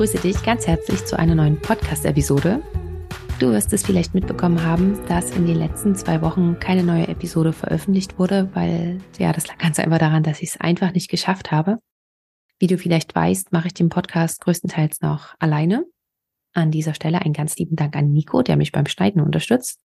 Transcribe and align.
Begrüße 0.00 0.26
dich 0.26 0.42
ganz 0.42 0.66
herzlich 0.66 1.04
zu 1.04 1.18
einer 1.18 1.34
neuen 1.34 1.60
Podcast-Episode. 1.60 2.62
Du 3.38 3.50
wirst 3.50 3.70
es 3.74 3.84
vielleicht 3.84 4.14
mitbekommen 4.14 4.64
haben, 4.64 4.98
dass 5.08 5.36
in 5.36 5.46
den 5.46 5.56
letzten 5.56 5.94
zwei 5.94 6.22
Wochen 6.22 6.58
keine 6.58 6.82
neue 6.82 7.06
Episode 7.06 7.52
veröffentlicht 7.52 8.18
wurde, 8.18 8.48
weil 8.54 8.96
ja, 9.18 9.34
das 9.34 9.46
lag 9.46 9.58
ganz 9.58 9.78
einfach 9.78 9.98
daran, 9.98 10.22
dass 10.22 10.40
ich 10.40 10.48
es 10.48 10.56
einfach 10.58 10.94
nicht 10.94 11.10
geschafft 11.10 11.52
habe. 11.52 11.80
Wie 12.58 12.66
du 12.66 12.78
vielleicht 12.78 13.14
weißt, 13.14 13.52
mache 13.52 13.66
ich 13.66 13.74
den 13.74 13.90
Podcast 13.90 14.40
größtenteils 14.40 15.02
noch 15.02 15.34
alleine. 15.38 15.84
An 16.54 16.70
dieser 16.70 16.94
Stelle 16.94 17.20
einen 17.20 17.34
ganz 17.34 17.58
lieben 17.58 17.76
Dank 17.76 17.94
an 17.94 18.10
Nico, 18.10 18.40
der 18.40 18.56
mich 18.56 18.72
beim 18.72 18.86
Schneiden 18.86 19.20
unterstützt. 19.20 19.82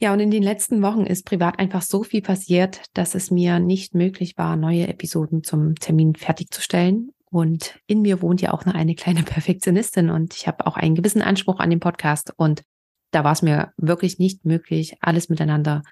Ja, 0.00 0.12
und 0.12 0.18
in 0.18 0.32
den 0.32 0.42
letzten 0.42 0.82
Wochen 0.82 1.06
ist 1.06 1.24
privat 1.24 1.60
einfach 1.60 1.82
so 1.82 2.02
viel 2.02 2.20
passiert, 2.20 2.82
dass 2.94 3.14
es 3.14 3.30
mir 3.30 3.60
nicht 3.60 3.94
möglich 3.94 4.36
war, 4.36 4.56
neue 4.56 4.88
Episoden 4.88 5.44
zum 5.44 5.76
Termin 5.76 6.16
fertigzustellen. 6.16 7.13
Und 7.34 7.80
in 7.88 8.00
mir 8.00 8.22
wohnt 8.22 8.42
ja 8.42 8.52
auch 8.52 8.64
noch 8.64 8.74
eine 8.74 8.94
kleine 8.94 9.22
Perfektionistin 9.24 10.08
und 10.08 10.34
ich 10.34 10.46
habe 10.46 10.68
auch 10.68 10.76
einen 10.76 10.94
gewissen 10.94 11.20
Anspruch 11.20 11.58
an 11.58 11.68
den 11.68 11.80
Podcast. 11.80 12.32
Und 12.36 12.62
da 13.10 13.24
war 13.24 13.32
es 13.32 13.42
mir 13.42 13.72
wirklich 13.76 14.20
nicht 14.20 14.44
möglich, 14.44 14.98
alles 15.00 15.28
miteinander 15.28 15.82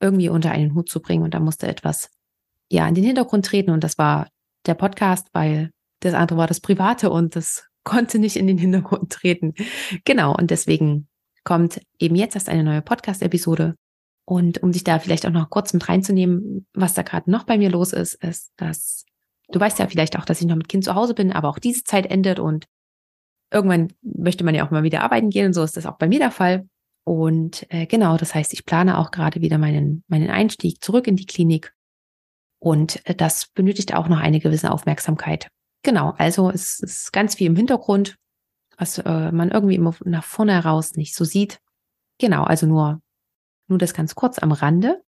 irgendwie 0.00 0.28
unter 0.28 0.52
einen 0.52 0.76
Hut 0.76 0.88
zu 0.88 1.02
bringen. 1.02 1.24
Und 1.24 1.34
da 1.34 1.40
musste 1.40 1.66
etwas 1.66 2.08
ja 2.70 2.86
in 2.86 2.94
den 2.94 3.02
Hintergrund 3.02 3.46
treten. 3.46 3.72
Und 3.72 3.82
das 3.82 3.98
war 3.98 4.28
der 4.64 4.74
Podcast, 4.74 5.26
weil 5.32 5.72
das 5.98 6.14
andere 6.14 6.38
war 6.38 6.46
das 6.46 6.60
Private 6.60 7.10
und 7.10 7.34
das 7.34 7.66
konnte 7.82 8.20
nicht 8.20 8.36
in 8.36 8.46
den 8.46 8.58
Hintergrund 8.58 9.10
treten. 9.10 9.54
Genau. 10.04 10.36
Und 10.36 10.52
deswegen 10.52 11.08
kommt 11.42 11.80
eben 11.98 12.14
jetzt 12.14 12.36
erst 12.36 12.48
eine 12.48 12.62
neue 12.62 12.80
Podcast-Episode. 12.80 13.74
Und 14.24 14.62
um 14.62 14.70
dich 14.70 14.84
da 14.84 15.00
vielleicht 15.00 15.26
auch 15.26 15.32
noch 15.32 15.50
kurz 15.50 15.72
mit 15.72 15.88
reinzunehmen, 15.88 16.68
was 16.74 16.94
da 16.94 17.02
gerade 17.02 17.28
noch 17.28 17.42
bei 17.42 17.58
mir 17.58 17.70
los 17.70 17.92
ist, 17.92 18.14
ist, 18.22 18.52
dass 18.56 19.04
Du 19.52 19.60
weißt 19.60 19.78
ja 19.78 19.86
vielleicht 19.86 20.18
auch, 20.18 20.24
dass 20.24 20.40
ich 20.40 20.46
noch 20.46 20.56
mit 20.56 20.68
Kind 20.68 20.84
zu 20.84 20.94
Hause 20.94 21.14
bin, 21.14 21.32
aber 21.32 21.48
auch 21.48 21.58
diese 21.58 21.84
Zeit 21.84 22.06
endet 22.06 22.38
und 22.38 22.66
irgendwann 23.52 23.92
möchte 24.02 24.44
man 24.44 24.54
ja 24.54 24.66
auch 24.66 24.70
mal 24.70 24.82
wieder 24.82 25.02
arbeiten 25.02 25.30
gehen 25.30 25.46
und 25.46 25.52
so 25.52 25.62
ist 25.62 25.76
das 25.76 25.86
auch 25.86 25.98
bei 25.98 26.08
mir 26.08 26.18
der 26.18 26.30
Fall. 26.30 26.68
Und 27.04 27.66
äh, 27.70 27.86
genau, 27.86 28.16
das 28.16 28.34
heißt, 28.34 28.52
ich 28.52 28.64
plane 28.64 28.98
auch 28.98 29.10
gerade 29.10 29.40
wieder 29.40 29.58
meinen, 29.58 30.04
meinen 30.08 30.30
Einstieg 30.30 30.82
zurück 30.82 31.06
in 31.06 31.16
die 31.16 31.26
Klinik. 31.26 31.74
Und 32.60 33.04
äh, 33.06 33.14
das 33.14 33.48
benötigt 33.54 33.94
auch 33.94 34.08
noch 34.08 34.20
eine 34.20 34.40
gewisse 34.40 34.70
Aufmerksamkeit. 34.70 35.48
Genau, 35.82 36.14
also 36.16 36.50
es 36.50 36.78
ist 36.78 37.12
ganz 37.12 37.34
viel 37.34 37.48
im 37.48 37.56
Hintergrund, 37.56 38.16
was 38.78 38.98
äh, 38.98 39.32
man 39.32 39.50
irgendwie 39.50 39.74
immer 39.74 39.94
nach 40.04 40.24
vorne 40.24 40.52
heraus 40.52 40.94
nicht 40.94 41.14
so 41.14 41.24
sieht. 41.24 41.58
Genau, 42.18 42.44
also 42.44 42.66
nur, 42.66 43.02
nur 43.68 43.78
das 43.78 43.94
ganz 43.94 44.14
kurz 44.14 44.38
am 44.38 44.52
Rande. 44.52 45.02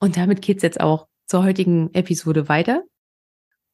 Und 0.00 0.18
damit 0.18 0.42
geht's 0.42 0.62
jetzt 0.62 0.80
auch 0.80 1.08
zur 1.26 1.44
heutigen 1.44 1.92
Episode 1.94 2.48
weiter 2.48 2.84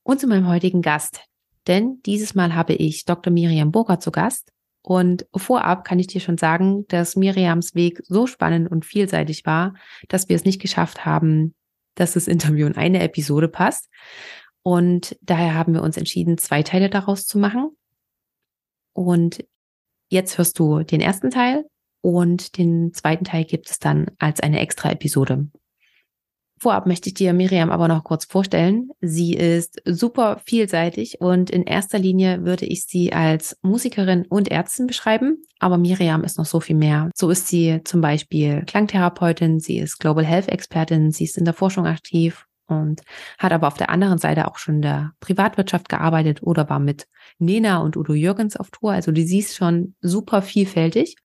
und 0.09 0.19
zu 0.19 0.27
meinem 0.27 0.49
heutigen 0.49 0.81
Gast. 0.81 1.21
Denn 1.67 2.01
dieses 2.07 2.35
Mal 2.35 2.55
habe 2.55 2.73
ich 2.73 3.05
Dr. 3.05 3.31
Miriam 3.31 3.71
Burger 3.71 4.01
zu 4.01 4.11
Gast. 4.11 4.53
Und 4.81 5.27
vorab 5.37 5.85
kann 5.85 5.99
ich 5.99 6.07
dir 6.07 6.23
schon 6.23 6.39
sagen, 6.39 6.87
dass 6.89 7.15
Miriams 7.15 7.75
Weg 7.75 8.01
so 8.07 8.27
spannend 8.27 8.71
und 8.71 8.87
vielseitig 8.87 9.45
war, 9.45 9.75
dass 10.09 10.31
wir 10.31 10.37
es 10.37 10.47
nicht 10.47 10.63
geschafft 10.63 11.05
haben, 11.05 11.55
dass 11.95 12.15
das 12.15 12.27
Interview 12.27 12.67
in 12.67 12.75
eine 12.75 13.03
Episode 13.03 13.49
passt. 13.49 13.91
Und 14.63 15.15
daher 15.21 15.53
haben 15.53 15.75
wir 15.75 15.83
uns 15.83 15.99
entschieden, 15.99 16.39
zwei 16.39 16.63
Teile 16.63 16.89
daraus 16.89 17.27
zu 17.27 17.39
machen. 17.39 17.77
Und 18.95 19.45
jetzt 20.09 20.39
hörst 20.39 20.59
du 20.59 20.85
den 20.85 21.03
ersten 21.03 21.31
Teil 21.31 21.67
und 22.01 22.57
den 22.57 22.95
zweiten 22.95 23.25
Teil 23.25 23.45
gibt 23.45 23.69
es 23.69 23.79
dann 23.79 24.11
als 24.19 24.41
eine 24.41 24.61
extra 24.61 24.91
Episode. 24.91 25.49
Vorab 26.61 26.87
möchte 26.87 27.09
ich 27.09 27.15
dir 27.15 27.33
Miriam 27.33 27.71
aber 27.71 27.89
noch 27.89 28.05
kurz 28.05 28.25
vorstellen. 28.25 28.91
Sie 29.01 29.35
ist 29.35 29.81
super 29.85 30.41
vielseitig 30.45 31.21
und 31.21 31.51
in 31.51 31.65
erster 31.65 31.99
Linie 31.99 32.45
würde 32.45 32.67
ich 32.67 32.85
sie 32.85 33.13
als 33.13 33.57
Musikerin 33.63 34.27
und 34.29 34.51
Ärztin 34.51 34.87
beschreiben. 34.87 35.43
Aber 35.59 35.79
Miriam 35.79 36.25
ist 36.25 36.39
noch 36.39 36.47
so 36.47 36.61
viel 36.61 36.77
mehr. 36.77 37.11
So 37.15 37.31
ist 37.31 37.49
sie 37.49 37.81
zum 37.85 38.01
Beispiel 38.01 38.65
Klangtherapeutin, 38.67 39.61
sie 39.61 39.79
ist 39.79 39.99
Global 39.99 40.25
Health 40.25 40.49
Expertin, 40.49 41.11
sie 41.11 41.25
ist 41.25 41.39
in 41.39 41.45
der 41.45 41.55
Forschung 41.55 41.87
aktiv 41.87 42.47
und 42.69 43.03
hat 43.39 43.53
aber 43.53 43.67
auf 43.67 43.77
der 43.77 43.91
anderen 43.91 44.19
Seite 44.19 44.47
auch 44.47 44.59
schon 44.59 44.77
in 44.77 44.83
der 44.83 45.13
Privatwirtschaft 45.21 45.89
gearbeitet 45.89 46.43
oder 46.43 46.69
war 46.69 46.79
mit 46.79 47.09
Nena 47.39 47.79
und 47.79 47.97
Udo 47.97 48.15
Jürgens 48.15 48.57
auf 48.57 48.71
Tour. 48.71 48.93
Also 48.93 49.11
die 49.11 49.27
sie 49.27 49.39
ist 49.39 49.57
schon 49.57 49.95
super 50.01 50.43
vielfältig. 50.43 51.17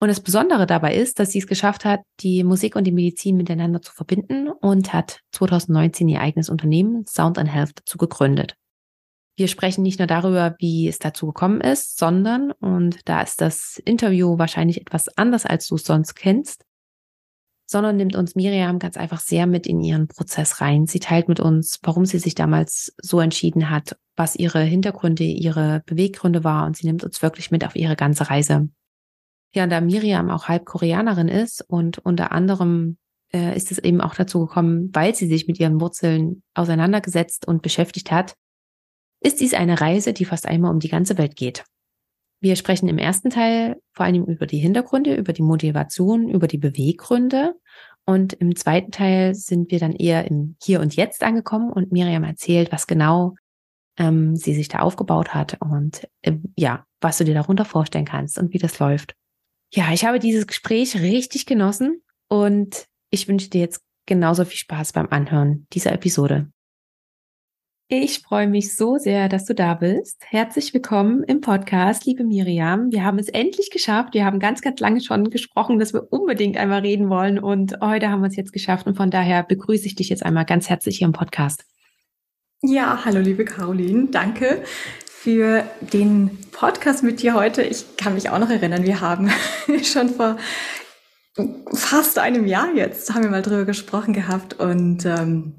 Und 0.00 0.08
das 0.08 0.20
Besondere 0.20 0.66
dabei 0.66 0.94
ist, 0.94 1.18
dass 1.18 1.32
sie 1.32 1.40
es 1.40 1.48
geschafft 1.48 1.84
hat, 1.84 2.00
die 2.20 2.44
Musik 2.44 2.76
und 2.76 2.84
die 2.84 2.92
Medizin 2.92 3.36
miteinander 3.36 3.82
zu 3.82 3.92
verbinden 3.92 4.48
und 4.48 4.92
hat 4.92 5.20
2019 5.32 6.08
ihr 6.08 6.20
eigenes 6.20 6.48
Unternehmen 6.48 7.04
Sound 7.06 7.36
and 7.36 7.52
Health 7.52 7.72
dazu 7.74 7.98
gegründet. 7.98 8.54
Wir 9.36 9.48
sprechen 9.48 9.82
nicht 9.82 9.98
nur 9.98 10.06
darüber, 10.06 10.56
wie 10.58 10.88
es 10.88 10.98
dazu 10.98 11.26
gekommen 11.26 11.60
ist, 11.60 11.98
sondern, 11.98 12.52
und 12.52 13.08
da 13.08 13.22
ist 13.22 13.40
das 13.40 13.80
Interview 13.84 14.38
wahrscheinlich 14.38 14.80
etwas 14.80 15.08
anders, 15.16 15.46
als 15.46 15.68
du 15.68 15.76
es 15.76 15.84
sonst 15.84 16.14
kennst, 16.14 16.64
sondern 17.66 17.96
nimmt 17.96 18.16
uns 18.16 18.34
Miriam 18.34 18.78
ganz 18.78 18.96
einfach 18.96 19.20
sehr 19.20 19.46
mit 19.46 19.66
in 19.66 19.80
ihren 19.80 20.08
Prozess 20.08 20.60
rein. 20.60 20.86
Sie 20.86 21.00
teilt 21.00 21.28
mit 21.28 21.38
uns, 21.38 21.78
warum 21.82 22.06
sie 22.06 22.18
sich 22.18 22.34
damals 22.34 22.94
so 23.00 23.20
entschieden 23.20 23.68
hat, 23.70 23.96
was 24.16 24.36
ihre 24.36 24.60
Hintergründe, 24.60 25.24
ihre 25.24 25.82
Beweggründe 25.86 26.42
war 26.44 26.66
und 26.66 26.76
sie 26.76 26.86
nimmt 26.86 27.04
uns 27.04 27.20
wirklich 27.20 27.50
mit 27.50 27.64
auf 27.64 27.76
ihre 27.76 27.94
ganze 27.94 28.30
Reise. 28.30 28.68
Ja, 29.54 29.66
da 29.66 29.80
Miriam 29.80 30.30
auch 30.30 30.48
halb 30.48 30.66
Koreanerin 30.66 31.28
ist 31.28 31.62
und 31.68 31.98
unter 31.98 32.32
anderem 32.32 32.98
äh, 33.32 33.56
ist 33.56 33.72
es 33.72 33.78
eben 33.78 34.00
auch 34.00 34.14
dazu 34.14 34.40
gekommen, 34.40 34.90
weil 34.92 35.14
sie 35.14 35.26
sich 35.26 35.46
mit 35.46 35.58
ihren 35.58 35.80
Wurzeln 35.80 36.42
auseinandergesetzt 36.54 37.46
und 37.46 37.62
beschäftigt 37.62 38.10
hat, 38.10 38.34
ist 39.20 39.40
dies 39.40 39.54
eine 39.54 39.80
Reise, 39.80 40.12
die 40.12 40.24
fast 40.24 40.46
einmal 40.46 40.70
um 40.70 40.80
die 40.80 40.88
ganze 40.88 41.18
Welt 41.18 41.36
geht. 41.36 41.64
Wir 42.40 42.54
sprechen 42.54 42.88
im 42.88 42.98
ersten 42.98 43.30
Teil 43.30 43.80
vor 43.92 44.06
allem 44.06 44.24
über 44.24 44.46
die 44.46 44.58
Hintergründe, 44.58 45.14
über 45.14 45.32
die 45.32 45.42
Motivation, 45.42 46.28
über 46.28 46.46
die 46.46 46.58
Beweggründe. 46.58 47.54
Und 48.04 48.32
im 48.34 48.54
zweiten 48.54 48.92
Teil 48.92 49.34
sind 49.34 49.70
wir 49.70 49.80
dann 49.80 49.92
eher 49.92 50.30
im 50.30 50.56
Hier 50.62 50.80
und 50.80 50.94
Jetzt 50.94 51.24
angekommen 51.24 51.72
und 51.72 51.90
Miriam 51.90 52.22
erzählt, 52.22 52.70
was 52.70 52.86
genau 52.86 53.34
ähm, 53.98 54.36
sie 54.36 54.54
sich 54.54 54.68
da 54.68 54.78
aufgebaut 54.78 55.34
hat 55.34 55.58
und 55.60 56.08
äh, 56.22 56.36
ja, 56.56 56.86
was 57.00 57.18
du 57.18 57.24
dir 57.24 57.34
darunter 57.34 57.64
vorstellen 57.64 58.04
kannst 58.04 58.38
und 58.38 58.54
wie 58.54 58.58
das 58.58 58.78
läuft. 58.78 59.14
Ja, 59.70 59.92
ich 59.92 60.04
habe 60.06 60.18
dieses 60.18 60.46
Gespräch 60.46 60.96
richtig 60.96 61.44
genossen 61.44 62.02
und 62.28 62.86
ich 63.10 63.28
wünsche 63.28 63.50
dir 63.50 63.60
jetzt 63.60 63.82
genauso 64.06 64.46
viel 64.46 64.56
Spaß 64.56 64.92
beim 64.92 65.08
Anhören 65.10 65.66
dieser 65.74 65.92
Episode. 65.92 66.50
Ich 67.90 68.20
freue 68.20 68.48
mich 68.48 68.74
so 68.74 68.96
sehr, 68.96 69.28
dass 69.28 69.44
du 69.44 69.54
da 69.54 69.74
bist. 69.74 70.22
Herzlich 70.26 70.72
willkommen 70.72 71.22
im 71.22 71.42
Podcast, 71.42 72.06
liebe 72.06 72.24
Miriam. 72.24 72.90
Wir 72.92 73.04
haben 73.04 73.18
es 73.18 73.28
endlich 73.28 73.70
geschafft. 73.70 74.14
Wir 74.14 74.24
haben 74.24 74.40
ganz, 74.40 74.62
ganz 74.62 74.80
lange 74.80 75.02
schon 75.02 75.28
gesprochen, 75.28 75.78
dass 75.78 75.92
wir 75.92 76.10
unbedingt 76.12 76.56
einmal 76.56 76.80
reden 76.80 77.10
wollen 77.10 77.38
und 77.38 77.78
heute 77.82 78.08
haben 78.08 78.22
wir 78.22 78.28
es 78.28 78.36
jetzt 78.36 78.52
geschafft 78.54 78.86
und 78.86 78.96
von 78.96 79.10
daher 79.10 79.42
begrüße 79.42 79.86
ich 79.86 79.94
dich 79.94 80.08
jetzt 80.08 80.24
einmal 80.24 80.46
ganz 80.46 80.70
herzlich 80.70 80.98
hier 80.98 81.06
im 81.06 81.12
Podcast. 81.12 81.64
Ja, 82.62 83.04
hallo 83.04 83.20
liebe 83.20 83.44
Caroline, 83.44 84.08
danke 84.10 84.62
für 85.20 85.64
den 85.80 86.38
Podcast 86.52 87.02
mit 87.02 87.22
dir 87.22 87.34
heute. 87.34 87.62
Ich 87.62 87.96
kann 87.96 88.14
mich 88.14 88.30
auch 88.30 88.38
noch 88.38 88.50
erinnern, 88.50 88.84
wir 88.84 89.00
haben 89.00 89.30
schon 89.82 90.10
vor 90.10 90.36
fast 91.72 92.18
einem 92.18 92.46
Jahr 92.46 92.72
jetzt, 92.74 93.12
haben 93.12 93.24
wir 93.24 93.30
mal 93.30 93.42
drüber 93.42 93.64
gesprochen 93.64 94.14
gehabt 94.14 94.54
und 94.54 95.04
ähm, 95.04 95.54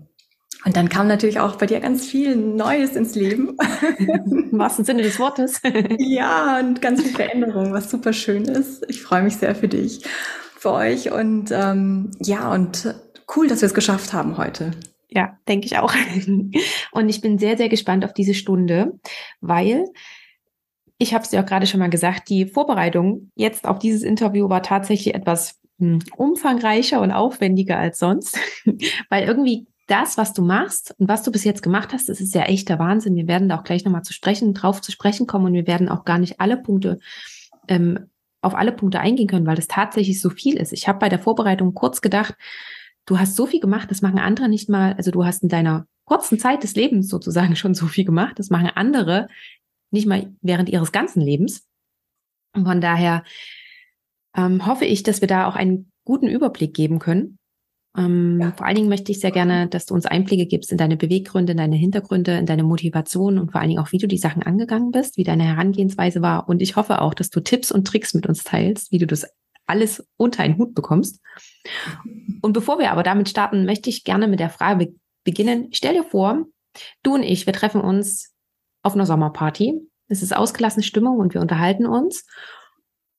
und 0.65 0.75
dann 0.75 0.89
kam 0.89 1.07
natürlich 1.07 1.39
auch 1.39 1.55
bei 1.55 1.65
dir 1.65 1.79
ganz 1.79 2.05
viel 2.05 2.35
Neues 2.35 2.97
ins 2.97 3.15
Leben. 3.15 3.55
Im 3.97 4.59
wahrsten 4.59 4.83
Sinne 4.83 5.03
des 5.03 5.17
Wortes. 5.17 5.61
ja, 5.97 6.59
und 6.59 6.81
ganz 6.81 7.01
viel 7.01 7.15
Veränderung, 7.15 7.71
was 7.71 7.89
super 7.89 8.11
schön 8.11 8.43
ist. 8.43 8.85
Ich 8.89 9.01
freue 9.01 9.23
mich 9.23 9.37
sehr 9.37 9.55
für 9.55 9.69
dich, 9.69 10.03
für 10.57 10.71
euch 10.71 11.13
und 11.13 11.51
ähm, 11.51 12.11
ja, 12.19 12.51
und 12.51 12.93
cool, 13.35 13.47
dass 13.47 13.61
wir 13.61 13.67
es 13.67 13.73
geschafft 13.73 14.11
haben 14.11 14.37
heute. 14.37 14.71
Ja, 15.09 15.37
denke 15.47 15.65
ich 15.65 15.77
auch. 15.77 15.93
Und 16.91 17.09
ich 17.09 17.21
bin 17.21 17.39
sehr, 17.39 17.57
sehr 17.57 17.69
gespannt 17.69 18.05
auf 18.05 18.13
diese 18.13 18.33
Stunde, 18.33 18.99
weil 19.41 19.85
ich 20.97 21.13
habe 21.13 21.23
es 21.23 21.31
ja 21.31 21.41
auch 21.41 21.45
gerade 21.45 21.65
schon 21.65 21.79
mal 21.79 21.89
gesagt, 21.89 22.29
die 22.29 22.45
Vorbereitung 22.45 23.31
jetzt 23.35 23.67
auf 23.67 23.79
dieses 23.79 24.03
Interview 24.03 24.49
war 24.49 24.61
tatsächlich 24.61 25.15
etwas 25.15 25.59
hm, 25.79 25.99
umfangreicher 26.15 27.01
und 27.01 27.11
aufwendiger 27.11 27.77
als 27.77 27.99
sonst, 27.99 28.37
weil 29.09 29.27
irgendwie 29.27 29.67
das, 29.87 30.17
was 30.17 30.33
du 30.33 30.43
machst 30.43 30.93
und 30.99 31.09
was 31.09 31.23
du 31.23 31.31
bis 31.31 31.43
jetzt 31.43 31.63
gemacht 31.63 31.93
hast, 31.93 32.09
das 32.09 32.21
ist 32.21 32.35
ja 32.35 32.43
echter 32.43 32.77
Wahnsinn. 32.77 33.15
Wir 33.15 33.27
werden 33.27 33.49
da 33.49 33.57
auch 33.57 33.63
gleich 33.63 33.85
nochmal 33.85 34.03
zu 34.03 34.13
sprechen, 34.13 34.53
drauf 34.53 34.81
zu 34.81 34.91
sprechen 34.91 35.25
kommen 35.25 35.47
und 35.47 35.53
wir 35.53 35.65
werden 35.65 35.89
auch 35.89 36.05
gar 36.05 36.19
nicht 36.19 36.39
alle 36.39 36.57
Punkte 36.57 36.99
ähm, 37.67 38.09
auf 38.41 38.55
alle 38.55 38.71
Punkte 38.71 38.99
eingehen 38.99 39.27
können, 39.27 39.47
weil 39.47 39.55
das 39.55 39.67
tatsächlich 39.67 40.21
so 40.21 40.29
viel 40.29 40.57
ist. 40.57 40.71
Ich 40.71 40.87
habe 40.87 40.99
bei 40.99 41.09
der 41.09 41.19
Vorbereitung 41.19 41.73
kurz 41.73 42.01
gedacht, 42.01 42.35
du 43.09 43.17
hast 43.17 43.35
so 43.35 43.47
viel 43.47 43.59
gemacht, 43.59 43.89
das 43.89 44.01
machen 44.01 44.19
andere 44.19 44.47
nicht 44.49 44.69
mal. 44.69 44.93
Also 44.93 45.09
du 45.09 45.25
hast 45.25 45.41
in 45.41 45.49
deiner 45.49 45.87
kurzen 46.05 46.37
Zeit 46.37 46.63
des 46.63 46.75
Lebens 46.75 47.09
sozusagen 47.09 47.55
schon 47.55 47.73
so 47.73 47.87
viel 47.87 48.05
gemacht, 48.05 48.37
das 48.37 48.49
machen 48.49 48.69
andere 48.75 49.27
nicht 49.91 50.05
mal 50.05 50.31
während 50.41 50.69
ihres 50.69 50.91
ganzen 50.91 51.21
Lebens. 51.21 51.67
Und 52.55 52.65
von 52.65 52.81
daher 52.81 53.23
ähm, 54.35 54.65
hoffe 54.65 54.85
ich, 54.85 55.01
dass 55.01 55.21
wir 55.21 55.27
da 55.27 55.47
auch 55.47 55.55
einen 55.55 55.91
guten 56.05 56.27
Überblick 56.27 56.75
geben 56.75 56.99
können. 56.99 57.39
Ähm, 57.97 58.39
ja. 58.39 58.51
Vor 58.51 58.67
allen 58.67 58.75
Dingen 58.75 58.89
möchte 58.89 59.11
ich 59.11 59.19
sehr 59.19 59.31
gerne, 59.31 59.67
dass 59.67 59.87
du 59.87 59.95
uns 59.95 60.05
Einblicke 60.05 60.45
gibst 60.45 60.71
in 60.71 60.77
deine 60.77 60.95
Beweggründe, 60.95 61.53
in 61.53 61.57
deine 61.57 61.75
Hintergründe, 61.75 62.37
in 62.37 62.45
deine 62.45 62.63
Motivation 62.63 63.39
und 63.39 63.51
vor 63.51 63.61
allen 63.61 63.69
Dingen 63.69 63.81
auch, 63.81 63.91
wie 63.91 63.97
du 63.97 64.07
die 64.07 64.17
Sachen 64.19 64.43
angegangen 64.43 64.91
bist, 64.91 65.17
wie 65.17 65.23
deine 65.23 65.43
Herangehensweise 65.43 66.21
war. 66.21 66.47
Und 66.47 66.61
ich 66.61 66.75
hoffe 66.75 67.01
auch, 67.01 67.15
dass 67.15 67.31
du 67.31 67.39
Tipps 67.39 67.71
und 67.71 67.87
Tricks 67.87 68.13
mit 68.13 68.27
uns 68.27 68.43
teilst, 68.43 68.91
wie 68.91 68.99
du 68.99 69.07
das 69.07 69.25
alles 69.69 70.07
unter 70.17 70.43
einen 70.43 70.57
Hut 70.57 70.73
bekommst. 70.73 71.21
Und 72.41 72.53
bevor 72.53 72.79
wir 72.79 72.91
aber 72.91 73.03
damit 73.03 73.29
starten, 73.29 73.65
möchte 73.65 73.89
ich 73.89 74.03
gerne 74.03 74.27
mit 74.27 74.39
der 74.39 74.49
Frage 74.49 74.93
beginnen. 75.23 75.69
Stell 75.71 75.93
dir 75.93 76.03
vor, 76.03 76.45
du 77.03 77.13
und 77.15 77.23
ich, 77.23 77.45
wir 77.45 77.53
treffen 77.53 77.81
uns 77.81 78.33
auf 78.83 78.93
einer 78.93 79.05
Sommerparty. 79.05 79.79
Es 80.07 80.23
ist 80.23 80.35
ausgelassene 80.35 80.83
Stimmung 80.83 81.17
und 81.19 81.33
wir 81.33 81.41
unterhalten 81.41 81.85
uns. 81.85 82.25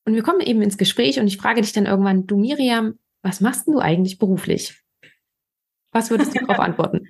Und 0.04 0.14
wir 0.14 0.22
kommen 0.22 0.40
eben 0.40 0.62
ins 0.62 0.78
Gespräch 0.78 1.20
und 1.20 1.26
ich 1.26 1.36
frage 1.36 1.60
dich 1.60 1.72
dann 1.72 1.86
irgendwann, 1.86 2.26
du 2.26 2.36
Miriam, 2.36 2.98
was 3.22 3.40
machst 3.40 3.66
du 3.68 3.78
eigentlich 3.78 4.18
beruflich? 4.18 4.82
Was 5.92 6.10
würdest 6.10 6.34
du 6.34 6.40
darauf 6.40 6.58
antworten? 6.60 7.08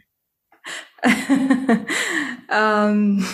ähm, 2.52 3.24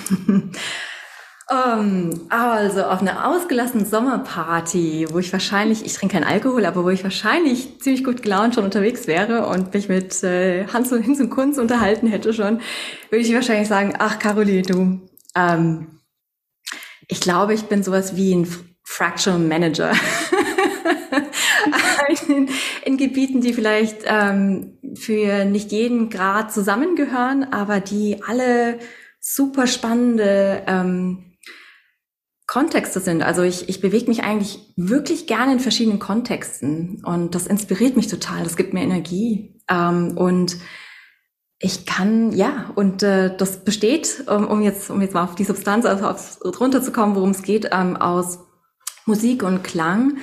um, 1.49 2.27
also 2.29 2.83
auf 2.83 3.01
einer 3.01 3.29
ausgelassenen 3.29 3.87
Sommerparty, 3.87 5.07
wo 5.13 5.21
ich 5.21 5.33
wahrscheinlich, 5.33 5.87
ich 5.87 5.95
trinke 5.95 6.15
keinen 6.15 6.25
Alkohol, 6.25 6.67
aber 6.67 6.83
wo 6.83 6.91
ich 6.91 7.05
wahrscheinlich 7.05 7.81
ziemlich 7.81 8.03
gut 8.03 8.23
gelaunt 8.23 8.57
schon 8.57 8.65
unterwegs 8.65 9.07
wäre 9.07 9.47
und 9.47 9.73
mich 9.73 9.89
mit 9.89 10.25
äh, 10.25 10.67
Hans 10.67 10.93
und 10.93 11.03
Hinz 11.03 11.21
und 11.21 11.31
Kunz 11.31 11.59
unterhalten 11.59 12.09
hätte 12.09 12.35
schon, 12.35 12.61
würde 13.11 13.25
ich 13.25 13.33
wahrscheinlich 13.33 13.69
sagen, 13.69 13.95
ach 13.97 14.19
Caroline, 14.19 14.63
du, 14.63 15.09
ähm, 15.37 16.01
ich 17.07 17.21
glaube, 17.21 17.55
ich 17.55 17.67
bin 17.67 17.85
sowas 17.85 18.17
wie 18.17 18.35
ein 18.35 18.49
Fractional 18.83 19.39
Manager. 19.39 19.93
in, 22.29 22.49
in, 22.85 22.97
Gebieten, 22.97 23.41
die 23.41 23.53
vielleicht 23.53 23.99
ähm, 24.05 24.79
für 24.97 25.45
nicht 25.45 25.71
jeden 25.71 26.11
Grad 26.11 26.53
zusammengehören, 26.53 27.53
aber 27.53 27.79
die 27.79 28.21
alle 28.27 28.81
super 29.21 29.67
spannende 29.67 30.63
ähm, 30.67 31.26
Kontexte 32.47 33.01
sind. 33.01 33.23
Also 33.23 33.43
ich, 33.43 33.69
ich 33.69 33.81
bewege 33.81 34.07
mich 34.07 34.23
eigentlich 34.23 34.73
wirklich 34.77 35.27
gerne 35.27 35.55
in 35.55 35.61
verschiedenen 35.61 35.99
Kontexten 35.99 37.03
und 37.05 37.35
das 37.35 37.47
inspiriert 37.47 37.97
mich 37.97 38.07
total. 38.07 38.45
Das 38.45 38.57
gibt 38.57 38.73
mir 38.73 38.83
Energie 38.83 39.61
ähm, 39.69 40.17
und 40.17 40.57
ich 41.59 41.87
kann, 41.87 42.33
ja, 42.33 42.71
und 42.75 43.03
äh, 43.03 43.35
das 43.37 43.65
besteht, 43.65 44.25
um, 44.29 44.47
um 44.47 44.63
jetzt 44.63 44.91
um 44.91 45.01
jetzt 45.01 45.15
mal 45.15 45.25
auf 45.25 45.35
die 45.35 45.45
Substanz, 45.45 45.87
also 45.87 46.07
aufs, 46.07 46.39
runterzukommen, 46.45 47.17
worum 47.17 47.31
es 47.31 47.43
geht, 47.43 47.71
ähm, 47.73 47.97
aus 47.97 48.41
Musik 49.07 49.43
und 49.43 49.65
Klang, 49.65 50.19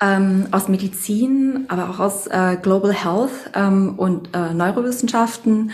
ähm, 0.00 0.48
aus 0.50 0.68
Medizin, 0.68 1.66
aber 1.68 1.90
auch 1.90 2.00
aus 2.00 2.26
äh, 2.26 2.56
Global 2.60 2.92
Health 2.92 3.52
ähm, 3.54 3.98
und 3.98 4.30
äh, 4.34 4.54
Neurowissenschaften. 4.54 5.72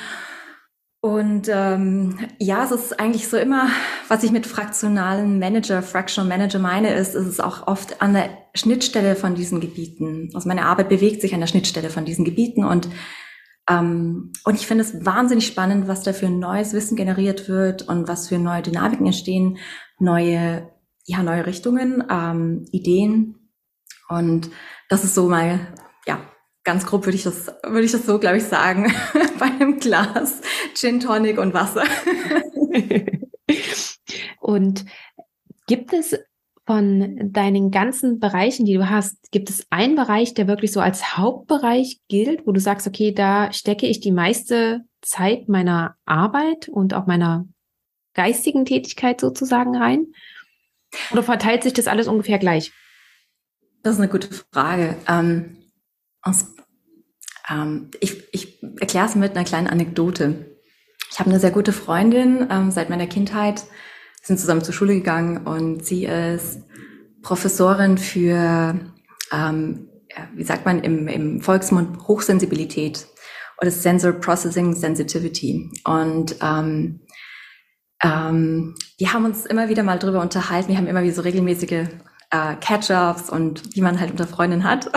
Und 1.00 1.48
ähm, 1.48 2.18
ja, 2.38 2.64
es 2.64 2.72
ist 2.72 2.98
eigentlich 2.98 3.28
so 3.28 3.36
immer, 3.36 3.68
was 4.08 4.24
ich 4.24 4.32
mit 4.32 4.46
fraktionalen 4.46 5.38
Manager, 5.38 5.80
Fractional 5.80 6.28
Manager 6.28 6.58
meine, 6.58 6.92
ist, 6.94 7.14
ist 7.14 7.26
es 7.26 7.40
auch 7.40 7.68
oft 7.68 8.02
an 8.02 8.14
der 8.14 8.30
Schnittstelle 8.54 9.14
von 9.14 9.36
diesen 9.36 9.60
Gebieten. 9.60 10.30
Also 10.34 10.48
meine 10.48 10.64
Arbeit 10.64 10.88
bewegt 10.88 11.20
sich 11.20 11.34
an 11.34 11.40
der 11.40 11.46
Schnittstelle 11.46 11.90
von 11.90 12.04
diesen 12.04 12.24
Gebieten 12.24 12.64
und 12.64 12.88
ähm, 13.70 14.32
und 14.44 14.54
ich 14.54 14.66
finde 14.66 14.82
es 14.82 15.04
wahnsinnig 15.04 15.46
spannend, 15.46 15.88
was 15.88 16.02
da 16.02 16.14
für 16.14 16.30
neues 16.30 16.72
Wissen 16.72 16.96
generiert 16.96 17.48
wird 17.48 17.82
und 17.86 18.08
was 18.08 18.28
für 18.28 18.38
neue 18.38 18.62
Dynamiken 18.62 19.06
entstehen, 19.06 19.58
neue 19.98 20.68
ja, 21.08 21.22
neue 21.22 21.46
Richtungen, 21.46 22.04
ähm, 22.10 22.66
Ideen. 22.70 23.50
Und 24.08 24.50
das 24.90 25.04
ist 25.04 25.14
so 25.14 25.28
mal, 25.28 25.58
ja, 26.06 26.20
ganz 26.68 26.84
grob 26.84 27.06
würde 27.06 27.16
ich 27.16 27.22
das, 27.22 27.46
würde 27.62 27.84
ich 27.84 27.92
das 27.92 28.04
so, 28.04 28.18
glaube 28.18 28.36
ich, 28.36 28.44
sagen, 28.44 28.92
bei 29.38 29.46
einem 29.46 29.80
Glas 29.80 30.42
Gin 30.74 31.00
Tonic 31.00 31.38
und 31.38 31.54
Wasser. 31.54 31.84
und 34.40 34.84
gibt 35.66 35.94
es 35.94 36.18
von 36.66 37.32
deinen 37.32 37.70
ganzen 37.70 38.20
Bereichen, 38.20 38.66
die 38.66 38.74
du 38.74 38.90
hast, 38.90 39.16
gibt 39.30 39.48
es 39.48 39.66
einen 39.70 39.96
Bereich, 39.96 40.34
der 40.34 40.46
wirklich 40.46 40.70
so 40.70 40.80
als 40.80 41.16
Hauptbereich 41.16 42.00
gilt, 42.06 42.46
wo 42.46 42.52
du 42.52 42.60
sagst, 42.60 42.86
okay, 42.86 43.12
da 43.12 43.50
stecke 43.50 43.86
ich 43.86 44.00
die 44.00 44.12
meiste 44.12 44.82
Zeit 45.00 45.48
meiner 45.48 45.96
Arbeit 46.04 46.68
und 46.68 46.92
auch 46.92 47.06
meiner 47.06 47.46
geistigen 48.12 48.66
Tätigkeit 48.66 49.22
sozusagen 49.22 49.74
rein? 49.74 50.08
Oder 51.12 51.22
verteilt 51.22 51.62
sich 51.62 51.72
das 51.72 51.86
alles 51.86 52.08
ungefähr 52.08 52.38
gleich? 52.38 52.72
Das 53.82 53.94
ist 53.94 54.00
eine 54.00 54.10
gute 54.10 54.28
Frage. 54.52 54.96
Ähm, 55.08 55.56
aus, 56.20 56.54
ähm, 57.50 57.90
ich 58.00 58.32
ich 58.32 58.62
erkläre 58.80 59.06
es 59.06 59.14
mit 59.14 59.36
einer 59.36 59.44
kleinen 59.44 59.66
Anekdote. 59.66 60.56
Ich 61.10 61.18
habe 61.18 61.30
eine 61.30 61.40
sehr 61.40 61.50
gute 61.50 61.72
Freundin 61.72 62.46
ähm, 62.50 62.70
seit 62.70 62.90
meiner 62.90 63.06
Kindheit, 63.06 63.64
sind 64.22 64.38
zusammen 64.38 64.62
zur 64.62 64.74
Schule 64.74 64.94
gegangen 64.94 65.46
und 65.46 65.84
sie 65.84 66.04
ist 66.04 66.62
Professorin 67.22 67.98
für, 67.98 68.78
ähm, 69.32 69.88
wie 70.34 70.44
sagt 70.44 70.66
man 70.66 70.82
im, 70.82 71.08
im 71.08 71.40
Volksmund, 71.40 72.06
Hochsensibilität 72.06 73.06
oder 73.60 73.70
Sensor 73.70 74.12
Processing 74.12 74.74
Sensitivity. 74.74 75.70
Und 75.84 76.36
ähm, 76.42 77.00
ähm, 78.02 78.74
wir 78.98 79.12
haben 79.12 79.24
uns 79.24 79.46
immer 79.46 79.68
wieder 79.68 79.82
mal 79.82 79.98
drüber 79.98 80.20
unterhalten. 80.20 80.68
Wir 80.68 80.78
haben 80.78 80.86
immer 80.86 81.02
wieder 81.02 81.14
so 81.14 81.22
regelmäßige 81.22 81.88
äh, 82.30 82.56
Catch-ups 82.60 83.30
und 83.30 83.74
wie 83.74 83.80
man 83.80 83.98
halt 83.98 84.10
unter 84.10 84.26
Freundinnen 84.26 84.64
hat. 84.64 84.90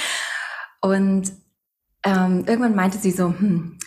und 0.80 1.32
ähm, 2.04 2.44
irgendwann 2.46 2.74
meinte 2.74 2.98
sie 2.98 3.10
so, 3.10 3.28
hm, 3.28 3.78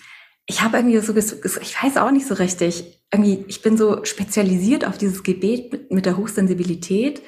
ich 0.46 0.62
habe 0.62 0.78
irgendwie 0.78 1.00
so, 1.00 1.16
ich 1.16 1.84
weiß 1.84 1.98
auch 1.98 2.12
nicht 2.12 2.28
so 2.28 2.36
richtig, 2.36 3.04
irgendwie, 3.12 3.44
ich 3.48 3.62
bin 3.62 3.78
so 3.78 4.04
spezialisiert 4.06 4.86
auf 4.86 4.98
dieses 4.98 5.24
Gebet 5.24 5.72
mit, 5.72 5.92
mit 5.92 6.06
der 6.06 6.18
Hochsensibilität. 6.18 7.22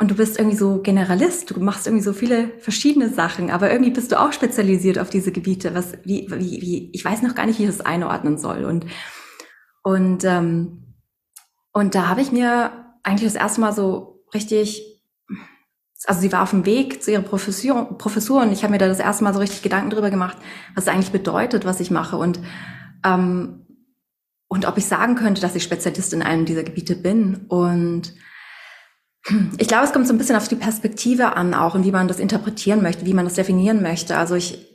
Und 0.00 0.12
du 0.12 0.14
bist 0.14 0.38
irgendwie 0.38 0.56
so 0.56 0.80
Generalist, 0.80 1.50
du 1.50 1.60
machst 1.60 1.88
irgendwie 1.88 2.04
so 2.04 2.12
viele 2.12 2.52
verschiedene 2.60 3.08
Sachen, 3.08 3.50
aber 3.50 3.72
irgendwie 3.72 3.90
bist 3.90 4.12
du 4.12 4.20
auch 4.20 4.32
spezialisiert 4.32 4.96
auf 4.96 5.10
diese 5.10 5.32
Gebiete, 5.32 5.74
was, 5.74 5.94
wie, 6.04 6.28
wie, 6.30 6.62
wie, 6.62 6.90
ich 6.92 7.04
weiß 7.04 7.22
noch 7.22 7.34
gar 7.34 7.46
nicht, 7.46 7.58
wie 7.58 7.64
ich 7.64 7.70
das 7.70 7.80
einordnen 7.80 8.38
soll. 8.38 8.64
Und, 8.64 8.86
und, 9.82 10.22
ähm, 10.22 10.94
und 11.72 11.96
da 11.96 12.06
habe 12.06 12.20
ich 12.20 12.30
mir 12.30 12.94
eigentlich 13.02 13.32
das 13.32 13.40
erste 13.40 13.60
Mal 13.60 13.72
so 13.72 14.24
richtig, 14.32 14.97
also 16.06 16.20
sie 16.20 16.32
war 16.32 16.42
auf 16.42 16.50
dem 16.50 16.64
Weg 16.64 17.02
zu 17.02 17.10
ihrer 17.10 17.22
Professur, 17.22 17.96
Professur 17.98 18.42
und 18.42 18.52
ich 18.52 18.62
habe 18.62 18.72
mir 18.72 18.78
da 18.78 18.86
das 18.86 19.00
erste 19.00 19.24
Mal 19.24 19.34
so 19.34 19.40
richtig 19.40 19.62
Gedanken 19.62 19.90
drüber 19.90 20.10
gemacht, 20.10 20.36
was 20.74 20.84
es 20.84 20.88
eigentlich 20.88 21.10
bedeutet, 21.10 21.64
was 21.64 21.80
ich 21.80 21.90
mache 21.90 22.16
und 22.16 22.38
ähm, 23.04 23.66
und 24.48 24.66
ob 24.66 24.78
ich 24.78 24.86
sagen 24.86 25.14
könnte, 25.14 25.42
dass 25.42 25.54
ich 25.54 25.62
Spezialist 25.62 26.12
in 26.14 26.22
einem 26.22 26.46
dieser 26.46 26.62
Gebiete 26.62 26.96
bin. 26.96 27.44
Und 27.48 28.14
ich 29.58 29.68
glaube, 29.68 29.84
es 29.84 29.92
kommt 29.92 30.06
so 30.06 30.14
ein 30.14 30.18
bisschen 30.18 30.36
auf 30.36 30.48
die 30.48 30.56
Perspektive 30.56 31.36
an, 31.36 31.52
auch 31.52 31.74
und 31.74 31.84
wie 31.84 31.92
man 31.92 32.08
das 32.08 32.18
interpretieren 32.18 32.82
möchte, 32.82 33.04
wie 33.04 33.12
man 33.12 33.26
das 33.26 33.34
definieren 33.34 33.82
möchte. 33.82 34.16
Also 34.16 34.34
ich 34.34 34.66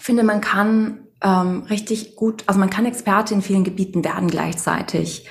finde, 0.00 0.24
man 0.24 0.40
kann 0.40 1.06
ähm, 1.22 1.62
richtig 1.70 2.16
gut, 2.16 2.42
also 2.46 2.58
man 2.58 2.70
kann 2.70 2.84
Experte 2.84 3.32
in 3.32 3.42
vielen 3.42 3.62
Gebieten 3.62 4.04
werden 4.04 4.28
gleichzeitig. 4.28 5.28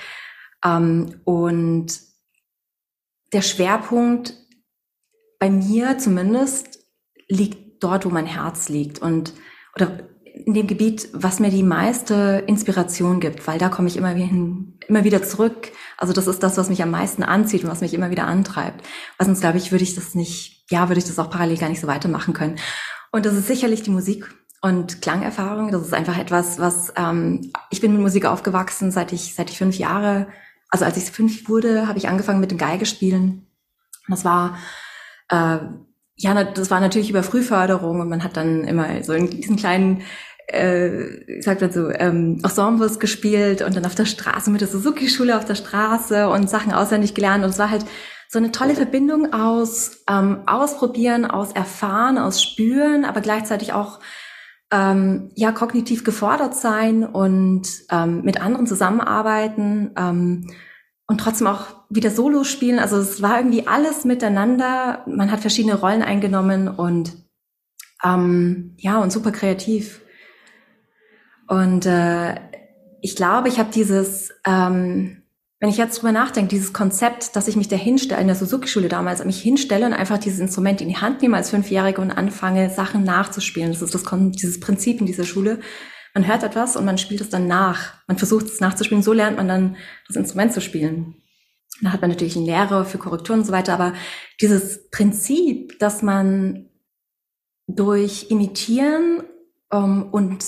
Ähm, 0.64 1.20
und 1.24 2.00
der 3.34 3.42
Schwerpunkt 3.42 4.39
bei 5.40 5.50
mir 5.50 5.98
zumindest 5.98 6.78
liegt 7.28 7.82
dort, 7.82 8.04
wo 8.04 8.10
mein 8.10 8.26
Herz 8.26 8.68
liegt 8.68 9.00
und 9.00 9.32
oder 9.74 9.98
in 10.24 10.54
dem 10.54 10.68
Gebiet, 10.68 11.08
was 11.12 11.40
mir 11.40 11.50
die 11.50 11.64
meiste 11.64 12.44
Inspiration 12.46 13.18
gibt, 13.18 13.46
weil 13.48 13.58
da 13.58 13.68
komme 13.68 13.88
ich 13.88 13.96
immer 13.96 14.14
wieder, 14.14 14.26
hin, 14.26 14.78
immer 14.86 15.02
wieder 15.02 15.22
zurück. 15.24 15.72
Also 15.98 16.12
das 16.12 16.28
ist 16.28 16.42
das, 16.42 16.56
was 16.56 16.68
mich 16.68 16.82
am 16.82 16.90
meisten 16.92 17.24
anzieht 17.24 17.64
und 17.64 17.70
was 17.70 17.80
mich 17.80 17.94
immer 17.94 18.10
wieder 18.10 18.26
antreibt. 18.26 18.86
Weil 19.18 19.26
sonst 19.26 19.40
glaube 19.40 19.58
ich, 19.58 19.72
würde 19.72 19.82
ich 19.82 19.96
das 19.96 20.14
nicht, 20.14 20.64
ja, 20.70 20.88
würde 20.88 21.00
ich 21.00 21.04
das 21.04 21.18
auch 21.18 21.30
parallel 21.30 21.58
gar 21.58 21.68
nicht 21.68 21.80
so 21.80 21.88
weitermachen 21.88 22.32
können. 22.32 22.56
Und 23.10 23.26
das 23.26 23.34
ist 23.34 23.48
sicherlich 23.48 23.82
die 23.82 23.90
Musik 23.90 24.32
und 24.62 25.02
Klangerfahrung. 25.02 25.72
Das 25.72 25.82
ist 25.82 25.94
einfach 25.94 26.16
etwas, 26.16 26.58
was 26.58 26.92
ähm, 26.96 27.50
ich 27.70 27.80
bin 27.80 27.92
mit 27.92 28.00
Musik 28.00 28.24
aufgewachsen, 28.24 28.92
seit 28.92 29.12
ich 29.12 29.34
seit 29.34 29.50
ich 29.50 29.58
fünf 29.58 29.76
Jahre 29.78 30.28
also 30.70 30.84
als 30.84 30.96
ich 30.96 31.10
fünf 31.10 31.48
wurde, 31.48 31.88
habe 31.88 31.98
ich 31.98 32.08
angefangen 32.08 32.40
mit 32.40 32.52
dem 32.52 32.58
Geigespielen. 32.58 33.46
Das 34.08 34.24
war 34.24 34.56
äh, 35.30 35.58
ja, 36.16 36.44
das 36.44 36.70
war 36.70 36.80
natürlich 36.80 37.10
über 37.10 37.22
Frühförderung 37.22 38.00
und 38.00 38.08
man 38.10 38.22
hat 38.22 38.36
dann 38.36 38.64
immer 38.64 39.02
so 39.02 39.14
in 39.14 39.30
diesen 39.30 39.56
kleinen 39.56 40.02
äh, 40.52 41.38
ich 41.38 41.44
sag 41.44 41.58
dazu, 41.60 41.90
ähm, 41.90 42.40
Ensembles 42.42 42.98
gespielt 42.98 43.62
und 43.62 43.76
dann 43.76 43.86
auf 43.86 43.94
der 43.94 44.04
Straße 44.04 44.50
mit 44.50 44.60
der 44.60 44.68
Suzuki-Schule 44.68 45.36
auf 45.36 45.44
der 45.44 45.54
Straße 45.54 46.28
und 46.28 46.50
Sachen 46.50 46.72
auswendig 46.72 47.14
gelernt. 47.14 47.44
Und 47.44 47.50
es 47.50 47.58
war 47.58 47.70
halt 47.70 47.84
so 48.28 48.38
eine 48.38 48.52
tolle 48.52 48.74
Verbindung 48.74 49.32
aus 49.32 50.02
ähm, 50.08 50.42
Ausprobieren, 50.46 51.24
aus 51.24 51.52
Erfahren, 51.52 52.18
aus 52.18 52.42
Spüren, 52.42 53.04
aber 53.04 53.20
gleichzeitig 53.20 53.72
auch 53.72 54.00
ähm, 54.72 55.30
ja 55.34 55.50
kognitiv 55.50 56.04
gefordert 56.04 56.54
sein 56.54 57.04
und 57.04 57.66
ähm, 57.90 58.22
mit 58.22 58.40
anderen 58.40 58.66
zusammenarbeiten 58.66 59.90
ähm, 59.96 60.46
und 61.08 61.20
trotzdem 61.20 61.48
auch 61.48 61.79
wieder 61.90 62.10
Solo 62.10 62.44
spielen. 62.44 62.78
Also 62.78 62.96
es 62.96 63.20
war 63.20 63.38
irgendwie 63.38 63.66
alles 63.66 64.04
miteinander. 64.04 65.04
Man 65.06 65.30
hat 65.30 65.40
verschiedene 65.40 65.74
Rollen 65.74 66.02
eingenommen 66.02 66.68
und 66.68 67.12
ähm, 68.04 68.74
ja 68.78 68.98
und 68.98 69.12
super 69.12 69.32
kreativ. 69.32 70.00
Und 71.48 71.84
äh, 71.84 72.36
ich 73.02 73.16
glaube, 73.16 73.48
ich 73.48 73.58
habe 73.58 73.70
dieses 73.72 74.30
ähm, 74.46 75.20
wenn 75.60 75.68
ich 75.68 75.76
jetzt 75.76 75.98
drüber 75.98 76.12
nachdenke, 76.12 76.48
dieses 76.48 76.72
Konzept, 76.72 77.36
dass 77.36 77.46
ich 77.46 77.54
mich 77.54 77.68
da 77.68 77.76
hinstelle, 77.76 78.22
in 78.22 78.28
der 78.28 78.36
Suzuki-Schule 78.36 78.88
damals, 78.88 79.22
mich 79.26 79.42
hinstelle 79.42 79.84
und 79.84 79.92
einfach 79.92 80.16
dieses 80.16 80.40
Instrument 80.40 80.80
in 80.80 80.88
die 80.88 80.96
Hand 80.96 81.20
nehme 81.20 81.36
als 81.36 81.50
Fünfjährige 81.50 82.00
und 82.00 82.10
anfange, 82.10 82.70
Sachen 82.70 83.04
nachzuspielen. 83.04 83.70
Das 83.70 83.82
ist 83.82 83.94
das, 83.94 84.02
dieses 84.10 84.58
Prinzip 84.58 85.00
in 85.00 85.06
dieser 85.06 85.24
Schule. 85.24 85.60
Man 86.14 86.26
hört 86.26 86.42
etwas 86.44 86.76
und 86.76 86.86
man 86.86 86.96
spielt 86.96 87.20
es 87.20 87.28
dann 87.28 87.46
nach. 87.46 87.92
Man 88.08 88.16
versucht 88.16 88.46
es 88.46 88.60
nachzuspielen. 88.60 89.02
So 89.02 89.12
lernt 89.12 89.36
man 89.36 89.48
dann 89.48 89.76
das 90.08 90.16
Instrument 90.16 90.54
zu 90.54 90.62
spielen. 90.62 91.19
Da 91.82 91.92
hat 91.92 92.00
man 92.00 92.10
natürlich 92.10 92.36
einen 92.36 92.46
Lehrer 92.46 92.84
für 92.84 92.98
Korrekturen 92.98 93.40
und 93.40 93.46
so 93.46 93.52
weiter. 93.52 93.74
Aber 93.74 93.94
dieses 94.40 94.90
Prinzip, 94.90 95.78
dass 95.78 96.02
man 96.02 96.68
durch 97.66 98.30
Imitieren 98.30 99.22
ähm, 99.72 100.08
und 100.10 100.44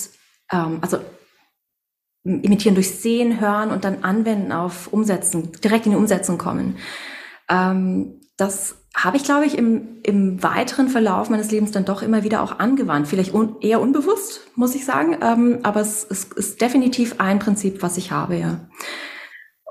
ähm, 0.50 0.78
also 0.80 0.98
imitieren 2.24 2.74
durch 2.74 2.90
Sehen, 2.90 3.40
Hören 3.40 3.70
und 3.70 3.84
dann 3.84 4.04
anwenden 4.04 4.52
auf 4.52 4.92
Umsetzen, 4.92 5.50
direkt 5.64 5.86
in 5.86 5.92
die 5.92 5.98
Umsetzung 5.98 6.38
kommen. 6.38 6.76
Ähm, 7.48 8.20
das 8.36 8.76
habe 8.94 9.16
ich, 9.16 9.24
glaube 9.24 9.46
ich, 9.46 9.56
im, 9.56 10.00
im 10.02 10.42
weiteren 10.42 10.88
Verlauf 10.88 11.30
meines 11.30 11.50
Lebens 11.50 11.72
dann 11.72 11.84
doch 11.84 12.02
immer 12.02 12.22
wieder 12.22 12.42
auch 12.42 12.58
angewandt. 12.58 13.08
Vielleicht 13.08 13.34
un, 13.34 13.56
eher 13.60 13.80
unbewusst, 13.80 14.42
muss 14.54 14.74
ich 14.74 14.84
sagen, 14.84 15.16
ähm, 15.22 15.60
aber 15.62 15.80
es, 15.80 16.06
es, 16.08 16.24
ist 16.24 16.60
definitiv 16.60 17.16
ein 17.18 17.38
Prinzip, 17.38 17.82
was 17.82 17.96
ich 17.96 18.12
habe, 18.12 18.36
ja. 18.36 18.60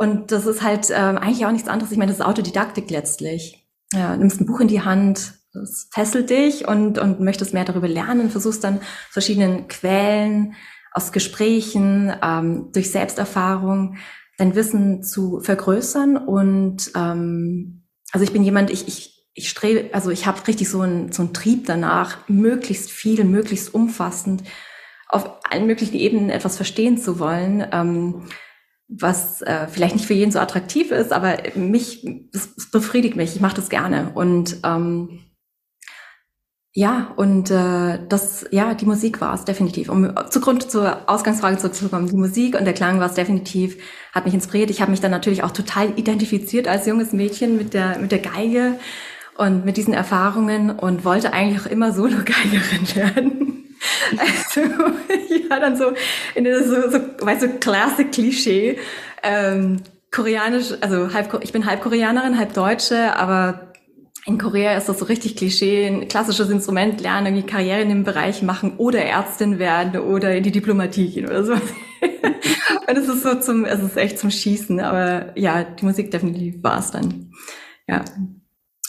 Und 0.01 0.31
das 0.31 0.47
ist 0.47 0.63
halt 0.63 0.89
ähm, 0.89 1.19
eigentlich 1.19 1.45
auch 1.45 1.51
nichts 1.51 1.67
anderes. 1.69 1.91
Ich 1.91 1.97
meine, 1.99 2.11
das 2.11 2.21
ist 2.21 2.25
Autodidaktik 2.25 2.89
letztlich. 2.89 3.67
Ja, 3.93 4.17
nimmst 4.17 4.41
ein 4.41 4.47
Buch 4.47 4.59
in 4.59 4.67
die 4.67 4.81
Hand, 4.81 5.35
das 5.53 5.89
fesselt 5.93 6.31
dich 6.31 6.67
und, 6.67 6.97
und 6.97 7.19
möchtest 7.19 7.53
mehr 7.53 7.65
darüber 7.65 7.87
lernen, 7.87 8.31
versuchst 8.31 8.63
dann 8.63 8.81
verschiedenen 9.11 9.67
Quellen 9.67 10.55
aus 10.91 11.11
Gesprächen, 11.11 12.11
ähm, 12.23 12.71
durch 12.73 12.89
Selbsterfahrung 12.89 13.97
dein 14.39 14.55
Wissen 14.55 15.03
zu 15.03 15.39
vergrößern. 15.39 16.17
Und 16.17 16.91
ähm, 16.95 17.83
also 18.11 18.23
ich 18.23 18.33
bin 18.33 18.43
jemand, 18.43 18.71
ich, 18.71 18.87
ich, 18.87 19.29
ich 19.35 19.49
strebe, 19.49 19.93
also 19.93 20.09
ich 20.09 20.25
habe 20.25 20.47
richtig 20.47 20.67
so 20.67 20.81
einen 20.81 21.11
so 21.11 21.21
einen 21.21 21.33
Trieb 21.35 21.67
danach, 21.67 22.27
möglichst 22.27 22.89
viel, 22.89 23.23
möglichst 23.23 23.71
umfassend 23.71 24.41
auf 25.09 25.29
allen 25.47 25.67
möglichen 25.67 25.95
Ebenen 25.95 26.31
etwas 26.31 26.55
verstehen 26.55 26.97
zu 26.97 27.19
wollen. 27.19 27.67
Ähm, 27.71 28.23
was 28.91 29.41
äh, 29.41 29.67
vielleicht 29.67 29.95
nicht 29.95 30.05
für 30.05 30.13
jeden 30.13 30.31
so 30.31 30.39
attraktiv 30.39 30.91
ist, 30.91 31.13
aber 31.13 31.37
mich, 31.55 32.05
das, 32.33 32.53
das 32.55 32.69
befriedigt 32.69 33.15
mich. 33.15 33.35
Ich 33.35 33.41
mache 33.41 33.55
das 33.55 33.69
gerne. 33.69 34.11
Und 34.13 34.57
ähm, 34.63 35.19
ja, 36.73 37.13
und 37.15 37.51
äh, 37.51 37.99
das, 38.07 38.45
ja, 38.51 38.73
die 38.73 38.85
Musik 38.85 39.19
war 39.21 39.33
es 39.33 39.45
definitiv. 39.45 39.89
Um 39.89 40.13
zugrund 40.29 40.69
zur 40.69 41.09
Ausgangsfrage 41.09 41.57
zurückzukommen, 41.57 42.07
die 42.07 42.15
Musik 42.15 42.57
und 42.57 42.65
der 42.65 42.73
Klang 42.73 42.99
war 42.99 43.07
es 43.07 43.13
definitiv, 43.13 43.77
hat 44.13 44.25
mich 44.25 44.33
inspiriert. 44.33 44.69
Ich 44.69 44.81
habe 44.81 44.91
mich 44.91 45.01
dann 45.01 45.11
natürlich 45.11 45.43
auch 45.43 45.51
total 45.51 45.97
identifiziert 45.97 46.67
als 46.67 46.85
junges 46.85 47.11
Mädchen 47.13 47.57
mit 47.57 47.73
der 47.73 47.97
mit 47.97 48.11
der 48.11 48.19
Geige 48.19 48.79
und 49.37 49.65
mit 49.65 49.75
diesen 49.75 49.93
Erfahrungen 49.93 50.69
und 50.69 51.03
wollte 51.03 51.33
eigentlich 51.33 51.61
auch 51.61 51.69
immer 51.69 51.91
Solo-Geigerin 51.93 52.95
werden. 52.95 53.50
Also 54.17 54.61
war 55.49 55.59
dann 55.59 55.77
so 55.77 55.93
in 56.35 56.45
so, 56.63 56.89
so 56.89 56.99
weißt 57.19 57.43
du, 57.43 57.49
Classic 57.59 58.11
Klischee. 58.11 58.79
Ähm, 59.23 59.81
koreanisch, 60.11 60.73
also 60.81 61.13
halb, 61.13 61.39
ich 61.43 61.51
bin 61.51 61.65
halb 61.65 61.81
Koreanerin, 61.81 62.37
halb 62.37 62.53
Deutsche, 62.53 63.15
aber 63.15 63.71
in 64.25 64.37
Korea 64.37 64.77
ist 64.77 64.87
das 64.87 64.99
so 64.99 65.05
richtig 65.05 65.35
Klischee, 65.35 65.87
ein 65.87 66.07
klassisches 66.07 66.49
Instrument 66.49 67.01
lernen, 67.01 67.27
irgendwie 67.27 67.47
Karriere 67.47 67.81
in 67.81 67.89
dem 67.89 68.03
Bereich 68.03 68.43
machen 68.43 68.73
oder 68.77 69.03
Ärztin 69.03 69.57
werden 69.57 69.99
oder 70.01 70.35
in 70.35 70.43
die 70.43 70.51
Diplomatie 70.51 71.09
gehen 71.09 71.25
oder 71.25 71.43
so. 71.43 71.53
und 72.87 72.97
es 72.97 73.07
ist 73.07 73.23
so 73.23 73.35
zum, 73.35 73.65
es 73.65 73.81
ist 73.81 73.97
echt 73.97 74.19
zum 74.19 74.29
Schießen, 74.29 74.79
aber 74.79 75.37
ja, 75.37 75.63
die 75.63 75.85
Musik 75.85 76.11
definitiv 76.11 76.61
war 76.61 76.79
es 76.79 76.91
dann. 76.91 77.31
Ja. 77.87 78.05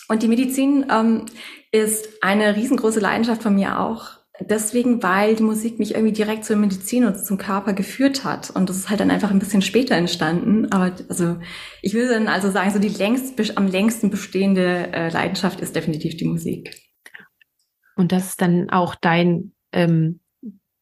Und 0.08 0.22
die 0.22 0.28
Medizin 0.28 0.86
ähm, 0.90 1.24
ist 1.70 2.22
eine 2.22 2.54
riesengroße 2.54 3.00
Leidenschaft 3.00 3.42
von 3.42 3.54
mir 3.54 3.80
auch 3.80 4.21
deswegen, 4.48 5.02
weil 5.02 5.36
die 5.36 5.42
Musik 5.42 5.78
mich 5.78 5.94
irgendwie 5.94 6.12
direkt 6.12 6.44
zur 6.44 6.56
Medizin 6.56 7.04
und 7.04 7.24
zum 7.24 7.38
Körper 7.38 7.72
geführt 7.72 8.24
hat. 8.24 8.50
Und 8.50 8.68
das 8.68 8.76
ist 8.76 8.90
halt 8.90 9.00
dann 9.00 9.10
einfach 9.10 9.30
ein 9.30 9.38
bisschen 9.38 9.62
später 9.62 9.94
entstanden. 9.96 10.70
Aber 10.72 10.92
also 11.08 11.38
ich 11.82 11.94
würde 11.94 12.10
dann 12.10 12.28
also 12.28 12.50
sagen, 12.50 12.70
so 12.70 12.78
die 12.78 12.88
längst, 12.88 13.56
am 13.56 13.66
längsten 13.66 14.10
bestehende 14.10 14.92
äh, 14.92 15.08
Leidenschaft 15.10 15.60
ist 15.60 15.76
definitiv 15.76 16.16
die 16.16 16.26
Musik. 16.26 16.74
Und 17.96 18.12
das 18.12 18.28
ist 18.28 18.40
dann 18.40 18.70
auch 18.70 18.94
dein, 18.94 19.52
ähm, 19.72 20.20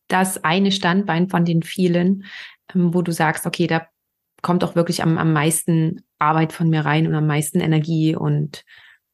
das 0.09 0.45
eine 0.45 0.73
Standbein 0.73 1.29
von 1.29 1.45
den 1.45 1.63
vielen, 1.63 2.25
ähm, 2.75 2.95
wo 2.95 3.03
du 3.03 3.13
sagst, 3.13 3.47
okay, 3.47 3.67
da 3.67 3.87
kommt 4.43 4.65
auch 4.65 4.75
wirklich 4.75 5.03
am, 5.03 5.19
am 5.19 5.33
meisten 5.33 6.05
Arbeit 6.19 6.53
von 6.53 6.69
mir 6.69 6.85
rein 6.85 7.07
und 7.07 7.15
am 7.15 7.27
meisten 7.27 7.61
Energie 7.61 8.17
und 8.17 8.65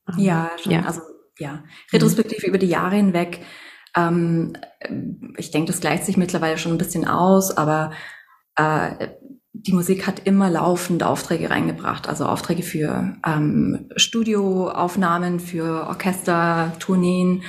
ähm, 0.09 0.19
ja, 0.19 0.51
schon. 0.63 0.73
ja, 0.73 0.83
also 0.83 1.01
ja, 1.39 1.65
retrospektiv 1.93 2.43
mhm. 2.43 2.49
über 2.49 2.59
die 2.59 2.67
Jahre 2.67 2.97
hinweg 2.97 3.41
ähm, 3.97 4.53
ich 5.37 5.51
denke, 5.51 5.73
das 5.73 5.81
gleicht 5.81 6.05
sich 6.05 6.17
mittlerweile 6.17 6.59
schon 6.59 6.73
ein 6.73 6.79
bisschen 6.79 7.07
aus, 7.07 7.57
aber 7.57 7.93
äh, 8.57 9.09
die 9.53 9.73
Musik 9.73 10.07
hat 10.07 10.21
immer 10.27 10.51
laufend 10.51 11.03
Aufträge 11.03 11.51
reingebracht, 11.51 12.09
also 12.09 12.27
Aufträge 12.27 12.63
für 12.63 13.17
ähm, 13.27 13.89
Studioaufnahmen, 13.97 15.41
für 15.41 15.87
Orchester, 15.87 16.73
Tourneen, 16.79 17.43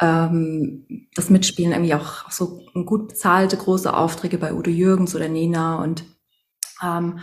ähm, 0.00 1.08
das 1.14 1.30
Mitspielen 1.30 1.72
irgendwie 1.72 1.94
auch 1.94 2.30
so 2.30 2.60
gut 2.84 3.08
bezahlte 3.08 3.56
große 3.56 3.94
Aufträge 3.94 4.38
bei 4.38 4.52
Udo 4.52 4.70
Jürgens 4.70 5.14
oder 5.14 5.28
Nena 5.28 5.76
und 5.82 6.04
ähm, 6.82 7.20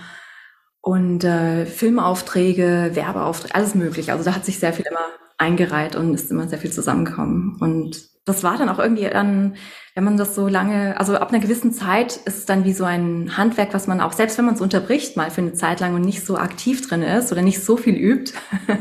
und 0.84 1.24
äh, 1.24 1.68
Filmaufträge, 1.68 2.92
Werbeaufträge, 2.94 3.54
alles 3.54 3.76
mögliche. 3.76 4.14
Also 4.14 4.24
da 4.24 4.34
hat 4.34 4.46
sich 4.46 4.58
sehr 4.58 4.74
viel 4.74 4.86
immer 4.90 5.06
eingereiht 5.38 5.96
und 5.96 6.14
ist 6.16 6.32
immer 6.32 6.48
sehr 6.48 6.58
viel 6.58 6.72
zusammengekommen. 6.72 7.58
Und 7.60 8.11
das 8.26 8.44
war 8.44 8.58
dann 8.58 8.70
auch 8.70 8.78
irgendwie 8.78 9.10
dann, 9.10 9.56
wenn 9.96 10.04
man 10.04 10.18
das 10.18 10.36
so 10.36 10.48
lange, 10.48 11.00
also 11.00 11.16
ab 11.16 11.30
einer 11.30 11.42
gewissen 11.42 11.74
Zeit 11.74 12.18
ist 12.18 12.38
es 12.38 12.46
dann 12.46 12.66
wie 12.66 12.74
so 12.74 12.84
ein 12.84 13.36
Handwerk, 13.36 13.74
was 13.74 13.88
man 13.88 14.00
auch, 14.00 14.14
selbst 14.14 14.38
wenn 14.38 14.46
man 14.46 14.54
es 14.54 14.62
unterbricht 14.62 15.18
mal 15.18 15.32
für 15.32 15.42
eine 15.42 15.54
Zeit 15.54 15.80
lang 15.80 15.96
und 15.96 16.02
nicht 16.02 16.24
so 16.24 16.38
aktiv 16.38 16.88
drin 16.88 17.02
ist 17.02 17.32
oder 17.32 17.42
nicht 17.42 17.64
so 17.64 17.78
viel 17.78 17.96
übt, 17.96 18.34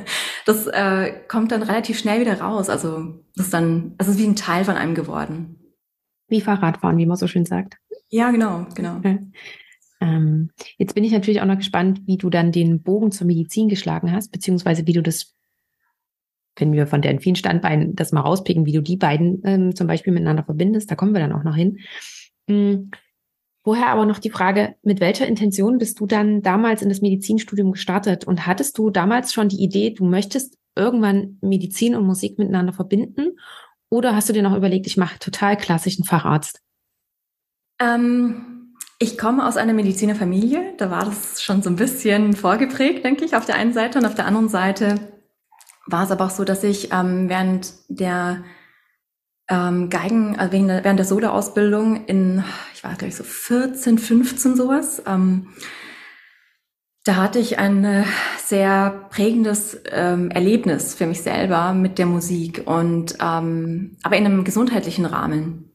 das 0.46 0.66
äh, 0.66 1.12
kommt 1.26 1.52
dann 1.52 1.62
relativ 1.62 1.98
schnell 1.98 2.20
wieder 2.20 2.40
raus. 2.40 2.68
Also 2.68 3.24
das 3.34 3.46
ist 3.46 3.54
dann, 3.54 3.94
es 3.98 4.08
ist 4.08 4.18
wie 4.18 4.26
ein 4.26 4.36
Teil 4.36 4.64
von 4.64 4.76
einem 4.76 4.94
geworden. 4.94 5.56
Wie 6.28 6.42
Fahrradfahren, 6.42 6.98
wie 6.98 7.06
man 7.06 7.16
so 7.16 7.26
schön 7.26 7.46
sagt. 7.46 7.76
Ja, 8.10 8.30
genau, 8.30 8.66
genau. 8.74 8.96
Okay. 8.96 9.18
Ähm, 10.00 10.50
jetzt 10.78 10.94
bin 10.94 11.04
ich 11.04 11.12
natürlich 11.12 11.40
auch 11.40 11.46
noch 11.46 11.58
gespannt, 11.58 12.02
wie 12.06 12.16
du 12.16 12.30
dann 12.30 12.52
den 12.52 12.82
Bogen 12.82 13.10
zur 13.10 13.26
Medizin 13.26 13.68
geschlagen 13.68 14.12
hast, 14.12 14.32
beziehungsweise 14.32 14.86
wie 14.86 14.92
du 14.92 15.02
das 15.02 15.34
wenn 16.56 16.72
wir 16.72 16.86
von 16.86 17.02
den 17.02 17.20
vielen 17.20 17.36
Standbeinen 17.36 17.94
das 17.94 18.12
mal 18.12 18.20
rauspicken, 18.20 18.66
wie 18.66 18.72
du 18.72 18.82
die 18.82 18.96
beiden 18.96 19.42
ähm, 19.44 19.74
zum 19.74 19.86
Beispiel 19.86 20.12
miteinander 20.12 20.44
verbindest, 20.44 20.90
da 20.90 20.94
kommen 20.94 21.14
wir 21.14 21.20
dann 21.20 21.32
auch 21.32 21.44
noch 21.44 21.56
hin. 21.56 21.78
Hm. 22.48 22.90
Vorher 23.62 23.88
aber 23.88 24.06
noch 24.06 24.18
die 24.18 24.30
Frage, 24.30 24.74
mit 24.82 25.00
welcher 25.00 25.26
Intention 25.26 25.78
bist 25.78 26.00
du 26.00 26.06
dann 26.06 26.40
damals 26.40 26.80
in 26.80 26.88
das 26.88 27.02
Medizinstudium 27.02 27.72
gestartet 27.72 28.24
und 28.24 28.46
hattest 28.46 28.78
du 28.78 28.90
damals 28.90 29.34
schon 29.34 29.48
die 29.48 29.62
Idee, 29.62 29.90
du 29.90 30.04
möchtest 30.04 30.56
irgendwann 30.74 31.38
Medizin 31.42 31.94
und 31.94 32.06
Musik 32.06 32.38
miteinander 32.38 32.72
verbinden 32.72 33.38
oder 33.90 34.14
hast 34.14 34.28
du 34.28 34.32
dir 34.32 34.42
noch 34.42 34.56
überlegt, 34.56 34.86
ich 34.86 34.96
mache 34.96 35.18
total 35.18 35.56
klassischen 35.56 36.04
Facharzt? 36.04 36.62
Ähm, 37.80 38.74
ich 38.98 39.18
komme 39.18 39.46
aus 39.46 39.56
einer 39.56 39.72
Medizinerfamilie, 39.72 40.74
da 40.78 40.90
war 40.90 41.04
das 41.04 41.42
schon 41.42 41.62
so 41.62 41.70
ein 41.70 41.76
bisschen 41.76 42.34
vorgeprägt, 42.34 43.04
denke 43.04 43.24
ich, 43.24 43.36
auf 43.36 43.46
der 43.46 43.56
einen 43.56 43.72
Seite 43.72 43.98
und 43.98 44.06
auf 44.06 44.14
der 44.14 44.26
anderen 44.26 44.48
Seite 44.48 45.09
war 45.90 46.04
es 46.04 46.10
aber 46.10 46.26
auch 46.26 46.30
so, 46.30 46.44
dass 46.44 46.64
ich 46.64 46.92
ähm, 46.92 47.28
während 47.28 47.72
der 47.88 48.44
ähm, 49.48 49.90
Geigen, 49.90 50.38
also 50.38 50.52
während 50.52 50.98
der 50.98 51.06
Solo-Ausbildung 51.06 52.06
in, 52.06 52.44
ich 52.74 52.84
war 52.84 52.94
glaube 52.94 53.08
ich 53.08 53.16
so 53.16 53.24
14, 53.24 53.98
15 53.98 54.56
sowas, 54.56 55.02
ähm, 55.06 55.48
da 57.04 57.16
hatte 57.16 57.38
ich 57.38 57.58
ein 57.58 57.84
äh, 57.84 58.04
sehr 58.38 59.08
prägendes 59.10 59.80
ähm, 59.90 60.30
Erlebnis 60.30 60.94
für 60.94 61.06
mich 61.06 61.22
selber 61.22 61.72
mit 61.72 61.98
der 61.98 62.06
Musik 62.06 62.62
und 62.66 63.16
ähm, 63.22 63.96
aber 64.02 64.16
in 64.16 64.26
einem 64.26 64.44
gesundheitlichen 64.44 65.06
Rahmen. 65.06 65.69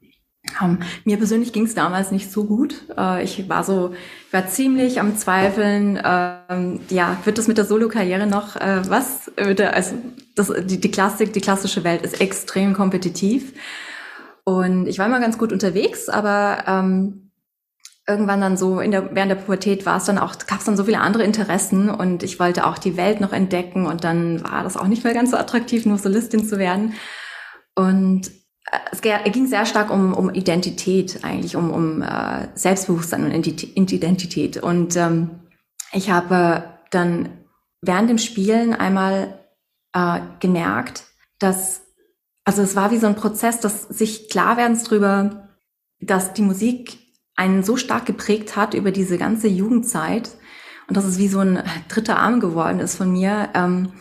Ähm, 0.62 0.80
mir 1.04 1.18
persönlich 1.18 1.54
ging 1.54 1.66
es 1.66 1.75
damals 1.75 2.12
nicht 2.12 2.32
so 2.32 2.46
gut. 2.46 2.86
Äh, 2.98 3.24
ich 3.24 3.50
war 3.50 3.64
so, 3.64 3.94
ich 4.28 4.34
war 4.34 4.48
ziemlich 4.48 5.00
am 5.00 5.18
Zweifeln. 5.18 6.00
Ähm, 6.04 6.80
ja, 6.90 7.18
wird 7.25 7.38
das 7.38 7.48
mit 7.48 7.58
der 7.58 7.66
Solo-Karriere 7.66 8.28
noch 8.28 8.56
äh, 8.56 8.82
was? 8.90 9.32
Also 9.38 9.54
das, 10.36 10.54
die, 10.66 10.80
die 10.80 10.92
Klassik, 10.92 11.34
die 11.34 11.42
klassische 11.42 11.84
Welt 11.84 12.04
ist 12.04 12.22
extrem 12.22 12.74
kompetitiv. 12.74 13.54
Und 14.44 14.88
ich 14.88 15.00
war 15.00 15.08
immer 15.08 15.20
ganz 15.20 15.38
gut 15.38 15.52
unterwegs, 15.52 16.08
aber 16.08 16.64
ähm, 16.68 17.32
irgendwann 18.08 18.42
dann 18.42 18.58
so 18.58 18.80
in 18.80 18.92
der, 18.92 19.16
während 19.16 19.32
der 19.32 19.38
Pubertät 19.38 19.86
war 19.86 19.98
es 19.98 20.06
dann 20.06 20.20
auch, 20.20 20.38
gab 20.46 20.60
es 20.60 20.66
dann 20.66 20.78
so 20.78 20.84
viele 20.84 21.00
andere 21.00 21.24
Interessen 21.24 21.90
und 21.90 22.22
ich 22.22 22.40
wollte 22.40 22.68
auch 22.68 22.78
die 22.78 22.98
Welt 22.98 23.20
noch 23.20 23.34
entdecken 23.34 23.88
und 23.88 24.04
dann 24.04 24.44
war 24.44 24.64
das 24.64 24.78
auch 24.78 24.88
nicht 24.88 25.04
mehr 25.04 25.16
ganz 25.16 25.32
so 25.32 25.38
attraktiv, 25.38 25.86
nur 25.88 25.98
Solistin 25.98 26.48
zu 26.48 26.60
werden. 26.60 26.94
Und 27.74 28.30
es 28.91 29.01
ging 29.01 29.48
sehr 29.48 29.65
stark 29.65 29.91
um, 29.91 30.13
um 30.13 30.34
Identität 30.34 31.24
eigentlich, 31.24 31.55
um, 31.55 31.72
um 31.72 32.01
uh, 32.01 32.48
Selbstbewusstsein 32.55 33.24
und 33.24 33.91
Identität. 33.91 34.57
Und 34.57 34.95
ähm, 34.95 35.41
ich 35.91 36.10
habe 36.10 36.63
dann 36.91 37.29
während 37.81 38.10
dem 38.10 38.17
Spielen 38.17 38.74
einmal 38.74 39.39
äh, 39.93 40.19
gemerkt, 40.39 41.05
dass, 41.39 41.81
also 42.43 42.62
es 42.62 42.75
war 42.75 42.91
wie 42.91 42.98
so 42.98 43.07
ein 43.07 43.15
Prozess, 43.15 43.60
dass 43.60 43.84
sich 43.84 44.29
klar 44.29 44.57
werden 44.57 44.81
drüber, 44.81 45.50
dass 46.00 46.34
die 46.34 46.41
Musik 46.41 46.98
einen 47.36 47.63
so 47.63 47.77
stark 47.77 48.05
geprägt 48.05 48.55
hat 48.55 48.74
über 48.74 48.91
diese 48.91 49.17
ganze 49.17 49.48
Jugendzeit 49.48 50.31
und 50.88 50.98
dass 50.98 51.05
es 51.05 51.17
wie 51.17 51.27
so 51.27 51.39
ein 51.39 51.63
dritter 51.88 52.17
Arm 52.17 52.39
geworden 52.39 52.79
ist 52.79 52.95
von 52.95 53.12
mir, 53.12 53.50
ähm, 53.53 53.93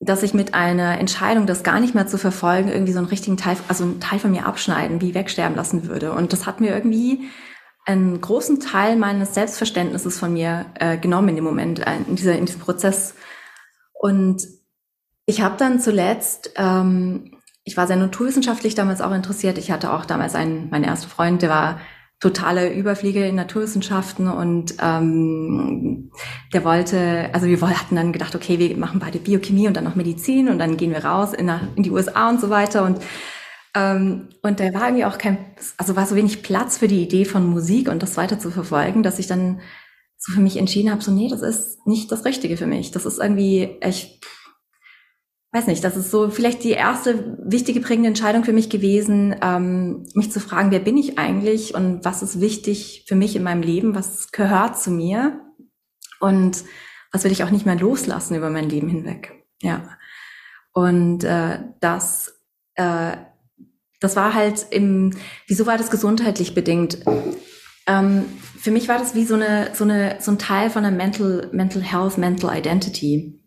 dass 0.00 0.22
ich 0.22 0.32
mit 0.32 0.54
einer 0.54 0.98
Entscheidung, 0.98 1.46
das 1.46 1.64
gar 1.64 1.80
nicht 1.80 1.94
mehr 1.94 2.06
zu 2.06 2.18
verfolgen, 2.18 2.68
irgendwie 2.68 2.92
so 2.92 2.98
einen 2.98 3.08
richtigen 3.08 3.36
Teil, 3.36 3.56
also 3.66 3.84
einen 3.84 4.00
Teil 4.00 4.18
von 4.18 4.30
mir 4.30 4.46
abschneiden, 4.46 5.00
wie 5.00 5.14
wegsterben 5.14 5.56
lassen 5.56 5.88
würde. 5.88 6.12
Und 6.12 6.32
das 6.32 6.46
hat 6.46 6.60
mir 6.60 6.70
irgendwie 6.70 7.28
einen 7.84 8.20
großen 8.20 8.60
Teil 8.60 8.96
meines 8.96 9.34
Selbstverständnisses 9.34 10.18
von 10.18 10.32
mir 10.32 10.66
äh, 10.74 10.98
genommen 10.98 11.30
in 11.30 11.36
dem 11.36 11.44
Moment, 11.44 11.80
in, 12.06 12.16
dieser, 12.16 12.36
in 12.36 12.46
diesem 12.46 12.60
Prozess. 12.60 13.14
Und 13.92 14.42
ich 15.26 15.40
habe 15.40 15.56
dann 15.58 15.80
zuletzt, 15.80 16.52
ähm, 16.56 17.32
ich 17.64 17.76
war 17.76 17.86
sehr 17.86 17.96
naturwissenschaftlich 17.96 18.74
damals 18.74 19.00
auch 19.00 19.12
interessiert. 19.12 19.58
Ich 19.58 19.70
hatte 19.70 19.92
auch 19.92 20.04
damals 20.04 20.34
einen, 20.34 20.70
mein 20.70 20.84
erster 20.84 21.08
Freund, 21.08 21.42
der 21.42 21.50
war 21.50 21.80
totale 22.20 22.72
Überfliege 22.72 23.26
in 23.26 23.36
Naturwissenschaften 23.36 24.28
und 24.28 24.74
ähm, 24.82 26.10
der 26.52 26.64
wollte, 26.64 27.30
also 27.32 27.46
wir 27.46 27.60
hatten 27.60 27.94
dann 27.94 28.12
gedacht, 28.12 28.34
okay, 28.34 28.58
wir 28.58 28.76
machen 28.76 28.98
beide 28.98 29.18
Biochemie 29.18 29.68
und 29.68 29.76
dann 29.76 29.84
noch 29.84 29.94
Medizin 29.94 30.48
und 30.48 30.58
dann 30.58 30.76
gehen 30.76 30.90
wir 30.90 31.04
raus 31.04 31.32
in, 31.32 31.50
in 31.76 31.82
die 31.84 31.90
USA 31.90 32.28
und 32.28 32.40
so 32.40 32.50
weiter 32.50 32.84
und 32.84 33.00
ähm, 33.74 34.28
und 34.42 34.60
da 34.60 34.72
war 34.74 34.86
irgendwie 34.86 35.04
auch 35.04 35.18
kein, 35.18 35.38
also 35.76 35.94
war 35.94 36.06
so 36.06 36.16
wenig 36.16 36.42
Platz 36.42 36.78
für 36.78 36.88
die 36.88 37.02
Idee 37.02 37.24
von 37.24 37.46
Musik 37.46 37.88
und 37.88 38.02
das 38.02 38.16
weiter 38.16 38.38
zu 38.38 38.50
verfolgen, 38.50 39.02
dass 39.02 39.18
ich 39.18 39.26
dann 39.26 39.60
so 40.16 40.32
für 40.32 40.40
mich 40.40 40.56
entschieden 40.56 40.90
habe, 40.90 41.02
so 41.02 41.12
nee, 41.12 41.28
das 41.28 41.42
ist 41.42 41.86
nicht 41.86 42.10
das 42.10 42.24
Richtige 42.24 42.56
für 42.56 42.66
mich. 42.66 42.90
Das 42.90 43.06
ist 43.06 43.18
irgendwie 43.18 43.76
echt 43.80 44.24
weiß 45.52 45.66
nicht, 45.66 45.82
das 45.82 45.96
ist 45.96 46.10
so 46.10 46.30
vielleicht 46.30 46.62
die 46.62 46.72
erste 46.72 47.38
wichtige 47.42 47.80
prägende 47.80 48.08
Entscheidung 48.08 48.44
für 48.44 48.52
mich 48.52 48.68
gewesen, 48.68 49.34
ähm, 49.42 50.04
mich 50.14 50.30
zu 50.30 50.40
fragen, 50.40 50.70
wer 50.70 50.80
bin 50.80 50.98
ich 50.98 51.18
eigentlich 51.18 51.74
und 51.74 52.04
was 52.04 52.22
ist 52.22 52.40
wichtig 52.40 53.04
für 53.08 53.14
mich 53.14 53.34
in 53.34 53.42
meinem 53.42 53.62
Leben, 53.62 53.94
was 53.94 54.30
gehört 54.30 54.78
zu 54.78 54.90
mir 54.90 55.40
und 56.20 56.64
was 57.12 57.24
will 57.24 57.32
ich 57.32 57.44
auch 57.44 57.50
nicht 57.50 57.64
mehr 57.64 57.76
loslassen 57.76 58.34
über 58.34 58.50
mein 58.50 58.68
Leben 58.68 58.88
hinweg. 58.88 59.32
Ja. 59.62 59.88
Und 60.72 61.24
äh, 61.24 61.60
das, 61.80 62.40
äh, 62.74 63.16
das 64.00 64.16
war 64.16 64.34
halt 64.34 64.66
im, 64.70 65.16
wieso 65.46 65.66
war 65.66 65.78
das 65.78 65.90
gesundheitlich 65.90 66.54
bedingt? 66.54 66.98
Ähm, 67.86 68.26
für 68.58 68.70
mich 68.70 68.86
war 68.88 68.98
das 68.98 69.14
wie 69.14 69.24
so 69.24 69.34
eine, 69.34 69.70
so 69.74 69.84
eine, 69.84 70.18
so 70.20 70.30
ein 70.30 70.38
Teil 70.38 70.68
von 70.68 70.84
einer 70.84 70.94
Mental, 70.94 71.48
Mental 71.52 71.82
Health, 71.82 72.18
Mental 72.18 72.54
Identity. 72.56 73.37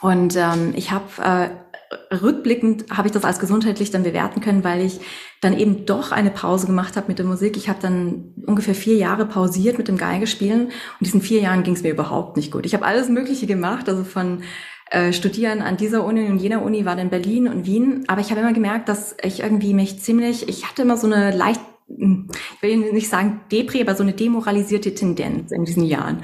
Und 0.00 0.36
ähm, 0.36 0.72
ich 0.76 0.90
habe 0.90 1.06
äh, 1.22 2.14
rückblickend 2.14 2.90
habe 2.90 3.08
ich 3.08 3.12
das 3.12 3.24
als 3.24 3.38
gesundheitlich 3.38 3.90
dann 3.90 4.02
bewerten 4.02 4.40
können, 4.40 4.64
weil 4.64 4.84
ich 4.84 5.00
dann 5.40 5.58
eben 5.58 5.86
doch 5.86 6.12
eine 6.12 6.30
Pause 6.30 6.66
gemacht 6.66 6.96
habe 6.96 7.08
mit 7.08 7.18
der 7.18 7.26
Musik. 7.26 7.56
Ich 7.56 7.68
habe 7.68 7.78
dann 7.80 8.34
ungefähr 8.46 8.74
vier 8.74 8.96
Jahre 8.96 9.26
pausiert 9.26 9.78
mit 9.78 9.88
dem 9.88 9.96
Geigespielen 9.96 10.66
und 10.66 10.72
diesen 11.00 11.22
vier 11.22 11.40
Jahren 11.40 11.62
ging 11.62 11.74
es 11.74 11.82
mir 11.82 11.92
überhaupt 11.92 12.36
nicht 12.36 12.52
gut. 12.52 12.66
Ich 12.66 12.74
habe 12.74 12.84
alles 12.84 13.08
Mögliche 13.08 13.46
gemacht, 13.46 13.88
also 13.88 14.04
von 14.04 14.42
äh, 14.90 15.12
Studieren 15.12 15.62
an 15.62 15.76
dieser 15.76 16.04
Uni 16.04 16.28
und 16.28 16.38
jener 16.38 16.62
Uni 16.62 16.84
war 16.84 16.96
dann 16.96 17.10
Berlin 17.10 17.48
und 17.48 17.66
Wien, 17.66 18.04
aber 18.06 18.20
ich 18.20 18.30
habe 18.30 18.40
immer 18.40 18.52
gemerkt, 18.52 18.88
dass 18.88 19.16
ich 19.22 19.40
irgendwie 19.40 19.74
mich 19.74 20.00
ziemlich, 20.00 20.48
ich 20.48 20.68
hatte 20.68 20.82
immer 20.82 20.96
so 20.96 21.06
eine 21.06 21.34
leicht, 21.34 21.60
hm, 21.88 22.28
ich 22.56 22.62
will 22.62 22.92
nicht 22.92 23.08
sagen 23.08 23.40
Depri, 23.50 23.80
aber 23.80 23.94
so 23.94 24.02
eine 24.02 24.12
demoralisierte 24.12 24.94
Tendenz 24.94 25.52
in 25.52 25.64
diesen 25.64 25.84
Jahren. 25.84 26.22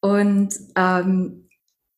Und 0.00 0.54
ähm, 0.76 1.49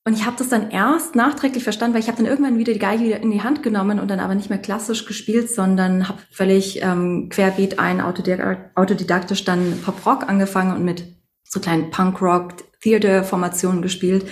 und 0.05 0.15
ich 0.15 0.27
habe 0.27 0.37
das 0.37 0.49
dann 0.49 0.71
erst 0.71 1.15
nachträglich 1.15 1.62
verstanden, 1.62 1.95
weil 1.95 2.01
ich 2.01 2.09
habe 2.09 2.19
dann 2.19 2.27
irgendwann 2.27 2.59
wieder 2.59 2.73
die 2.73 2.81
Geige 2.81 3.05
wieder 3.05 3.21
in 3.21 3.31
die 3.31 3.43
Hand 3.43 3.62
genommen 3.62 4.01
und 4.01 4.11
dann 4.11 4.19
aber 4.19 4.35
nicht 4.35 4.51
mehr 4.51 4.59
klassisch 4.59 5.05
gespielt, 5.07 5.49
sondern 5.49 6.09
habe 6.09 6.19
völlig 6.33 6.83
ähm, 6.83 7.29
querbeet 7.29 7.79
ein, 7.79 8.01
autodidaktisch 8.01 9.45
dann 9.45 9.81
Pop-Rock 9.85 10.29
angefangen 10.29 10.75
und 10.75 10.85
mit 10.85 11.05
so 11.45 11.61
kleinen 11.61 11.91
Punk-Rock-Theater-Formationen 11.91 13.81
gespielt. 13.81 14.27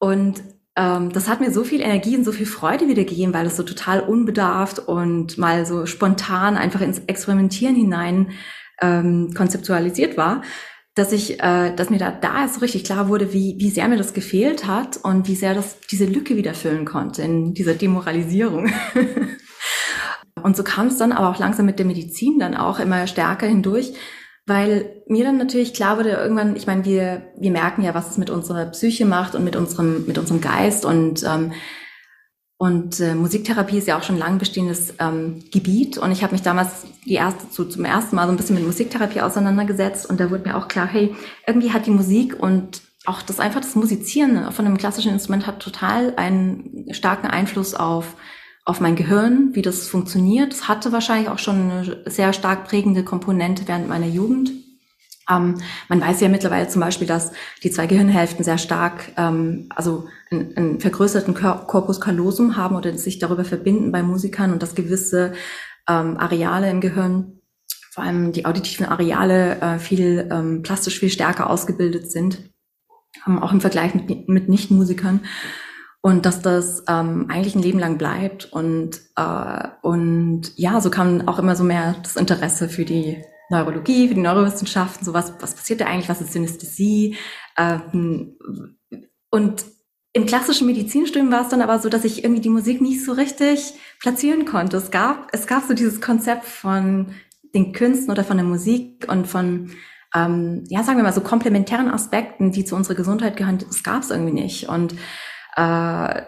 Und 0.00 0.42
ähm, 0.74 1.12
das 1.12 1.28
hat 1.28 1.40
mir 1.40 1.52
so 1.52 1.62
viel 1.62 1.82
Energie 1.82 2.16
und 2.16 2.24
so 2.24 2.32
viel 2.32 2.46
Freude 2.46 2.88
wieder 2.88 3.04
gegeben, 3.04 3.32
weil 3.32 3.46
es 3.46 3.56
so 3.56 3.62
total 3.62 4.00
unbedarft 4.00 4.80
und 4.80 5.38
mal 5.38 5.66
so 5.66 5.86
spontan 5.86 6.56
einfach 6.56 6.80
ins 6.80 6.98
Experimentieren 7.06 7.76
hinein 7.76 8.32
ähm, 8.80 9.34
konzeptualisiert 9.36 10.16
war 10.16 10.42
dass 10.94 11.12
ich, 11.12 11.40
äh, 11.40 11.74
dass 11.74 11.90
mir 11.90 11.98
da, 11.98 12.10
da 12.10 12.42
erst 12.42 12.54
so 12.54 12.60
richtig 12.60 12.84
klar 12.84 13.08
wurde, 13.08 13.32
wie, 13.32 13.56
wie 13.58 13.70
sehr 13.70 13.88
mir 13.88 13.96
das 13.96 14.12
gefehlt 14.12 14.66
hat 14.66 14.98
und 15.02 15.28
wie 15.28 15.36
sehr 15.36 15.54
das 15.54 15.78
diese 15.90 16.04
Lücke 16.04 16.36
wieder 16.36 16.54
füllen 16.54 16.84
konnte 16.84 17.22
in 17.22 17.54
dieser 17.54 17.74
Demoralisierung. 17.74 18.70
und 20.42 20.56
so 20.56 20.64
kam 20.64 20.88
es 20.88 20.98
dann 20.98 21.12
aber 21.12 21.28
auch 21.28 21.38
langsam 21.38 21.66
mit 21.66 21.78
der 21.78 21.86
Medizin 21.86 22.38
dann 22.38 22.56
auch 22.56 22.80
immer 22.80 23.06
stärker 23.06 23.46
hindurch, 23.46 23.92
weil 24.46 25.02
mir 25.06 25.24
dann 25.24 25.38
natürlich 25.38 25.74
klar 25.74 25.96
wurde, 25.96 26.10
irgendwann, 26.10 26.56
ich 26.56 26.66
meine, 26.66 26.84
wir, 26.84 27.22
wir 27.38 27.52
merken 27.52 27.82
ja, 27.82 27.94
was 27.94 28.10
es 28.10 28.18
mit 28.18 28.30
unserer 28.30 28.66
Psyche 28.66 29.06
macht 29.06 29.36
und 29.36 29.44
mit 29.44 29.54
unserem, 29.54 30.06
mit 30.06 30.18
unserem 30.18 30.40
Geist 30.40 30.84
und 30.84 31.22
ähm, 31.22 31.52
und 32.60 33.00
äh, 33.00 33.14
Musiktherapie 33.14 33.78
ist 33.78 33.88
ja 33.88 33.96
auch 33.96 34.02
schon 34.02 34.18
lang 34.18 34.36
bestehendes 34.36 34.92
ähm, 34.98 35.42
Gebiet. 35.50 35.96
Und 35.96 36.12
ich 36.12 36.22
habe 36.22 36.34
mich 36.34 36.42
damals 36.42 36.84
die 37.06 37.14
erste, 37.14 37.46
so 37.50 37.64
zum 37.64 37.86
ersten 37.86 38.16
Mal 38.16 38.26
so 38.26 38.32
ein 38.32 38.36
bisschen 38.36 38.54
mit 38.54 38.66
Musiktherapie 38.66 39.22
auseinandergesetzt. 39.22 40.04
Und 40.04 40.20
da 40.20 40.30
wurde 40.30 40.46
mir 40.46 40.58
auch 40.58 40.68
klar, 40.68 40.86
hey, 40.86 41.16
irgendwie 41.46 41.72
hat 41.72 41.86
die 41.86 41.90
Musik 41.90 42.38
und 42.38 42.82
auch 43.06 43.22
das 43.22 43.40
einfach 43.40 43.62
das 43.62 43.76
Musizieren 43.76 44.52
von 44.52 44.66
einem 44.66 44.76
klassischen 44.76 45.10
Instrument 45.10 45.46
hat 45.46 45.60
total 45.60 46.12
einen 46.16 46.84
starken 46.90 47.28
Einfluss 47.28 47.74
auf 47.74 48.14
auf 48.66 48.78
mein 48.78 48.94
Gehirn, 48.94 49.54
wie 49.54 49.62
das 49.62 49.88
funktioniert. 49.88 50.52
Es 50.52 50.68
hatte 50.68 50.92
wahrscheinlich 50.92 51.30
auch 51.30 51.38
schon 51.38 51.70
eine 51.70 52.02
sehr 52.10 52.34
stark 52.34 52.68
prägende 52.68 53.04
Komponente 53.04 53.62
während 53.68 53.88
meiner 53.88 54.06
Jugend. 54.06 54.50
Ähm, 55.30 55.60
man 55.88 56.00
weiß 56.00 56.20
ja 56.20 56.28
mittlerweile 56.28 56.68
zum 56.68 56.80
Beispiel, 56.80 57.06
dass 57.06 57.32
die 57.62 57.70
zwei 57.70 57.86
Gehirnhälften 57.86 58.44
sehr 58.44 58.58
stark, 58.58 59.12
ähm, 59.16 59.68
also 59.74 60.08
einen, 60.30 60.56
einen 60.56 60.80
vergrößerten 60.80 61.34
Corpus 61.34 62.00
callosum 62.00 62.56
haben 62.56 62.76
oder 62.76 62.96
sich 62.96 63.18
darüber 63.18 63.44
verbinden 63.44 63.92
bei 63.92 64.02
Musikern 64.02 64.52
und 64.52 64.62
dass 64.62 64.74
gewisse 64.74 65.32
ähm, 65.88 66.16
Areale 66.18 66.70
im 66.70 66.80
Gehirn, 66.80 67.40
vor 67.92 68.04
allem 68.04 68.32
die 68.32 68.46
auditiven 68.46 68.86
Areale, 68.86 69.60
äh, 69.60 69.78
viel 69.78 70.28
ähm, 70.30 70.62
plastisch 70.62 70.98
viel 70.98 71.10
stärker 71.10 71.50
ausgebildet 71.50 72.10
sind, 72.10 72.50
ähm, 73.26 73.42
auch 73.42 73.52
im 73.52 73.60
Vergleich 73.60 73.94
mit, 73.94 74.28
mit 74.28 74.48
Nichtmusikern. 74.48 75.20
Und 76.02 76.24
dass 76.24 76.40
das 76.40 76.82
ähm, 76.88 77.26
eigentlich 77.28 77.54
ein 77.54 77.62
Leben 77.62 77.78
lang 77.78 77.98
bleibt. 77.98 78.50
Und, 78.50 79.02
äh, 79.16 79.68
und 79.82 80.50
ja, 80.56 80.80
so 80.80 80.88
kam 80.88 81.28
auch 81.28 81.38
immer 81.38 81.54
so 81.56 81.62
mehr 81.62 81.94
das 82.02 82.16
Interesse 82.16 82.70
für 82.70 82.86
die 82.86 83.22
Neurologie, 83.50 84.08
für 84.08 84.14
die 84.14 84.20
Neurowissenschaften, 84.20 85.04
so 85.04 85.12
was, 85.12 85.34
was 85.40 85.54
passiert 85.54 85.80
da 85.80 85.86
eigentlich, 85.86 86.08
was 86.08 86.20
ist 86.20 86.32
Synästhesie? 86.32 87.16
Ähm, 87.58 88.36
und 89.30 89.64
im 90.12 90.26
klassischen 90.26 90.66
Medizinstudium 90.66 91.30
war 91.30 91.42
es 91.42 91.48
dann 91.48 91.62
aber 91.62 91.78
so, 91.78 91.88
dass 91.88 92.04
ich 92.04 92.24
irgendwie 92.24 92.42
die 92.42 92.48
Musik 92.48 92.80
nicht 92.80 93.04
so 93.04 93.12
richtig 93.12 93.74
platzieren 94.00 94.44
konnte. 94.44 94.76
Es 94.76 94.90
gab, 94.90 95.28
es 95.32 95.46
gab 95.46 95.64
so 95.64 95.74
dieses 95.74 96.00
Konzept 96.00 96.44
von 96.44 97.14
den 97.54 97.72
Künsten 97.72 98.10
oder 98.10 98.24
von 98.24 98.36
der 98.36 98.46
Musik 98.46 99.06
und 99.08 99.26
von, 99.26 99.70
ähm, 100.14 100.64
ja, 100.68 100.82
sagen 100.82 100.98
wir 100.98 101.04
mal 101.04 101.12
so 101.12 101.20
komplementären 101.20 101.88
Aspekten, 101.88 102.50
die 102.50 102.64
zu 102.64 102.74
unserer 102.74 102.96
Gesundheit 102.96 103.36
gehören, 103.36 103.58
das 103.58 103.82
gab 103.82 104.02
es 104.02 104.10
irgendwie 104.10 104.32
nicht. 104.32 104.68
Und 104.68 104.94
äh, 105.56 106.22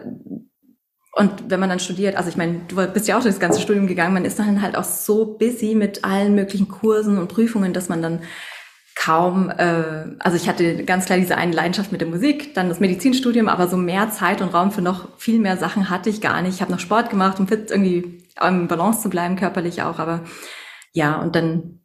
und 1.15 1.49
wenn 1.49 1.59
man 1.59 1.69
dann 1.69 1.79
studiert, 1.79 2.15
also 2.15 2.29
ich 2.29 2.37
meine, 2.37 2.61
du 2.67 2.75
bist 2.87 3.07
ja 3.07 3.17
auch 3.17 3.21
durch 3.21 3.35
das 3.35 3.39
ganze 3.39 3.61
Studium 3.61 3.85
gegangen, 3.85 4.15
man 4.15 4.25
ist 4.25 4.39
dann 4.39 4.61
halt 4.63 4.75
auch 4.75 4.83
so 4.83 5.37
busy 5.37 5.75
mit 5.75 6.03
allen 6.03 6.33
möglichen 6.33 6.67
Kursen 6.67 7.19
und 7.19 7.27
Prüfungen, 7.27 7.71
dass 7.71 7.87
man 7.87 8.01
dann 8.01 8.21
kaum, 8.95 9.51
äh, 9.51 10.05
also 10.19 10.37
ich 10.37 10.47
hatte 10.47 10.83
ganz 10.85 11.05
klar 11.05 11.19
diese 11.19 11.37
eine 11.37 11.53
Leidenschaft 11.53 11.91
mit 11.91 12.01
der 12.01 12.07
Musik, 12.07 12.55
dann 12.55 12.69
das 12.69 12.79
Medizinstudium, 12.79 13.47
aber 13.47 13.67
so 13.67 13.77
mehr 13.77 14.09
Zeit 14.09 14.41
und 14.41 14.53
Raum 14.53 14.71
für 14.71 14.81
noch 14.81 15.17
viel 15.19 15.39
mehr 15.39 15.57
Sachen 15.57 15.89
hatte 15.91 16.09
ich 16.09 16.19
gar 16.19 16.41
nicht. 16.41 16.55
Ich 16.55 16.61
habe 16.61 16.71
noch 16.71 16.79
Sport 16.79 17.11
gemacht, 17.11 17.39
um 17.39 17.47
fit 17.47 17.69
irgendwie 17.69 18.23
im 18.41 18.67
Balance 18.67 19.01
zu 19.01 19.09
bleiben, 19.09 19.35
körperlich 19.35 19.83
auch, 19.83 19.99
aber 19.99 20.21
ja, 20.93 21.15
und 21.15 21.35
dann 21.35 21.81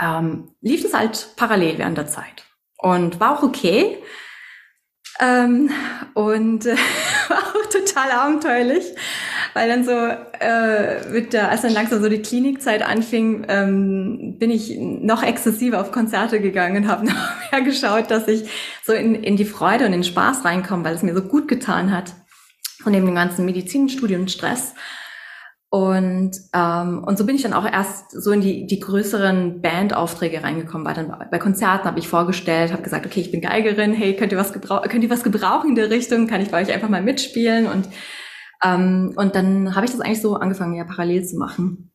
ähm, 0.00 0.50
lief 0.60 0.84
es 0.84 0.92
halt 0.92 1.34
parallel 1.36 1.78
während 1.78 1.98
der 1.98 2.06
Zeit. 2.06 2.44
Und 2.78 3.20
war 3.20 3.38
auch 3.38 3.42
okay. 3.42 3.98
Ähm, 5.20 5.70
und 6.14 6.66
äh, 6.66 6.76
total 7.78 8.10
abenteuerlich, 8.10 8.84
weil 9.54 9.68
dann 9.68 9.84
so 9.84 9.92
äh, 9.92 11.08
mit 11.10 11.32
der, 11.32 11.50
als 11.50 11.62
dann 11.62 11.72
langsam 11.72 12.02
so 12.02 12.08
die 12.08 12.22
Klinikzeit 12.22 12.82
anfing, 12.82 13.46
ähm, 13.48 14.36
bin 14.38 14.50
ich 14.50 14.76
noch 14.78 15.22
exzessiver 15.22 15.80
auf 15.80 15.92
Konzerte 15.92 16.40
gegangen 16.40 16.84
und 16.84 16.88
habe 16.88 17.06
noch 17.06 17.50
mehr 17.50 17.62
geschaut, 17.62 18.10
dass 18.10 18.28
ich 18.28 18.48
so 18.84 18.92
in, 18.92 19.14
in 19.14 19.36
die 19.36 19.44
Freude 19.44 19.86
und 19.86 19.92
den 19.92 20.04
Spaß 20.04 20.44
reinkomme, 20.44 20.84
weil 20.84 20.94
es 20.94 21.02
mir 21.02 21.14
so 21.14 21.22
gut 21.22 21.48
getan 21.48 21.94
hat 21.94 22.12
von 22.82 22.92
dem 22.92 23.14
ganzen 23.14 23.44
Medizinstudium 23.44 24.28
Stress. 24.28 24.74
Und, 25.68 26.30
ähm, 26.54 27.02
und 27.04 27.18
so 27.18 27.26
bin 27.26 27.34
ich 27.34 27.42
dann 27.42 27.52
auch 27.52 27.70
erst 27.70 28.12
so 28.12 28.30
in 28.30 28.40
die, 28.40 28.66
die 28.66 28.78
größeren 28.78 29.60
Bandaufträge 29.60 30.42
reingekommen, 30.42 30.86
weil 30.86 30.94
dann 30.94 31.12
bei 31.30 31.38
Konzerten 31.38 31.86
habe 31.86 31.98
ich 31.98 32.08
vorgestellt, 32.08 32.72
habe 32.72 32.82
gesagt, 32.82 33.04
okay, 33.04 33.20
ich 33.20 33.32
bin 33.32 33.40
Geigerin, 33.40 33.92
hey, 33.92 34.14
könnt 34.14 34.32
ihr 34.32 34.38
was 34.38 34.52
gebrauchen, 34.52 34.88
könnt 34.88 35.02
ihr 35.02 35.10
was 35.10 35.24
gebrauchen 35.24 35.70
in 35.70 35.74
der 35.74 35.90
Richtung, 35.90 36.28
kann 36.28 36.40
ich 36.40 36.50
bei 36.50 36.62
euch 36.62 36.72
einfach 36.72 36.88
mal 36.88 37.02
mitspielen 37.02 37.66
und 37.66 37.88
ähm, 38.64 39.12
und 39.16 39.34
dann 39.34 39.74
habe 39.74 39.86
ich 39.86 39.92
das 39.92 40.00
eigentlich 40.00 40.22
so 40.22 40.36
angefangen, 40.36 40.74
ja 40.74 40.84
parallel 40.84 41.24
zu 41.24 41.36
machen. 41.36 41.92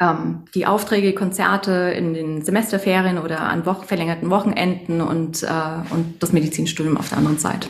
Ähm, 0.00 0.44
die 0.54 0.66
Aufträge, 0.66 1.14
Konzerte 1.14 1.72
in 1.72 2.14
den 2.14 2.42
Semesterferien 2.42 3.18
oder 3.18 3.40
an 3.40 3.66
Wochen, 3.66 3.86
verlängerten 3.86 4.30
Wochenenden 4.30 5.00
und, 5.00 5.42
äh, 5.42 5.46
und 5.90 6.22
das 6.22 6.32
Medizinstudium 6.32 6.96
auf 6.96 7.08
der 7.08 7.18
anderen 7.18 7.38
Seite. 7.38 7.68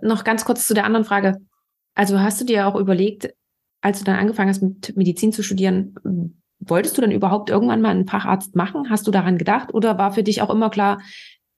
Noch 0.00 0.24
ganz 0.24 0.44
kurz 0.44 0.66
zu 0.66 0.74
der 0.74 0.84
anderen 0.84 1.04
Frage. 1.04 1.36
Also 1.94 2.20
hast 2.20 2.40
du 2.40 2.46
dir 2.46 2.66
auch 2.66 2.76
überlegt, 2.76 3.34
als 3.82 3.98
du 3.98 4.04
dann 4.04 4.16
angefangen 4.16 4.48
hast, 4.48 4.62
mit 4.62 4.96
Medizin 4.96 5.32
zu 5.32 5.42
studieren, 5.42 5.94
wolltest 6.60 6.96
du 6.96 7.02
dann 7.02 7.12
überhaupt 7.12 7.50
irgendwann 7.50 7.82
mal 7.82 7.90
einen 7.90 8.06
Facharzt 8.06 8.56
machen? 8.56 8.88
Hast 8.88 9.06
du 9.06 9.10
daran 9.10 9.36
gedacht? 9.36 9.74
Oder 9.74 9.98
war 9.98 10.12
für 10.12 10.22
dich 10.22 10.40
auch 10.40 10.50
immer 10.50 10.70
klar, 10.70 11.00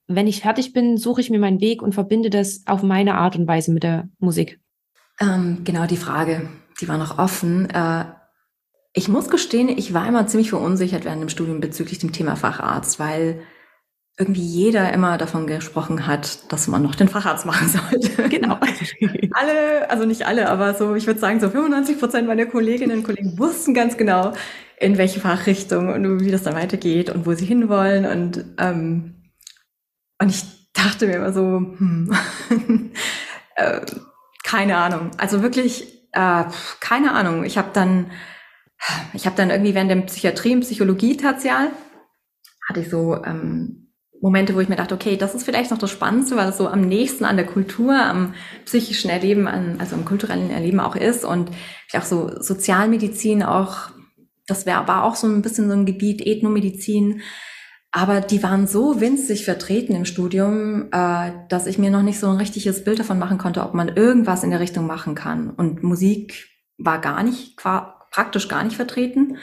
wenn 0.07 0.27
ich 0.27 0.41
fertig 0.41 0.73
bin, 0.73 0.97
suche 0.97 1.21
ich 1.21 1.29
mir 1.29 1.39
meinen 1.39 1.61
Weg 1.61 1.81
und 1.81 1.93
verbinde 1.93 2.29
das 2.29 2.63
auf 2.65 2.83
meine 2.83 3.15
Art 3.15 3.35
und 3.35 3.47
Weise 3.47 3.71
mit 3.71 3.83
der 3.83 4.09
Musik? 4.19 4.59
Ähm, 5.19 5.61
genau 5.63 5.85
die 5.85 5.97
Frage, 5.97 6.49
die 6.81 6.87
war 6.87 6.97
noch 6.97 7.17
offen. 7.17 7.69
Äh, 7.69 8.05
ich 8.93 9.07
muss 9.07 9.29
gestehen, 9.29 9.69
ich 9.69 9.93
war 9.93 10.07
immer 10.07 10.27
ziemlich 10.27 10.49
verunsichert 10.49 11.05
während 11.05 11.21
dem 11.21 11.29
Studium 11.29 11.59
bezüglich 11.59 11.99
dem 11.99 12.11
Thema 12.11 12.35
Facharzt, 12.35 12.99
weil 12.99 13.41
irgendwie 14.17 14.43
jeder 14.45 14.93
immer 14.93 15.17
davon 15.17 15.45
gesprochen 15.45 16.07
hat, 16.07 16.51
dass 16.51 16.67
man 16.67 16.81
noch 16.81 16.95
den 16.95 17.09
Facharzt 17.09 17.45
machen 17.45 17.67
sollte. 17.67 18.29
Genau. 18.29 18.57
alle, 19.31 19.89
also 19.89 20.05
nicht 20.05 20.25
alle, 20.25 20.49
aber 20.49 20.73
so, 20.73 20.95
ich 20.95 21.05
würde 21.05 21.19
sagen, 21.19 21.41
so 21.41 21.49
95 21.49 21.99
Prozent 21.99 22.27
meiner 22.27 22.45
Kolleginnen 22.45 22.99
und 22.99 23.03
Kollegen 23.03 23.37
wussten 23.37 23.73
ganz 23.73 23.97
genau, 23.97 24.33
in 24.77 24.97
welche 24.97 25.19
Fachrichtung 25.19 25.89
und 25.89 26.21
wie 26.21 26.31
das 26.31 26.43
dann 26.43 26.55
weitergeht 26.55 27.09
und 27.09 27.25
wo 27.25 27.33
sie 27.33 27.45
hinwollen. 27.45 28.05
Und, 28.05 28.45
ähm, 28.57 29.15
und 30.21 30.29
ich 30.29 30.43
dachte 30.71 31.07
mir 31.07 31.17
immer 31.17 31.33
so, 31.33 31.41
hm, 31.41 32.13
äh, 33.55 33.81
keine 34.43 34.77
Ahnung. 34.77 35.11
Also 35.17 35.41
wirklich, 35.41 36.09
äh, 36.13 36.45
keine 36.79 37.11
Ahnung. 37.11 37.43
Ich 37.43 37.57
habe 37.57 37.71
dann, 37.73 38.11
ich 39.13 39.25
habe 39.25 39.35
dann 39.35 39.49
irgendwie 39.49 39.75
während 39.75 39.91
der 39.91 39.97
Psychiatrie 39.97 40.53
und 40.53 40.61
Psychologie 40.61 41.17
tertial, 41.17 41.69
hatte 42.69 42.79
ich 42.79 42.89
so 42.89 43.21
ähm, 43.23 43.84
Momente, 44.25 44.55
wo 44.55 44.59
ich 44.59 44.69
mir 44.69 44.75
dachte, 44.75 44.95
okay, 44.95 45.17
das 45.17 45.35
ist 45.35 45.43
vielleicht 45.43 45.69
noch 45.69 45.77
das 45.77 45.91
Spannendste, 45.91 46.35
weil 46.35 46.49
es 46.49 46.57
so 46.57 46.67
am 46.67 46.81
nächsten 46.81 47.25
an 47.25 47.37
der 47.37 47.45
Kultur, 47.45 47.93
am 47.93 48.33
psychischen 48.65 49.11
Erleben, 49.11 49.47
an, 49.47 49.75
also 49.77 49.95
am 49.95 50.03
kulturellen 50.03 50.49
Erleben 50.49 50.79
auch 50.79 50.95
ist 50.95 51.23
und 51.23 51.51
auch 51.93 52.01
so 52.01 52.31
Sozialmedizin 52.41 53.43
auch, 53.43 53.91
das 54.47 54.65
wär, 54.65 54.87
war 54.87 55.03
auch 55.03 55.13
so 55.13 55.27
ein 55.27 55.43
bisschen 55.43 55.67
so 55.67 55.75
ein 55.75 55.85
Gebiet, 55.85 56.25
Ethnomedizin, 56.25 57.21
aber 57.91 58.19
die 58.19 58.41
waren 58.41 58.65
so 58.65 58.99
winzig 58.99 59.45
vertreten 59.45 59.95
im 59.95 60.05
Studium, 60.05 60.87
äh, 60.91 61.31
dass 61.47 61.67
ich 61.67 61.77
mir 61.77 61.91
noch 61.91 62.01
nicht 62.01 62.19
so 62.19 62.27
ein 62.27 62.37
richtiges 62.37 62.83
Bild 62.83 62.97
davon 62.97 63.19
machen 63.19 63.37
konnte, 63.37 63.61
ob 63.61 63.75
man 63.75 63.89
irgendwas 63.89 64.43
in 64.43 64.49
der 64.49 64.59
Richtung 64.59 64.87
machen 64.87 65.13
kann. 65.13 65.51
Und 65.51 65.83
Musik 65.83 66.47
war 66.79 66.99
gar 66.99 67.21
nicht, 67.21 67.57
praktisch 67.57 68.47
gar 68.47 68.63
nicht 68.63 68.75
vertreten. 68.75 69.37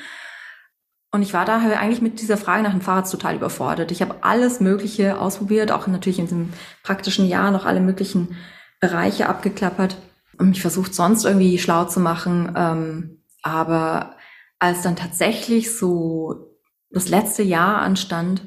Und 1.14 1.20
ich 1.20 1.34
war 1.34 1.44
daher 1.44 1.78
eigentlich 1.78 2.00
mit 2.00 2.22
dieser 2.22 2.38
Frage 2.38 2.62
nach 2.62 2.70
dem 2.70 2.80
Fahrrad 2.80 3.10
total 3.10 3.36
überfordert. 3.36 3.90
Ich 3.90 4.00
habe 4.00 4.16
alles 4.22 4.60
Mögliche 4.60 5.20
ausprobiert, 5.20 5.70
auch 5.70 5.86
natürlich 5.86 6.18
in 6.18 6.24
diesem 6.24 6.52
praktischen 6.82 7.28
Jahr 7.28 7.50
noch 7.50 7.66
alle 7.66 7.80
möglichen 7.80 8.36
Bereiche 8.80 9.28
abgeklappert 9.28 9.98
und 10.38 10.48
mich 10.48 10.62
versucht, 10.62 10.94
sonst 10.94 11.26
irgendwie 11.26 11.58
schlau 11.58 11.84
zu 11.84 12.00
machen. 12.00 12.54
Ähm, 12.56 13.22
aber 13.42 14.16
als 14.58 14.80
dann 14.80 14.96
tatsächlich 14.96 15.76
so 15.76 16.56
das 16.90 17.10
letzte 17.10 17.42
Jahr 17.42 17.82
anstand, 17.82 18.46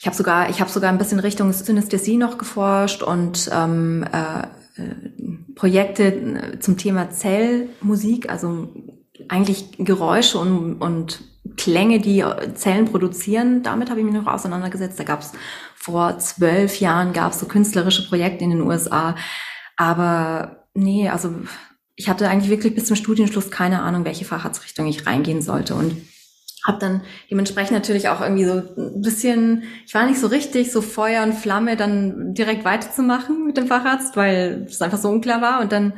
ich 0.00 0.06
habe 0.06 0.16
sogar, 0.16 0.48
ich 0.48 0.60
habe 0.60 0.70
sogar 0.70 0.90
ein 0.90 0.98
bisschen 0.98 1.20
Richtung 1.20 1.52
Synästhesie 1.52 2.16
noch 2.16 2.38
geforscht 2.38 3.02
und 3.02 3.50
ähm, 3.52 4.06
äh, 4.10 4.42
äh 4.80 4.94
Projekte 5.54 6.04
äh, 6.04 6.60
zum 6.60 6.78
Thema 6.78 7.10
Zellmusik, 7.10 8.30
also 8.30 8.68
eigentlich 9.28 9.72
Geräusche 9.78 10.38
und, 10.38 10.80
und 10.80 11.20
Klänge, 11.56 12.00
die 12.00 12.24
Zellen 12.54 12.86
produzieren, 12.86 13.62
damit 13.62 13.90
habe 13.90 14.00
ich 14.00 14.06
mich 14.06 14.14
noch 14.14 14.26
auseinandergesetzt. 14.26 14.98
Da 14.98 15.04
gab 15.04 15.20
es 15.20 15.32
vor 15.74 16.18
zwölf 16.18 16.80
Jahren 16.80 17.12
gab 17.12 17.32
es 17.32 17.40
so 17.40 17.46
künstlerische 17.46 18.08
Projekte 18.08 18.44
in 18.44 18.50
den 18.50 18.62
USA. 18.62 19.16
Aber 19.76 20.66
nee, 20.74 21.08
also 21.08 21.34
ich 21.96 22.08
hatte 22.08 22.28
eigentlich 22.28 22.50
wirklich 22.50 22.74
bis 22.74 22.86
zum 22.86 22.96
Studienschluss 22.96 23.50
keine 23.50 23.82
Ahnung, 23.82 24.04
welche 24.04 24.24
Facharztrichtung 24.24 24.86
ich 24.86 25.06
reingehen 25.06 25.42
sollte. 25.42 25.74
Und 25.74 25.96
habe 26.66 26.78
dann 26.78 27.00
dementsprechend 27.30 27.72
natürlich 27.72 28.08
auch 28.08 28.20
irgendwie 28.20 28.44
so 28.44 28.62
ein 28.76 29.00
bisschen, 29.00 29.62
ich 29.86 29.94
war 29.94 30.06
nicht 30.06 30.20
so 30.20 30.26
richtig 30.26 30.70
so 30.70 30.82
Feuer 30.82 31.22
und 31.22 31.34
Flamme, 31.34 31.76
dann 31.76 32.34
direkt 32.34 32.64
weiterzumachen 32.64 33.46
mit 33.46 33.56
dem 33.56 33.66
Facharzt, 33.66 34.16
weil 34.16 34.66
es 34.68 34.82
einfach 34.82 34.98
so 34.98 35.08
unklar 35.08 35.40
war. 35.40 35.60
Und 35.60 35.72
dann 35.72 35.94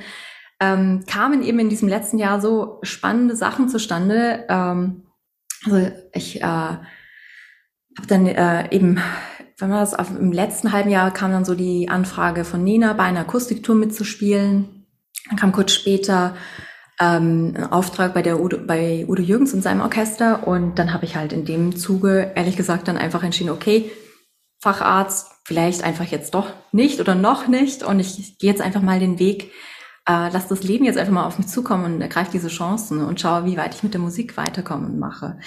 ähm, 0.61 1.05
kamen 1.07 1.43
eben 1.43 1.59
in 1.59 1.69
diesem 1.69 1.89
letzten 1.89 2.19
Jahr 2.19 2.41
so 2.41 2.79
spannende 2.83 3.35
Sachen 3.35 3.69
zustande. 3.69 4.45
Ähm, 4.49 5.10
also 5.65 5.91
ich 6.13 6.41
äh, 6.41 6.45
habe 6.45 8.07
dann 8.07 8.27
äh, 8.27 8.75
eben, 8.75 9.01
wenn 9.59 9.69
man 9.69 9.81
das? 9.81 9.95
Auf, 9.95 10.11
im 10.11 10.33
letzten 10.33 10.73
halben 10.73 10.91
Jahr 10.91 11.13
kam 11.13 11.33
dann 11.33 11.45
so 11.45 11.55
die 11.55 11.89
Anfrage 11.89 12.45
von 12.45 12.65
Nina, 12.65 12.93
bei 12.93 13.05
einer 13.05 13.21
Akustiktour 13.21 13.75
mitzuspielen. 13.75 14.87
Dann 15.29 15.39
kam 15.39 15.53
kurz 15.53 15.73
später 15.73 16.35
ähm, 17.01 17.55
ein 17.57 17.73
Auftrag 17.73 18.15
bei 18.15 18.23
der 18.23 18.41
Udo, 18.41 18.59
bei 18.59 19.05
Udo 19.09 19.23
Jürgens 19.23 19.55
und 19.55 19.63
seinem 19.63 19.81
Orchester. 19.81 20.47
Und 20.47 20.79
dann 20.79 20.93
habe 20.93 21.05
ich 21.05 21.17
halt 21.17 21.33
in 21.33 21.45
dem 21.45 21.77
Zuge 21.77 22.33
ehrlich 22.35 22.57
gesagt 22.57 22.89
dann 22.89 22.97
einfach 22.97 23.23
entschieden, 23.23 23.51
okay, 23.51 23.91
Facharzt, 24.63 25.31
vielleicht 25.45 25.83
einfach 25.83 26.05
jetzt 26.05 26.35
doch 26.35 26.53
nicht 26.73 27.01
oder 27.01 27.15
noch 27.15 27.49
nicht. 27.49 27.83
Und 27.83 27.99
ich 27.99 28.39
gehe 28.39 28.51
jetzt 28.51 28.61
einfach 28.61 28.83
mal 28.83 29.01
den 29.01 29.19
Weg, 29.19 29.51
äh, 30.07 30.31
lass 30.33 30.49
das 30.49 30.63
Leben 30.63 30.85
jetzt 30.85 30.99
einfach 30.99 31.13
mal 31.13 31.27
auf 31.27 31.39
mich 31.39 31.49
zukommen 31.49 31.85
und 31.85 32.01
ergreife 32.01 32.33
diese 32.33 32.49
Chancen 32.49 33.05
und 33.05 33.21
schaue, 33.21 33.45
wie 33.45 33.57
weit 33.57 33.75
ich 33.75 33.83
mit 33.83 33.95
der 33.95 34.01
Musik 34.01 34.37
weiterkomme 34.37 34.87
und 34.87 34.99
mache. 34.99 35.39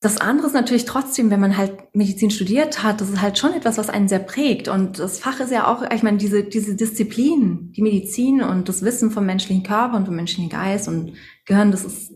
Das 0.00 0.20
andere 0.20 0.46
ist 0.46 0.52
natürlich 0.52 0.84
trotzdem, 0.84 1.30
wenn 1.30 1.40
man 1.40 1.56
halt 1.56 1.72
Medizin 1.94 2.30
studiert 2.30 2.82
hat, 2.82 3.00
das 3.00 3.08
ist 3.08 3.22
halt 3.22 3.38
schon 3.38 3.54
etwas, 3.54 3.78
was 3.78 3.88
einen 3.88 4.08
sehr 4.08 4.18
prägt. 4.18 4.68
Und 4.68 4.98
das 4.98 5.18
Fach 5.18 5.40
ist 5.40 5.50
ja 5.50 5.66
auch, 5.66 5.82
ich 5.90 6.02
meine, 6.02 6.18
diese, 6.18 6.44
diese 6.44 6.76
Disziplin, 6.76 7.72
die 7.72 7.82
Medizin 7.82 8.42
und 8.42 8.68
das 8.68 8.82
Wissen 8.82 9.10
vom 9.10 9.24
menschlichen 9.24 9.62
Körper 9.62 9.96
und 9.96 10.04
vom 10.04 10.14
menschlichen 10.14 10.50
Geist 10.50 10.86
und 10.86 11.14
Gehirn, 11.46 11.70
das 11.70 11.84
ist 11.84 12.12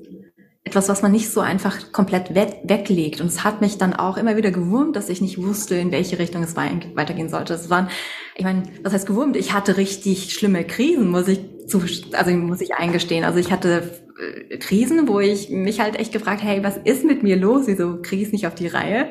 etwas, 0.63 0.89
was 0.89 1.03
man 1.03 1.13
nicht 1.13 1.31
so 1.31 1.41
einfach 1.41 1.91
komplett 1.91 2.35
we 2.35 2.47
weglegt. 2.65 3.21
Und 3.21 3.29
es 3.29 3.45
hat 3.45 3.61
mich 3.61 3.79
dann 3.79 3.95
auch 3.95 4.17
immer 4.17 4.37
wieder 4.37 4.51
gewurmt, 4.51 4.95
dass 4.95 5.09
ich 5.09 5.21
nicht 5.21 5.43
wusste, 5.43 5.75
in 5.75 5.91
welche 5.91 6.19
Richtung 6.19 6.43
es 6.43 6.55
weitergehen 6.55 7.31
sollte. 7.31 7.55
Es 7.55 7.71
waren, 7.71 7.89
ich 8.37 8.45
meine, 8.45 8.65
was 8.83 8.93
heißt 8.93 9.07
gewurmt? 9.07 9.37
Ich 9.37 9.55
hatte 9.55 9.79
richtig 9.79 10.35
schlimme 10.35 10.65
Krisen, 10.65 11.09
muss 11.09 11.29
ich 11.29 11.41
zu, 11.67 11.83
also 12.13 12.31
muss 12.33 12.61
ich 12.61 12.75
eingestehen. 12.75 13.25
Also 13.25 13.39
ich 13.39 13.51
hatte 13.51 14.03
äh, 14.21 14.59
Krisen, 14.59 15.09
wo 15.09 15.19
ich 15.19 15.49
mich 15.49 15.81
halt 15.81 15.99
echt 15.99 16.13
gefragt, 16.13 16.43
hey, 16.43 16.63
was 16.63 16.77
ist 16.77 17.05
mit 17.05 17.23
mir 17.23 17.37
los? 17.37 17.67
Wieso 17.67 18.03
kriege 18.03 18.23
ich 18.23 18.29
es 18.29 18.33
nicht 18.33 18.47
auf 18.47 18.55
die 18.55 18.69
Reihe? 18.69 19.09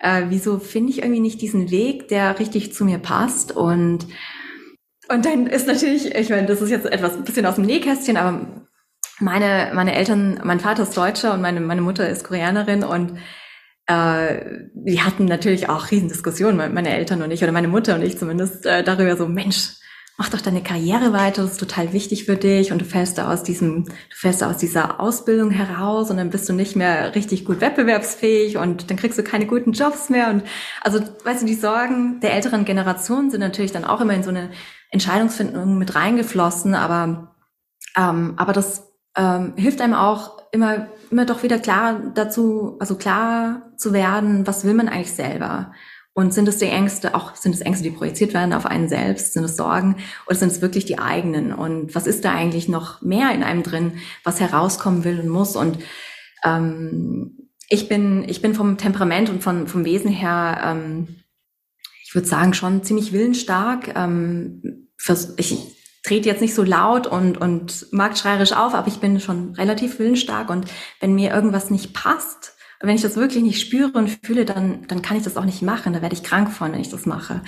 Äh, 0.00 0.24
wieso 0.28 0.58
finde 0.58 0.90
ich 0.90 0.98
irgendwie 0.98 1.20
nicht 1.20 1.40
diesen 1.40 1.70
Weg, 1.70 2.08
der 2.08 2.38
richtig 2.38 2.74
zu 2.74 2.84
mir 2.84 2.98
passt? 2.98 3.52
Und 3.52 4.06
und 5.08 5.26
dann 5.26 5.46
ist 5.46 5.66
natürlich, 5.66 6.14
ich 6.14 6.30
meine, 6.30 6.46
das 6.46 6.62
ist 6.62 6.70
jetzt 6.70 6.86
etwas 6.86 7.16
ein 7.16 7.24
bisschen 7.24 7.44
aus 7.44 7.56
dem 7.56 7.66
Nähkästchen, 7.66 8.16
aber 8.16 8.46
meine, 9.22 9.70
meine 9.74 9.94
Eltern, 9.94 10.40
mein 10.44 10.60
Vater 10.60 10.82
ist 10.82 10.96
Deutscher 10.96 11.32
und 11.32 11.40
meine, 11.40 11.60
meine 11.60 11.80
Mutter 11.80 12.08
ist 12.08 12.24
Koreanerin 12.24 12.84
und 12.84 13.18
äh, 13.86 14.68
die 14.74 15.00
hatten 15.00 15.24
natürlich 15.24 15.68
auch 15.68 15.90
Riesendiskussionen, 15.90 16.74
meine 16.74 16.94
Eltern 16.94 17.22
und 17.22 17.30
ich, 17.30 17.42
oder 17.42 17.52
meine 17.52 17.68
Mutter 17.68 17.94
und 17.94 18.02
ich 18.02 18.18
zumindest, 18.18 18.66
äh, 18.66 18.84
darüber 18.84 19.16
so, 19.16 19.26
Mensch, 19.26 19.76
mach 20.18 20.28
doch 20.28 20.40
deine 20.40 20.62
Karriere 20.62 21.12
weiter, 21.12 21.42
das 21.42 21.52
ist 21.52 21.60
total 21.60 21.92
wichtig 21.92 22.26
für 22.26 22.36
dich 22.36 22.70
und 22.70 22.80
du 22.80 22.84
fällst 22.84 23.18
da 23.18 23.32
aus 23.32 23.42
diesem, 23.42 23.86
du 23.86 24.16
fällst 24.16 24.42
da 24.42 24.50
aus 24.50 24.58
dieser 24.58 25.00
Ausbildung 25.00 25.50
heraus 25.50 26.10
und 26.10 26.18
dann 26.18 26.30
bist 26.30 26.48
du 26.48 26.52
nicht 26.52 26.76
mehr 26.76 27.14
richtig 27.14 27.44
gut 27.44 27.60
wettbewerbsfähig 27.60 28.56
und 28.56 28.90
dann 28.90 28.96
kriegst 28.96 29.18
du 29.18 29.22
keine 29.22 29.46
guten 29.46 29.72
Jobs 29.72 30.10
mehr 30.10 30.30
und 30.30 30.44
also, 30.82 31.00
weißt 31.24 31.42
du, 31.42 31.46
die 31.46 31.54
Sorgen 31.54 32.20
der 32.20 32.34
älteren 32.34 32.64
Generation 32.64 33.30
sind 33.30 33.40
natürlich 33.40 33.72
dann 33.72 33.84
auch 33.84 34.00
immer 34.00 34.14
in 34.14 34.22
so 34.22 34.30
eine 34.30 34.50
Entscheidungsfindung 34.90 35.78
mit 35.78 35.94
reingeflossen, 35.94 36.74
aber, 36.74 37.34
ähm, 37.96 38.34
aber 38.36 38.52
das 38.52 38.91
ähm, 39.16 39.54
hilft 39.56 39.80
einem 39.80 39.94
auch 39.94 40.42
immer, 40.52 40.88
immer 41.10 41.26
doch 41.26 41.42
wieder 41.42 41.58
klar 41.58 42.00
dazu, 42.14 42.76
also 42.80 42.96
klar 42.96 43.72
zu 43.76 43.92
werden, 43.92 44.46
was 44.46 44.64
will 44.64 44.74
man 44.74 44.88
eigentlich 44.88 45.12
selber? 45.12 45.72
Und 46.14 46.34
sind 46.34 46.46
es 46.46 46.58
die 46.58 46.66
Ängste, 46.66 47.14
auch 47.14 47.34
sind 47.36 47.54
es 47.54 47.62
Ängste, 47.62 47.84
die 47.84 47.90
projiziert 47.90 48.34
werden 48.34 48.52
auf 48.52 48.66
einen 48.66 48.88
selbst? 48.88 49.32
Sind 49.32 49.44
es 49.44 49.56
Sorgen 49.56 49.96
oder 50.26 50.36
sind 50.36 50.52
es 50.52 50.60
wirklich 50.60 50.84
die 50.84 50.98
eigenen? 50.98 51.54
Und 51.54 51.94
was 51.94 52.06
ist 52.06 52.24
da 52.24 52.32
eigentlich 52.32 52.68
noch 52.68 53.00
mehr 53.00 53.32
in 53.32 53.42
einem 53.42 53.62
drin, 53.62 53.94
was 54.22 54.40
herauskommen 54.40 55.04
will 55.04 55.20
und 55.20 55.28
muss? 55.28 55.56
Und 55.56 55.78
ähm, 56.44 57.48
ich 57.68 57.88
bin, 57.88 58.28
ich 58.28 58.42
bin 58.42 58.54
vom 58.54 58.76
Temperament 58.76 59.30
und 59.30 59.42
von, 59.42 59.66
vom 59.66 59.86
Wesen 59.86 60.10
her, 60.10 60.60
ähm, 60.62 61.16
ich 62.04 62.14
würde 62.14 62.28
sagen, 62.28 62.52
schon 62.52 62.84
ziemlich 62.84 63.14
willensstark. 63.14 63.96
Ähm, 63.96 64.90
ich 65.38 65.71
trete 66.02 66.28
jetzt 66.28 66.40
nicht 66.40 66.54
so 66.54 66.62
laut 66.62 67.06
und, 67.06 67.38
und 67.38 67.86
marktschreierisch 67.92 68.52
auf, 68.52 68.74
aber 68.74 68.88
ich 68.88 68.98
bin 68.98 69.20
schon 69.20 69.54
relativ 69.54 69.98
willensstark. 69.98 70.50
Und 70.50 70.66
wenn 71.00 71.14
mir 71.14 71.32
irgendwas 71.32 71.70
nicht 71.70 71.94
passt, 71.94 72.56
wenn 72.80 72.96
ich 72.96 73.02
das 73.02 73.16
wirklich 73.16 73.42
nicht 73.42 73.60
spüre 73.60 73.92
und 73.92 74.18
fühle, 74.24 74.44
dann, 74.44 74.86
dann 74.88 75.02
kann 75.02 75.16
ich 75.16 75.22
das 75.22 75.36
auch 75.36 75.44
nicht 75.44 75.62
machen. 75.62 75.92
Da 75.92 76.02
werde 76.02 76.14
ich 76.14 76.24
krank 76.24 76.50
von, 76.50 76.72
wenn 76.72 76.80
ich 76.80 76.90
das 76.90 77.06
mache. 77.06 77.42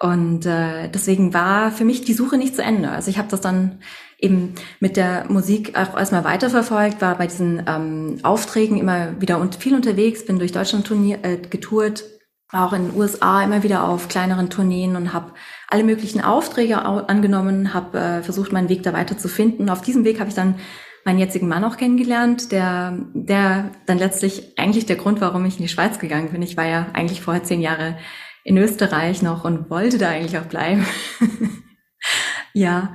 Und 0.00 0.46
äh, 0.46 0.88
deswegen 0.88 1.34
war 1.34 1.72
für 1.72 1.84
mich 1.84 2.02
die 2.02 2.14
Suche 2.14 2.36
nicht 2.36 2.54
zu 2.54 2.62
Ende. 2.62 2.90
Also 2.90 3.10
ich 3.10 3.18
habe 3.18 3.28
das 3.28 3.40
dann 3.40 3.80
eben 4.18 4.54
mit 4.80 4.96
der 4.96 5.26
Musik 5.28 5.76
auch 5.76 5.96
erstmal 5.96 6.24
weiterverfolgt, 6.24 7.00
war 7.00 7.16
bei 7.16 7.26
diesen 7.26 7.62
ähm, 7.66 8.18
Aufträgen 8.22 8.78
immer 8.78 9.20
wieder 9.20 9.38
und 9.38 9.56
viel 9.56 9.74
unterwegs, 9.74 10.26
bin 10.26 10.38
durch 10.38 10.52
Deutschland 10.52 10.86
turnier, 10.86 11.18
äh, 11.22 11.36
getourt, 11.36 12.04
war 12.50 12.66
auch 12.66 12.72
in 12.72 12.88
den 12.88 12.96
USA 12.96 13.42
immer 13.42 13.62
wieder 13.62 13.84
auf 13.84 14.08
kleineren 14.08 14.50
Tourneen 14.50 14.96
und 14.96 15.12
habe 15.12 15.32
alle 15.68 15.84
möglichen 15.84 16.22
Aufträge 16.22 16.82
angenommen, 16.82 17.74
habe 17.74 17.98
äh, 17.98 18.22
versucht, 18.22 18.52
meinen 18.52 18.70
Weg 18.70 18.82
da 18.82 18.92
weiter 18.94 19.18
zu 19.18 19.28
finden. 19.28 19.68
Auf 19.68 19.82
diesem 19.82 20.04
Weg 20.04 20.18
habe 20.18 20.30
ich 20.30 20.34
dann 20.34 20.56
meinen 21.04 21.18
jetzigen 21.18 21.46
Mann 21.46 21.64
auch 21.64 21.76
kennengelernt, 21.76 22.52
der, 22.52 22.98
der 23.14 23.70
dann 23.86 23.98
letztlich 23.98 24.58
eigentlich 24.58 24.86
der 24.86 24.96
Grund, 24.96 25.20
warum 25.20 25.44
ich 25.44 25.56
in 25.56 25.62
die 25.62 25.68
Schweiz 25.68 25.98
gegangen 25.98 26.30
bin. 26.32 26.42
Ich 26.42 26.56
war 26.56 26.66
ja 26.66 26.86
eigentlich 26.94 27.20
vorher 27.20 27.44
zehn 27.44 27.60
Jahre 27.60 27.96
in 28.44 28.56
Österreich 28.56 29.22
noch 29.22 29.44
und 29.44 29.68
wollte 29.68 29.98
da 29.98 30.08
eigentlich 30.08 30.38
auch 30.38 30.46
bleiben. 30.46 30.86
ja, 32.54 32.94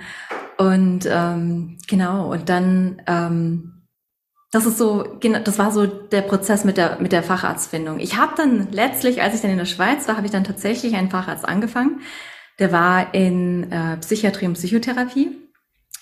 und 0.58 1.08
ähm, 1.10 1.78
genau, 1.88 2.32
und 2.32 2.50
dann, 2.50 3.02
ähm, 3.06 3.84
das 4.52 4.66
ist 4.66 4.78
so, 4.78 5.04
das 5.04 5.60
war 5.60 5.72
so 5.72 5.86
der 5.86 6.22
Prozess 6.22 6.64
mit 6.64 6.78
der, 6.78 7.00
mit 7.00 7.12
der 7.12 7.24
Facharztfindung. 7.24 8.00
Ich 8.00 8.18
habe 8.18 8.34
dann 8.36 8.68
letztlich, 8.72 9.22
als 9.22 9.36
ich 9.36 9.42
dann 9.42 9.52
in 9.52 9.58
der 9.58 9.66
Schweiz 9.66 10.08
war, 10.08 10.18
habe 10.18 10.26
ich 10.26 10.32
dann 10.32 10.44
tatsächlich 10.44 10.96
einen 10.96 11.10
Facharzt 11.10 11.48
angefangen. 11.48 12.02
Der 12.60 12.72
war 12.72 13.14
in 13.14 13.72
äh, 13.72 13.98
Psychiatrie 13.98 14.46
und 14.46 14.54
Psychotherapie. 14.54 15.32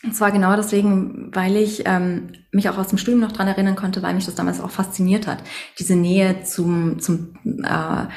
Und 0.03 0.15
zwar 0.15 0.31
genau 0.31 0.55
deswegen, 0.55 1.29
weil 1.33 1.55
ich 1.55 1.83
ähm, 1.85 2.31
mich 2.51 2.69
auch 2.69 2.77
aus 2.77 2.87
dem 2.87 2.97
Studium 2.97 3.21
noch 3.21 3.31
dran 3.31 3.47
erinnern 3.47 3.75
konnte, 3.75 4.01
weil 4.01 4.15
mich 4.15 4.25
das 4.25 4.35
damals 4.35 4.59
auch 4.59 4.71
fasziniert 4.71 5.27
hat. 5.27 5.43
Diese 5.77 5.95
Nähe 5.95 6.43
zum, 6.43 6.99
zum 6.99 7.35
äh, 7.63 8.07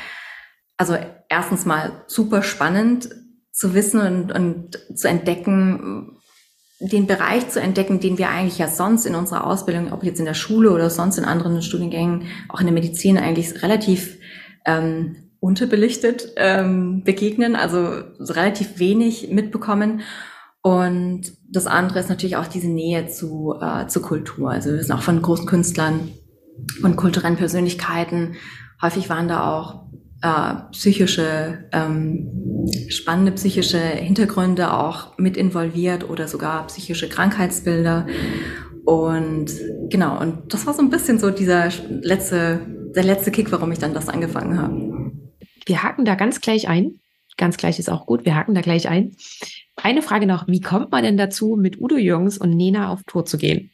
also 0.79 0.97
erstens 1.29 1.67
mal 1.67 2.05
super 2.07 2.43
spannend 2.43 3.11
zu 3.53 3.75
wissen 3.75 4.01
und, 4.01 4.33
und 4.33 4.99
zu 4.99 5.09
entdecken, 5.09 6.19
den 6.81 7.07
Bereich 7.07 7.49
zu 7.51 7.61
entdecken, 7.61 8.01
den 8.01 8.19
wir 8.19 8.31
eigentlich 8.31 8.59
ja 8.59 8.69
sonst 8.69 9.07
in 9.07 9.15
unserer 9.15 9.47
Ausbildung, 9.47 9.93
ob 9.93 10.03
jetzt 10.03 10.19
in 10.19 10.25
der 10.25 10.35
Schule 10.35 10.73
oder 10.73 10.91
sonst 10.91 11.19
in 11.19 11.25
anderen 11.25 11.63
Studiengängen, 11.63 12.27
auch 12.49 12.61
in 12.61 12.67
der 12.67 12.75
Medizin 12.75 13.19
eigentlich 13.19 13.63
relativ 13.63 14.19
ähm, 14.65 15.24
unterbelichtet 15.45 16.33
ähm, 16.37 17.03
begegnen, 17.05 17.55
also 17.55 18.03
relativ 18.19 18.79
wenig 18.79 19.29
mitbekommen. 19.31 20.01
Und 20.63 21.33
das 21.51 21.67
andere 21.67 21.99
ist 21.99 22.09
natürlich 22.09 22.37
auch 22.37 22.47
diese 22.47 22.69
Nähe 22.69 23.09
zu, 23.09 23.55
äh, 23.61 23.87
zur 23.87 24.01
Kultur. 24.01 24.51
Also 24.51 24.71
wir 24.71 24.79
wissen 24.79 24.93
auch 24.93 25.03
von 25.03 25.21
großen 25.21 25.45
Künstlern 25.45 26.09
und 26.83 26.97
kulturellen 26.97 27.37
Persönlichkeiten. 27.37 28.37
Häufig 28.81 29.11
waren 29.11 29.29
da 29.29 29.53
auch 29.53 29.85
äh, 30.23 30.55
psychische, 30.73 31.67
ähm, 31.73 32.67
spannende 32.89 33.33
psychische 33.33 33.79
Hintergründe 33.79 34.73
auch 34.73 35.19
mit 35.19 35.37
involviert 35.37 36.09
oder 36.09 36.27
sogar 36.27 36.67
psychische 36.69 37.11
Krankheitsbilder. 37.11 38.07
Und 38.87 39.51
genau, 39.91 40.19
und 40.19 40.55
das 40.55 40.67
war 40.67 40.73
so 40.73 40.81
ein 40.81 40.89
bisschen 40.89 41.19
so 41.19 41.31
dieser 41.31 41.69
letzte, 42.01 42.61
der 42.97 43.05
letzte 43.05 43.31
Kick, 43.31 43.53
warum 43.53 43.73
ich 43.73 43.79
dann 43.79 43.93
das 43.93 44.09
angefangen 44.09 44.59
habe. 44.59 44.94
Wir 45.67 45.83
haken 45.83 46.05
da 46.05 46.15
ganz 46.15 46.41
gleich 46.41 46.69
ein. 46.69 47.01
Ganz 47.37 47.57
gleich 47.57 47.79
ist 47.79 47.91
auch 47.91 48.07
gut. 48.07 48.25
Wir 48.25 48.37
haken 48.37 48.55
da 48.55 48.61
gleich 48.61 48.89
ein. 48.89 49.17
Eine 49.77 50.03
Frage 50.03 50.27
noch. 50.27 50.47
Wie 50.47 50.61
kommt 50.61 50.93
man 50.93 51.03
denn 51.03 51.17
dazu, 51.17 51.57
mit 51.57 51.81
Udo 51.81 51.97
Jürgens 51.97 52.39
und 52.39 52.51
Nena 52.51 52.91
auf 52.91 53.03
Tour 53.05 53.25
zu 53.25 53.39
gehen? 53.39 53.71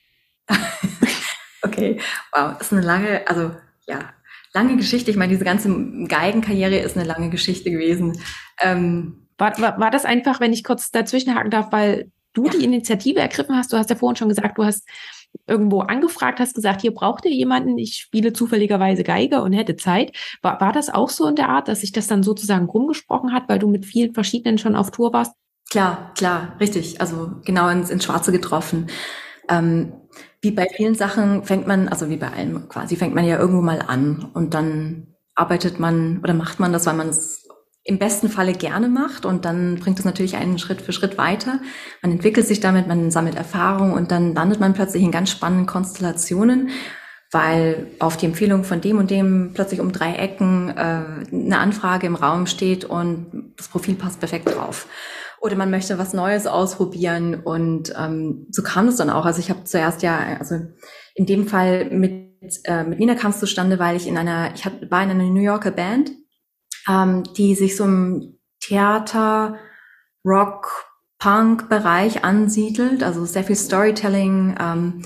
okay. 1.63 2.01
Wow. 2.33 2.57
Das 2.59 2.69
ist 2.69 2.73
eine 2.73 2.83
lange, 2.83 3.29
also, 3.29 3.51
ja, 3.87 4.13
lange 4.55 4.77
Geschichte. 4.77 5.11
Ich 5.11 5.17
meine, 5.17 5.33
diese 5.33 5.45
ganze 5.45 5.69
Geigenkarriere 6.09 6.79
ist 6.79 6.97
eine 6.97 7.07
lange 7.07 7.31
Geschichte 7.31 7.71
gewesen. 7.71 8.19
Ähm, 8.61 9.27
war, 9.37 9.59
war, 9.61 9.79
war 9.79 9.91
das 9.91 10.05
einfach, 10.05 10.41
wenn 10.41 10.53
ich 10.53 10.65
kurz 10.65 10.91
dazwischenhaken 10.91 11.51
darf, 11.51 11.71
weil 11.73 12.11
du 12.33 12.49
die 12.49 12.65
Initiative 12.65 13.21
ergriffen 13.21 13.57
hast? 13.57 13.73
Du 13.73 13.77
hast 13.77 13.91
ja 13.91 13.97
vorhin 13.97 14.17
schon 14.17 14.29
gesagt, 14.29 14.59
du 14.59 14.65
hast 14.65 14.87
irgendwo 15.47 15.81
angefragt, 15.81 16.41
hast 16.41 16.55
gesagt, 16.55 16.81
hier 16.81 16.95
braucht 16.95 17.25
ihr 17.25 17.33
jemanden, 17.33 17.77
ich 17.79 17.97
spiele 17.97 18.33
zufälligerweise 18.33 19.03
Geige 19.03 19.43
und 19.43 19.53
hätte 19.53 19.77
Zeit. 19.77 20.17
War, 20.43 20.61
war 20.61 20.73
das 20.73 20.91
auch 20.91 21.09
so 21.11 21.27
in 21.27 21.37
der 21.37 21.49
Art, 21.49 21.69
dass 21.69 21.81
sich 21.81 21.93
das 21.93 22.07
dann 22.07 22.23
sozusagen 22.23 22.67
rumgesprochen 22.67 23.33
hat, 23.33 23.49
weil 23.49 23.59
du 23.59 23.69
mit 23.69 23.85
vielen 23.85 24.15
verschiedenen 24.15 24.59
schon 24.59 24.77
auf 24.77 24.91
Tour 24.91 25.13
warst? 25.13 25.33
Klar, 25.71 26.13
klar, 26.17 26.57
richtig. 26.61 27.01
Also 27.01 27.33
genau 27.45 27.69
ins, 27.69 27.91
ins 27.91 28.05
Schwarze 28.05 28.33
getroffen. 28.33 28.89
Ähm, 29.49 29.93
wie 30.41 30.51
bei 30.51 30.67
vielen 30.75 30.95
Sachen 30.95 31.45
fängt 31.45 31.67
man, 31.67 31.89
also 31.89 32.09
wie 32.09 32.17
bei 32.17 32.33
allem 32.33 32.69
quasi, 32.69 32.97
fängt 32.97 33.15
man 33.15 33.25
ja 33.25 33.39
irgendwo 33.39 33.61
mal 33.61 33.83
an 33.87 34.31
und 34.35 34.55
dann 34.55 35.15
arbeitet 35.35 35.79
man 35.79 36.21
oder 36.23 36.35
macht 36.35 36.61
man 36.61 36.73
das, 36.73 36.87
weil 36.87 36.95
man 36.95 37.09
es 37.09 37.40
im 37.91 37.99
besten 37.99 38.29
Falle 38.29 38.53
gerne 38.53 38.89
macht 38.89 39.27
und 39.27 39.45
dann 39.45 39.75
bringt 39.81 39.99
es 39.99 40.05
natürlich 40.05 40.37
einen 40.37 40.61
Schritt 40.61 40.81
für 40.81 40.93
Schritt 40.93 41.19
weiter. 41.19 41.61
Man 42.03 42.13
entwickelt 42.13 42.47
sich 42.47 42.61
damit, 42.61 42.87
man 42.87 43.11
sammelt 43.11 43.35
Erfahrung 43.35 43.93
und 43.93 44.13
dann 44.13 44.33
landet 44.33 44.61
man 44.61 44.75
plötzlich 44.75 45.03
in 45.03 45.11
ganz 45.11 45.31
spannenden 45.31 45.67
Konstellationen, 45.67 46.71
weil 47.33 47.89
auf 47.99 48.17
die 48.17 48.27
Empfehlung 48.27 48.63
von 48.63 48.81
dem 48.81 48.99
und 48.99 49.11
dem 49.11 49.51
plötzlich 49.55 49.81
um 49.81 49.91
drei 49.91 50.15
Ecken 50.15 50.69
äh, 50.69 51.35
eine 51.35 51.59
Anfrage 51.59 52.07
im 52.07 52.15
Raum 52.15 52.47
steht 52.47 52.85
und 52.85 53.53
das 53.57 53.67
Profil 53.67 53.97
passt 53.97 54.21
perfekt 54.21 54.55
drauf 54.55 54.87
oder 55.41 55.57
man 55.57 55.71
möchte 55.71 55.99
was 55.99 56.13
Neues 56.13 56.47
ausprobieren. 56.47 57.35
Und 57.35 57.93
ähm, 57.99 58.47
so 58.51 58.63
kam 58.63 58.87
es 58.89 58.97
dann 58.97 59.11
auch. 59.11 59.25
Also 59.25 59.41
ich 59.41 59.51
habe 59.51 59.65
zuerst 59.65 60.03
ja, 60.03 60.37
also 60.39 60.57
in 61.15 61.27
dem 61.27 61.49
Fall 61.49 61.87
mit, 61.91 62.61
äh, 62.65 62.85
mit 62.85 63.01
Nina 63.01 63.17
kam 63.17 63.33
es 63.33 63.41
zustande, 63.41 63.79
weil 63.81 63.97
ich 63.97 64.07
in 64.07 64.17
einer, 64.17 64.55
ich 64.55 64.65
hab, 64.65 64.75
war 64.91 65.03
in 65.03 65.11
einer 65.11 65.25
New 65.25 65.41
Yorker 65.41 65.71
Band, 65.71 66.13
ähm, 66.91 67.23
die 67.37 67.55
sich 67.55 67.77
so 67.77 67.85
im 67.85 68.39
Theater, 68.61 69.57
Rock, 70.25 70.87
Punk-Bereich 71.19 72.25
ansiedelt, 72.25 73.03
also 73.03 73.25
sehr 73.25 73.45
viel 73.45 73.57
Storytelling, 73.57 74.57
ähm, 74.59 75.03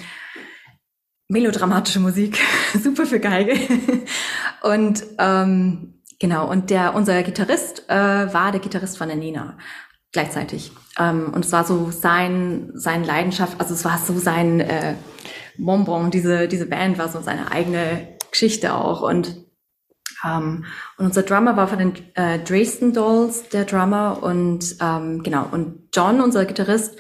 melodramatische 1.29 2.01
Musik, 2.01 2.39
super 2.83 3.05
für 3.07 3.21
Geige. 3.21 3.55
und 4.63 5.05
ähm, 5.19 6.01
genau, 6.19 6.49
und 6.49 6.71
der 6.71 6.95
unser 6.95 7.23
Gitarrist 7.23 7.89
äh, 7.89 8.33
war 8.33 8.53
der 8.53 8.61
Gitarrist 8.61 8.97
von 8.97 9.09
der 9.09 9.17
Nina 9.17 9.59
gleichzeitig. 10.13 10.71
Ähm, 10.99 11.33
und 11.35 11.45
es 11.45 11.53
war 11.53 11.65
so 11.65 11.91
sein, 11.91 12.71
sein 12.75 13.05
Leidenschaft, 13.05 13.61
also 13.61 13.75
es 13.75 13.85
war 13.85 13.99
so 13.99 14.17
sein 14.17 14.61
äh, 14.61 14.95
Bonbon, 15.59 16.11
diese, 16.11 16.47
diese 16.49 16.67
Band 16.67 16.99
war 16.99 17.09
so 17.09 17.21
seine 17.21 17.51
eigene 17.51 18.17
Geschichte 18.31 18.75
auch. 18.75 19.03
Und, 19.03 19.44
ähm, 20.25 20.65
und 20.97 21.07
unser 21.07 21.23
Drummer 21.23 21.57
war 21.57 21.69
von 21.69 21.79
den 21.79 21.93
äh, 22.15 22.39
Dresden 22.39 22.93
Dolls, 22.93 23.49
der 23.49 23.65
Drummer. 23.65 24.23
Und 24.23 24.77
ähm, 24.81 25.23
genau, 25.23 25.49
und 25.51 25.89
John, 25.93 26.21
unser 26.21 26.45
Gitarrist, 26.45 26.97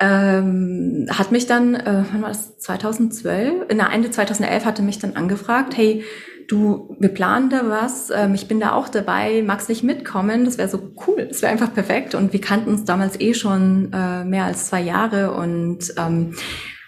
ähm, 0.00 1.06
hat 1.10 1.30
mich 1.30 1.46
dann, 1.46 1.74
äh, 1.74 2.04
wann 2.12 2.22
war 2.22 2.28
das, 2.28 2.58
2012? 2.58 3.68
In 3.68 3.78
der 3.78 3.90
Ende 3.90 4.10
2011 4.10 4.64
hatte 4.64 4.82
mich 4.82 4.98
dann 4.98 5.14
angefragt, 5.14 5.76
hey, 5.76 6.04
du, 6.48 6.96
wir 6.98 7.10
planen 7.10 7.48
da 7.48 7.68
was, 7.68 8.10
ähm, 8.10 8.34
ich 8.34 8.48
bin 8.48 8.60
da 8.60 8.72
auch 8.72 8.88
dabei, 8.88 9.42
magst 9.46 9.68
nicht 9.68 9.84
mitkommen? 9.84 10.44
Das 10.44 10.58
wäre 10.58 10.68
so 10.68 10.92
cool, 11.06 11.26
das 11.28 11.42
wäre 11.42 11.52
einfach 11.52 11.72
perfekt. 11.72 12.14
Und 12.14 12.32
wir 12.32 12.40
kannten 12.40 12.70
uns 12.70 12.84
damals 12.84 13.20
eh 13.20 13.34
schon 13.34 13.92
äh, 13.92 14.24
mehr 14.24 14.44
als 14.44 14.66
zwei 14.66 14.80
Jahre 14.80 15.32
und 15.32 15.94
ähm, 15.96 16.34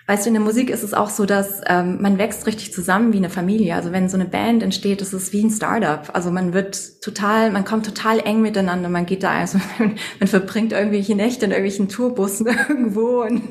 Weißt 0.09 0.25
du, 0.25 0.29
in 0.29 0.35
der 0.35 0.43
Musik 0.43 0.71
ist 0.71 0.85
es 0.85 0.95
auch 0.95 1.11
so, 1.11 1.27
dass 1.27 1.63
ähm, 1.67 2.01
man 2.01 2.17
wächst 2.17 2.47
richtig 2.47 2.73
zusammen 2.73 3.13
wie 3.13 3.17
eine 3.17 3.29
Familie. 3.29 3.75
Also 3.75 3.91
wenn 3.91 4.09
so 4.09 4.17
eine 4.17 4.25
Band 4.25 4.63
entsteht, 4.63 5.03
ist 5.03 5.13
es 5.13 5.33
wie 5.33 5.43
ein 5.43 5.51
Startup. 5.51 6.09
Also 6.13 6.31
man 6.31 6.53
wird 6.53 7.03
total, 7.03 7.51
man 7.51 7.65
kommt 7.65 7.87
total 7.87 8.21
eng 8.21 8.41
miteinander. 8.41 8.89
Man 8.89 9.05
geht 9.07 9.25
da, 9.25 9.31
also 9.41 9.59
man 9.79 10.29
verbringt 10.29 10.73
irgendwelche 10.73 11.17
Nächte 11.17 11.47
in 11.47 11.51
irgendwelchen 11.51 11.89
Tourbussen 11.89 12.47
irgendwo 12.69 13.23
und, 13.23 13.43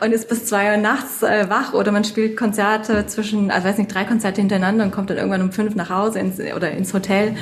und 0.00 0.12
ist 0.12 0.28
bis 0.28 0.46
zwei 0.46 0.70
Uhr 0.70 0.76
nachts 0.76 1.24
äh, 1.24 1.50
wach 1.50 1.74
oder 1.74 1.90
man 1.90 2.04
spielt 2.04 2.36
Konzerte 2.36 3.08
zwischen, 3.08 3.50
also 3.50 3.66
weiß 3.66 3.78
nicht, 3.78 3.92
drei 3.92 4.04
Konzerte 4.04 4.40
hintereinander 4.40 4.84
und 4.84 4.92
kommt 4.92 5.10
dann 5.10 5.16
irgendwann 5.16 5.42
um 5.42 5.50
fünf 5.50 5.74
nach 5.74 5.90
Hause 5.90 6.20
ins, 6.20 6.38
oder 6.38 6.70
ins 6.70 6.94
Hotel. 6.94 7.34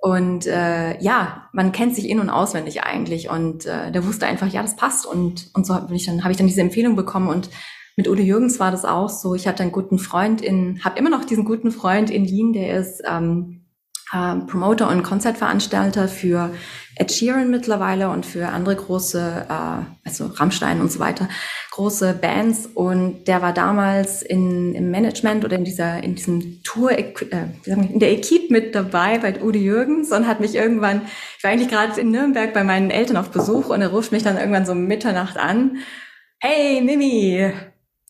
Und 0.00 0.46
äh, 0.46 0.98
ja, 1.02 1.48
man 1.52 1.72
kennt 1.72 1.94
sich 1.94 2.08
in- 2.08 2.20
und 2.20 2.30
auswendig 2.30 2.82
eigentlich. 2.82 3.28
Und 3.28 3.66
äh, 3.66 3.92
der 3.92 4.06
wusste 4.06 4.26
einfach, 4.26 4.48
ja, 4.48 4.62
das 4.62 4.76
passt. 4.76 5.04
Und, 5.04 5.50
und 5.54 5.66
so 5.66 5.74
habe 5.74 5.94
ich, 5.94 6.06
dann, 6.06 6.24
hab 6.24 6.30
ich 6.30 6.38
dann 6.38 6.46
diese 6.46 6.62
Empfehlung 6.62 6.96
bekommen. 6.96 7.28
Und 7.28 7.50
mit 7.96 8.08
Udo 8.08 8.22
Jürgens 8.22 8.58
war 8.58 8.70
das 8.70 8.86
auch 8.86 9.10
so. 9.10 9.34
Ich 9.34 9.46
hatte 9.46 9.62
einen 9.62 9.72
guten 9.72 9.98
Freund 9.98 10.40
in, 10.40 10.82
habe 10.82 10.98
immer 10.98 11.10
noch 11.10 11.24
diesen 11.24 11.44
guten 11.44 11.70
Freund 11.70 12.08
in 12.10 12.26
Wien, 12.26 12.54
der 12.54 12.78
ist 12.78 13.02
ähm, 13.06 13.59
äh, 14.12 14.36
Promoter 14.46 14.88
und 14.88 15.02
Konzertveranstalter 15.02 16.08
für 16.08 16.50
Ed 16.96 17.12
Sheeran 17.12 17.50
mittlerweile 17.50 18.10
und 18.10 18.26
für 18.26 18.48
andere 18.48 18.76
große, 18.76 19.46
äh, 19.48 20.06
also 20.06 20.26
Rammstein 20.26 20.80
und 20.80 20.92
so 20.92 20.98
weiter, 20.98 21.28
große 21.70 22.14
Bands. 22.14 22.66
Und 22.66 23.24
der 23.24 23.40
war 23.40 23.54
damals 23.54 24.22
in, 24.22 24.74
im 24.74 24.90
Management 24.90 25.44
oder 25.44 25.56
in 25.56 25.64
dieser, 25.64 26.02
in 26.02 26.14
diesem 26.16 26.62
Tour, 26.62 26.92
äh, 26.92 27.14
in 27.64 27.98
der 27.98 28.12
Equipe 28.12 28.52
mit 28.52 28.74
dabei 28.74 29.18
bei 29.18 29.40
Udo 29.42 29.58
Jürgens 29.58 30.12
und 30.12 30.26
hat 30.26 30.40
mich 30.40 30.54
irgendwann, 30.54 31.02
ich 31.38 31.44
war 31.44 31.52
eigentlich 31.52 31.70
gerade 31.70 31.98
in 32.00 32.10
Nürnberg 32.10 32.52
bei 32.52 32.64
meinen 32.64 32.90
Eltern 32.90 33.16
auf 33.16 33.30
Besuch 33.30 33.70
und 33.70 33.80
er 33.80 33.88
ruft 33.88 34.12
mich 34.12 34.22
dann 34.22 34.36
irgendwann 34.36 34.66
so 34.66 34.74
Mitternacht 34.74 35.38
an. 35.38 35.78
Hey, 36.38 36.82
Mimi, 36.82 37.52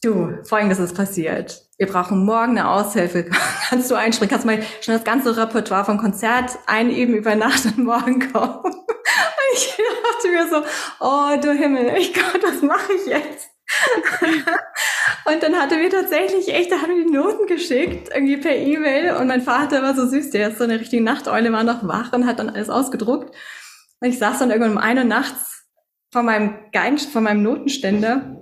du, 0.02 0.34
folgendes 0.44 0.78
ist 0.78 0.96
passiert 0.96 1.69
wir 1.80 1.86
brauchen 1.86 2.26
morgen 2.26 2.58
eine 2.58 2.68
Aushilfe. 2.68 3.24
Kannst 3.70 3.90
du 3.90 3.94
einspringen? 3.94 4.30
Kannst 4.30 4.44
du 4.44 4.50
mal 4.50 4.62
schon 4.82 4.94
das 4.94 5.02
ganze 5.02 5.34
Repertoire 5.34 5.86
vom 5.86 5.96
Konzert 5.96 6.58
einüben 6.66 7.14
über 7.14 7.34
Nacht 7.34 7.64
und 7.64 7.78
morgen 7.78 8.30
kommen? 8.30 8.60
Und 8.64 9.54
ich 9.54 9.76
dachte 9.76 10.28
mir 10.28 10.48
so, 10.48 10.62
oh 11.00 11.36
du 11.40 11.52
Himmel, 11.52 11.94
ich 11.98 12.12
Gott, 12.14 12.42
was 12.42 12.62
mache 12.62 12.92
ich 12.92 13.06
jetzt? 13.06 13.48
und 15.26 15.42
dann 15.42 15.56
hatte 15.56 15.76
mir 15.76 15.88
tatsächlich 15.90 16.52
echt, 16.52 16.70
da 16.70 16.82
haben 16.82 16.94
wir 16.94 17.04
die 17.04 17.12
Noten 17.12 17.46
geschickt, 17.46 18.10
irgendwie 18.14 18.36
per 18.36 18.54
E-Mail. 18.54 19.16
Und 19.16 19.26
mein 19.26 19.42
Vater 19.42 19.82
war 19.82 19.94
so 19.94 20.06
süß, 20.06 20.30
der 20.30 20.50
ist 20.50 20.58
so 20.58 20.64
eine 20.64 20.78
richtige 20.78 21.02
Nachteule, 21.02 21.52
war 21.52 21.64
noch 21.64 21.86
wach 21.86 22.12
und 22.12 22.26
hat 22.26 22.38
dann 22.38 22.50
alles 22.50 22.68
ausgedruckt. 22.68 23.34
Und 24.00 24.08
ich 24.08 24.18
saß 24.18 24.38
dann 24.38 24.50
irgendwann 24.50 24.72
um 24.72 24.78
ein 24.78 24.98
Uhr 24.98 25.04
nachts 25.04 25.64
vor 26.12 26.22
meinem 26.22 26.70
Geigen, 26.72 26.98
vor 26.98 27.22
meinem 27.22 27.42
Notenständer 27.42 28.39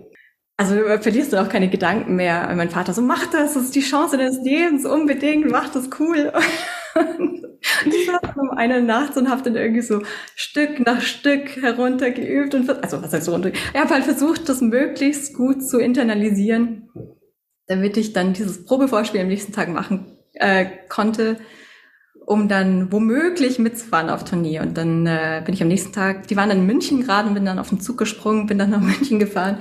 also 0.59 0.75
du 0.75 0.99
verlierst 0.99 1.33
du 1.33 1.40
auch 1.40 1.49
keine 1.49 1.71
Gedanken 1.71 2.16
mehr. 2.16 2.53
Mein 2.57 2.68
Vater 2.68 2.92
so, 2.92 3.01
mach 3.01 3.27
das, 3.27 3.55
das 3.55 3.64
ist 3.64 3.77
die 3.77 3.81
Chance 3.81 4.16
deines 4.16 4.42
Lebens, 4.42 4.85
unbedingt, 4.85 5.49
mach 5.49 5.68
das 5.68 5.88
cool. 6.01 6.33
Und 7.85 7.94
ich 7.94 8.09
war 8.09 8.21
um 8.37 8.51
eine 8.51 8.83
Nacht 8.83 9.16
und 9.16 9.29
habe 9.29 9.42
dann 9.42 9.57
irgendwie 9.57 9.83
so 9.83 10.03
Stück 10.35 10.81
nach 10.85 11.01
Stück 11.01 11.61
heruntergeübt 11.61 12.55
und 12.55 12.71
also 12.71 13.03
was 13.03 13.12
heißt 13.12 13.29
runter? 13.29 13.51
Ich 13.51 13.79
habe 13.79 13.90
halt 13.90 14.05
versucht, 14.05 14.49
das 14.49 14.61
möglichst 14.61 15.35
gut 15.35 15.62
zu 15.62 15.79
internalisieren, 15.79 16.88
damit 17.66 17.97
ich 17.97 18.12
dann 18.12 18.33
dieses 18.33 18.64
Probevorspiel 18.64 19.21
am 19.21 19.29
nächsten 19.29 19.53
Tag 19.53 19.68
machen 19.68 20.18
äh, 20.35 20.66
konnte, 20.88 21.37
um 22.27 22.49
dann 22.49 22.90
womöglich 22.90 23.59
mitzufahren 23.59 24.09
auf 24.09 24.25
Tournee. 24.25 24.61
Und 24.61 24.77
dann 24.79 25.07
äh, 25.07 25.42
bin 25.44 25.55
ich 25.55 25.62
am 25.62 25.68
nächsten 25.68 25.92
Tag, 25.92 26.27
die 26.29 26.37
waren 26.37 26.51
in 26.51 26.66
München 26.66 27.03
gerade 27.03 27.29
und 27.29 27.35
bin 27.35 27.44
dann 27.44 27.59
auf 27.59 27.68
den 27.68 27.81
Zug 27.81 27.99
gesprungen, 27.99 28.47
bin 28.47 28.59
dann 28.59 28.71
nach 28.71 28.81
München 28.81 29.18
gefahren 29.18 29.59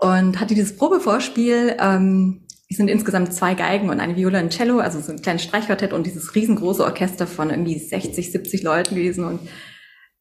und 0.00 0.40
hatte 0.40 0.54
dieses 0.54 0.76
Probevorspiel. 0.76 1.76
Ähm, 1.78 2.46
es 2.68 2.78
sind 2.78 2.88
insgesamt 2.88 3.32
zwei 3.32 3.54
Geigen 3.54 3.90
und 3.90 4.00
eine 4.00 4.16
Viola 4.16 4.40
und 4.40 4.50
Cello, 4.50 4.78
also 4.78 5.00
so 5.00 5.12
ein 5.12 5.22
kleines 5.22 5.42
Streichquartett 5.44 5.92
und 5.92 6.06
dieses 6.06 6.34
riesengroße 6.34 6.82
Orchester 6.82 7.26
von 7.26 7.50
irgendwie 7.50 7.78
60, 7.78 8.32
70 8.32 8.62
Leuten 8.62 8.94
gewesen 8.94 9.24
und 9.24 9.40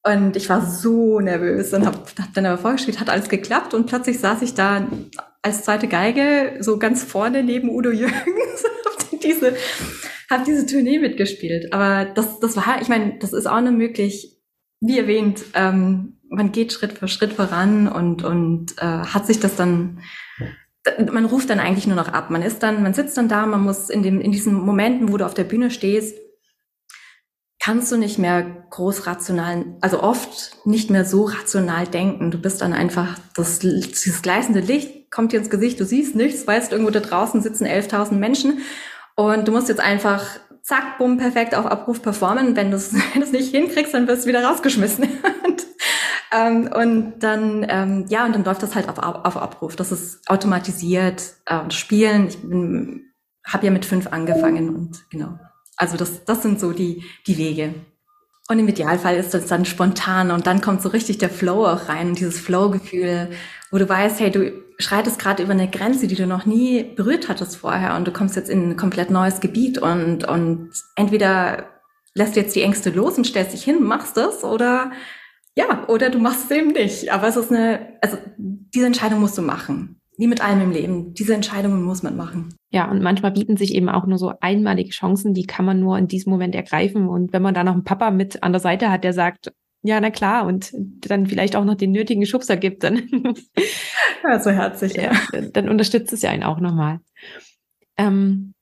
und 0.06 0.36
ich 0.36 0.50
war 0.50 0.70
so 0.70 1.22
nervös 1.22 1.74
und 1.74 1.86
habe 1.86 1.98
hab 2.20 2.34
dann 2.34 2.46
aber 2.46 2.58
vorgespielt, 2.58 3.00
hat 3.00 3.10
alles 3.10 3.30
geklappt 3.30 3.74
und 3.74 3.86
plötzlich 3.86 4.20
saß 4.20 4.42
ich 4.42 4.54
da 4.54 4.86
als 5.42 5.64
zweite 5.64 5.88
Geige 5.88 6.58
so 6.60 6.78
ganz 6.78 7.04
vorne 7.04 7.42
neben 7.42 7.70
Udo 7.70 7.90
Jürgens 7.90 8.16
und 8.26 9.04
habe 9.12 9.18
diese, 9.24 9.56
hab 10.30 10.44
diese 10.44 10.66
Tournee 10.66 11.00
mitgespielt. 11.00 11.72
Aber 11.72 12.04
das, 12.04 12.42
das 12.42 12.58
war, 12.58 12.82
ich 12.82 12.90
meine, 12.90 13.18
das 13.20 13.32
ist 13.32 13.46
auch 13.46 13.62
nur 13.62 13.72
möglich, 13.72 14.42
wie 14.82 15.00
erwähnt, 15.00 15.46
ähm, 15.54 16.20
man 16.34 16.52
geht 16.52 16.74
Schritt 16.74 16.98
für 16.98 17.08
Schritt 17.08 17.34
voran 17.34 17.88
und, 17.88 18.24
und 18.24 18.78
äh, 18.80 18.86
hat 18.86 19.28
sich 19.28 19.40
das 19.40 19.56
dann, 19.56 20.00
man 21.12 21.26
ruft 21.26 21.50
dann 21.50 21.60
eigentlich 21.60 21.88
nur 21.88 21.96
noch 21.96 22.10
ab. 22.10 22.30
Man 22.30 22.42
ist 22.42 22.64
dann, 22.64 22.84
man 22.84 22.94
sitzt 22.94 23.18
dann 23.18 23.30
da, 23.30 23.46
man 23.46 23.62
muss 23.62 23.90
in, 23.90 24.04
dem, 24.04 24.20
in 24.20 24.32
diesen 24.32 24.54
Momenten, 24.54 25.12
wo 25.12 25.18
du 25.18 25.26
auf 25.26 25.34
der 25.34 25.44
Bühne 25.44 25.72
stehst, 25.72 26.18
kannst 27.62 27.92
du 27.92 27.98
nicht 27.98 28.20
mehr 28.20 28.66
groß 28.72 29.08
rational, 29.08 29.78
also 29.80 30.04
oft 30.04 30.58
nicht 30.66 30.90
mehr 30.90 31.06
so 31.06 31.24
rational 31.24 31.88
denken. 31.88 32.32
Du 32.32 32.38
bist 32.38 32.62
dann 32.62 32.74
einfach, 32.74 33.18
das, 33.36 33.60
dieses 33.60 34.22
gleißende 34.22 34.60
Licht 34.60 35.12
kommt 35.12 35.32
dir 35.32 35.40
ins 35.40 35.50
Gesicht, 35.50 35.80
du 35.80 35.86
siehst 35.86 36.16
nichts, 36.16 36.46
weißt, 36.46 36.72
irgendwo 36.72 36.92
da 36.92 37.00
draußen 37.00 37.42
sitzen 37.42 37.66
11.000 37.66 38.14
Menschen 38.14 38.60
und 39.16 39.48
du 39.48 39.52
musst 39.52 39.70
jetzt 39.70 39.80
einfach 39.80 40.26
zack, 40.64 40.98
bumm, 40.98 41.18
perfekt 41.18 41.56
auf 41.56 41.66
Abruf 41.66 42.02
performen. 42.02 42.56
Wenn 42.56 42.72
du 42.72 42.78
es 42.78 42.92
nicht 43.32 43.52
hinkriegst, 43.52 43.94
dann 43.94 44.08
wirst 44.08 44.24
du 44.24 44.30
wieder 44.30 44.44
rausgeschmissen. 44.44 45.08
Ähm, 46.34 46.70
und 46.74 47.20
dann, 47.20 47.66
ähm, 47.70 48.06
ja, 48.10 48.26
und 48.26 48.34
dann 48.34 48.44
läuft 48.44 48.64
das 48.64 48.76
halt 48.76 48.90
auf, 48.90 48.98
auf 48.98 49.38
Abruf. 49.38 49.76
Das 49.76 49.92
ist 49.92 50.28
automatisiert 50.30 51.24
äh, 51.46 51.70
Spielen. 51.70 52.28
Ich 52.28 52.38
habe 53.52 53.66
ja 53.66 53.72
mit 53.72 53.86
fünf 53.86 54.08
angefangen 54.08 54.70
und 54.76 55.10
genau. 55.10 55.38
Also 55.78 55.98
das, 55.98 56.26
das 56.26 56.42
sind 56.42 56.60
so 56.60 56.72
die, 56.72 57.04
die 57.28 57.38
Wege. 57.38 57.74
Und 58.50 58.60
im 58.60 58.68
Idealfall 58.68 59.16
ist 59.16 59.34
das 59.34 59.46
dann 59.48 59.66
spontan 59.66 60.32
und 60.32 60.48
dann 60.48 60.60
kommt 60.60 60.82
so 60.82 60.90
richtig 60.90 61.18
der 61.18 61.30
Flow 61.30 61.66
auch 61.66 61.88
rein 61.88 62.10
und 62.10 62.20
dieses 62.20 62.40
Flow-Gefühl, 62.40 63.30
wo 63.72 63.78
du 63.78 63.88
weißt, 63.88 64.20
hey, 64.20 64.32
du 64.32 64.52
schreitest 64.80 65.18
gerade 65.18 65.44
über 65.44 65.54
eine 65.54 65.70
Grenze, 65.70 66.08
die 66.08 66.16
du 66.16 66.28
noch 66.28 66.46
nie 66.46 66.84
berührt 66.84 67.30
hattest 67.30 67.56
vorher 67.56 67.96
und 67.96 68.06
du 68.06 68.12
kommst 68.12 68.36
jetzt 68.36 68.50
in 68.50 68.72
ein 68.72 68.78
komplett 68.78 69.12
neues 69.12 69.40
Gebiet 69.40 69.78
und, 69.78 70.28
und 70.28 70.72
entweder 70.96 71.70
lässt 72.16 72.36
du 72.36 72.42
jetzt 72.42 72.56
die 72.56 72.64
Ängste 72.64 72.90
los 72.90 73.18
und 73.18 73.26
stellst 73.26 73.54
dich 73.54 73.64
hin, 73.64 73.82
machst 73.82 74.18
das 74.18 74.44
oder 74.44 74.92
ja, 75.56 75.88
oder 75.88 76.10
du 76.10 76.20
machst 76.20 76.46
es 76.46 76.58
eben 76.58 76.72
nicht. 76.72 77.12
Aber 77.12 77.28
es 77.28 77.36
ist 77.36 77.52
eine, 77.52 77.98
also 78.02 78.18
diese 78.38 78.86
Entscheidung 78.86 79.20
musst 79.20 79.38
du 79.38 79.42
machen. 79.42 80.00
Wie 80.18 80.28
mit 80.28 80.42
allem 80.42 80.62
im 80.62 80.72
Leben. 80.72 81.14
Diese 81.16 81.34
Entscheidungen 81.34 81.84
muss 81.84 82.04
man 82.04 82.16
machen. 82.16 82.54
Ja, 82.70 82.90
und 82.90 83.02
manchmal 83.02 83.32
bieten 83.32 83.58
sich 83.58 83.74
eben 83.74 83.90
auch 83.90 84.06
nur 84.06 84.20
so 84.20 84.34
einmalige 84.42 84.92
Chancen, 84.92 85.34
die 85.34 85.46
kann 85.46 85.66
man 85.66 85.80
nur 85.80 85.98
in 85.98 86.08
diesem 86.08 86.32
Moment 86.32 86.54
ergreifen. 86.54 87.08
Und 87.08 87.34
wenn 87.34 87.42
man 87.42 87.56
da 87.56 87.64
noch 87.64 87.74
einen 87.74 87.84
Papa 87.84 88.12
mit 88.12 88.44
an 88.44 88.52
der 88.52 88.62
Seite 88.62 88.92
hat, 88.92 89.04
der 89.04 89.14
sagt, 89.14 89.52
ja, 89.82 90.00
na 90.00 90.12
klar, 90.12 90.46
und 90.46 90.72
dann 90.74 91.28
vielleicht 91.28 91.56
auch 91.56 91.66
noch 91.66 91.76
den 91.76 91.92
nötigen 91.92 92.26
Schubser 92.26 92.58
gibt, 92.58 92.84
dann. 92.84 93.10
ja, 94.24 94.40
so 94.40 94.52
herzlich, 94.52 94.96
ja. 94.96 95.12
Dann 95.52 95.68
unterstützt 95.68 96.14
es 96.14 96.22
ja 96.22 96.30
einen 96.30 96.44
auch 96.44 96.60
nochmal. 96.60 97.00
Ähm, 97.98 98.54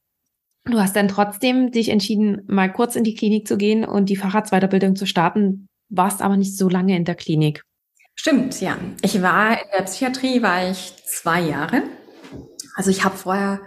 du 0.66 0.80
hast 0.80 0.96
dann 0.96 1.10
trotzdem 1.10 1.72
dich 1.72 1.90
entschieden, 1.90 2.44
mal 2.48 2.72
kurz 2.72 2.96
in 2.96 3.04
die 3.04 3.14
Klinik 3.14 3.48
zu 3.48 3.58
gehen 3.58 3.84
und 3.84 4.10
die 4.10 4.16
Facharztweiterbildung 4.16 4.96
zu 4.96 5.06
starten 5.06 5.68
warst 5.92 6.22
aber 6.22 6.38
nicht 6.38 6.58
so 6.58 6.70
lange 6.70 6.96
in 6.96 7.06
der 7.06 7.16
Klinik. 7.16 7.64
Stimmt, 8.16 8.60
ja. 8.62 8.78
Ich 9.02 9.22
war 9.22 9.52
in 9.52 9.68
der 9.78 9.84
Psychiatrie, 9.84 10.42
war 10.42 10.70
ich 10.70 10.94
zwei 11.06 11.42
Jahre. 11.42 11.84
Also 12.76 12.90
ich 12.90 13.04
habe 13.04 13.18
vorher 13.18 13.62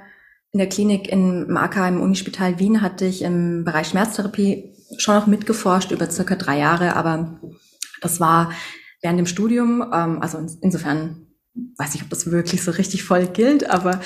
in 0.52 0.58
der 0.58 0.68
Klinik 0.68 1.08
im 1.08 1.56
AK 1.56 1.88
im 1.88 2.00
Unispital 2.00 2.58
Wien 2.58 2.80
hatte 2.80 3.04
ich 3.04 3.22
im 3.22 3.64
Bereich 3.64 3.88
Schmerztherapie 3.88 4.72
schon 4.98 5.16
noch 5.16 5.26
mitgeforscht 5.26 5.90
über 5.90 6.10
circa 6.10 6.37
drei 6.37 6.58
Jahre, 6.58 6.94
aber 6.94 7.40
das 8.00 8.20
war 8.20 8.52
während 9.02 9.18
dem 9.18 9.26
Studium, 9.26 9.82
ähm, 9.92 10.22
also 10.22 10.38
insofern 10.60 11.26
weiß 11.76 11.96
ich, 11.96 12.02
ob 12.02 12.10
das 12.10 12.30
wirklich 12.30 12.62
so 12.62 12.70
richtig 12.70 13.04
voll 13.04 13.26
gilt, 13.26 13.68
aber 13.68 14.00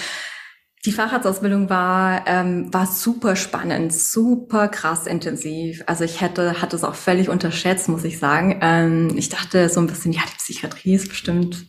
die 0.85 0.93
Facharztausbildung 0.93 1.69
war, 1.69 2.25
ähm, 2.27 2.73
war 2.73 2.87
super 2.87 3.35
spannend, 3.35 3.93
super 3.93 4.69
krass 4.69 5.07
intensiv. 5.07 5.83
Also 5.87 6.05
ich 6.05 6.21
hätte, 6.21 6.63
hatte 6.63 6.77
es 6.77 6.85
auch 6.85 6.95
völlig 6.95 7.29
unterschätzt, 7.29 7.89
muss 7.89 8.05
ich 8.05 8.19
sagen. 8.19 8.59
Ähm, 8.63 9.13
ich 9.17 9.29
dachte 9.29 9.69
so 9.69 9.81
ein 9.81 9.89
bisschen, 9.89 10.13
ja, 10.13 10.23
die 10.27 10.37
Psychiatrie 10.37 10.95
ist 10.95 11.09
bestimmt, 11.09 11.67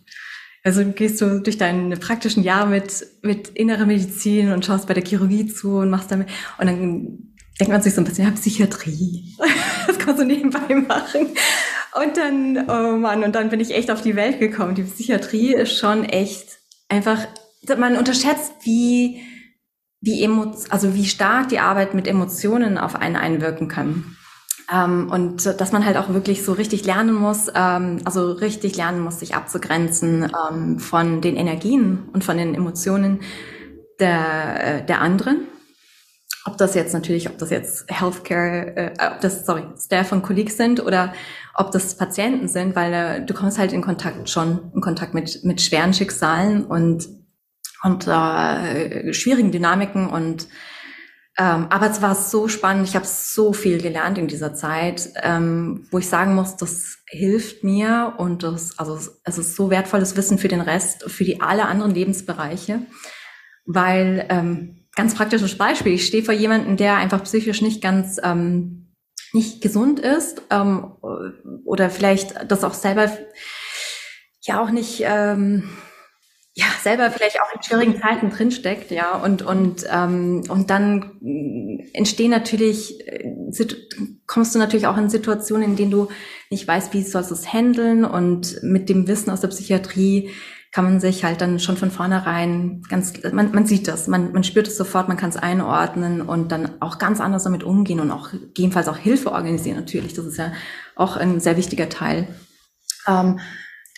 also 0.63 0.85
gehst 0.85 1.21
du 1.21 1.41
durch 1.41 1.57
deine 1.57 1.97
praktischen 1.97 2.43
Jahre 2.43 2.69
mit, 2.69 3.05
mit 3.23 3.49
innerer 3.49 3.85
Medizin 3.85 4.51
und 4.51 4.65
schaust 4.65 4.87
bei 4.87 4.93
der 4.93 5.05
Chirurgie 5.05 5.47
zu 5.47 5.77
und 5.77 5.89
machst 5.89 6.11
damit, 6.11 6.27
und 6.57 6.67
dann 6.67 7.33
denkt 7.59 7.71
man 7.71 7.81
sich 7.81 7.95
so 7.95 8.01
ein 8.01 8.05
bisschen, 8.05 8.25
ja, 8.25 8.31
Psychiatrie. 8.31 9.35
das 9.87 9.97
kannst 9.97 10.21
du 10.21 10.25
nebenbei 10.25 10.75
machen. 10.75 11.29
Und 11.95 12.17
dann, 12.17 12.69
oh 12.69 12.97
Mann, 12.97 13.23
und 13.23 13.33
dann 13.33 13.49
bin 13.49 13.59
ich 13.59 13.73
echt 13.73 13.89
auf 13.89 14.01
die 14.01 14.15
Welt 14.15 14.39
gekommen. 14.39 14.75
Die 14.75 14.83
Psychiatrie 14.83 15.55
ist 15.55 15.77
schon 15.77 16.03
echt 16.03 16.59
einfach 16.87 17.25
man 17.77 17.97
unterschätzt, 17.97 18.53
wie, 18.63 19.21
wie 20.01 20.23
emo 20.23 20.53
also 20.69 20.93
wie 20.93 21.05
stark 21.05 21.49
die 21.49 21.59
Arbeit 21.59 21.93
mit 21.93 22.07
Emotionen 22.07 22.77
auf 22.77 22.95
einen 22.95 23.15
einwirken 23.15 23.67
kann. 23.67 24.15
Ähm, 24.71 25.09
und 25.11 25.45
dass 25.45 25.71
man 25.71 25.85
halt 25.85 25.97
auch 25.97 26.09
wirklich 26.09 26.43
so 26.43 26.53
richtig 26.53 26.85
lernen 26.85 27.15
muss, 27.15 27.47
ähm, 27.55 28.01
also 28.05 28.31
richtig 28.31 28.77
lernen 28.77 28.99
muss, 28.99 29.19
sich 29.19 29.35
abzugrenzen 29.35 30.31
ähm, 30.51 30.79
von 30.79 31.21
den 31.21 31.35
Energien 31.35 32.09
und 32.13 32.23
von 32.23 32.37
den 32.37 32.53
Emotionen 32.53 33.21
der, 33.99 34.81
äh, 34.81 34.85
der 34.85 35.01
anderen. 35.01 35.47
Ob 36.45 36.57
das 36.57 36.73
jetzt 36.73 36.93
natürlich, 36.93 37.29
ob 37.29 37.37
das 37.37 37.49
jetzt 37.49 37.85
Healthcare, 37.89 38.75
äh, 38.75 38.91
ob 39.13 39.21
das, 39.21 39.45
sorry, 39.45 39.63
Staff 39.77 40.11
und 40.11 40.21
Colleagues 40.21 40.57
sind 40.57 40.85
oder 40.85 41.13
ob 41.55 41.71
das 41.71 41.97
Patienten 41.97 42.47
sind, 42.47 42.75
weil 42.75 42.93
äh, 42.93 43.25
du 43.25 43.33
kommst 43.33 43.57
halt 43.57 43.73
in 43.73 43.81
Kontakt 43.81 44.29
schon, 44.29 44.71
in 44.73 44.81
Kontakt 44.81 45.13
mit, 45.13 45.43
mit 45.43 45.61
schweren 45.61 45.93
Schicksalen 45.93 46.63
und 46.63 47.07
und 47.83 48.07
äh, 48.07 49.13
schwierigen 49.13 49.51
Dynamiken 49.51 50.09
und 50.09 50.47
Ähm, 51.41 51.67
aber 51.69 51.89
es 51.89 52.01
war 52.01 52.15
so 52.15 52.49
spannend. 52.49 52.85
Ich 52.89 52.95
habe 52.95 53.05
so 53.05 53.53
viel 53.53 53.81
gelernt 53.81 54.17
in 54.17 54.27
dieser 54.27 54.53
Zeit, 54.53 55.09
ähm, 55.23 55.87
wo 55.89 55.99
ich 55.99 56.09
sagen 56.09 56.35
muss, 56.35 56.57
das 56.57 56.97
hilft 57.07 57.63
mir 57.63 58.15
und 58.17 58.43
das, 58.43 58.77
also 58.77 58.99
es 59.23 59.37
ist 59.37 59.55
so 59.55 59.69
wertvolles 59.69 60.17
Wissen 60.17 60.37
für 60.37 60.49
den 60.49 60.59
Rest, 60.59 61.09
für 61.09 61.23
die 61.23 61.39
alle 61.39 61.65
anderen 61.65 61.93
Lebensbereiche, 61.93 62.81
weil 63.65 64.25
ähm, 64.29 64.85
ganz 64.95 65.15
praktisches 65.15 65.57
Beispiel. 65.57 65.93
Ich 65.93 66.07
stehe 66.07 66.23
vor 66.23 66.33
jemandem, 66.33 66.75
der 66.75 66.97
einfach 66.97 67.23
psychisch 67.23 67.61
nicht 67.61 67.81
ganz 67.81 68.19
ähm, 68.21 68.93
nicht 69.31 69.61
gesund 69.61 69.99
ist 70.01 70.41
ähm, 70.49 70.95
oder 71.63 71.89
vielleicht 71.89 72.51
das 72.51 72.65
auch 72.65 72.73
selber 72.73 73.09
ja 74.41 74.61
auch 74.61 74.71
nicht 74.71 75.03
ähm, 75.05 75.69
ja 76.53 76.65
selber 76.81 77.11
vielleicht 77.11 77.39
auch 77.41 77.55
in 77.55 77.63
schwierigen 77.63 78.01
Zeiten 78.01 78.29
drinsteckt, 78.29 78.91
ja 78.91 79.17
und 79.17 79.41
und 79.41 79.85
ähm, 79.91 80.43
und 80.49 80.69
dann 80.69 81.19
entstehen 81.93 82.31
natürlich 82.31 83.07
äh, 83.07 83.33
kommst 84.27 84.55
du 84.55 84.59
natürlich 84.59 84.87
auch 84.87 84.97
in 84.97 85.09
Situationen, 85.09 85.69
in 85.69 85.75
denen 85.75 85.91
du 85.91 86.09
nicht 86.49 86.67
weißt, 86.67 86.93
wie 86.93 87.03
sollst 87.03 87.31
du 87.31 87.35
es 87.35 87.51
handeln 87.53 88.05
und 88.05 88.61
mit 88.63 88.89
dem 88.89 89.07
Wissen 89.07 89.29
aus 89.29 89.41
der 89.41 89.49
Psychiatrie 89.49 90.31
kann 90.71 90.83
man 90.83 90.99
sich 90.99 91.23
halt 91.23 91.41
dann 91.41 91.59
schon 91.59 91.77
von 91.77 91.89
vornherein 91.89 92.83
ganz, 92.89 93.13
man, 93.31 93.51
man 93.51 93.65
sieht 93.65 93.87
das, 93.87 94.07
man, 94.07 94.31
man 94.33 94.43
spürt 94.43 94.67
es 94.67 94.77
sofort, 94.77 95.07
man 95.07 95.17
kann 95.17 95.31
es 95.31 95.37
einordnen 95.37 96.21
und 96.21 96.51
dann 96.51 96.79
auch 96.79 96.99
ganz 96.99 97.19
anders 97.21 97.43
damit 97.43 97.63
umgehen 97.63 97.99
und 97.99 98.11
auch 98.11 98.31
gegebenenfalls 98.31 98.87
auch 98.87 98.97
Hilfe 98.97 99.31
organisieren 99.31 99.77
natürlich. 99.77 100.13
Das 100.13 100.25
ist 100.25 100.37
ja 100.37 100.53
auch 100.95 101.17
ein 101.17 101.39
sehr 101.39 101.57
wichtiger 101.57 101.89
Teil. 101.89 102.27
Ähm, 103.07 103.39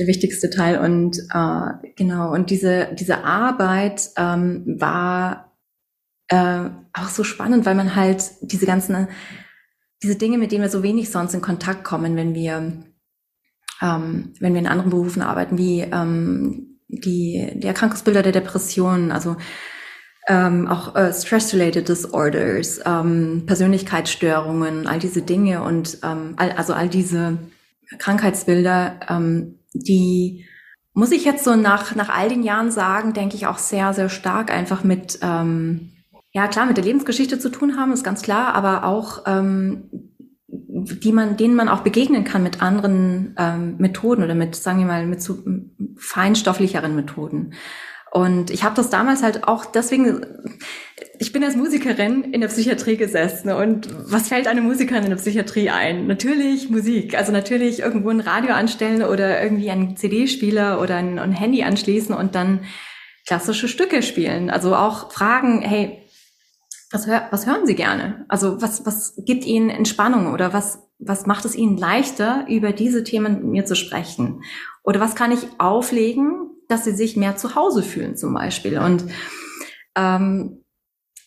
der 0.01 0.07
wichtigste 0.07 0.49
Teil. 0.49 0.79
Und 0.79 1.17
äh, 1.33 1.91
genau 1.95 2.33
und 2.33 2.49
diese 2.49 2.89
diese 2.93 3.23
Arbeit 3.23 4.09
ähm, 4.17 4.75
war 4.79 5.57
äh, 6.27 6.69
auch 6.93 7.09
so 7.09 7.23
spannend, 7.23 7.65
weil 7.65 7.75
man 7.75 7.95
halt 7.95 8.23
diese 8.41 8.65
ganzen 8.65 9.07
diese 10.03 10.15
Dinge, 10.15 10.37
mit 10.37 10.51
denen 10.51 10.63
wir 10.63 10.69
so 10.69 10.83
wenig 10.83 11.11
sonst 11.11 11.33
in 11.33 11.41
Kontakt 11.41 11.83
kommen, 11.83 12.15
wenn 12.15 12.33
wir 12.33 12.73
ähm, 13.81 14.33
wenn 14.39 14.53
wir 14.53 14.59
in 14.59 14.67
anderen 14.67 14.91
Berufen 14.91 15.21
arbeiten, 15.21 15.57
wie 15.57 15.81
ähm, 15.81 16.79
die, 16.87 17.51
die 17.55 17.67
Erkrankungsbilder 17.67 18.21
der 18.21 18.31
Depression, 18.31 19.11
also 19.11 19.37
ähm, 20.27 20.67
auch 20.67 20.95
äh, 20.95 21.13
Stress-related 21.13 21.87
Disorders, 21.87 22.79
ähm, 22.85 23.43
Persönlichkeitsstörungen, 23.47 24.87
all 24.87 24.99
diese 24.99 25.21
Dinge 25.21 25.63
und 25.63 25.97
ähm, 26.03 26.33
all, 26.37 26.51
also 26.51 26.73
all 26.73 26.89
diese 26.89 27.39
Krankheitsbilder, 27.97 28.99
ähm, 29.09 29.59
die 29.73 30.45
muss 30.93 31.11
ich 31.11 31.23
jetzt 31.23 31.43
so 31.43 31.55
nach, 31.55 31.95
nach 31.95 32.09
all 32.09 32.29
den 32.29 32.43
Jahren 32.43 32.71
sagen, 32.71 33.13
denke 33.13 33.35
ich 33.35 33.47
auch 33.47 33.57
sehr, 33.57 33.93
sehr 33.93 34.09
stark 34.09 34.51
einfach 34.51 34.83
mit, 34.83 35.19
ähm, 35.21 35.91
ja 36.33 36.47
klar, 36.47 36.65
mit 36.65 36.77
der 36.77 36.83
Lebensgeschichte 36.83 37.39
zu 37.39 37.49
tun 37.49 37.77
haben, 37.77 37.93
ist 37.93 38.03
ganz 38.03 38.21
klar, 38.21 38.53
aber 38.55 38.83
auch 38.85 39.23
ähm, 39.25 39.89
die 40.47 41.11
man, 41.11 41.37
denen 41.37 41.55
man 41.55 41.69
auch 41.69 41.81
begegnen 41.81 42.23
kann 42.23 42.43
mit 42.43 42.61
anderen 42.61 43.35
ähm, 43.37 43.75
Methoden 43.77 44.23
oder 44.23 44.35
mit, 44.35 44.55
sagen 44.55 44.79
wir 44.79 44.85
mal, 44.85 45.05
mit 45.05 45.21
so 45.21 45.43
feinstofflicheren 45.95 46.95
Methoden. 46.95 47.53
Und 48.11 48.51
ich 48.51 48.65
habe 48.65 48.75
das 48.75 48.89
damals 48.89 49.23
halt 49.23 49.47
auch 49.47 49.65
deswegen, 49.65 50.25
ich 51.17 51.31
bin 51.31 51.45
als 51.45 51.55
Musikerin 51.55 52.25
in 52.25 52.41
der 52.41 52.49
Psychiatrie 52.49 52.97
gesessen 52.97 53.49
und 53.53 53.87
was 54.11 54.27
fällt 54.27 54.47
einem 54.47 54.65
Musikerin 54.65 55.03
in 55.03 55.11
der 55.11 55.15
Psychiatrie 55.15 55.69
ein? 55.69 56.07
Natürlich 56.07 56.69
Musik, 56.69 57.17
also 57.17 57.31
natürlich 57.31 57.79
irgendwo 57.79 58.09
ein 58.09 58.19
Radio 58.19 58.53
anstellen 58.53 59.01
oder 59.01 59.41
irgendwie 59.41 59.71
einen 59.71 59.95
CD-Spieler 59.95 60.81
oder 60.81 60.97
ein, 60.97 61.19
ein 61.19 61.31
Handy 61.31 61.63
anschließen 61.63 62.13
und 62.13 62.35
dann 62.35 62.65
klassische 63.25 63.69
Stücke 63.69 64.03
spielen. 64.03 64.49
Also 64.49 64.75
auch 64.75 65.13
fragen, 65.13 65.61
hey, 65.61 66.01
was, 66.91 67.07
hör, 67.07 67.29
was 67.31 67.45
hören 67.45 67.65
Sie 67.65 67.75
gerne? 67.75 68.25
Also 68.27 68.61
was, 68.61 68.85
was 68.85 69.13
gibt 69.25 69.45
Ihnen 69.45 69.69
Entspannung 69.69 70.33
oder 70.33 70.51
was, 70.51 70.79
was 70.99 71.27
macht 71.27 71.45
es 71.45 71.55
Ihnen 71.55 71.77
leichter, 71.77 72.45
über 72.49 72.73
diese 72.73 73.05
Themen 73.05 73.35
mit 73.35 73.43
mir 73.45 73.65
zu 73.65 73.75
sprechen? 73.75 74.43
Oder 74.83 74.99
was 74.99 75.15
kann 75.15 75.31
ich 75.31 75.47
auflegen, 75.59 76.50
dass 76.71 76.85
Sie 76.85 76.93
sich 76.93 77.17
mehr 77.17 77.35
zu 77.35 77.55
Hause 77.55 77.83
fühlen 77.83 78.15
zum 78.15 78.33
Beispiel? 78.33 78.79
Und 78.79 79.05
ähm, 79.95 80.61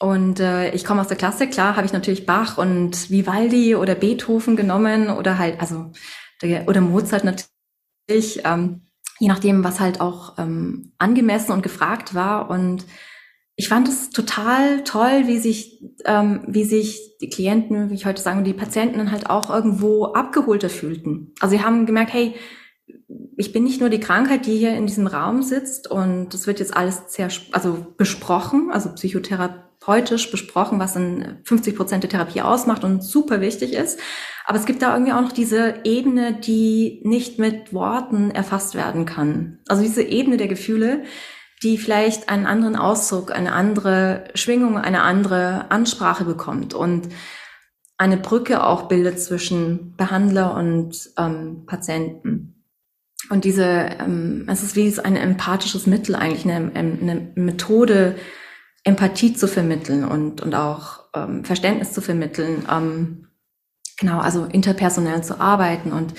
und 0.01 0.40
äh, 0.40 0.70
ich 0.72 0.84
komme 0.84 1.01
aus 1.01 1.09
der 1.09 1.16
Klasse, 1.16 1.47
klar, 1.47 1.76
habe 1.76 1.86
ich 1.86 1.92
natürlich 1.92 2.26
Bach 2.26 2.59
und 2.59 3.11
Vivaldi 3.11 3.76
oder 3.76 3.95
Beethoven 3.95 4.57
genommen 4.57 5.09
oder 5.09 5.38
halt, 5.38 5.61
also 5.61 5.92
oder 6.66 6.80
Mozart 6.80 7.24
natürlich, 7.24 8.42
ähm, 8.45 8.82
je 9.18 9.28
nachdem, 9.28 9.64
was 9.64 9.80
halt 9.80 10.01
auch 10.01 10.36
ähm, 10.36 10.92
angemessen 10.99 11.53
und 11.53 11.62
gefragt 11.62 12.14
war. 12.14 12.51
Und 12.51 12.84
ich 13.57 13.68
fand 13.68 13.88
es 13.88 14.11
total 14.11 14.82
toll, 14.84 15.26
wie 15.26 15.38
sich, 15.38 15.80
ähm, 16.05 16.42
wie 16.49 16.64
sich 16.64 17.16
die 17.22 17.30
Klienten, 17.30 17.88
wie 17.88 17.95
ich 17.95 18.05
heute 18.05 18.20
sagen, 18.20 18.45
die 18.45 18.53
Patienten 18.53 19.11
halt 19.11 19.30
auch 19.30 19.49
irgendwo 19.49 20.07
abgeholter 20.07 20.68
fühlten. 20.68 21.32
Also 21.40 21.57
sie 21.57 21.62
haben 21.62 21.86
gemerkt, 21.86 22.12
hey, 22.12 22.34
ich 23.37 23.53
bin 23.53 23.64
nicht 23.64 23.80
nur 23.80 23.91
die 23.91 24.01
Krankheit, 24.01 24.47
die 24.47 24.57
hier 24.57 24.74
in 24.76 24.87
diesem 24.87 25.07
Raum 25.07 25.43
sitzt 25.43 25.91
und 25.91 26.32
es 26.35 26.47
wird 26.47 26.61
jetzt 26.61 26.76
alles 26.76 27.03
sehr, 27.09 27.28
also 27.53 27.87
besprochen, 27.97 28.70
also 28.70 28.91
psychotherapeutisch 28.91 30.30
besprochen, 30.30 30.78
was 30.78 30.97
in 30.97 31.39
50 31.45 31.76
Prozent 31.76 32.03
der 32.05 32.11
Therapie 32.11 32.43
ausmacht 32.43 32.85
und 32.85 33.03
super 33.03 33.41
wichtig 33.41 33.72
ist. 33.72 33.99
Aber 34.47 34.59
es 34.59 34.66
gibt 34.66 34.82
da 34.82 34.93
irgendwie 34.93 35.12
auch 35.12 35.22
noch 35.22 35.32
diese 35.32 35.80
Ebene, 35.85 36.35
die 36.35 37.01
nicht 37.05 37.39
mit 37.39 37.72
Worten 37.72 38.30
erfasst 38.30 38.74
werden 38.74 39.07
kann. 39.07 39.59
Also 39.68 39.82
diese 39.82 40.03
Ebene 40.03 40.37
der 40.37 40.49
Gefühle, 40.49 41.05
die 41.62 41.78
vielleicht 41.78 42.28
einen 42.28 42.47
anderen 42.47 42.76
Ausdruck, 42.76 43.32
eine 43.32 43.53
andere 43.53 44.24
Schwingung, 44.35 44.76
eine 44.76 45.03
andere 45.03 45.70
Ansprache 45.70 46.24
bekommt 46.24 46.74
und 46.74 47.09
eine 47.97 48.16
Brücke 48.18 48.64
auch 48.64 48.89
bildet 48.89 49.20
zwischen 49.20 49.97
Behandler 49.97 50.55
und 50.55 51.11
ähm, 51.16 51.64
Patienten. 51.64 52.54
Und 53.31 53.45
diese, 53.45 53.64
ähm, 53.64 54.47
es 54.49 54.62
ist 54.62 54.77
wie 54.77 54.99
ein 55.01 55.16
empathisches 55.16 55.87
Mittel 55.87 56.14
eigentlich, 56.14 56.45
eine, 56.45 56.70
eine 56.75 57.33
Methode, 57.35 58.16
Empathie 58.85 59.35
zu 59.35 59.49
vermitteln 59.49 60.05
und, 60.05 60.43
und 60.43 60.55
auch 60.55 61.05
ähm, 61.14 61.45
Verständnis 61.45 61.93
zu 61.93 62.03
vermitteln. 62.03 62.66
Ähm, 62.70 63.29
genau, 63.99 64.18
also 64.18 64.45
interpersonell 64.45 65.22
zu 65.22 65.41
arbeiten 65.41 65.93
und 65.93 66.14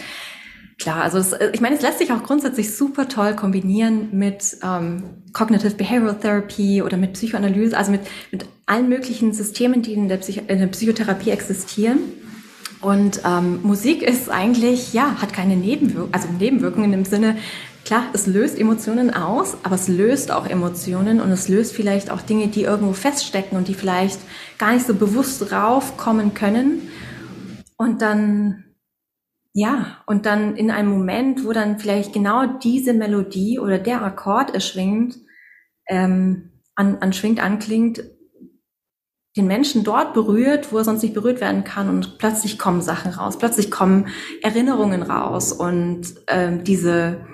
Klar, 0.78 1.04
also 1.04 1.18
es, 1.18 1.34
ich 1.54 1.62
meine, 1.62 1.76
es 1.76 1.82
lässt 1.82 2.00
sich 2.00 2.12
auch 2.12 2.24
grundsätzlich 2.24 2.76
super 2.76 3.08
toll 3.08 3.34
kombinieren 3.34 4.10
mit 4.12 4.58
ähm, 4.62 5.24
Cognitive 5.32 5.76
Behavioral 5.76 6.20
Therapy 6.20 6.82
oder 6.82 6.98
mit 6.98 7.14
Psychoanalyse, 7.14 7.78
also 7.78 7.92
mit, 7.92 8.02
mit 8.32 8.46
allen 8.66 8.90
möglichen 8.90 9.32
Systemen, 9.32 9.82
die 9.82 9.94
in 9.94 10.10
der, 10.10 10.18
Psych 10.18 10.42
in 10.50 10.60
der 10.60 10.68
Psychotherapie 10.68 11.30
existieren. 11.30 12.00
Und 12.86 13.22
ähm, 13.26 13.62
Musik 13.64 14.04
ist 14.04 14.30
eigentlich, 14.30 14.94
ja, 14.94 15.20
hat 15.20 15.34
keine 15.34 15.56
Nebenwirkungen, 15.56 16.14
also 16.14 16.28
Nebenwirkungen 16.28 16.94
im 16.94 17.04
Sinne, 17.04 17.36
klar, 17.84 18.04
es 18.14 18.28
löst 18.28 18.60
Emotionen 18.60 19.12
aus, 19.12 19.58
aber 19.64 19.74
es 19.74 19.88
löst 19.88 20.32
auch 20.32 20.46
Emotionen 20.46 21.20
und 21.20 21.32
es 21.32 21.50
löst 21.50 21.74
vielleicht 21.74 22.12
auch 22.12 22.22
Dinge, 22.22 22.48
die 22.48 22.62
irgendwo 22.62 22.94
feststecken 22.94 23.58
und 23.58 23.68
die 23.70 23.74
vielleicht 23.74 24.20
gar 24.60 24.72
nicht 24.72 24.86
so 24.86 24.94
bewusst 24.94 25.52
raufkommen 25.52 26.36
können. 26.36 26.88
Und 27.76 28.04
dann 28.04 28.66
ja, 29.52 30.04
und 30.06 30.28
dann 30.28 30.56
in 30.56 30.70
einem 30.70 30.92
Moment, 30.92 31.44
wo 31.44 31.54
dann 31.54 31.80
vielleicht 31.80 32.14
genau 32.14 32.46
diese 32.46 32.94
Melodie 32.94 33.58
oder 33.58 33.80
der 33.80 34.04
Akkord 34.04 34.54
erschwingt, 34.54 35.16
ähm, 35.88 36.52
an, 36.76 36.98
anschwingt, 36.98 37.42
anklingt, 37.42 38.04
den 39.38 39.48
Menschen 39.48 39.84
dort 39.84 40.14
berührt, 40.14 40.72
wo 40.72 40.78
er 40.78 40.86
sonst 40.86 41.04
nicht 41.04 41.14
berührt 41.14 41.42
werden 41.42 41.64
kann. 41.64 41.90
Und 41.90 42.18
plötzlich 42.18 42.58
kommen 42.58 42.82
Sachen 42.82 43.12
raus, 43.12 43.38
plötzlich 43.38 43.70
kommen 43.70 44.08
Erinnerungen 44.42 45.04
raus. 45.04 45.52
Und 45.52 46.16
ähm, 46.28 46.64
diese, 46.64 47.26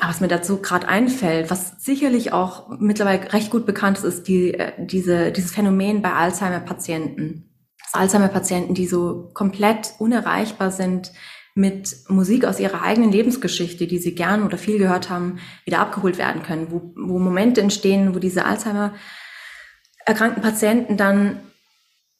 was 0.00 0.20
mir 0.20 0.28
dazu 0.28 0.60
gerade 0.60 0.88
einfällt, 0.88 1.50
was 1.50 1.74
sicherlich 1.78 2.32
auch 2.32 2.68
mittlerweile 2.80 3.32
recht 3.32 3.50
gut 3.50 3.66
bekannt 3.66 3.98
ist, 3.98 4.04
ist 4.04 4.28
die, 4.28 4.54
äh, 4.54 4.72
diese, 4.78 5.30
dieses 5.30 5.52
Phänomen 5.52 6.02
bei 6.02 6.12
Alzheimer-Patienten. 6.12 7.46
Alzheimer-Patienten, 7.92 8.74
die 8.74 8.86
so 8.86 9.30
komplett 9.32 9.94
unerreichbar 9.98 10.72
sind, 10.72 11.12
mit 11.54 11.96
Musik 12.08 12.44
aus 12.44 12.60
ihrer 12.60 12.82
eigenen 12.82 13.12
Lebensgeschichte, 13.12 13.86
die 13.86 13.98
sie 13.98 14.14
gern 14.14 14.44
oder 14.44 14.56
viel 14.56 14.78
gehört 14.78 15.10
haben, 15.10 15.38
wieder 15.64 15.80
abgeholt 15.80 16.16
werden 16.16 16.42
können, 16.42 16.68
wo, 16.70 16.92
wo 16.96 17.18
Momente 17.18 17.60
entstehen, 17.60 18.14
wo 18.14 18.18
diese 18.18 18.44
Alzheimer 18.44 18.94
erkrankten 20.06 20.42
Patienten 20.42 20.96
dann 20.96 21.40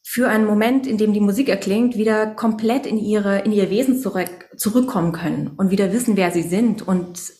für 0.03 0.29
einen 0.29 0.47
Moment, 0.47 0.87
in 0.87 0.99
dem 0.99 1.13
die 1.13 1.21
Musik 1.21 1.49
erklingt, 1.49 1.97
wieder 1.97 2.27
komplett 2.27 2.87
in 2.87 2.99
ihre, 2.99 3.41
in 3.41 3.53
ihr 3.53 3.71
Wesen 3.71 3.99
zurück, 3.99 4.49
zurückkommen 4.57 5.13
können 5.13 5.53
und 5.57 5.71
wieder 5.71 5.93
wissen, 5.93 6.17
wer 6.17 6.31
sie 6.31 6.43
sind 6.43 6.87
und 6.87 7.33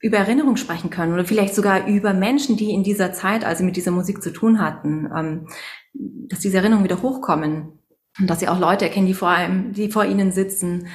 über 0.00 0.18
Erinnerung 0.18 0.56
sprechen 0.56 0.90
können 0.90 1.14
oder 1.14 1.24
vielleicht 1.24 1.54
sogar 1.54 1.86
über 1.86 2.12
Menschen, 2.12 2.56
die 2.56 2.72
in 2.72 2.82
dieser 2.82 3.12
Zeit, 3.12 3.44
also 3.44 3.64
mit 3.64 3.76
dieser 3.76 3.90
Musik 3.90 4.22
zu 4.22 4.32
tun 4.32 4.60
hatten, 4.60 5.10
ähm, 5.16 5.48
dass 5.92 6.40
diese 6.40 6.58
Erinnerungen 6.58 6.84
wieder 6.84 7.02
hochkommen 7.02 7.78
und 8.20 8.28
dass 8.28 8.40
sie 8.40 8.48
auch 8.48 8.60
Leute 8.60 8.84
erkennen, 8.84 9.06
die 9.06 9.14
vor 9.14 9.30
einem, 9.30 9.72
die 9.72 9.90
vor 9.90 10.04
ihnen 10.04 10.30
sitzen. 10.30 10.88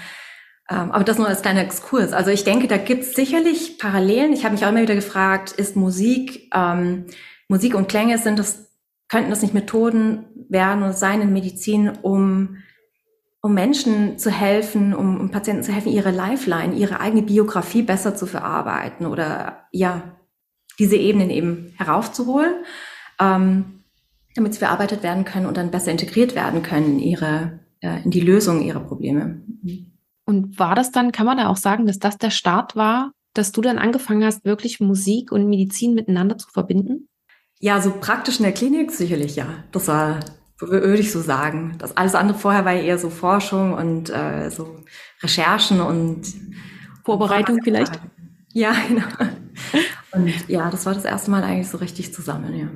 Ähm, 0.70 0.92
aber 0.92 1.04
das 1.04 1.18
nur 1.18 1.28
als 1.28 1.42
kleiner 1.42 1.62
Exkurs. 1.62 2.14
Also 2.14 2.30
ich 2.30 2.44
denke, 2.44 2.68
da 2.68 2.78
gibt 2.78 3.04
es 3.04 3.14
sicherlich 3.14 3.80
Parallelen. 3.80 4.32
Ich 4.32 4.46
habe 4.46 4.54
mich 4.54 4.64
auch 4.64 4.70
immer 4.70 4.82
wieder 4.82 4.96
gefragt, 4.96 5.52
ist 5.52 5.76
Musik, 5.76 6.50
ähm, 6.54 7.06
Musik 7.48 7.74
und 7.74 7.90
Klänge, 7.90 8.20
sind 8.20 8.38
das 8.38 8.69
könnten 9.10 9.32
das 9.32 9.42
nicht 9.42 9.54
Methoden 9.54 10.26
werden 10.48 10.84
oder 10.84 10.94
sein 10.94 11.22
in 11.22 11.34
Medizin, 11.34 11.90
um, 12.02 12.58
um 13.42 13.54
Menschen 13.54 14.18
zu 14.18 14.32
helfen, 14.32 14.94
um, 14.94 15.20
um 15.20 15.32
Patienten 15.32 15.64
zu 15.64 15.74
helfen, 15.74 15.92
ihre 15.92 16.12
Lifeline, 16.12 16.76
ihre 16.76 17.00
eigene 17.00 17.24
Biografie 17.24 17.82
besser 17.82 18.16
zu 18.16 18.28
verarbeiten 18.28 19.06
oder 19.06 19.66
ja, 19.72 20.16
diese 20.78 20.96
Ebenen 20.96 21.30
eben 21.30 21.74
heraufzuholen, 21.78 22.64
ähm, 23.20 23.84
damit 24.36 24.54
sie 24.54 24.60
verarbeitet 24.60 25.04
werden 25.04 25.26
können 25.26 25.48
und 25.48 25.58
dann 25.58 25.72
besser 25.72 25.92
integriert 25.92 26.36
werden 26.36 26.64
können 26.64 26.94
in 26.94 27.00
ihre, 27.00 27.60
äh, 27.82 28.04
in 28.04 28.12
die 28.12 28.22
Lösung 28.22 28.62
ihrer 28.62 28.80
Probleme. 28.80 29.42
Und 30.26 30.60
war 30.60 30.76
das 30.76 30.92
dann, 30.92 31.12
kann 31.12 31.26
man 31.26 31.38
da 31.38 31.48
auch 31.48 31.58
sagen, 31.58 31.88
dass 31.88 32.00
das 32.00 32.18
der 32.18 32.30
Start 32.30 32.76
war, 32.76 33.12
dass 33.34 33.52
du 33.52 33.62
dann 33.62 33.80
angefangen 33.80 34.24
hast, 34.24 34.46
wirklich 34.46 34.80
Musik 34.80 35.32
und 35.32 35.50
Medizin 35.50 35.96
miteinander 35.96 36.38
zu 36.38 36.50
verbinden? 36.50 37.09
Ja, 37.60 37.82
so 37.82 37.92
praktisch 38.00 38.38
in 38.38 38.44
der 38.44 38.54
Klinik 38.54 38.92
sicherlich, 38.92 39.36
ja. 39.36 39.48
Das 39.72 39.88
war, 39.88 40.22
würde 40.60 41.00
ich 41.00 41.12
so 41.12 41.22
sagen. 41.22 41.76
Das 41.78 41.96
alles 41.98 42.16
andere 42.16 42.38
vorher 42.38 42.66
war 42.66 42.74
eher 42.74 42.98
so 42.98 43.10
Forschung 43.10 43.74
und 43.74 44.10
äh, 44.10 44.50
so 44.50 44.84
Recherchen 45.22 45.82
und 45.82 46.24
Vorbereitung 47.04 47.60
vielleicht. 47.64 48.00
Ja, 48.54 48.74
genau. 48.88 49.06
Und 50.12 50.32
ja, 50.48 50.70
das 50.72 50.86
war 50.86 50.94
das 50.94 51.06
erste 51.06 51.30
Mal 51.30 51.44
eigentlich 51.44 51.68
so 51.68 51.78
richtig 51.78 52.14
zusammen, 52.14 52.56
ja. 52.58 52.68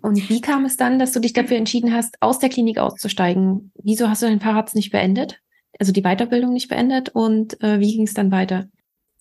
Und 0.00 0.28
wie 0.30 0.40
kam 0.40 0.64
es 0.64 0.76
dann, 0.76 0.98
dass 0.98 1.12
du 1.12 1.20
dich 1.20 1.32
dafür 1.32 1.56
entschieden 1.56 1.92
hast, 1.92 2.16
aus 2.20 2.38
der 2.38 2.48
Klinik 2.48 2.78
auszusteigen? 2.78 3.72
Wieso 3.82 4.08
hast 4.08 4.22
du 4.22 4.26
dein 4.26 4.40
Fahrrad 4.40 4.74
nicht 4.74 4.90
beendet? 4.90 5.40
Also 5.78 5.92
die 5.92 6.02
Weiterbildung 6.02 6.52
nicht 6.52 6.68
beendet 6.68 7.10
und 7.10 7.62
äh, 7.62 7.80
wie 7.80 7.96
ging 7.96 8.06
es 8.06 8.14
dann 8.14 8.30
weiter? 8.30 8.68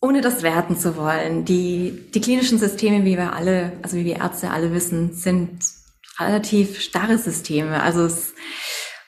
Ohne 0.02 0.22
das 0.22 0.43
werten 0.43 0.78
zu 0.78 0.95
wollen, 0.95 1.45
die, 1.45 2.10
die 2.14 2.22
klinischen 2.22 2.58
Systeme, 2.58 3.04
wie 3.06 3.18
wir 3.18 3.34
alle, 3.34 3.74
also 3.82 3.97
wie 3.97 4.06
wir 4.06 4.18
Ärzte 4.18 4.52
alle 4.52 4.74
wissen, 4.74 5.14
sind 5.14 5.60
relativ 6.20 6.80
starre 6.80 7.18
Systeme. 7.18 7.82
Also 7.84 8.06
es 8.06 8.34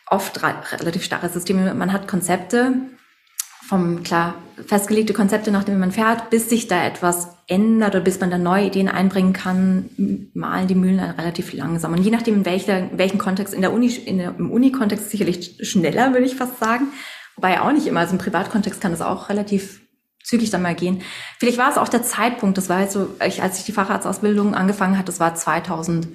oft 0.08 0.44
relativ 0.44 1.04
starre 1.04 1.30
Systeme. 1.30 1.74
Man 1.74 1.94
hat 1.94 2.08
Konzepte, 2.08 2.74
vom 3.68 4.04
klar 4.04 4.36
festgelegte 4.68 5.14
Konzepte, 5.14 5.50
nach 5.50 5.64
denen 5.64 5.80
man 5.80 5.94
fährt, 5.94 6.30
bis 6.30 6.50
sich 6.50 6.68
da 6.68 6.86
etwas 6.86 7.30
ändert 7.48 7.96
oder 7.96 8.04
bis 8.04 8.20
man 8.20 8.30
da 8.30 8.38
neue 8.38 8.66
Ideen 8.66 8.89
einbringen 8.89 9.32
kann, 9.32 10.30
malen 10.34 10.68
die 10.68 10.76
Mühlen 10.76 10.98
dann 10.98 11.12
relativ 11.12 11.54
langsam. 11.54 11.94
Und 11.94 12.04
je 12.04 12.12
nachdem, 12.12 12.36
in, 12.36 12.46
welcher, 12.46 12.80
in 12.80 12.98
welchem 12.98 13.18
Kontext, 13.18 13.54
in 13.54 13.62
der 13.62 13.72
Uni, 13.72 13.88
in 13.88 14.18
der, 14.18 14.36
im 14.38 14.52
Uni-Kontext 14.52 15.10
sicherlich 15.10 15.58
schneller, 15.62 16.12
würde 16.12 16.26
ich 16.26 16.36
fast 16.36 16.60
sagen. 16.60 16.88
Wobei 17.38 17.62
auch 17.62 17.72
nicht 17.72 17.88
immer. 17.88 18.02
Also 18.02 18.12
im 18.12 18.18
Privatkontext 18.18 18.82
kann 18.82 18.92
das 18.92 19.02
auch 19.02 19.30
relativ 19.30 19.81
zügig 20.24 20.49
dann 20.49 20.61
mal 20.61 20.76
gehen. 20.76 21.01
Vielleicht 21.39 21.57
war 21.57 21.69
es 21.69 21.78
auch 21.78 21.89
der 21.89 22.03
Zeitpunkt, 22.03 22.57
das 22.57 22.69
war 22.69 22.82
jetzt 22.82 22.93
so, 22.93 23.15
ich, 23.26 23.41
als 23.41 23.59
ich 23.59 23.65
die 23.65 23.72
Facharztausbildung 23.72 24.55
angefangen 24.55 24.97
hat, 24.97 25.07
das 25.07 25.19
war 25.19 25.36
2000, 25.36 26.07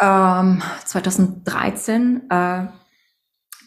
ähm, 0.00 0.62
2013. 0.84 2.30
Äh, 2.30 2.66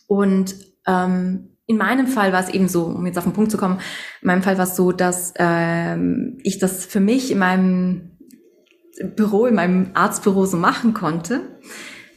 und 0.07 0.55
ähm, 0.85 1.57
in 1.65 1.77
meinem 1.77 2.07
Fall 2.07 2.33
war 2.33 2.41
es 2.41 2.49
eben 2.49 2.67
so, 2.67 2.83
um 2.83 3.05
jetzt 3.05 3.17
auf 3.17 3.23
den 3.23 3.33
Punkt 3.33 3.51
zu 3.51 3.57
kommen, 3.57 3.79
in 4.21 4.27
meinem 4.27 4.43
Fall 4.43 4.57
war 4.57 4.65
es 4.65 4.75
so, 4.75 4.91
dass 4.91 5.33
ähm, 5.37 6.37
ich 6.43 6.59
das 6.59 6.85
für 6.85 6.99
mich 6.99 7.31
in 7.31 7.39
meinem 7.39 8.17
Büro, 9.15 9.45
in 9.45 9.55
meinem 9.55 9.91
Arztbüro 9.93 10.45
so 10.45 10.57
machen 10.57 10.93
konnte 10.93 11.59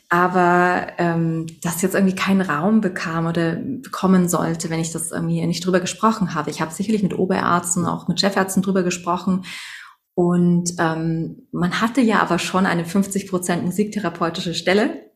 aber 0.08 0.86
ähm, 0.98 1.46
das 1.62 1.82
jetzt 1.82 1.94
irgendwie 1.94 2.14
keinen 2.14 2.42
Raum 2.42 2.80
bekam 2.80 3.26
oder 3.26 3.56
bekommen 3.56 4.28
sollte, 4.28 4.70
wenn 4.70 4.80
ich 4.80 4.92
das 4.92 5.10
irgendwie 5.10 5.44
nicht 5.46 5.64
drüber 5.64 5.80
gesprochen 5.80 6.34
habe. 6.34 6.50
Ich 6.50 6.60
habe 6.60 6.72
sicherlich 6.72 7.02
mit 7.02 7.18
Oberärzten, 7.18 7.86
auch 7.86 8.06
mit 8.06 8.20
Chefärzten 8.20 8.62
drüber 8.62 8.82
gesprochen. 8.82 9.44
Und 10.14 10.72
ähm, 10.78 11.48
man 11.52 11.80
hatte 11.80 12.00
ja 12.00 12.20
aber 12.20 12.38
schon 12.38 12.66
eine 12.66 12.84
50 12.84 13.28
Prozent 13.28 13.64
musiktherapeutische 13.64 14.54
Stelle, 14.54 15.10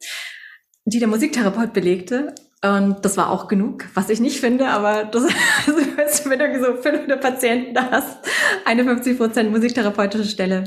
die 0.85 0.99
der 0.99 1.09
Musiktherapeut 1.09 1.73
belegte. 1.73 2.35
Und 2.63 2.99
das 3.05 3.17
war 3.17 3.31
auch 3.31 3.49
genug, 3.49 3.87
was 3.95 4.11
ich 4.11 4.21
nicht 4.21 4.41
finde, 4.41 4.69
aber 4.69 5.05
das, 5.05 5.23
also 5.67 5.79
wenn 6.29 6.39
du 6.39 6.61
so 6.61 6.83
500 6.83 7.21
Patienten 7.21 7.79
hast, 7.91 8.19
eine 8.67 8.85
50 8.85 9.17
Prozent 9.17 9.51
musiktherapeutische 9.51 10.27
Stelle. 10.27 10.65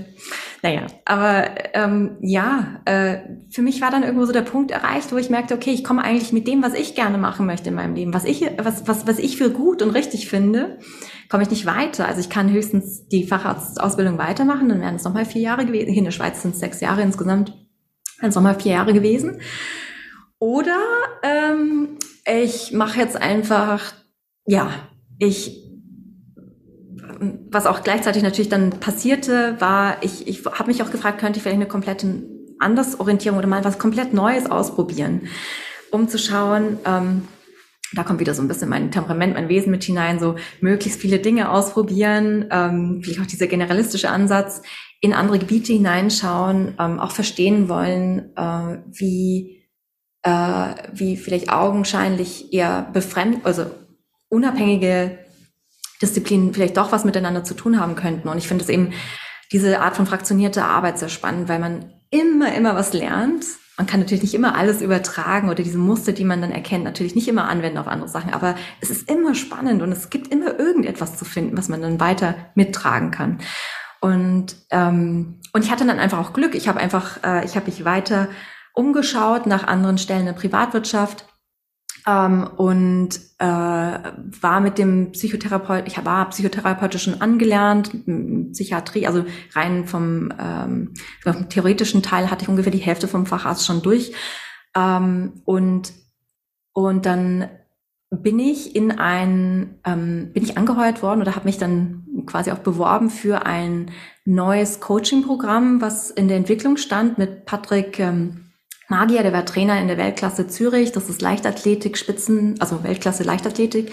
Naja, 0.63 0.87
aber 1.03 1.49
ähm, 1.73 2.15
ja, 2.21 2.81
äh, 2.85 3.17
für 3.49 3.61
mich 3.61 3.81
war 3.81 3.91
dann 3.91 4.03
irgendwo 4.03 4.25
so 4.25 4.31
der 4.31 4.43
Punkt 4.43 4.71
erreicht, 4.71 5.11
wo 5.11 5.17
ich 5.17 5.29
merkte, 5.29 5.55
okay, 5.55 5.71
ich 5.71 5.83
komme 5.83 6.01
eigentlich 6.01 6.31
mit 6.31 6.47
dem, 6.47 6.63
was 6.63 6.73
ich 6.73 6.95
gerne 6.95 7.17
machen 7.17 7.45
möchte 7.45 7.67
in 7.67 7.75
meinem 7.75 7.95
Leben, 7.95 8.13
was 8.13 8.23
ich, 8.23 8.49
was, 8.57 8.87
was, 8.87 9.05
was 9.05 9.19
ich 9.19 9.35
für 9.35 9.49
gut 9.49 9.81
und 9.81 9.89
richtig 9.89 10.29
finde, 10.29 10.79
komme 11.27 11.43
ich 11.43 11.49
nicht 11.49 11.65
weiter. 11.65 12.07
Also 12.07 12.21
ich 12.21 12.29
kann 12.29 12.49
höchstens 12.49 13.09
die 13.09 13.25
Facharztausbildung 13.25 14.17
weitermachen, 14.17 14.69
dann 14.69 14.79
wären 14.79 14.95
es 14.95 15.03
nochmal 15.03 15.25
vier 15.25 15.41
Jahre 15.41 15.65
gewesen. 15.65 15.89
Hier 15.89 15.97
in 15.97 16.05
der 16.05 16.11
Schweiz 16.11 16.41
sind 16.41 16.53
es 16.53 16.61
sechs 16.61 16.79
Jahre 16.79 17.01
insgesamt, 17.01 17.49
wären 18.19 18.29
es 18.29 18.35
nochmal 18.35 18.57
vier 18.57 18.71
Jahre 18.71 18.93
gewesen. 18.93 19.41
Oder 20.39 20.79
ähm, 21.23 21.97
ich 22.25 22.71
mache 22.71 22.99
jetzt 22.99 23.21
einfach, 23.21 23.93
ja, 24.45 24.69
ich, 25.19 25.61
was 27.49 27.65
auch 27.65 27.83
gleichzeitig 27.83 28.23
natürlich 28.23 28.49
dann 28.49 28.71
passierte, 28.71 29.55
war, 29.59 29.97
ich, 30.01 30.27
ich 30.27 30.45
habe 30.45 30.67
mich 30.67 30.81
auch 30.83 30.91
gefragt, 30.91 31.19
könnte 31.19 31.37
ich 31.37 31.43
vielleicht 31.43 31.57
eine 31.57 31.67
komplette 31.67 32.23
Andersorientierung 32.59 33.37
oder 33.37 33.47
mal 33.47 33.63
was 33.63 33.79
komplett 33.79 34.13
Neues 34.13 34.49
ausprobieren, 34.49 35.27
um 35.91 36.07
zu 36.07 36.17
schauen, 36.17 36.77
ähm, 36.85 37.27
da 37.95 38.03
kommt 38.03 38.19
wieder 38.19 38.33
so 38.33 38.41
ein 38.41 38.47
bisschen 38.47 38.69
mein 38.69 38.91
Temperament, 38.91 39.35
mein 39.35 39.49
Wesen 39.49 39.69
mit 39.69 39.83
hinein, 39.83 40.19
so 40.19 40.35
möglichst 40.61 40.99
viele 40.99 41.19
Dinge 41.19 41.51
ausprobieren, 41.51 42.45
ähm, 42.49 43.01
vielleicht 43.03 43.21
auch 43.21 43.27
dieser 43.27 43.47
generalistische 43.47 44.09
Ansatz, 44.09 44.61
in 44.99 45.13
andere 45.13 45.37
Gebiete 45.37 45.73
hineinschauen, 45.73 46.75
ähm, 46.79 46.99
auch 46.99 47.11
verstehen 47.11 47.69
wollen, 47.69 48.31
äh, 48.35 48.79
wie 48.91 49.63
äh, 50.23 50.75
wie 50.93 51.17
vielleicht 51.17 51.51
augenscheinlich 51.51 52.53
eher 52.53 52.87
befremd, 52.93 53.45
also 53.45 53.65
unabhängige 54.29 55.19
Disziplinen 56.03 56.53
vielleicht 56.53 56.77
doch 56.77 56.91
was 56.91 57.05
miteinander 57.05 57.43
zu 57.43 57.53
tun 57.55 57.79
haben 57.79 57.95
könnten. 57.95 58.27
Und 58.27 58.37
ich 58.37 58.47
finde 58.47 58.63
es 58.63 58.69
eben 58.69 58.93
diese 59.51 59.81
Art 59.81 59.95
von 59.95 60.05
fraktionierter 60.05 60.65
Arbeit 60.65 60.99
sehr 60.99 61.09
spannend, 61.09 61.49
weil 61.49 61.59
man 61.59 61.91
immer, 62.11 62.53
immer 62.53 62.75
was 62.75 62.93
lernt. 62.93 63.45
Man 63.77 63.87
kann 63.87 64.01
natürlich 64.01 64.21
nicht 64.21 64.35
immer 64.35 64.55
alles 64.55 64.81
übertragen 64.81 65.49
oder 65.49 65.63
diese 65.63 65.79
Muster, 65.79 66.11
die 66.11 66.25
man 66.25 66.41
dann 66.41 66.51
erkennt, 66.51 66.83
natürlich 66.83 67.15
nicht 67.15 67.27
immer 67.27 67.49
anwenden 67.49 67.79
auf 67.79 67.87
andere 67.87 68.09
Sachen. 68.09 68.33
Aber 68.33 68.55
es 68.81 68.91
ist 68.91 69.09
immer 69.09 69.33
spannend 69.33 69.81
und 69.81 69.91
es 69.91 70.11
gibt 70.11 70.27
immer 70.31 70.59
irgendetwas 70.59 71.17
zu 71.17 71.25
finden, 71.25 71.57
was 71.57 71.69
man 71.69 71.81
dann 71.81 71.99
weiter 71.99 72.35
mittragen 72.53 73.09
kann. 73.09 73.39
Und 73.99 74.57
ähm, 74.69 75.39
und 75.53 75.63
ich 75.63 75.71
hatte 75.71 75.85
dann 75.85 75.99
einfach 75.99 76.17
auch 76.19 76.33
Glück. 76.33 76.55
Ich 76.55 76.67
habe 76.67 76.79
einfach, 76.79 77.23
äh, 77.23 77.45
ich 77.45 77.55
habe 77.55 77.67
mich 77.67 77.85
weiter 77.85 78.27
umgeschaut 78.73 79.45
nach 79.45 79.67
anderen 79.67 79.99
Stellen 79.99 80.25
der 80.25 80.33
Privatwirtschaft 80.33 81.25
ähm, 82.07 82.49
und 82.57 83.19
äh, 83.39 83.45
war 83.45 84.59
mit 84.59 84.77
dem 84.77 85.11
Psychotherapeut, 85.11 85.87
ich 85.87 86.03
war 86.03 86.29
psychotherapeutisch 86.29 87.03
schon 87.03 87.21
angelernt, 87.21 87.91
Psychiatrie, 88.51 89.07
also 89.07 89.25
rein 89.53 89.85
vom, 89.85 90.33
ähm, 90.39 90.93
vom 91.21 91.49
theoretischen 91.49 92.03
Teil 92.03 92.29
hatte 92.29 92.43
ich 92.43 92.49
ungefähr 92.49 92.71
die 92.71 92.79
Hälfte 92.79 93.07
vom 93.07 93.25
Facharzt 93.25 93.65
schon 93.65 93.81
durch. 93.81 94.13
Ähm, 94.75 95.41
und, 95.45 95.93
und 96.73 97.05
dann 97.05 97.49
bin 98.09 98.39
ich 98.39 98.75
in 98.75 98.91
ein, 98.91 99.79
ähm, 99.85 100.31
bin 100.33 100.43
ich 100.43 100.57
angeheuert 100.57 101.01
worden 101.01 101.21
oder 101.21 101.35
habe 101.35 101.45
mich 101.45 101.57
dann 101.57 102.03
quasi 102.25 102.51
auch 102.51 102.59
beworben 102.59 103.09
für 103.09 103.45
ein 103.45 103.91
neues 104.25 104.79
Coaching-Programm, 104.79 105.81
was 105.81 106.11
in 106.11 106.27
der 106.27 106.37
Entwicklung 106.37 106.77
stand 106.77 107.17
mit 107.17 107.45
Patrick 107.45 107.99
ähm, 107.99 108.42
Magier, 108.93 109.23
der 109.23 109.33
war 109.33 109.45
Trainer 109.45 109.79
in 109.81 109.87
der 109.87 109.97
Weltklasse 109.97 110.47
Zürich, 110.47 110.91
das 110.91 111.09
ist 111.09 111.21
Leichtathletik, 111.21 111.97
Spitzen, 111.97 112.55
also 112.59 112.83
Weltklasse 112.83 113.23
Leichtathletik. 113.23 113.91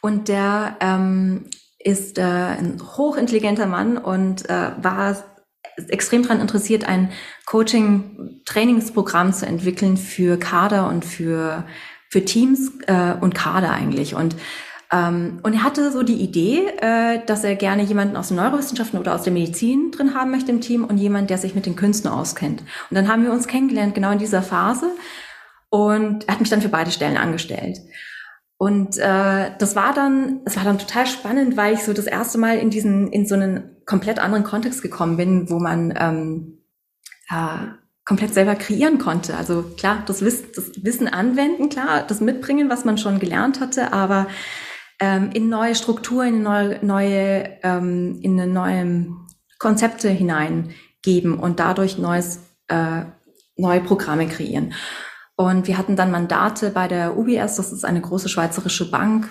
Und 0.00 0.28
der 0.28 0.76
ähm, 0.80 1.46
ist 1.80 2.18
äh, 2.18 2.22
ein 2.22 2.80
hochintelligenter 2.96 3.66
Mann 3.66 3.98
und 3.98 4.48
äh, 4.48 4.70
war 4.80 5.16
extrem 5.88 6.22
daran 6.22 6.40
interessiert, 6.40 6.84
ein 6.84 7.10
Coaching-Trainingsprogramm 7.46 9.32
zu 9.32 9.46
entwickeln 9.46 9.96
für 9.96 10.38
Kader 10.38 10.88
und 10.88 11.04
für, 11.04 11.64
für 12.08 12.24
Teams 12.24 12.70
äh, 12.86 13.14
und 13.20 13.34
Kader 13.34 13.72
eigentlich. 13.72 14.14
Und 14.14 14.36
ähm, 14.92 15.40
und 15.42 15.54
er 15.54 15.62
hatte 15.64 15.90
so 15.90 16.02
die 16.02 16.20
Idee, 16.20 16.68
äh, 16.80 17.20
dass 17.26 17.42
er 17.42 17.56
gerne 17.56 17.82
jemanden 17.82 18.16
aus 18.16 18.28
den 18.28 18.36
Neurowissenschaften 18.36 19.00
oder 19.00 19.14
aus 19.14 19.22
der 19.22 19.32
Medizin 19.32 19.90
drin 19.90 20.14
haben 20.14 20.30
möchte 20.30 20.52
im 20.52 20.60
Team 20.60 20.84
und 20.84 20.98
jemand, 20.98 21.30
der 21.30 21.38
sich 21.38 21.54
mit 21.54 21.66
den 21.66 21.76
Künsten 21.76 22.10
auskennt. 22.10 22.60
Und 22.60 22.94
dann 22.94 23.08
haben 23.08 23.24
wir 23.24 23.32
uns 23.32 23.48
kennengelernt, 23.48 23.94
genau 23.94 24.12
in 24.12 24.18
dieser 24.18 24.42
Phase. 24.42 24.90
Und 25.70 26.28
er 26.28 26.34
hat 26.34 26.40
mich 26.40 26.50
dann 26.50 26.62
für 26.62 26.68
beide 26.68 26.92
Stellen 26.92 27.16
angestellt. 27.16 27.78
Und 28.58 28.96
äh, 28.96 29.50
das 29.58 29.76
war 29.76 29.92
dann, 29.92 30.40
es 30.44 30.56
war 30.56 30.64
dann 30.64 30.78
total 30.78 31.06
spannend, 31.06 31.56
weil 31.56 31.74
ich 31.74 31.84
so 31.84 31.92
das 31.92 32.06
erste 32.06 32.38
Mal 32.38 32.58
in 32.58 32.70
diesen, 32.70 33.12
in 33.12 33.26
so 33.26 33.34
einen 33.34 33.76
komplett 33.84 34.18
anderen 34.18 34.44
Kontext 34.44 34.82
gekommen 34.82 35.16
bin, 35.16 35.50
wo 35.50 35.58
man 35.58 35.92
ähm, 35.98 36.58
äh, 37.28 37.66
komplett 38.04 38.32
selber 38.32 38.54
kreieren 38.54 38.98
konnte. 38.98 39.36
Also 39.36 39.64
klar, 39.76 40.04
das 40.06 40.22
Wissen, 40.22 40.46
das 40.54 40.70
Wissen 40.82 41.08
anwenden, 41.08 41.68
klar, 41.68 42.04
das 42.06 42.20
mitbringen, 42.20 42.70
was 42.70 42.84
man 42.84 42.98
schon 42.98 43.18
gelernt 43.18 43.60
hatte, 43.60 43.92
aber 43.92 44.28
ähm, 45.00 45.30
in 45.32 45.48
neue 45.48 45.74
Strukturen, 45.74 46.28
in 46.28 46.42
neue, 46.42 46.84
neue 46.84 47.58
ähm, 47.62 48.18
in 48.22 48.52
neue 48.52 49.08
Konzepte 49.58 50.08
hineingeben 50.08 51.38
und 51.38 51.60
dadurch 51.60 51.98
neues, 51.98 52.40
äh, 52.68 53.02
neue 53.56 53.80
Programme 53.80 54.26
kreieren. 54.26 54.74
Und 55.36 55.66
wir 55.66 55.76
hatten 55.76 55.96
dann 55.96 56.10
Mandate 56.10 56.70
bei 56.70 56.88
der 56.88 57.16
UBS, 57.16 57.56
das 57.56 57.72
ist 57.72 57.84
eine 57.84 58.00
große 58.00 58.28
schweizerische 58.28 58.90
Bank, 58.90 59.30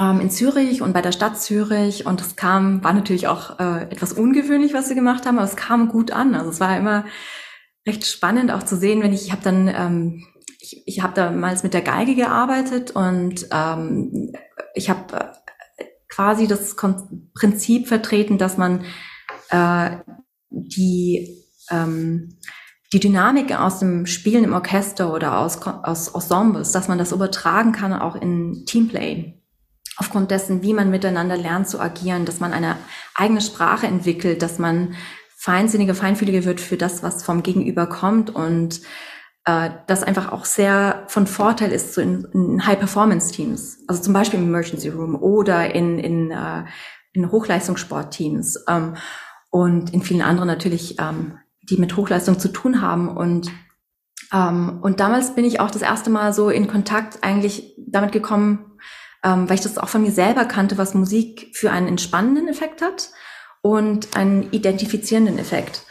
ähm, 0.00 0.20
in 0.20 0.30
Zürich 0.30 0.82
und 0.82 0.92
bei 0.92 1.02
der 1.02 1.12
Stadt 1.12 1.40
Zürich. 1.40 2.06
Und 2.06 2.20
es 2.20 2.36
kam, 2.36 2.82
war 2.82 2.92
natürlich 2.92 3.28
auch 3.28 3.58
äh, 3.60 3.82
etwas 3.84 4.12
ungewöhnlich, 4.12 4.74
was 4.74 4.88
wir 4.88 4.96
gemacht 4.96 5.26
haben, 5.26 5.38
aber 5.38 5.46
es 5.46 5.56
kam 5.56 5.88
gut 5.88 6.10
an. 6.10 6.34
Also 6.34 6.50
es 6.50 6.60
war 6.60 6.76
immer 6.76 7.04
recht 7.86 8.06
spannend 8.06 8.50
auch 8.52 8.62
zu 8.62 8.76
sehen, 8.76 9.02
wenn 9.02 9.12
ich, 9.12 9.26
ich 9.26 9.32
habe 9.32 9.42
dann, 9.42 9.68
ähm, 9.68 10.26
ich, 10.72 10.82
ich 10.86 11.02
habe 11.02 11.14
damals 11.14 11.62
mit 11.62 11.74
der 11.74 11.82
Geige 11.82 12.14
gearbeitet 12.14 12.92
und 12.92 13.46
ähm, 13.52 14.32
ich 14.74 14.90
habe 14.90 15.32
äh, 15.76 15.84
quasi 16.08 16.46
das 16.46 16.76
Prinzip 17.34 17.88
vertreten, 17.88 18.38
dass 18.38 18.56
man 18.56 18.84
äh, 19.50 19.96
die 20.50 21.38
ähm, 21.70 22.38
die 22.92 23.00
Dynamik 23.00 23.58
aus 23.58 23.78
dem 23.78 24.04
Spielen 24.04 24.44
im 24.44 24.52
Orchester 24.52 25.14
oder 25.14 25.38
aus, 25.38 25.62
aus 25.62 26.08
Ensembles, 26.08 26.72
dass 26.72 26.88
man 26.88 26.98
das 26.98 27.12
übertragen 27.12 27.72
kann 27.72 27.94
auch 27.94 28.16
in 28.16 28.66
Teamplay. 28.66 29.40
Aufgrund 29.96 30.30
dessen, 30.30 30.62
wie 30.62 30.74
man 30.74 30.90
miteinander 30.90 31.38
lernt 31.38 31.68
zu 31.68 31.80
agieren, 31.80 32.26
dass 32.26 32.40
man 32.40 32.52
eine 32.52 32.76
eigene 33.14 33.40
Sprache 33.40 33.86
entwickelt, 33.86 34.42
dass 34.42 34.58
man 34.58 34.94
feinsinnige, 35.36 35.94
feinfühliger 35.94 36.44
wird 36.44 36.60
für 36.60 36.76
das, 36.76 37.02
was 37.02 37.24
vom 37.24 37.42
Gegenüber 37.42 37.86
kommt 37.86 38.28
und 38.28 38.82
äh, 39.44 39.70
das 39.86 40.02
einfach 40.02 40.32
auch 40.32 40.44
sehr 40.44 41.04
von 41.08 41.26
Vorteil 41.26 41.72
ist 41.72 41.94
so 41.94 42.00
in, 42.00 42.26
in 42.32 42.66
High-Performance-Teams. 42.66 43.84
Also 43.88 44.02
zum 44.02 44.12
Beispiel 44.12 44.38
im 44.40 44.46
Emergency 44.46 44.88
Room 44.88 45.16
oder 45.16 45.74
in, 45.74 45.98
in, 45.98 46.30
äh, 46.30 46.64
in 47.12 47.30
Hochleistungssportteams 47.30 48.64
ähm, 48.68 48.96
und 49.50 49.92
in 49.92 50.02
vielen 50.02 50.22
anderen 50.22 50.48
natürlich 50.48 50.98
ähm, 50.98 51.38
die 51.62 51.76
mit 51.76 51.96
Hochleistung 51.96 52.38
zu 52.38 52.48
tun 52.48 52.82
haben. 52.82 53.08
Und, 53.08 53.50
ähm, 54.32 54.80
und 54.82 55.00
damals 55.00 55.34
bin 55.34 55.44
ich 55.44 55.60
auch 55.60 55.70
das 55.70 55.82
erste 55.82 56.10
Mal 56.10 56.32
so 56.32 56.50
in 56.50 56.68
Kontakt 56.68 57.22
eigentlich 57.22 57.74
damit 57.78 58.12
gekommen, 58.12 58.78
ähm, 59.24 59.48
weil 59.48 59.56
ich 59.56 59.62
das 59.62 59.78
auch 59.78 59.88
von 59.88 60.02
mir 60.02 60.12
selber 60.12 60.44
kannte, 60.44 60.78
was 60.78 60.94
Musik 60.94 61.50
für 61.54 61.70
einen 61.70 61.88
entspannenden 61.88 62.48
Effekt 62.48 62.82
hat 62.82 63.10
und 63.62 64.16
einen 64.16 64.50
identifizierenden 64.50 65.38
Effekt. 65.38 65.84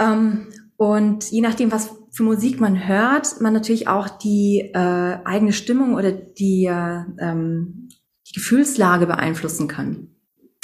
Ähm, 0.00 0.48
und 0.76 1.30
je 1.30 1.40
nachdem, 1.40 1.70
was 1.70 1.90
für 2.12 2.22
Musik 2.22 2.60
man 2.60 2.86
hört, 2.86 3.40
man 3.40 3.52
natürlich 3.52 3.88
auch 3.88 4.08
die 4.08 4.70
äh, 4.74 5.18
eigene 5.24 5.52
Stimmung 5.52 5.94
oder 5.94 6.12
die, 6.12 6.66
äh, 6.66 7.02
ähm, 7.20 7.88
die 8.28 8.34
Gefühlslage 8.34 9.06
beeinflussen 9.06 9.68
kann. 9.68 10.08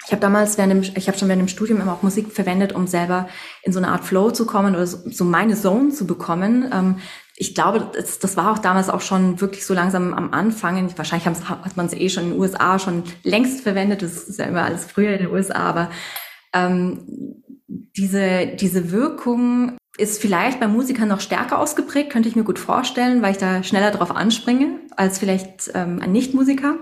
Ich 0.06 0.12
habe 0.12 0.22
damals 0.22 0.58
während 0.58 0.72
dem, 0.72 0.82
ich 0.96 1.08
habe 1.08 1.18
schon 1.18 1.28
während 1.28 1.42
dem 1.42 1.48
Studium 1.48 1.80
immer 1.80 1.92
auch 1.92 2.02
Musik 2.02 2.32
verwendet, 2.32 2.72
um 2.72 2.86
selber 2.86 3.28
in 3.62 3.72
so 3.72 3.78
eine 3.78 3.88
Art 3.88 4.04
Flow 4.04 4.30
zu 4.30 4.46
kommen 4.46 4.74
oder 4.74 4.86
so, 4.86 4.98
so 5.10 5.24
meine 5.24 5.54
Zone 5.54 5.90
zu 5.90 6.06
bekommen. 6.06 6.68
Ähm, 6.72 6.96
ich 7.36 7.54
glaube, 7.54 7.90
das, 7.94 8.18
das 8.18 8.36
war 8.36 8.52
auch 8.52 8.58
damals 8.58 8.88
auch 8.88 9.00
schon 9.00 9.40
wirklich 9.40 9.64
so 9.64 9.74
langsam 9.74 10.14
am 10.14 10.32
Anfang. 10.32 10.92
Wahrscheinlich 10.96 11.26
hat 11.26 11.76
man 11.76 11.86
es 11.86 11.92
eh 11.92 12.08
schon 12.08 12.24
in 12.24 12.30
den 12.30 12.40
USA 12.40 12.78
schon 12.78 13.04
längst 13.22 13.62
verwendet. 13.62 14.02
Das 14.02 14.24
ist 14.24 14.38
ja 14.38 14.46
immer 14.46 14.62
alles 14.62 14.84
früher 14.84 15.12
in 15.12 15.24
den 15.24 15.32
USA, 15.32 15.54
aber 15.54 15.90
ähm, 16.52 17.42
diese, 17.96 18.48
diese 18.58 18.90
Wirkung 18.90 19.78
ist 20.00 20.20
vielleicht 20.20 20.58
bei 20.60 20.66
Musikern 20.68 21.08
noch 21.08 21.20
stärker 21.20 21.58
ausgeprägt, 21.58 22.10
könnte 22.10 22.28
ich 22.28 22.36
mir 22.36 22.44
gut 22.44 22.58
vorstellen, 22.58 23.22
weil 23.22 23.32
ich 23.32 23.38
da 23.38 23.62
schneller 23.62 23.90
drauf 23.90 24.10
anspringe 24.14 24.78
als 24.96 25.18
vielleicht 25.18 25.70
ähm, 25.74 26.00
ein 26.02 26.12
Nichtmusiker. 26.12 26.76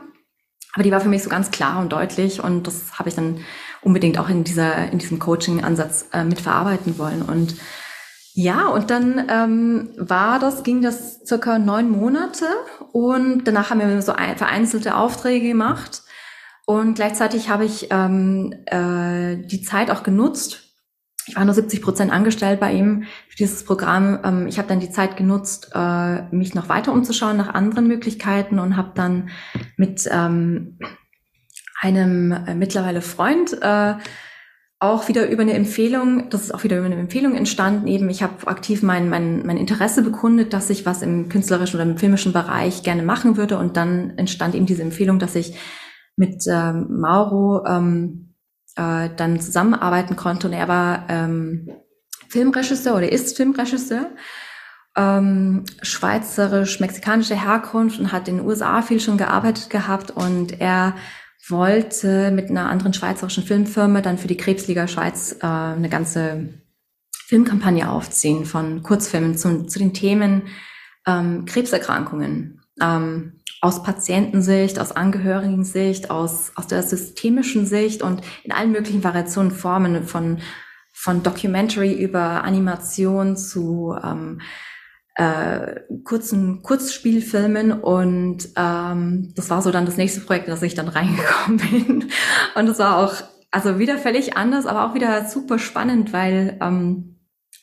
Aber 0.74 0.82
die 0.82 0.92
war 0.92 1.00
für 1.00 1.08
mich 1.08 1.22
so 1.22 1.30
ganz 1.30 1.50
klar 1.50 1.80
und 1.80 1.92
deutlich 1.92 2.42
und 2.42 2.66
das 2.66 2.98
habe 2.98 3.08
ich 3.08 3.14
dann 3.14 3.40
unbedingt 3.82 4.18
auch 4.18 4.28
in 4.28 4.44
dieser 4.44 4.90
in 4.92 4.98
diesem 4.98 5.18
Coaching-Ansatz 5.18 6.06
äh, 6.12 6.24
mit 6.24 6.40
verarbeiten 6.40 6.98
wollen. 6.98 7.22
Und 7.22 7.56
ja, 8.34 8.68
und 8.68 8.90
dann 8.90 9.26
ähm, 9.28 9.90
war 9.96 10.38
das, 10.38 10.62
ging 10.62 10.80
das 10.80 11.24
circa 11.26 11.58
neun 11.58 11.90
Monate 11.90 12.46
und 12.92 13.44
danach 13.44 13.70
haben 13.70 13.80
wir 13.80 14.00
so 14.02 14.12
ein, 14.12 14.36
vereinzelte 14.36 14.96
Aufträge 14.96 15.48
gemacht. 15.48 16.02
Und 16.64 16.94
gleichzeitig 16.94 17.48
habe 17.48 17.64
ich 17.64 17.88
ähm, 17.90 18.54
äh, 18.66 19.38
die 19.38 19.62
Zeit 19.62 19.90
auch 19.90 20.02
genutzt, 20.02 20.67
ich 21.28 21.36
war 21.36 21.44
nur 21.44 21.54
70 21.54 21.82
Prozent 21.82 22.10
angestellt 22.10 22.58
bei 22.58 22.72
ihm 22.72 23.04
für 23.28 23.36
dieses 23.36 23.64
Programm. 23.64 24.18
Ähm, 24.24 24.46
ich 24.46 24.58
habe 24.58 24.68
dann 24.68 24.80
die 24.80 24.90
Zeit 24.90 25.16
genutzt, 25.16 25.70
äh, 25.74 26.22
mich 26.34 26.54
noch 26.54 26.68
weiter 26.68 26.92
umzuschauen 26.92 27.36
nach 27.36 27.52
anderen 27.52 27.86
Möglichkeiten 27.86 28.58
und 28.58 28.76
habe 28.76 28.92
dann 28.94 29.28
mit 29.76 30.08
ähm, 30.10 30.78
einem 31.80 32.32
äh, 32.32 32.54
mittlerweile 32.54 33.02
Freund 33.02 33.56
äh, 33.60 33.94
auch 34.80 35.08
wieder 35.08 35.28
über 35.28 35.42
eine 35.42 35.54
Empfehlung, 35.54 36.30
das 36.30 36.44
ist 36.44 36.54
auch 36.54 36.62
wieder 36.62 36.78
über 36.78 36.86
eine 36.86 36.94
Empfehlung 36.94 37.34
entstanden, 37.34 37.88
eben 37.88 38.08
ich 38.10 38.22
habe 38.22 38.46
aktiv 38.46 38.82
mein, 38.82 39.08
mein, 39.08 39.44
mein 39.44 39.56
Interesse 39.56 40.02
bekundet, 40.02 40.52
dass 40.52 40.70
ich 40.70 40.86
was 40.86 41.02
im 41.02 41.28
künstlerischen 41.28 41.80
oder 41.80 41.90
im 41.90 41.98
filmischen 41.98 42.32
Bereich 42.32 42.84
gerne 42.84 43.02
machen 43.02 43.36
würde 43.36 43.58
und 43.58 43.76
dann 43.76 44.16
entstand 44.16 44.54
eben 44.54 44.66
diese 44.66 44.82
Empfehlung, 44.82 45.18
dass 45.18 45.34
ich 45.34 45.58
mit 46.16 46.44
ähm, 46.48 47.00
Mauro 47.00 47.64
äh, 48.78 49.10
dann 49.14 49.40
zusammenarbeiten 49.40 50.16
konnte. 50.16 50.46
Und 50.46 50.52
er 50.54 50.68
war 50.68 51.04
ähm, 51.08 51.68
Filmregisseur 52.28 52.96
oder 52.96 53.10
ist 53.10 53.36
Filmregisseur, 53.36 54.10
ähm, 54.96 55.64
schweizerisch-mexikanische 55.82 57.34
Herkunft 57.34 57.98
und 57.98 58.12
hat 58.12 58.28
in 58.28 58.38
den 58.38 58.46
USA 58.46 58.80
viel 58.82 59.00
schon 59.00 59.18
gearbeitet 59.18 59.68
gehabt. 59.68 60.12
Und 60.12 60.60
er 60.60 60.94
wollte 61.48 62.30
mit 62.30 62.50
einer 62.50 62.68
anderen 62.68 62.94
schweizerischen 62.94 63.42
Filmfirma 63.42 64.00
dann 64.00 64.18
für 64.18 64.28
die 64.28 64.36
Krebsliga 64.36 64.86
Schweiz 64.86 65.36
äh, 65.40 65.46
eine 65.46 65.88
ganze 65.88 66.54
Filmkampagne 67.12 67.90
aufziehen 67.90 68.44
von 68.44 68.82
Kurzfilmen 68.82 69.36
zu, 69.36 69.66
zu 69.66 69.78
den 69.78 69.92
Themen 69.92 70.42
ähm, 71.06 71.44
Krebserkrankungen. 71.46 72.62
Ähm, 72.80 73.37
aus 73.60 73.82
Patientensicht, 73.82 74.78
aus 74.78 74.92
Angehörigen-Sicht, 74.92 76.10
aus, 76.10 76.52
aus 76.54 76.66
der 76.66 76.82
systemischen 76.82 77.66
Sicht 77.66 78.02
und 78.02 78.22
in 78.44 78.52
allen 78.52 78.72
möglichen 78.72 79.02
Variationen, 79.02 79.50
Formen 79.50 80.04
von, 80.04 80.38
von 80.92 81.22
Documentary 81.22 81.92
über 81.92 82.44
Animation 82.44 83.36
zu 83.36 83.96
ähm, 84.02 84.40
äh, 85.18 85.80
kurzen 86.04 86.62
Kurzspielfilmen 86.62 87.72
und 87.72 88.48
ähm, 88.56 89.32
das 89.34 89.50
war 89.50 89.60
so 89.62 89.72
dann 89.72 89.84
das 89.86 89.96
nächste 89.96 90.20
Projekt, 90.20 90.46
in 90.46 90.52
das 90.52 90.62
ich 90.62 90.76
dann 90.76 90.88
reingekommen 90.88 91.58
bin. 91.70 92.10
Und 92.54 92.66
das 92.66 92.78
war 92.78 92.98
auch, 92.98 93.14
also 93.50 93.80
wieder 93.80 93.98
völlig 93.98 94.36
anders, 94.36 94.66
aber 94.66 94.86
auch 94.86 94.94
wieder 94.94 95.28
super 95.28 95.58
spannend, 95.58 96.12
weil 96.12 96.56
ähm, 96.60 97.17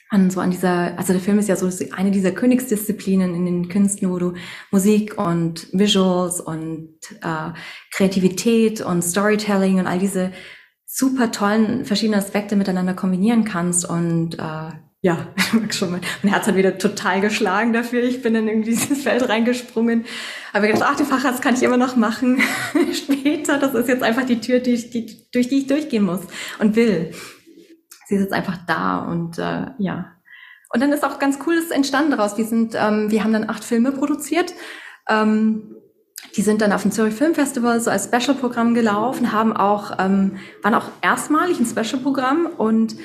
an 0.09 0.29
so 0.29 0.39
an 0.39 0.51
dieser, 0.51 0.97
also 0.97 1.13
der 1.13 1.21
Film 1.21 1.39
ist 1.39 1.49
ja 1.49 1.55
so 1.55 1.69
eine 1.95 2.11
dieser 2.11 2.31
Königsdisziplinen 2.31 3.33
in 3.33 3.45
den 3.45 3.69
Künsten, 3.69 4.11
wo 4.11 4.19
du 4.19 4.33
Musik 4.71 5.17
und 5.17 5.67
Visuals 5.73 6.39
und 6.39 6.97
äh, 7.21 7.51
Kreativität 7.91 8.81
und 8.81 9.01
Storytelling 9.01 9.79
und 9.79 9.87
all 9.87 9.99
diese 9.99 10.31
super 10.85 11.31
tollen 11.31 11.85
verschiedenen 11.85 12.19
Aspekte 12.19 12.55
miteinander 12.55 12.93
kombinieren 12.93 13.43
kannst 13.43 13.89
und 13.89 14.35
äh, 14.35 14.71
ja, 15.01 15.27
schon 15.69 15.91
mein 15.91 16.01
Herz 16.23 16.47
hat 16.47 16.55
wieder 16.55 16.79
total 16.79 17.21
geschlagen 17.21 17.73
dafür. 17.73 18.03
Ich 18.03 18.23
bin 18.23 18.33
dann 18.33 18.47
in 18.47 18.63
dieses 18.63 19.03
Feld 19.03 19.29
reingesprungen. 19.29 20.05
Aber 20.51 20.65
gedacht, 20.65 20.83
ach, 20.83 20.95
den 20.95 21.05
Facharzt 21.05 21.43
kann 21.43 21.53
ich 21.53 21.61
immer 21.61 21.77
noch 21.77 21.95
machen 21.95 22.41
später. 22.93 23.59
Das 23.59 23.75
ist 23.75 23.87
jetzt 23.87 24.01
einfach 24.01 24.25
die 24.25 24.39
Tür, 24.39 24.59
die, 24.59 24.89
die, 24.89 25.29
durch 25.31 25.47
die 25.47 25.59
ich 25.59 25.67
durchgehen 25.67 26.05
muss 26.05 26.21
und 26.57 26.75
will 26.75 27.11
sie 28.05 28.15
ist 28.15 28.21
jetzt 28.21 28.33
einfach 28.33 28.57
da 28.67 28.99
und 28.99 29.37
äh, 29.37 29.67
ja. 29.77 30.11
Und 30.73 30.81
dann 30.81 30.91
ist 30.91 31.03
auch 31.03 31.19
ganz 31.19 31.39
cooles 31.39 31.71
entstanden 31.71 32.11
daraus. 32.11 32.37
Wir 32.37 32.45
sind, 32.45 32.75
ähm, 32.75 33.09
wir 33.11 33.23
haben 33.23 33.33
dann 33.33 33.49
acht 33.49 33.63
Filme 33.63 33.91
produziert. 33.91 34.53
Ähm, 35.07 35.75
die 36.35 36.41
sind 36.41 36.61
dann 36.61 36.73
auf 36.73 36.81
dem 36.81 36.91
Zürich 36.91 37.13
Film 37.13 37.35
Festival 37.35 37.79
so 37.79 37.91
als 37.91 38.05
Special-Programm 38.05 38.73
gelaufen, 38.73 39.31
haben 39.31 39.55
auch, 39.55 39.97
ähm, 39.99 40.37
waren 40.63 40.73
auch 40.73 40.89
erstmalig 41.01 41.59
ein 41.59 41.65
Special-Programm 41.65 42.47
und 42.57 42.95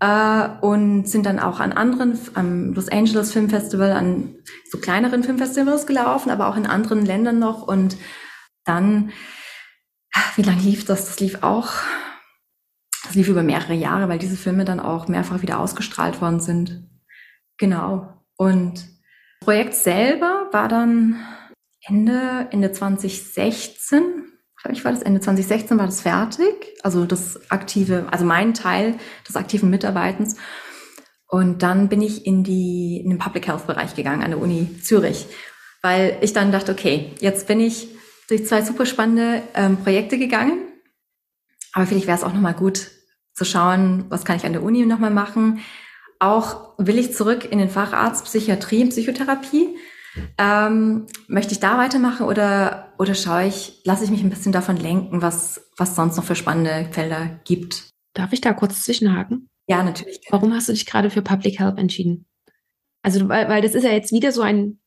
äh, 0.00 0.48
und 0.60 1.08
sind 1.08 1.26
dann 1.26 1.38
auch 1.38 1.60
an 1.60 1.72
anderen, 1.72 2.18
am 2.34 2.74
Los 2.74 2.88
Angeles 2.88 3.32
Film 3.32 3.48
Festival, 3.48 3.92
an 3.92 4.36
so 4.70 4.78
kleineren 4.78 5.22
Filmfestivals 5.22 5.86
gelaufen, 5.86 6.30
aber 6.30 6.48
auch 6.48 6.56
in 6.56 6.66
anderen 6.66 7.06
Ländern 7.06 7.38
noch. 7.38 7.66
Und 7.66 7.96
dann, 8.64 9.10
wie 10.36 10.42
lange 10.42 10.60
lief 10.60 10.84
das? 10.84 11.06
Das 11.06 11.20
lief 11.20 11.42
auch 11.42 11.70
das 13.06 13.14
lief 13.14 13.28
über 13.28 13.42
mehrere 13.42 13.74
Jahre, 13.74 14.08
weil 14.08 14.18
diese 14.18 14.36
Filme 14.36 14.64
dann 14.64 14.80
auch 14.80 15.08
mehrfach 15.08 15.42
wieder 15.42 15.58
ausgestrahlt 15.60 16.20
worden 16.20 16.40
sind. 16.40 16.88
Genau. 17.58 18.22
Und 18.36 18.74
das 18.74 19.46
Projekt 19.46 19.74
selber 19.74 20.48
war 20.52 20.68
dann 20.68 21.16
Ende, 21.82 22.48
Ende 22.50 22.72
2016, 22.72 24.26
glaube 24.60 24.74
ich, 24.76 24.84
war 24.84 24.92
das 24.92 25.02
Ende 25.02 25.20
2016 25.20 25.78
war 25.78 25.86
das 25.86 26.00
fertig. 26.00 26.74
Also 26.82 27.04
das 27.04 27.50
aktive, 27.50 28.06
also 28.10 28.24
mein 28.24 28.54
Teil 28.54 28.96
des 29.26 29.36
aktiven 29.36 29.70
Mitarbeitens. 29.70 30.36
Und 31.28 31.62
dann 31.62 31.88
bin 31.88 32.02
ich 32.02 32.26
in 32.26 32.44
die, 32.44 33.00
in 33.02 33.10
den 33.10 33.18
Public 33.18 33.46
Health 33.48 33.66
Bereich 33.66 33.94
gegangen 33.94 34.22
an 34.22 34.30
der 34.30 34.40
Uni 34.40 34.80
Zürich, 34.82 35.26
weil 35.82 36.18
ich 36.20 36.32
dann 36.32 36.52
dachte, 36.52 36.72
okay, 36.72 37.12
jetzt 37.20 37.46
bin 37.46 37.60
ich 37.60 37.88
durch 38.28 38.46
zwei 38.46 38.62
super 38.62 38.86
spannende 38.86 39.42
ähm, 39.54 39.76
Projekte 39.78 40.18
gegangen. 40.18 40.58
Aber 41.72 41.86
vielleicht 41.86 42.06
wäre 42.06 42.16
es 42.16 42.24
auch 42.24 42.32
nochmal 42.32 42.54
gut, 42.54 42.90
zu 43.36 43.44
schauen, 43.44 44.06
was 44.08 44.24
kann 44.24 44.36
ich 44.36 44.44
an 44.44 44.54
der 44.54 44.62
Uni 44.62 44.84
nochmal 44.86 45.10
machen. 45.10 45.60
auch 46.18 46.72
will 46.78 46.98
ich 46.98 47.12
zurück 47.12 47.44
in 47.50 47.58
den 47.58 47.68
Facharzt 47.68 48.24
Psychiatrie 48.24 48.82
und 48.82 48.88
Psychotherapie. 48.88 49.76
Ähm, 50.38 51.06
möchte 51.28 51.52
ich 51.52 51.60
da 51.60 51.76
weitermachen 51.76 52.24
oder, 52.24 52.94
oder 52.98 53.14
schaue 53.14 53.46
ich, 53.46 53.82
lasse 53.84 54.04
ich 54.04 54.10
mich 54.10 54.22
ein 54.22 54.30
bisschen 54.30 54.52
davon 54.52 54.78
lenken, 54.78 55.20
was, 55.20 55.68
was 55.76 55.94
sonst 55.94 56.16
noch 56.16 56.24
für 56.24 56.34
spannende 56.34 56.88
Felder 56.90 57.38
gibt? 57.44 57.90
Darf 58.14 58.32
ich 58.32 58.40
da 58.40 58.54
kurz 58.54 58.82
zwischenhaken? 58.82 59.50
Ja, 59.68 59.82
natürlich. 59.82 60.20
Warum 60.30 60.54
hast 60.54 60.70
du 60.70 60.72
dich 60.72 60.86
gerade 60.86 61.10
für 61.10 61.20
Public 61.20 61.58
Health 61.58 61.76
entschieden? 61.76 62.24
Also, 63.02 63.28
weil, 63.28 63.46
weil 63.50 63.60
das 63.60 63.74
ist 63.74 63.84
ja 63.84 63.90
jetzt 63.90 64.12
wieder 64.12 64.32
so 64.32 64.40
ein, 64.40 64.78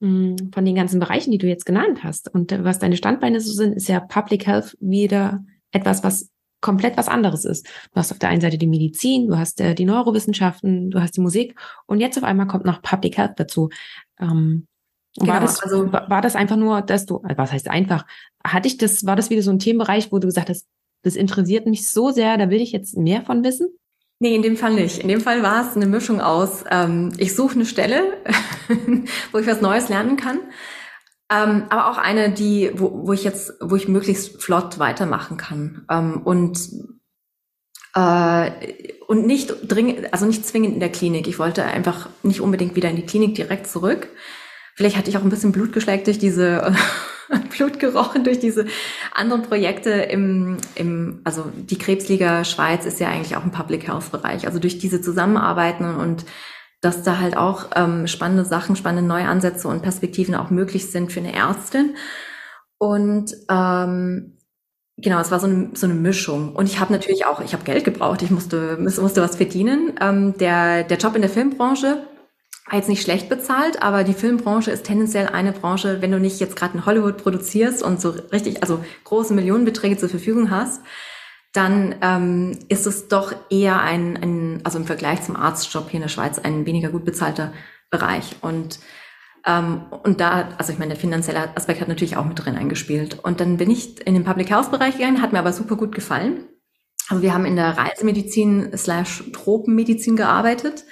mh, 0.00 0.08
hm, 0.40 0.52
von 0.54 0.64
den 0.64 0.76
ganzen 0.76 0.98
Bereichen, 0.98 1.30
die 1.30 1.38
du 1.38 1.46
jetzt 1.46 1.66
genannt 1.66 2.02
hast 2.02 2.32
und 2.32 2.64
was 2.64 2.78
deine 2.78 2.96
Standbeine 2.96 3.40
so 3.42 3.52
sind, 3.52 3.74
ist 3.74 3.88
ja 3.88 4.00
Public 4.00 4.46
Health 4.46 4.78
wieder 4.80 5.44
etwas, 5.72 6.02
was 6.02 6.30
komplett 6.60 6.96
was 6.96 7.08
anderes 7.08 7.44
ist. 7.44 7.66
Du 7.66 7.96
hast 7.96 8.12
auf 8.12 8.18
der 8.18 8.28
einen 8.28 8.40
Seite 8.40 8.58
die 8.58 8.66
Medizin, 8.66 9.28
du 9.28 9.38
hast 9.38 9.60
äh, 9.60 9.74
die 9.74 9.84
Neurowissenschaften, 9.84 10.90
du 10.90 11.00
hast 11.00 11.16
die 11.16 11.20
Musik 11.20 11.58
und 11.86 12.00
jetzt 12.00 12.18
auf 12.18 12.24
einmal 12.24 12.46
kommt 12.46 12.64
noch 12.64 12.82
Public 12.82 13.16
Health 13.16 13.34
dazu. 13.36 13.70
Ähm, 14.18 14.66
genau, 15.18 15.32
war 15.32 15.40
das, 15.40 15.62
also 15.62 15.92
war 15.92 16.20
das 16.20 16.36
einfach 16.36 16.56
nur, 16.56 16.82
dass 16.82 17.06
du, 17.06 17.22
äh, 17.26 17.36
was 17.36 17.52
heißt 17.52 17.68
einfach, 17.68 18.06
hatte 18.44 18.68
ich 18.68 18.76
das, 18.76 19.06
war 19.06 19.16
das 19.16 19.30
wieder 19.30 19.42
so 19.42 19.50
ein 19.50 19.58
Themenbereich, 19.58 20.12
wo 20.12 20.18
du 20.18 20.26
gesagt 20.28 20.50
hast, 20.50 20.66
das 21.02 21.16
interessiert 21.16 21.66
mich 21.66 21.88
so 21.88 22.10
sehr, 22.10 22.36
da 22.36 22.50
will 22.50 22.60
ich 22.60 22.72
jetzt 22.72 22.96
mehr 22.96 23.22
von 23.22 23.42
wissen? 23.42 23.68
Nee, 24.22 24.34
in 24.34 24.42
dem 24.42 24.58
Fall 24.58 24.74
nicht. 24.74 24.98
In 24.98 25.08
dem 25.08 25.22
Fall 25.22 25.42
war 25.42 25.66
es 25.66 25.76
eine 25.76 25.86
Mischung 25.86 26.20
aus, 26.20 26.64
ähm, 26.70 27.10
ich 27.16 27.34
suche 27.34 27.54
eine 27.54 27.64
Stelle, 27.64 28.18
wo 29.32 29.38
ich 29.38 29.46
was 29.46 29.62
Neues 29.62 29.88
lernen 29.88 30.16
kann 30.16 30.40
ähm, 31.30 31.64
aber 31.68 31.90
auch 31.90 31.98
eine, 31.98 32.30
die, 32.30 32.72
wo, 32.74 33.06
wo 33.06 33.12
ich 33.12 33.24
jetzt, 33.24 33.54
wo 33.60 33.76
ich 33.76 33.88
möglichst 33.88 34.42
flott 34.42 34.78
weitermachen 34.78 35.36
kann. 35.36 35.86
Ähm, 35.90 36.22
und 36.22 36.58
äh, 37.94 38.50
und 39.06 39.26
nicht 39.26 39.52
dringend, 39.66 40.12
also 40.12 40.26
nicht 40.26 40.46
zwingend 40.46 40.74
in 40.74 40.80
der 40.80 40.92
Klinik. 40.92 41.26
Ich 41.26 41.38
wollte 41.38 41.64
einfach 41.64 42.08
nicht 42.22 42.40
unbedingt 42.40 42.76
wieder 42.76 42.90
in 42.90 42.96
die 42.96 43.06
Klinik 43.06 43.34
direkt 43.34 43.66
zurück. 43.66 44.08
Vielleicht 44.76 44.96
hatte 44.96 45.10
ich 45.10 45.18
auch 45.18 45.22
ein 45.22 45.30
bisschen 45.30 45.52
Blut 45.52 45.72
geschleckt 45.72 46.06
durch 46.06 46.18
diese 46.18 46.74
Blut 47.56 47.78
gerochen 47.78 48.24
durch 48.24 48.38
diese 48.38 48.66
anderen 49.12 49.42
Projekte 49.42 49.90
im, 49.90 50.56
im, 50.74 51.20
also 51.24 51.50
die 51.54 51.78
Krebsliga 51.78 52.44
Schweiz 52.44 52.86
ist 52.86 53.00
ja 53.00 53.08
eigentlich 53.08 53.36
auch 53.36 53.44
im 53.44 53.52
Public 53.52 53.86
Health 53.86 54.10
Bereich. 54.10 54.46
Also 54.46 54.58
durch 54.58 54.78
diese 54.78 55.00
Zusammenarbeiten 55.00 55.94
und 55.94 56.24
dass 56.80 57.02
da 57.02 57.18
halt 57.18 57.36
auch 57.36 57.66
ähm, 57.76 58.06
spannende 58.06 58.44
Sachen, 58.44 58.76
spannende 58.76 59.06
neue 59.06 59.28
Ansätze 59.28 59.68
und 59.68 59.82
Perspektiven 59.82 60.34
auch 60.34 60.50
möglich 60.50 60.90
sind 60.90 61.12
für 61.12 61.20
eine 61.20 61.34
Ärztin. 61.34 61.96
Und 62.78 63.34
ähm, 63.50 64.38
genau, 64.96 65.20
es 65.20 65.30
war 65.30 65.40
so 65.40 65.46
eine, 65.46 65.70
so 65.74 65.86
eine 65.86 65.94
Mischung. 65.94 66.54
Und 66.56 66.66
ich 66.66 66.80
habe 66.80 66.92
natürlich 66.92 67.26
auch, 67.26 67.40
ich 67.40 67.52
habe 67.52 67.64
Geld 67.64 67.84
gebraucht, 67.84 68.22
ich 68.22 68.30
musste, 68.30 68.78
musste 68.78 69.22
was 69.22 69.36
verdienen. 69.36 69.92
Ähm, 70.00 70.36
der, 70.38 70.84
der 70.84 70.96
Job 70.96 71.14
in 71.14 71.20
der 71.20 71.30
Filmbranche 71.30 72.06
war 72.66 72.78
jetzt 72.78 72.88
nicht 72.88 73.02
schlecht 73.02 73.28
bezahlt, 73.28 73.82
aber 73.82 74.04
die 74.04 74.14
Filmbranche 74.14 74.70
ist 74.70 74.84
tendenziell 74.84 75.26
eine 75.26 75.52
Branche, 75.52 76.00
wenn 76.00 76.12
du 76.12 76.20
nicht 76.20 76.40
jetzt 76.40 76.56
gerade 76.56 76.74
in 76.78 76.86
Hollywood 76.86 77.18
produzierst 77.18 77.82
und 77.82 78.00
so 78.00 78.10
richtig, 78.32 78.62
also 78.62 78.82
große 79.04 79.34
Millionenbeträge 79.34 79.96
zur 79.96 80.08
Verfügung 80.08 80.50
hast, 80.50 80.80
dann 81.52 81.96
ähm, 82.00 82.58
ist 82.68 82.86
es 82.86 83.08
doch 83.08 83.34
eher 83.50 83.80
ein, 83.80 84.16
ein, 84.16 84.60
also 84.64 84.78
im 84.78 84.86
Vergleich 84.86 85.22
zum 85.22 85.36
Arztjob 85.36 85.90
hier 85.90 85.98
in 85.98 86.02
der 86.02 86.08
Schweiz, 86.08 86.38
ein 86.38 86.66
weniger 86.66 86.90
gut 86.90 87.04
bezahlter 87.04 87.52
Bereich. 87.90 88.36
Und 88.40 88.78
ähm, 89.46 89.84
und 90.04 90.20
da, 90.20 90.50
also 90.58 90.72
ich 90.72 90.78
meine, 90.78 90.90
der 90.90 91.00
finanzielle 91.00 91.56
Aspekt 91.56 91.80
hat 91.80 91.88
natürlich 91.88 92.16
auch 92.16 92.24
mit 92.24 92.44
drin 92.44 92.56
eingespielt. 92.56 93.18
Und 93.18 93.40
dann 93.40 93.56
bin 93.56 93.70
ich 93.70 94.06
in 94.06 94.14
den 94.14 94.24
Public 94.24 94.50
Health 94.50 94.70
Bereich 94.70 94.98
gegangen, 94.98 95.22
hat 95.22 95.32
mir 95.32 95.38
aber 95.38 95.52
super 95.52 95.76
gut 95.76 95.94
gefallen. 95.94 96.46
Also 97.08 97.22
wir 97.22 97.34
haben 97.34 97.46
in 97.46 97.56
der 97.56 97.76
Reisemedizin 97.76 98.76
slash 98.76 99.24
Tropenmedizin 99.32 100.16
gearbeitet. 100.16 100.84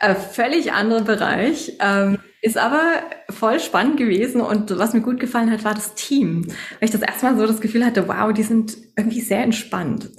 Äh, 0.00 0.14
völlig 0.14 0.72
anderer 0.72 1.02
Bereich. 1.02 1.72
Ähm, 1.80 2.18
ist 2.42 2.58
aber 2.58 3.02
voll 3.30 3.60
spannend 3.60 3.96
gewesen 3.96 4.40
und 4.40 4.76
was 4.76 4.92
mir 4.92 5.00
gut 5.00 5.20
gefallen 5.20 5.50
hat, 5.50 5.64
war 5.64 5.74
das 5.74 5.94
Team. 5.94 6.44
Weil 6.48 6.88
ich 6.88 6.90
das 6.90 7.00
erstmal 7.00 7.36
so 7.36 7.46
das 7.46 7.60
Gefühl 7.60 7.86
hatte, 7.86 8.08
wow, 8.08 8.32
die 8.32 8.42
sind 8.42 8.76
irgendwie 8.96 9.20
sehr 9.20 9.44
entspannt. 9.44 10.10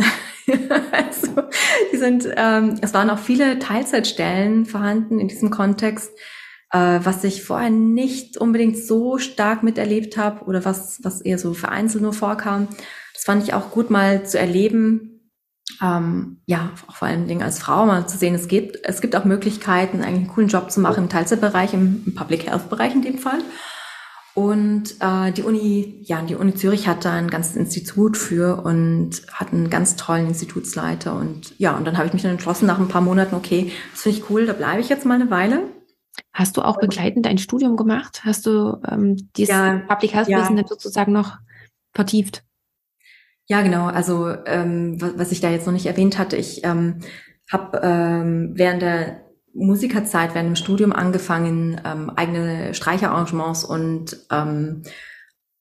also, 0.91 1.43
die 1.91 1.97
sind, 1.97 2.28
ähm, 2.38 2.76
es 2.82 2.93
waren 2.93 3.09
auch 3.09 3.19
viele 3.19 3.59
Teilzeitstellen 3.59 4.65
vorhanden 4.65 5.19
in 5.19 5.28
diesem 5.28 5.49
Kontext, 5.49 6.11
äh, 6.71 6.99
was 7.03 7.26
ich 7.26 7.43
vorher 7.43 7.69
nicht 7.69 8.38
unbedingt 8.38 8.78
so 8.78 9.17
stark 9.17 9.61
miterlebt 9.61 10.15
habe 10.15 10.45
oder 10.45 10.63
was, 10.63 11.01
was 11.03 11.19
eher 11.19 11.38
so 11.38 11.53
vereinzelt 11.53 12.03
nur 12.03 12.13
vorkam. 12.13 12.69
Das 13.13 13.26
fand 13.26 13.43
ich 13.43 13.53
auch 13.53 13.69
gut 13.69 13.89
mal 13.89 14.26
zu 14.26 14.39
erleben, 14.39 15.12
ähm, 15.84 16.38
ja, 16.45 16.71
auch 16.88 16.95
vor 16.95 17.09
allen 17.09 17.27
Dingen 17.27 17.43
als 17.43 17.59
Frau 17.59 17.86
mal 17.86 18.07
zu 18.07 18.17
sehen, 18.17 18.34
es 18.34 18.47
gibt, 18.47 18.79
es 18.84 19.01
gibt 19.01 19.15
auch 19.15 19.25
Möglichkeiten, 19.25 20.01
eigentlich 20.01 20.21
einen 20.21 20.27
coolen 20.29 20.47
Job 20.47 20.71
zu 20.71 20.79
machen 20.79 21.03
im 21.03 21.09
Teilzeitbereich, 21.09 21.73
im, 21.73 22.03
im 22.05 22.15
Public 22.15 22.47
Health 22.47 22.69
Bereich 22.69 22.95
in 22.95 23.01
dem 23.01 23.17
Fall. 23.17 23.39
Und 24.34 24.95
äh, 24.99 25.31
die 25.31 25.43
Uni, 25.43 25.99
ja, 26.03 26.21
die 26.21 26.36
Uni 26.36 26.55
Zürich 26.55 26.88
hat 26.88 27.05
da 27.05 27.13
ein 27.13 27.29
ganzes 27.29 27.55
Institut 27.55 28.17
für 28.17 28.63
und 28.63 29.21
hat 29.31 29.51
einen 29.51 29.69
ganz 29.69 29.95
tollen 29.95 30.27
Institutsleiter. 30.27 31.15
Und 31.15 31.53
ja, 31.59 31.75
und 31.75 31.86
dann 31.86 31.97
habe 31.97 32.07
ich 32.07 32.13
mich 32.13 32.23
dann 32.23 32.31
entschlossen, 32.31 32.65
nach 32.65 32.79
ein 32.79 32.88
paar 32.88 33.01
Monaten, 33.01 33.36
okay, 33.36 33.71
das 33.91 34.01
finde 34.01 34.17
ich 34.17 34.29
cool, 34.29 34.45
da 34.45 34.53
bleibe 34.53 34.79
ich 34.79 34.89
jetzt 34.89 35.05
mal 35.05 35.15
eine 35.15 35.29
Weile. 35.29 35.63
Hast 36.31 36.57
du 36.57 36.61
auch 36.61 36.79
begleitend 36.79 37.27
ein 37.27 37.38
Studium 37.38 37.75
gemacht? 37.75 38.21
Hast 38.23 38.45
du 38.45 38.81
ähm, 38.88 39.29
dieses 39.36 39.53
ja, 39.53 39.81
Public 39.88 40.13
Health 40.13 40.29
Wissen 40.29 40.57
ja. 40.57 40.65
sozusagen 40.65 41.11
noch 41.11 41.38
vertieft? 41.93 42.43
Ja, 43.47 43.61
genau. 43.61 43.87
Also 43.87 44.33
ähm, 44.45 44.97
was 44.99 45.31
ich 45.31 45.41
da 45.41 45.49
jetzt 45.49 45.65
noch 45.65 45.73
nicht 45.73 45.85
erwähnt 45.85 46.17
hatte, 46.17 46.37
ich 46.37 46.63
ähm, 46.63 46.99
habe 47.51 47.81
ähm, 47.83 48.51
während 48.55 48.81
der 48.81 49.21
Musikerzeit, 49.53 50.33
während 50.33 50.49
dem 50.49 50.55
Studium 50.55 50.93
angefangen, 50.93 51.79
ähm, 51.85 52.09
eigene 52.09 52.73
Streicherarrangements 52.73 53.63
und 53.65 54.17
ähm, 54.31 54.83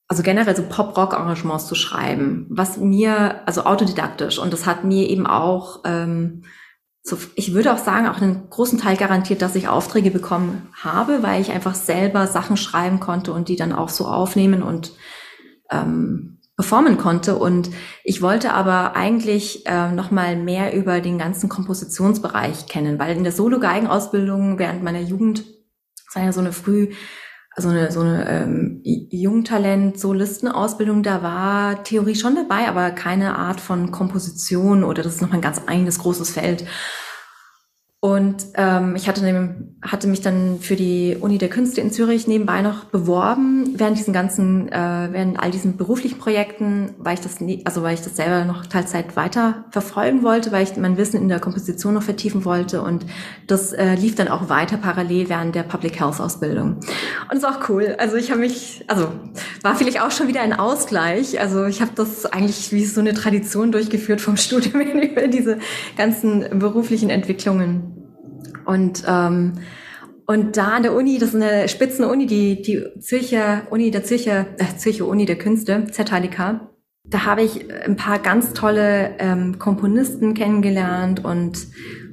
also 0.07 0.23
generell 0.23 0.55
so 0.55 0.63
Pop-Rock-Arrangements 0.63 1.67
zu 1.67 1.75
schreiben, 1.75 2.47
was 2.49 2.77
mir, 2.77 3.41
also 3.47 3.65
autodidaktisch, 3.65 4.37
und 4.39 4.51
das 4.53 4.65
hat 4.65 4.83
mir 4.83 5.09
eben 5.09 5.27
auch, 5.27 5.81
ähm, 5.85 6.43
so, 7.01 7.17
ich 7.35 7.53
würde 7.53 7.73
auch 7.73 7.77
sagen, 7.77 8.07
auch 8.07 8.21
einen 8.21 8.49
großen 8.49 8.79
Teil 8.79 8.95
garantiert, 8.95 9.41
dass 9.41 9.55
ich 9.55 9.67
Aufträge 9.67 10.09
bekommen 10.09 10.69
habe, 10.73 11.21
weil 11.21 11.41
ich 11.41 11.51
einfach 11.51 11.75
selber 11.75 12.27
Sachen 12.27 12.57
schreiben 12.57 12.99
konnte 12.99 13.33
und 13.33 13.49
die 13.49 13.55
dann 13.57 13.73
auch 13.73 13.89
so 13.89 14.05
aufnehmen 14.07 14.63
und 14.63 14.93
ähm, 15.69 16.32
performen 16.55 16.97
konnte. 16.97 17.37
Und 17.37 17.71
ich 18.03 18.21
wollte 18.21 18.53
aber 18.53 18.95
eigentlich 18.95 19.65
äh, 19.65 19.91
noch 19.91 20.11
mal 20.11 20.35
mehr 20.35 20.75
über 20.75 21.01
den 21.01 21.17
ganzen 21.17 21.49
Kompositionsbereich 21.49 22.67
kennen, 22.67 22.99
weil 22.99 23.17
in 23.17 23.23
der 23.23 23.33
Solo-Geigenausbildung 23.33 24.59
während 24.59 24.83
meiner 24.83 25.01
Jugend, 25.01 25.45
das 26.05 26.15
war 26.15 26.23
ja 26.23 26.31
so 26.31 26.41
eine 26.41 26.53
früh, 26.53 26.91
also 27.55 27.69
eine, 27.69 27.91
so 27.91 28.01
eine 28.01 28.29
ähm, 28.29 28.81
Jungtalent-Solistenausbildung, 28.83 31.03
da 31.03 31.21
war 31.21 31.83
Theorie 31.83 32.15
schon 32.15 32.35
dabei, 32.35 32.67
aber 32.67 32.89
keine 32.91 33.37
Art 33.37 33.61
von 33.61 33.91
Komposition 33.91 34.83
oder 34.83 35.03
das 35.03 35.15
ist 35.15 35.21
nochmal 35.21 35.37
ein 35.39 35.43
ganz 35.43 35.61
eigenes 35.67 35.99
großes 35.99 36.31
Feld. 36.31 36.65
Und 38.03 38.47
ähm, 38.55 38.97
ich 38.97 39.07
hatte, 39.07 39.55
hatte 39.81 40.07
mich 40.09 40.19
dann 40.19 40.59
für 40.59 40.75
die 40.75 41.15
Uni 41.17 41.37
der 41.37 41.47
Künste 41.47 41.79
in 41.79 41.89
Zürich 41.89 42.27
nebenbei 42.27 42.61
noch 42.61 42.83
beworben 42.83 43.79
während 43.79 43.97
diesen 43.97 44.11
ganzen, 44.11 44.69
äh, 44.69 45.07
während 45.11 45.39
all 45.39 45.51
diesen 45.51 45.77
beruflichen 45.77 46.17
Projekten, 46.17 46.95
weil 46.97 47.13
ich 47.13 47.21
das, 47.21 47.39
nie, 47.39 47.61
also 47.63 47.81
weil 47.81 47.93
ich 47.93 48.01
das 48.01 48.17
selber 48.17 48.43
noch 48.43 48.65
Teilzeit 48.65 49.15
weiter 49.15 49.63
verfolgen 49.71 50.21
wollte, 50.21 50.51
weil 50.51 50.63
ich 50.63 50.75
mein 50.75 50.97
Wissen 50.97 51.21
in 51.21 51.29
der 51.29 51.39
Komposition 51.39 51.93
noch 51.93 52.03
vertiefen 52.03 52.43
wollte 52.43 52.81
und 52.81 53.05
das 53.47 53.71
äh, 53.71 53.95
lief 53.95 54.15
dann 54.15 54.27
auch 54.27 54.49
weiter 54.49 54.75
parallel 54.75 55.29
während 55.29 55.55
der 55.55 55.63
Public 55.63 55.97
Health 55.97 56.19
Ausbildung. 56.19 56.81
Und 57.31 57.37
ist 57.37 57.45
auch 57.45 57.69
cool. 57.69 57.95
Also 57.99 58.17
ich 58.17 58.31
habe 58.31 58.41
mich, 58.41 58.83
also 58.89 59.07
war 59.61 59.75
vielleicht 59.77 60.01
auch 60.01 60.11
schon 60.11 60.27
wieder 60.27 60.41
ein 60.41 60.51
Ausgleich. 60.51 61.39
Also 61.39 61.67
ich 61.67 61.79
habe 61.79 61.91
das 61.95 62.25
eigentlich 62.25 62.73
wie 62.73 62.83
so 62.83 62.99
eine 62.99 63.13
Tradition 63.13 63.71
durchgeführt 63.71 64.19
vom 64.19 64.35
Studium 64.45 64.81
über 64.81 65.29
diese 65.29 65.59
ganzen 65.95 66.59
beruflichen 66.59 67.09
Entwicklungen. 67.09 67.92
Und, 68.65 69.03
ähm, 69.07 69.53
und 70.25 70.57
da 70.57 70.69
an 70.69 70.83
der 70.83 70.93
Uni, 70.93 71.17
das 71.17 71.29
ist 71.29 71.35
eine 71.35 71.67
Spitzenuni, 71.67 72.25
die, 72.25 72.61
die 72.61 72.83
Zürcher 72.99 73.63
Uni 73.69 73.91
der 73.91 74.03
Zürcher, 74.03 74.47
äh, 74.57 74.77
Zürcher 74.77 75.07
Uni 75.07 75.25
der 75.25 75.37
Künste, 75.37 75.87
ZHDK, 75.91 76.61
da 77.05 77.25
habe 77.25 77.43
ich 77.43 77.69
ein 77.85 77.97
paar 77.97 78.19
ganz 78.19 78.53
tolle 78.53 79.11
ähm, 79.19 79.59
Komponisten 79.59 80.33
kennengelernt 80.33 81.23
und 81.23 81.67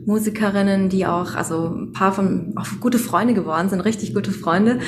Musikerinnen, 0.05 0.89
die 0.89 1.07
auch, 1.07 1.35
also 1.37 1.69
ein 1.69 1.93
paar 1.93 2.13
von 2.13 2.55
auch 2.57 2.67
gute 2.81 2.99
Freunde 2.99 3.35
geworden 3.35 3.69
sind, 3.69 3.81
richtig 3.83 4.15
gute 4.15 4.33
Freunde. 4.33 4.81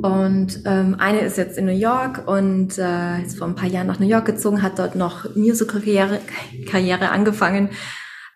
Und 0.00 0.62
ähm, 0.64 0.96
eine 0.98 1.20
ist 1.20 1.36
jetzt 1.36 1.58
in 1.58 1.66
New 1.66 1.72
York 1.72 2.26
und 2.26 2.78
äh, 2.78 3.22
ist 3.22 3.38
vor 3.38 3.46
ein 3.46 3.54
paar 3.54 3.68
Jahren 3.68 3.86
nach 3.86 3.98
New 3.98 4.08
York 4.08 4.24
gezogen, 4.24 4.62
hat 4.62 4.78
dort 4.78 4.96
noch 4.96 5.34
Musical-Karriere 5.34 6.20
Karriere 6.66 7.10
angefangen 7.10 7.68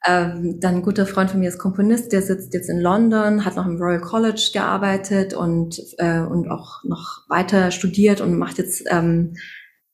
ähm, 0.07 0.61
dann 0.61 0.76
ein 0.76 0.82
guter 0.82 1.07
Freund 1.07 1.30
von 1.30 1.40
mir 1.40 1.49
ist 1.49 1.59
Komponist, 1.59 2.12
der 2.12 2.22
sitzt 2.22 2.55
jetzt 2.55 2.70
in 2.70 2.80
London, 2.80 3.44
hat 3.44 3.57
noch 3.57 3.66
im 3.66 3.76
Royal 3.76 4.01
College 4.01 4.51
gearbeitet 4.53 5.34
und, 5.34 5.80
äh, 5.99 6.20
und 6.20 6.51
auch 6.51 6.84
noch 6.84 7.24
weiter 7.28 7.70
studiert 7.70 8.20
und 8.20 8.38
macht 8.38 8.59
jetzt, 8.59 8.84
ähm, 8.90 9.34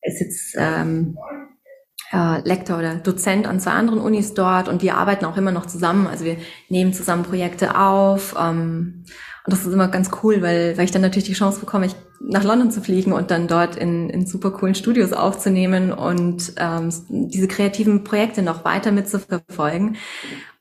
ist 0.03 0.21
jetzt 0.21 0.55
ähm, 0.59 1.17
äh, 2.13 2.41
Lektor 2.47 2.79
oder 2.79 2.97
Dozent 2.97 3.47
an 3.47 3.61
zwei 3.61 3.73
anderen 3.73 4.01
Unis 4.01 4.35
dort 4.35 4.69
und 4.69 4.83
wir 4.83 4.97
arbeiten 4.97 5.25
auch 5.25 5.37
immer 5.37 5.53
noch 5.53 5.67
zusammen. 5.67 6.07
Also 6.07 6.25
wir 6.25 6.37
nehmen 6.69 6.93
zusammen 6.93 7.23
Projekte 7.23 7.79
auf. 7.79 8.35
Ähm, 8.39 9.05
und 9.47 9.53
das 9.53 9.67
ist 9.67 9.73
immer 9.73 9.89
ganz 9.89 10.11
cool, 10.23 10.41
weil, 10.41 10.77
weil 10.79 10.87
ich 10.87 10.91
dann 10.91 11.03
natürlich 11.03 11.29
die 11.29 11.35
Chance 11.35 11.61
bekomme, 11.61 11.87
ich 11.87 11.95
nach 12.21 12.45
London 12.45 12.71
zu 12.71 12.81
fliegen 12.81 13.13
und 13.13 13.31
dann 13.31 13.47
dort 13.47 13.77
in, 13.77 14.09
in 14.09 14.27
super 14.27 14.51
coolen 14.51 14.75
Studios 14.75 15.13
aufzunehmen 15.13 15.93
und 15.93 16.55
ähm, 16.57 16.91
diese 17.09 17.47
kreativen 17.47 18.05
Projekte 18.05 18.41
noch 18.41 18.65
weiter 18.65 18.91
mitzuverfolgen. 18.91 19.97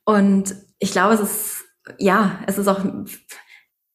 Und 0.04 0.56
ich 0.80 0.92
glaube, 0.92 1.14
es 1.14 1.22
ist, 1.22 1.64
ja, 1.98 2.40
es 2.46 2.58
ist 2.58 2.68
auch, 2.68 2.84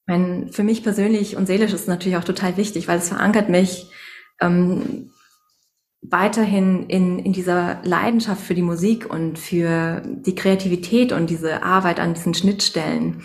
mein, 0.06 0.48
für 0.52 0.62
mich 0.62 0.82
persönlich 0.82 1.36
und 1.36 1.46
seelisch 1.46 1.74
ist 1.74 1.82
es 1.82 1.86
natürlich 1.86 2.16
auch 2.16 2.24
total 2.24 2.56
wichtig, 2.56 2.88
weil 2.88 2.96
es 2.96 3.10
verankert 3.10 3.50
mich 3.50 3.90
ähm, 4.40 5.10
weiterhin 6.00 6.86
in, 6.88 7.18
in 7.18 7.34
dieser 7.34 7.82
Leidenschaft 7.84 8.42
für 8.42 8.54
die 8.54 8.62
Musik 8.62 9.10
und 9.10 9.38
für 9.38 10.02
die 10.06 10.34
Kreativität 10.34 11.12
und 11.12 11.28
diese 11.28 11.62
Arbeit 11.62 12.00
an 12.00 12.14
diesen 12.14 12.32
Schnittstellen. 12.32 13.22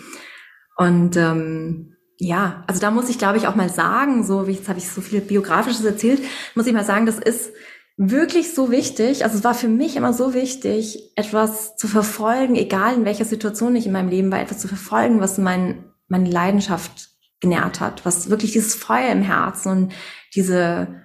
Und 0.75 1.15
ähm, 1.17 1.95
ja, 2.17 2.63
also 2.67 2.79
da 2.79 2.91
muss 2.91 3.09
ich, 3.09 3.17
glaube 3.17 3.37
ich, 3.37 3.47
auch 3.47 3.55
mal 3.55 3.69
sagen, 3.69 4.23
so 4.23 4.47
wie 4.47 4.53
jetzt 4.53 4.69
habe 4.69 4.79
ich 4.79 4.89
so 4.89 5.01
viel 5.01 5.21
Biografisches 5.21 5.83
erzählt, 5.83 6.21
muss 6.55 6.67
ich 6.67 6.73
mal 6.73 6.85
sagen, 6.85 7.05
das 7.05 7.19
ist 7.19 7.51
wirklich 7.97 8.53
so 8.53 8.71
wichtig. 8.71 9.23
Also 9.23 9.37
es 9.37 9.43
war 9.43 9.53
für 9.53 9.67
mich 9.67 9.95
immer 9.95 10.13
so 10.13 10.33
wichtig, 10.33 11.11
etwas 11.15 11.75
zu 11.75 11.87
verfolgen, 11.87 12.55
egal 12.55 12.95
in 12.95 13.05
welcher 13.05 13.25
Situation 13.25 13.75
ich 13.75 13.85
in 13.85 13.91
meinem 13.91 14.09
Leben 14.09 14.31
war, 14.31 14.41
etwas 14.41 14.59
zu 14.59 14.67
verfolgen, 14.67 15.19
was 15.19 15.37
mein, 15.37 15.85
meine 16.07 16.29
Leidenschaft 16.29 17.09
genährt 17.39 17.79
hat, 17.79 18.05
was 18.05 18.29
wirklich 18.29 18.51
dieses 18.53 18.73
Feuer 18.73 19.11
im 19.11 19.21
Herzen 19.21 19.71
und 19.71 19.93
diese, 20.33 21.03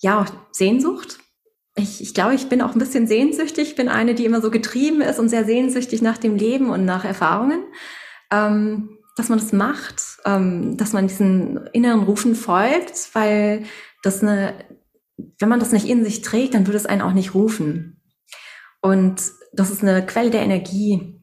ja, 0.00 0.24
Sehnsucht. 0.52 1.18
Ich, 1.76 2.00
ich 2.00 2.14
glaube, 2.14 2.34
ich 2.34 2.48
bin 2.48 2.62
auch 2.62 2.72
ein 2.72 2.78
bisschen 2.78 3.06
sehnsüchtig. 3.06 3.76
Bin 3.76 3.88
eine, 3.88 4.14
die 4.14 4.24
immer 4.24 4.40
so 4.40 4.50
getrieben 4.50 5.00
ist 5.00 5.18
und 5.18 5.28
sehr 5.28 5.44
sehnsüchtig 5.44 6.02
nach 6.02 6.18
dem 6.18 6.36
Leben 6.36 6.70
und 6.70 6.84
nach 6.84 7.04
Erfahrungen. 7.04 7.62
Ähm, 8.30 8.98
dass 9.20 9.28
man 9.28 9.38
das 9.38 9.52
macht, 9.52 10.02
ähm, 10.24 10.76
dass 10.76 10.92
man 10.92 11.06
diesen 11.06 11.66
inneren 11.72 12.02
Rufen 12.02 12.34
folgt, 12.34 13.10
weil 13.12 13.64
das 14.02 14.22
eine, 14.22 14.54
wenn 15.38 15.48
man 15.48 15.60
das 15.60 15.72
nicht 15.72 15.86
in 15.86 16.04
sich 16.04 16.22
trägt, 16.22 16.54
dann 16.54 16.66
würde 16.66 16.78
es 16.78 16.86
einen 16.86 17.02
auch 17.02 17.12
nicht 17.12 17.34
rufen. 17.34 18.02
Und 18.80 19.20
das 19.52 19.70
ist 19.70 19.82
eine 19.82 20.04
Quelle 20.06 20.30
der 20.30 20.40
Energie, 20.40 21.20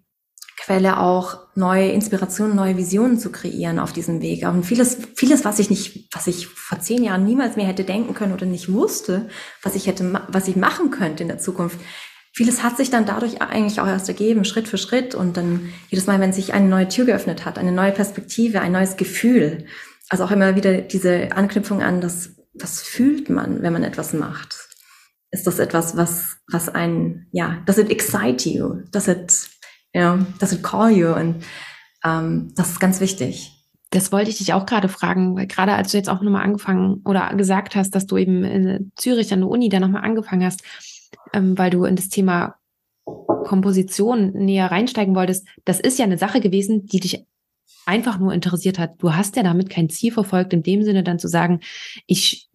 Quelle 0.59 0.99
auch 0.99 1.47
neue 1.55 1.91
Inspirationen, 1.91 2.55
neue 2.55 2.77
Visionen 2.77 3.17
zu 3.17 3.31
kreieren 3.31 3.79
auf 3.79 3.93
diesem 3.93 4.21
Weg. 4.21 4.45
Und 4.45 4.63
vieles, 4.63 4.97
vieles, 5.15 5.45
was 5.45 5.59
ich 5.59 5.69
nicht, 5.69 6.13
was 6.13 6.27
ich 6.27 6.47
vor 6.47 6.79
zehn 6.79 7.03
Jahren 7.03 7.25
niemals 7.25 7.55
mehr 7.55 7.67
hätte 7.67 7.83
denken 7.83 8.13
können 8.13 8.33
oder 8.33 8.45
nicht 8.45 8.71
wusste, 8.71 9.29
was 9.63 9.75
ich 9.75 9.87
hätte, 9.87 10.21
was 10.27 10.47
ich 10.47 10.55
machen 10.55 10.91
könnte 10.91 11.23
in 11.23 11.29
der 11.29 11.39
Zukunft, 11.39 11.79
vieles 12.37 12.61
hat 12.61 12.77
sich 12.77 12.91
dann 12.91 13.07
dadurch 13.07 13.41
eigentlich 13.41 13.81
auch 13.81 13.87
erst 13.87 14.07
ergeben, 14.07 14.45
Schritt 14.45 14.67
für 14.67 14.77
Schritt. 14.77 15.15
Und 15.15 15.37
dann 15.37 15.73
jedes 15.89 16.05
Mal, 16.05 16.19
wenn 16.19 16.33
sich 16.33 16.53
eine 16.53 16.67
neue 16.67 16.87
Tür 16.87 17.05
geöffnet 17.05 17.45
hat, 17.45 17.57
eine 17.57 17.71
neue 17.71 17.91
Perspektive, 17.91 18.61
ein 18.61 18.73
neues 18.73 18.95
Gefühl, 18.95 19.65
also 20.07 20.23
auch 20.23 20.29
immer 20.29 20.55
wieder 20.55 20.81
diese 20.81 21.31
Anknüpfung 21.31 21.81
an, 21.81 21.99
das, 21.99 22.35
was 22.53 22.83
fühlt 22.83 23.31
man, 23.31 23.63
wenn 23.63 23.73
man 23.73 23.83
etwas 23.83 24.13
macht? 24.13 24.55
Ist 25.31 25.47
das 25.47 25.57
etwas, 25.57 25.97
was, 25.97 26.37
was 26.47 26.69
ein, 26.69 27.25
ja, 27.31 27.63
does 27.65 27.79
it 27.79 27.89
excite 27.89 28.47
you? 28.47 28.83
Does 28.91 29.07
it, 29.07 29.49
you 29.95 30.01
know, 30.01 30.19
does 30.37 30.53
it 30.53 30.61
call 30.61 30.91
you? 30.91 31.13
Und 31.13 31.43
ähm, 32.05 32.53
das 32.55 32.69
ist 32.69 32.79
ganz 32.79 32.99
wichtig. 32.99 33.51
Das 33.89 34.11
wollte 34.11 34.29
ich 34.29 34.37
dich 34.37 34.53
auch 34.53 34.67
gerade 34.67 34.89
fragen, 34.89 35.35
weil 35.35 35.47
gerade 35.47 35.73
als 35.73 35.89
du 35.89 35.97
jetzt 35.97 36.09
auch 36.09 36.21
nochmal 36.21 36.43
angefangen 36.43 37.01
oder 37.03 37.33
gesagt 37.33 37.75
hast, 37.75 37.95
dass 37.95 38.05
du 38.05 38.17
eben 38.17 38.43
in 38.43 38.91
Zürich 38.95 39.33
an 39.33 39.39
der 39.39 39.49
Uni 39.49 39.69
da 39.69 39.79
nochmal 39.79 40.03
angefangen 40.03 40.45
hast, 40.45 40.61
ähm, 41.33 41.57
weil 41.57 41.69
du 41.69 41.85
in 41.85 41.95
das 41.95 42.09
Thema 42.09 42.55
Komposition 43.05 44.33
näher 44.33 44.71
reinsteigen 44.71 45.15
wolltest, 45.15 45.47
das 45.65 45.79
ist 45.79 45.97
ja 45.99 46.05
eine 46.05 46.17
Sache 46.17 46.41
gewesen, 46.41 46.85
die 46.85 46.99
dich 46.99 47.25
einfach 47.85 48.19
nur 48.19 48.33
interessiert 48.33 48.79
hat. 48.79 49.01
Du 49.01 49.13
hast 49.13 49.35
ja 49.37 49.43
damit 49.43 49.69
kein 49.69 49.89
Ziel 49.89 50.11
verfolgt, 50.11 50.53
in 50.53 50.63
dem 50.63 50.83
Sinne 50.83 51.03
dann 51.03 51.19
zu 51.19 51.27
sagen, 51.27 51.61
ich 52.05 52.49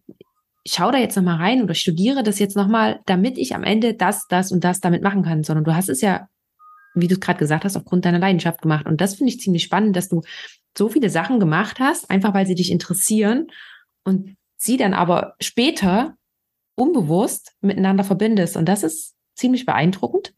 schaue 0.67 0.93
da 0.93 0.99
jetzt 0.99 1.17
nochmal 1.17 1.39
rein 1.39 1.63
oder 1.63 1.75
studiere 1.75 2.23
das 2.23 2.39
jetzt 2.39 2.57
nochmal, 2.57 3.01
damit 3.07 3.39
ich 3.39 3.55
am 3.55 3.65
Ende 3.65 3.95
das, 3.95 4.27
das 4.29 4.53
und 4.53 4.63
das 4.63 4.81
damit 4.81 5.03
machen 5.03 5.23
kann, 5.23 5.43
sondern 5.43 5.65
du 5.65 5.75
hast 5.75 5.89
es 5.89 6.03
ja, 6.03 6.29
wie 6.95 7.09
du 7.09 7.15
es 7.15 7.21
gerade 7.21 7.39
gesagt 7.39 7.65
hast, 7.65 7.77
aufgrund 7.77 8.05
deiner 8.05 8.19
Leidenschaft 8.19 8.63
gemacht. 8.63 8.87
Und 8.87 9.01
das 9.01 9.15
finde 9.15 9.33
ich 9.33 9.41
ziemlich 9.41 9.63
spannend, 9.63 9.97
dass 9.97 10.09
du 10.09 10.23
so 10.77 10.89
viele 10.89 11.11
Sachen 11.11 11.41
gemacht 11.41 11.81
hast, 11.81 12.11
einfach 12.11 12.35
weil 12.35 12.47
sie 12.47 12.55
dich 12.55 12.71
interessieren 12.71 13.49
und 14.05 14.37
sie 14.57 14.77
dann 14.77 14.95
aber 14.95 15.35
später 15.41 16.17
unbewusst 16.75 17.53
miteinander 17.61 18.05
verbindest. 18.05 18.57
Und 18.57 18.67
das 18.67 18.83
ist 18.83 19.15
ziemlich 19.35 19.67
beeindruckend. 19.67 20.35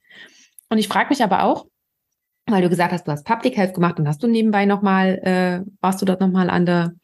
Und 0.68 0.78
ich 0.78 0.89
frage 0.89 1.11
mich 1.11 1.22
aber 1.22 1.45
auch, 1.45 1.66
weil 2.47 2.62
du 2.62 2.68
gesagt 2.68 2.93
hast, 2.93 3.07
du 3.07 3.12
hast 3.12 3.24
Public 3.24 3.57
Health 3.57 3.74
gemacht 3.74 3.99
und 3.99 4.09
hast 4.09 4.22
du 4.22 4.26
nebenbei 4.26 4.66
nochmal, 4.66 5.18
äh, 5.22 5.70
warst 5.80 6.03
du 6.03 6.07
dort 6.07 6.20
nochmal 6.20 6.51
an 6.51 6.66
der 6.66 6.95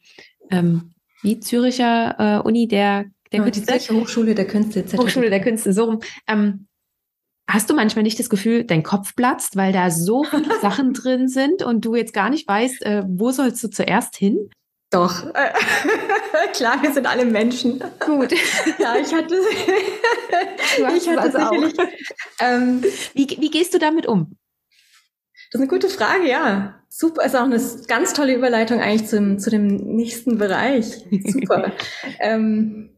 ähm, 0.49 0.93
wie 1.21 1.39
Züricher 1.39 2.15
äh, 2.19 2.47
Uni 2.47 2.67
der, 2.67 3.05
der 3.31 3.39
ja, 3.39 3.43
Künste? 3.43 3.79
Die 3.79 3.93
Hochschule 3.93 4.35
der 4.35 4.47
Künste. 4.47 4.85
Hochschule 4.97 5.29
der 5.29 5.41
Künste, 5.41 5.73
so 5.73 5.85
rum. 5.85 5.99
Ähm, 6.27 6.67
hast 7.47 7.69
du 7.69 7.75
manchmal 7.75 8.03
nicht 8.03 8.19
das 8.19 8.29
Gefühl, 8.29 8.63
dein 8.63 8.83
Kopf 8.83 9.15
platzt, 9.15 9.55
weil 9.55 9.71
da 9.71 9.89
so 9.91 10.23
viele 10.23 10.59
Sachen 10.61 10.93
drin 10.93 11.27
sind 11.27 11.63
und 11.63 11.85
du 11.85 11.95
jetzt 11.95 12.13
gar 12.13 12.29
nicht 12.29 12.47
weißt, 12.47 12.85
äh, 12.85 13.03
wo 13.07 13.31
sollst 13.31 13.63
du 13.63 13.69
zuerst 13.69 14.15
hin? 14.15 14.49
Doch. 14.91 15.33
Klar, 16.53 16.83
wir 16.83 16.91
sind 16.93 17.07
alle 17.07 17.25
Menschen. 17.25 17.81
Gut. 17.99 18.33
ja, 18.77 18.97
ich 18.97 19.13
hatte, 19.13 19.35
ich 20.97 21.09
hatte 21.09 21.21
also 21.21 21.37
auch. 21.39 21.53
Ähm, 22.41 22.83
wie, 23.13 23.27
wie 23.39 23.49
gehst 23.49 23.73
du 23.73 23.79
damit 23.79 24.05
um? 24.05 24.35
Das 25.51 25.59
ist 25.59 25.61
eine 25.61 25.67
gute 25.67 25.89
Frage, 25.89 26.29
ja. 26.29 26.81
Super, 26.89 27.25
ist 27.25 27.35
auch 27.35 27.43
eine 27.43 27.59
ganz 27.87 28.13
tolle 28.13 28.35
Überleitung 28.35 28.81
eigentlich 28.81 29.07
zum, 29.07 29.39
zu 29.39 29.49
dem 29.49 29.67
nächsten 29.67 30.37
Bereich. 30.37 31.05
Super. 31.25 31.71
ähm, 32.19 32.89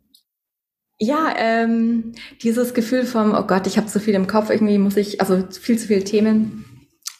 ja, 0.97 1.33
ähm, 1.37 2.13
dieses 2.41 2.73
Gefühl 2.73 3.05
vom, 3.05 3.35
oh 3.35 3.43
Gott, 3.43 3.67
ich 3.67 3.77
habe 3.77 3.87
zu 3.87 3.99
viel 3.99 4.15
im 4.15 4.25
Kopf, 4.25 4.49
irgendwie 4.49 4.79
muss 4.79 4.97
ich, 4.97 5.21
also 5.21 5.43
viel 5.49 5.77
zu 5.77 5.87
viele 5.87 6.03
Themen 6.03 6.72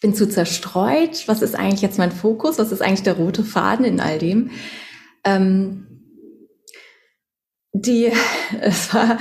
bin 0.04 0.14
zu 0.14 0.30
zerstreut. 0.30 1.28
Was 1.28 1.42
ist 1.42 1.56
eigentlich 1.56 1.82
jetzt 1.82 1.98
mein 1.98 2.12
Fokus? 2.12 2.60
Was 2.60 2.72
ist 2.72 2.84
eigentlich 2.84 3.04
der 3.04 3.16
rote 3.16 3.44
Faden 3.44 3.86
in 3.86 4.00
all 4.00 4.20
dem? 4.20 4.52
Ähm, 5.24 5.88
die, 7.72 8.12
es 8.62 8.94
war 8.94 9.18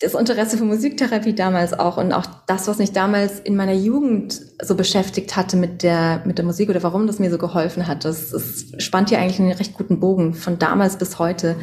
das 0.00 0.14
Interesse 0.14 0.56
für 0.56 0.64
Musiktherapie 0.64 1.34
damals 1.34 1.74
auch 1.74 1.96
und 1.96 2.12
auch 2.12 2.24
das, 2.46 2.68
was 2.68 2.78
mich 2.78 2.92
damals 2.92 3.40
in 3.40 3.56
meiner 3.56 3.74
Jugend 3.74 4.40
so 4.62 4.76
beschäftigt 4.76 5.36
hatte 5.36 5.56
mit 5.56 5.82
der, 5.82 6.22
mit 6.24 6.38
der 6.38 6.44
Musik 6.44 6.70
oder 6.70 6.84
warum 6.84 7.08
das 7.08 7.18
mir 7.18 7.30
so 7.30 7.36
geholfen 7.36 7.88
hat. 7.88 8.04
Das, 8.04 8.30
das 8.30 8.66
spannt 8.78 9.08
hier 9.08 9.18
eigentlich 9.18 9.40
einen 9.40 9.50
recht 9.50 9.74
guten 9.74 9.98
Bogen 9.98 10.32
von 10.34 10.60
damals 10.60 10.96
bis 10.96 11.18
heute. 11.18 11.56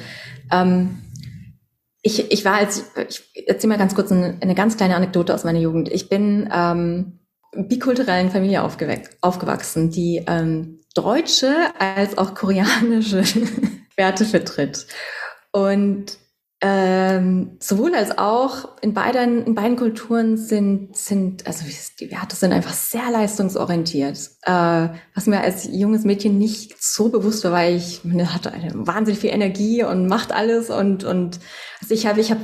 Ähm, 0.52 1.00
ich, 2.02 2.32
ich 2.32 2.44
war 2.44 2.56
als, 2.56 2.92
ich 3.08 3.48
erzähle 3.48 3.74
mal 3.74 3.80
ganz 3.80 3.96
kurz 3.96 4.12
eine, 4.12 4.38
eine, 4.42 4.54
ganz 4.54 4.76
kleine 4.76 4.98
Anekdote 4.98 5.34
aus 5.34 5.46
meiner 5.46 5.60
Jugend. 5.60 5.90
Ich 5.90 6.10
bin 6.10 6.50
ähm, 6.54 7.20
bikulturellen 7.56 8.32
Familie 8.32 8.64
aufgewachsen, 8.64 9.90
die 9.92 10.24
ähm, 10.28 10.82
deutsche 10.94 11.54
als 11.80 12.18
auch 12.18 12.36
koreanische 12.36 13.24
Werte 13.98 14.26
vertritt. 14.26 14.88
Und 15.52 16.18
ähm, 16.62 17.58
sowohl 17.60 17.94
als 17.94 18.18
auch 18.18 18.82
in 18.82 18.94
beiden, 18.94 19.46
in 19.46 19.56
beiden 19.56 19.76
Kulturen 19.76 20.38
sind, 20.38 20.96
sind, 20.96 21.46
also 21.46 21.66
die 22.00 22.12
Werte 22.12 22.36
sind 22.36 22.54
einfach 22.54 22.74
sehr 22.74 23.12
leistungsorientiert. 23.12 24.18
Äh, 24.44 24.90
was 25.14 25.28
mir 25.28 25.42
als 25.42 25.68
junges 25.70 26.06
Mädchen 26.06 26.38
nicht 26.38 26.82
so 26.82 27.10
bewusst 27.10 27.44
war, 27.44 27.52
weil 27.52 27.76
ich 27.76 28.02
hatte 28.28 28.52
eine 28.52 28.72
wahnsinnig 28.74 29.20
viel 29.20 29.32
Energie 29.32 29.84
und 29.84 30.08
macht 30.08 30.32
alles 30.32 30.70
und, 30.70 31.04
und 31.04 31.40
also 31.82 31.94
ich 31.94 32.08
habe, 32.08 32.22
ich 32.22 32.32
habe 32.32 32.42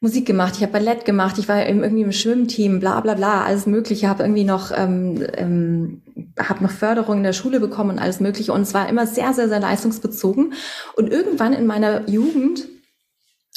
Musik 0.00 0.26
gemacht, 0.26 0.54
ich 0.56 0.62
habe 0.62 0.72
Ballett 0.72 1.04
gemacht, 1.06 1.38
ich 1.38 1.48
war 1.48 1.66
irgendwie 1.66 2.02
im 2.02 2.12
Schwimmteam, 2.12 2.80
bla 2.80 3.00
bla 3.00 3.14
bla, 3.14 3.44
alles 3.44 3.66
Mögliche, 3.66 4.08
habe 4.08 4.24
irgendwie 4.24 4.44
noch, 4.44 4.70
ähm, 4.76 5.26
ähm, 5.34 6.02
habe 6.38 6.62
noch 6.62 6.70
Förderung 6.70 7.18
in 7.18 7.22
der 7.22 7.32
Schule 7.32 7.60
bekommen 7.60 7.90
und 7.90 7.98
alles 7.98 8.20
Mögliche. 8.20 8.52
Und 8.52 8.62
es 8.62 8.74
war 8.74 8.88
immer 8.88 9.06
sehr, 9.06 9.32
sehr, 9.32 9.48
sehr 9.48 9.60
leistungsbezogen. 9.60 10.52
Und 10.96 11.10
irgendwann 11.10 11.54
in 11.54 11.66
meiner 11.66 12.08
Jugend, 12.10 12.68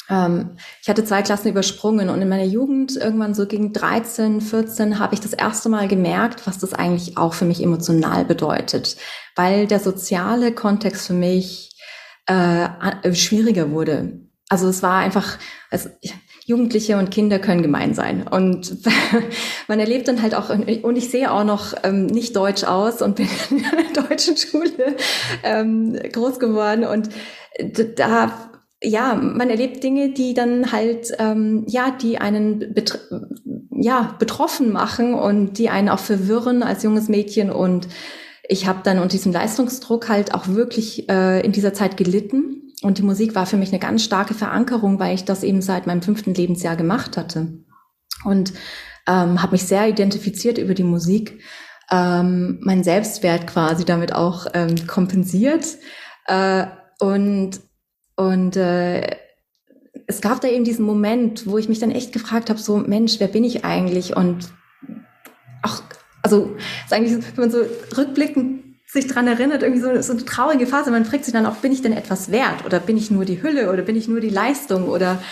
ähm, 0.08 0.56
ich 0.82 0.88
hatte 0.88 1.04
zwei 1.04 1.20
Klassen 1.20 1.48
übersprungen 1.48 2.08
und 2.08 2.22
in 2.22 2.28
meiner 2.28 2.44
Jugend, 2.44 2.96
irgendwann 2.96 3.34
so 3.34 3.46
gegen 3.46 3.74
13, 3.74 4.40
14, 4.40 4.98
habe 4.98 5.14
ich 5.14 5.20
das 5.20 5.34
erste 5.34 5.68
Mal 5.68 5.88
gemerkt, 5.88 6.46
was 6.46 6.58
das 6.58 6.72
eigentlich 6.72 7.18
auch 7.18 7.34
für 7.34 7.44
mich 7.44 7.62
emotional 7.62 8.24
bedeutet. 8.24 8.96
Weil 9.36 9.66
der 9.66 9.78
soziale 9.78 10.52
Kontext 10.52 11.06
für 11.06 11.12
mich 11.12 11.70
äh, 12.26 13.14
schwieriger 13.14 13.70
wurde. 13.70 14.20
Also 14.48 14.68
es 14.68 14.82
war 14.82 14.98
einfach, 14.98 15.38
also, 15.70 15.88
Jugendliche 16.50 16.98
und 16.98 17.10
Kinder 17.10 17.38
können 17.38 17.62
gemein 17.62 17.94
sein. 17.94 18.26
Und 18.28 18.76
man 19.68 19.78
erlebt 19.78 20.08
dann 20.08 20.20
halt 20.20 20.34
auch, 20.34 20.50
und 20.50 20.96
ich 20.96 21.10
sehe 21.10 21.32
auch 21.32 21.44
noch 21.44 21.74
ähm, 21.84 22.06
nicht 22.06 22.34
deutsch 22.36 22.64
aus 22.64 23.00
und 23.00 23.16
bin 23.16 23.28
in 23.50 23.64
einer 23.64 24.06
deutschen 24.08 24.36
Schule 24.36 24.96
ähm, 25.44 25.96
groß 26.12 26.40
geworden. 26.40 26.84
Und 26.84 27.08
da 27.96 28.50
ja, 28.82 29.14
man 29.14 29.50
erlebt 29.50 29.84
Dinge, 29.84 30.10
die 30.10 30.32
dann 30.32 30.72
halt, 30.72 31.12
ähm, 31.18 31.64
ja, 31.66 31.90
die 31.90 32.18
einen 32.18 32.72
betr 32.72 32.98
ja, 33.82 34.14
betroffen 34.18 34.72
machen 34.72 35.14
und 35.14 35.58
die 35.58 35.70
einen 35.70 35.88
auch 35.88 35.98
verwirren 35.98 36.62
als 36.62 36.82
junges 36.82 37.08
Mädchen. 37.08 37.50
Und 37.50 37.88
ich 38.46 38.66
habe 38.66 38.80
dann 38.84 38.98
unter 38.98 39.12
diesem 39.12 39.32
Leistungsdruck 39.32 40.08
halt 40.08 40.34
auch 40.34 40.48
wirklich 40.48 41.08
äh, 41.08 41.40
in 41.40 41.52
dieser 41.52 41.72
Zeit 41.72 41.96
gelitten. 41.96 42.69
Und 42.82 42.98
die 42.98 43.02
Musik 43.02 43.34
war 43.34 43.46
für 43.46 43.56
mich 43.56 43.70
eine 43.70 43.78
ganz 43.78 44.02
starke 44.02 44.34
Verankerung, 44.34 44.98
weil 44.98 45.14
ich 45.14 45.24
das 45.24 45.42
eben 45.42 45.60
seit 45.60 45.86
meinem 45.86 46.02
fünften 46.02 46.34
Lebensjahr 46.34 46.76
gemacht 46.76 47.16
hatte. 47.16 47.64
Und 48.24 48.52
ähm, 49.06 49.42
habe 49.42 49.52
mich 49.52 49.64
sehr 49.64 49.88
identifiziert 49.88 50.58
über 50.58 50.74
die 50.74 50.84
Musik, 50.84 51.42
ähm, 51.90 52.58
mein 52.62 52.84
Selbstwert 52.84 53.46
quasi 53.46 53.84
damit 53.84 54.14
auch 54.14 54.46
ähm, 54.54 54.86
kompensiert. 54.86 55.66
Äh, 56.26 56.66
und 57.00 57.60
und 58.16 58.56
äh, 58.56 59.16
es 60.06 60.20
gab 60.20 60.40
da 60.40 60.48
eben 60.48 60.64
diesen 60.64 60.84
Moment, 60.84 61.46
wo 61.46 61.56
ich 61.56 61.68
mich 61.68 61.78
dann 61.78 61.90
echt 61.90 62.12
gefragt 62.12 62.50
habe, 62.50 62.58
so 62.58 62.76
Mensch, 62.76 63.18
wer 63.18 63.28
bin 63.28 63.44
ich 63.44 63.64
eigentlich? 63.64 64.16
Und 64.16 64.50
auch, 65.62 65.82
also 66.22 66.54
ist 66.84 66.92
eigentlich, 66.92 67.24
wenn 67.36 67.48
man 67.48 67.50
so 67.50 67.64
rückblickend 67.96 68.59
sich 68.92 69.06
dran 69.06 69.28
erinnert, 69.28 69.62
irgendwie 69.62 69.82
so, 69.82 70.02
so 70.02 70.12
eine 70.12 70.24
traurige 70.24 70.66
Phase, 70.66 70.90
man 70.90 71.04
fragt 71.04 71.24
sich 71.24 71.32
dann 71.32 71.46
auch, 71.46 71.56
bin 71.56 71.70
ich 71.70 71.80
denn 71.80 71.92
etwas 71.92 72.32
wert? 72.32 72.64
Oder 72.66 72.80
bin 72.80 72.96
ich 72.96 73.10
nur 73.10 73.24
die 73.24 73.40
Hülle? 73.40 73.72
Oder 73.72 73.82
bin 73.82 73.94
ich 73.94 74.08
nur 74.08 74.20
die 74.20 74.30
Leistung? 74.30 74.88
Oder 74.88 75.22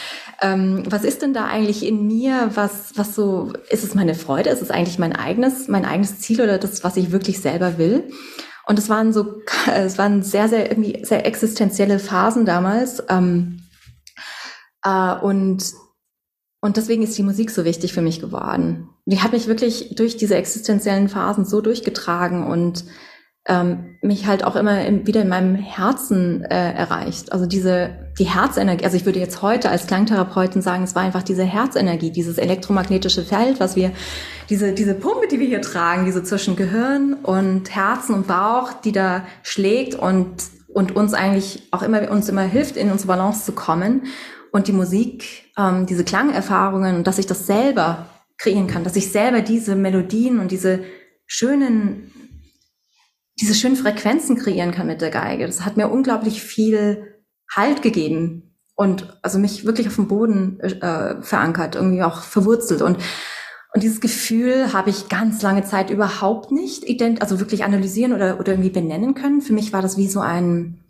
ähm, 0.40 0.84
was 0.88 1.02
ist 1.02 1.22
denn 1.22 1.34
da 1.34 1.46
eigentlich 1.46 1.84
in 1.84 2.06
mir? 2.06 2.52
Was, 2.54 2.92
was 2.94 3.16
so, 3.16 3.52
ist 3.68 3.82
es 3.82 3.96
meine 3.96 4.14
Freude? 4.14 4.50
Ist 4.50 4.62
es 4.62 4.70
eigentlich 4.70 5.00
mein 5.00 5.14
eigenes, 5.14 5.66
mein 5.66 5.84
eigenes 5.84 6.20
Ziel 6.20 6.40
oder 6.40 6.58
das, 6.58 6.84
was 6.84 6.96
ich 6.96 7.10
wirklich 7.10 7.40
selber 7.40 7.78
will? 7.78 8.10
Und 8.66 8.78
es 8.78 8.88
waren 8.88 9.12
so, 9.12 9.42
es 9.74 9.98
waren 9.98 10.22
sehr, 10.22 10.48
sehr 10.48 10.70
irgendwie 10.70 11.04
sehr 11.04 11.26
existenzielle 11.26 11.98
Phasen 11.98 12.46
damals. 12.46 13.02
Ähm, 13.08 13.64
äh, 14.84 15.14
und 15.16 15.64
und 16.60 16.76
deswegen 16.76 17.02
ist 17.02 17.16
die 17.16 17.22
Musik 17.22 17.50
so 17.50 17.64
wichtig 17.64 17.92
für 17.92 18.02
mich 18.02 18.20
geworden. 18.20 18.88
Die 19.06 19.20
hat 19.20 19.32
mich 19.32 19.46
wirklich 19.46 19.94
durch 19.94 20.16
diese 20.16 20.34
existenziellen 20.34 21.08
Phasen 21.08 21.44
so 21.44 21.60
durchgetragen 21.60 22.44
und 22.44 22.84
ähm, 23.48 23.96
mich 24.02 24.26
halt 24.26 24.44
auch 24.44 24.56
immer 24.56 24.84
in, 24.84 25.06
wieder 25.06 25.22
in 25.22 25.28
meinem 25.28 25.54
Herzen 25.54 26.44
äh, 26.44 26.72
erreicht. 26.74 27.32
Also 27.32 27.46
diese 27.46 27.90
die 28.18 28.24
Herzenergie. 28.24 28.84
Also 28.84 28.96
ich 28.96 29.06
würde 29.06 29.18
jetzt 29.18 29.42
heute 29.42 29.70
als 29.70 29.86
Klangtherapeutin 29.86 30.60
sagen, 30.60 30.84
es 30.84 30.94
war 30.94 31.02
einfach 31.02 31.22
diese 31.22 31.44
Herzenergie, 31.44 32.10
dieses 32.10 32.36
elektromagnetische 32.36 33.22
Feld, 33.22 33.58
was 33.58 33.74
wir 33.74 33.92
diese 34.50 34.72
diese 34.72 34.94
Pumpe, 34.94 35.28
die 35.28 35.40
wir 35.40 35.46
hier 35.46 35.62
tragen, 35.62 36.04
diese 36.04 36.22
zwischen 36.22 36.56
Gehirn 36.56 37.14
und 37.14 37.74
Herzen 37.74 38.14
und 38.14 38.26
Bauch, 38.26 38.72
die 38.84 38.92
da 38.92 39.22
schlägt 39.42 39.94
und 39.94 40.28
und 40.68 40.94
uns 40.94 41.14
eigentlich 41.14 41.68
auch 41.70 41.82
immer 41.82 42.10
uns 42.10 42.28
immer 42.28 42.42
hilft, 42.42 42.76
in 42.76 42.92
unsere 42.92 43.08
Balance 43.08 43.44
zu 43.44 43.52
kommen. 43.52 44.02
Und 44.50 44.66
die 44.66 44.72
Musik, 44.72 45.52
ähm, 45.58 45.86
diese 45.86 46.04
Klangerfahrungen 46.04 46.96
und 46.96 47.06
dass 47.06 47.18
ich 47.18 47.26
das 47.26 47.46
selber 47.46 48.06
kreieren 48.38 48.66
kann, 48.66 48.84
dass 48.84 48.96
ich 48.96 49.10
selber 49.10 49.42
diese 49.42 49.74
Melodien 49.74 50.38
und 50.38 50.52
diese 50.52 50.80
schönen 51.26 52.10
diese 53.40 53.54
schönen 53.54 53.76
Frequenzen 53.76 54.36
kreieren 54.36 54.72
kann 54.72 54.86
mit 54.86 55.00
der 55.00 55.10
Geige. 55.10 55.46
Das 55.46 55.64
hat 55.64 55.76
mir 55.76 55.88
unglaublich 55.88 56.42
viel 56.42 57.14
Halt 57.50 57.80
gegeben 57.80 58.54
und 58.74 59.18
also 59.22 59.38
mich 59.38 59.64
wirklich 59.64 59.88
auf 59.88 59.94
dem 59.94 60.06
Boden 60.06 60.60
äh, 60.60 61.22
verankert, 61.22 61.76
irgendwie 61.76 62.02
auch 62.02 62.22
verwurzelt 62.22 62.82
und 62.82 62.98
und 63.74 63.82
dieses 63.82 64.00
Gefühl 64.00 64.72
habe 64.72 64.88
ich 64.90 65.08
ganz 65.08 65.42
lange 65.42 65.62
Zeit 65.62 65.90
überhaupt 65.90 66.52
nicht 66.52 66.88
ident 66.88 67.20
also 67.20 67.38
wirklich 67.38 67.64
analysieren 67.64 68.12
oder 68.12 68.38
oder 68.40 68.52
irgendwie 68.52 68.70
benennen 68.70 69.14
können. 69.14 69.40
Für 69.40 69.52
mich 69.52 69.72
war 69.72 69.82
das 69.82 69.96
wie 69.96 70.08
so 70.08 70.20
ein 70.20 70.84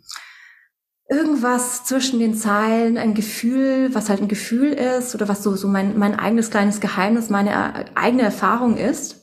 irgendwas 1.09 1.85
zwischen 1.85 2.19
den 2.19 2.35
Zeilen, 2.35 2.97
ein 2.97 3.15
Gefühl, 3.15 3.89
was 3.93 4.09
halt 4.09 4.21
ein 4.21 4.27
Gefühl 4.27 4.71
ist 4.73 5.15
oder 5.15 5.27
was 5.27 5.43
so 5.43 5.55
so 5.55 5.67
mein 5.67 5.97
mein 5.97 6.17
eigenes 6.17 6.49
kleines 6.49 6.79
Geheimnis, 6.79 7.29
meine 7.29 7.51
äh, 7.51 7.85
eigene 7.95 8.23
Erfahrung 8.23 8.77
ist. 8.77 9.19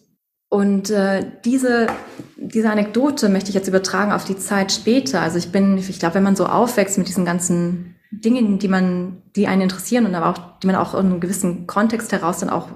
Und 0.48 0.90
äh, 0.90 1.24
diese, 1.44 1.88
diese 2.36 2.70
Anekdote 2.70 3.28
möchte 3.28 3.48
ich 3.48 3.54
jetzt 3.54 3.68
übertragen 3.68 4.12
auf 4.12 4.24
die 4.24 4.36
Zeit 4.36 4.70
später. 4.72 5.22
Also 5.22 5.38
ich 5.38 5.52
bin, 5.52 5.78
ich 5.78 5.98
glaube, 5.98 6.16
wenn 6.16 6.22
man 6.22 6.36
so 6.36 6.46
aufwächst 6.46 6.98
mit 6.98 7.08
diesen 7.08 7.24
ganzen 7.24 7.96
Dingen, 8.10 8.58
die 8.58 8.68
man, 8.68 9.22
die 9.34 9.46
einen 9.46 9.62
interessieren 9.62 10.06
und 10.06 10.14
aber 10.14 10.28
auch, 10.28 10.58
die 10.60 10.66
man 10.66 10.76
auch 10.76 10.94
in 10.94 11.06
einem 11.06 11.20
gewissen 11.20 11.66
Kontext 11.66 12.12
heraus 12.12 12.38
dann 12.38 12.50
auch 12.50 12.68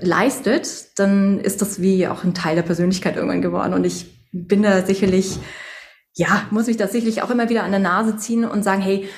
leistet, 0.00 0.98
dann 0.98 1.40
ist 1.40 1.62
das 1.62 1.80
wie 1.80 2.08
auch 2.08 2.24
ein 2.24 2.34
Teil 2.34 2.56
der 2.56 2.62
Persönlichkeit 2.62 3.16
irgendwann 3.16 3.42
geworden. 3.42 3.74
Und 3.74 3.84
ich 3.84 4.06
bin 4.32 4.62
da 4.62 4.84
sicherlich, 4.84 5.38
ja, 6.14 6.42
muss 6.50 6.66
mich 6.66 6.76
da 6.76 6.88
sicherlich 6.88 7.22
auch 7.22 7.30
immer 7.30 7.48
wieder 7.48 7.64
an 7.64 7.70
der 7.70 7.80
Nase 7.80 8.16
ziehen 8.16 8.44
und 8.44 8.62
sagen, 8.62 8.82
hey, 8.82 9.08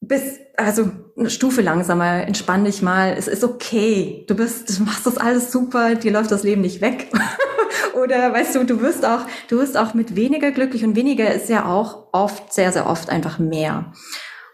bis, 0.00 0.38
also 0.56 0.90
eine 1.18 1.30
Stufe 1.30 1.62
langsamer, 1.62 2.26
entspann 2.26 2.64
dich 2.64 2.80
mal, 2.80 3.14
es 3.16 3.28
ist 3.28 3.44
okay, 3.44 4.24
du 4.28 4.34
bist, 4.34 4.78
du 4.78 4.84
machst 4.84 5.06
das 5.06 5.18
alles 5.18 5.52
super, 5.52 5.94
dir 5.94 6.12
läuft 6.12 6.30
das 6.30 6.42
Leben 6.42 6.62
nicht 6.62 6.80
weg. 6.80 7.08
Oder 7.94 8.32
weißt 8.32 8.54
du, 8.54 8.64
du 8.64 8.80
wirst 8.80 9.04
auch, 9.04 9.20
du 9.48 9.58
wirst 9.58 9.76
auch 9.76 9.94
mit 9.94 10.16
weniger 10.16 10.50
glücklich 10.50 10.84
und 10.84 10.96
weniger 10.96 11.32
ist 11.32 11.48
ja 11.48 11.66
auch 11.66 12.08
oft, 12.12 12.52
sehr, 12.52 12.72
sehr 12.72 12.86
oft 12.86 13.10
einfach 13.10 13.38
mehr 13.38 13.92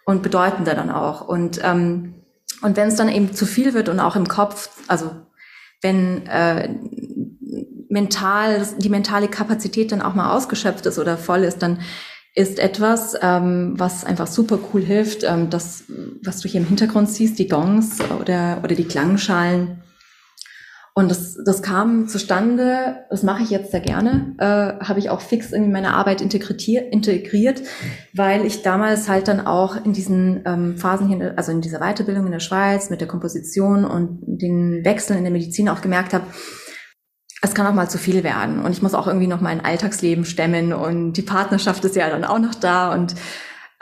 und 0.04 0.22
bedeutender 0.22 0.74
dann 0.74 0.90
auch. 0.90 1.26
Und, 1.26 1.60
ähm, 1.62 2.14
und 2.62 2.76
wenn 2.76 2.88
es 2.88 2.96
dann 2.96 3.08
eben 3.08 3.32
zu 3.34 3.44
viel 3.46 3.74
wird 3.74 3.88
und 3.88 4.00
auch 4.00 4.16
im 4.16 4.28
Kopf, 4.28 4.70
also 4.88 5.10
wenn 5.82 6.26
äh, 6.26 6.74
mental, 7.88 8.66
die 8.78 8.88
mentale 8.88 9.28
Kapazität 9.28 9.92
dann 9.92 10.02
auch 10.02 10.14
mal 10.14 10.34
ausgeschöpft 10.34 10.86
ist 10.86 10.98
oder 10.98 11.16
voll 11.16 11.44
ist, 11.44 11.58
dann 11.58 11.80
ist 12.34 12.58
etwas, 12.58 13.14
ähm, 13.22 13.74
was 13.76 14.04
einfach 14.04 14.26
super 14.26 14.58
cool 14.72 14.82
hilft. 14.82 15.24
Ähm, 15.24 15.48
das, 15.48 15.84
was 16.22 16.40
du 16.40 16.48
hier 16.48 16.60
im 16.60 16.66
Hintergrund 16.66 17.08
siehst, 17.08 17.38
die 17.38 17.48
Gongs 17.48 17.98
oder, 18.20 18.60
oder 18.62 18.74
die 18.74 18.84
Klangschalen. 18.84 19.82
Und 20.98 21.10
das, 21.10 21.36
das 21.44 21.60
kam 21.60 22.08
zustande, 22.08 23.04
das 23.10 23.22
mache 23.22 23.42
ich 23.42 23.50
jetzt 23.50 23.70
sehr 23.70 23.80
gerne, 23.80 24.34
äh, 24.38 24.82
habe 24.82 24.98
ich 24.98 25.10
auch 25.10 25.20
fix 25.20 25.52
in 25.52 25.70
meine 25.70 25.92
Arbeit 25.92 26.22
integriert, 26.22 27.60
weil 28.14 28.46
ich 28.46 28.62
damals 28.62 29.06
halt 29.06 29.28
dann 29.28 29.46
auch 29.46 29.76
in 29.84 29.92
diesen 29.92 30.40
ähm, 30.46 30.78
Phasen 30.78 31.08
hier, 31.08 31.34
also 31.36 31.52
in 31.52 31.60
dieser 31.60 31.80
Weiterbildung 31.80 32.24
in 32.24 32.32
der 32.32 32.40
Schweiz 32.40 32.88
mit 32.88 33.02
der 33.02 33.08
Komposition 33.08 33.84
und 33.84 34.20
den 34.24 34.86
Wechseln 34.86 35.18
in 35.18 35.24
der 35.24 35.34
Medizin 35.34 35.68
auch 35.68 35.82
gemerkt 35.82 36.14
habe, 36.14 36.24
es 37.42 37.54
kann 37.54 37.66
auch 37.66 37.74
mal 37.74 37.90
zu 37.90 37.98
viel 37.98 38.24
werden. 38.24 38.64
Und 38.64 38.72
ich 38.72 38.80
muss 38.80 38.94
auch 38.94 39.06
irgendwie 39.06 39.26
noch 39.26 39.42
mein 39.42 39.62
Alltagsleben 39.62 40.24
stemmen 40.24 40.72
und 40.72 41.12
die 41.12 41.22
Partnerschaft 41.22 41.84
ist 41.84 41.96
ja 41.96 42.08
dann 42.08 42.24
auch 42.24 42.38
noch 42.38 42.54
da. 42.54 42.94
Und 42.94 43.14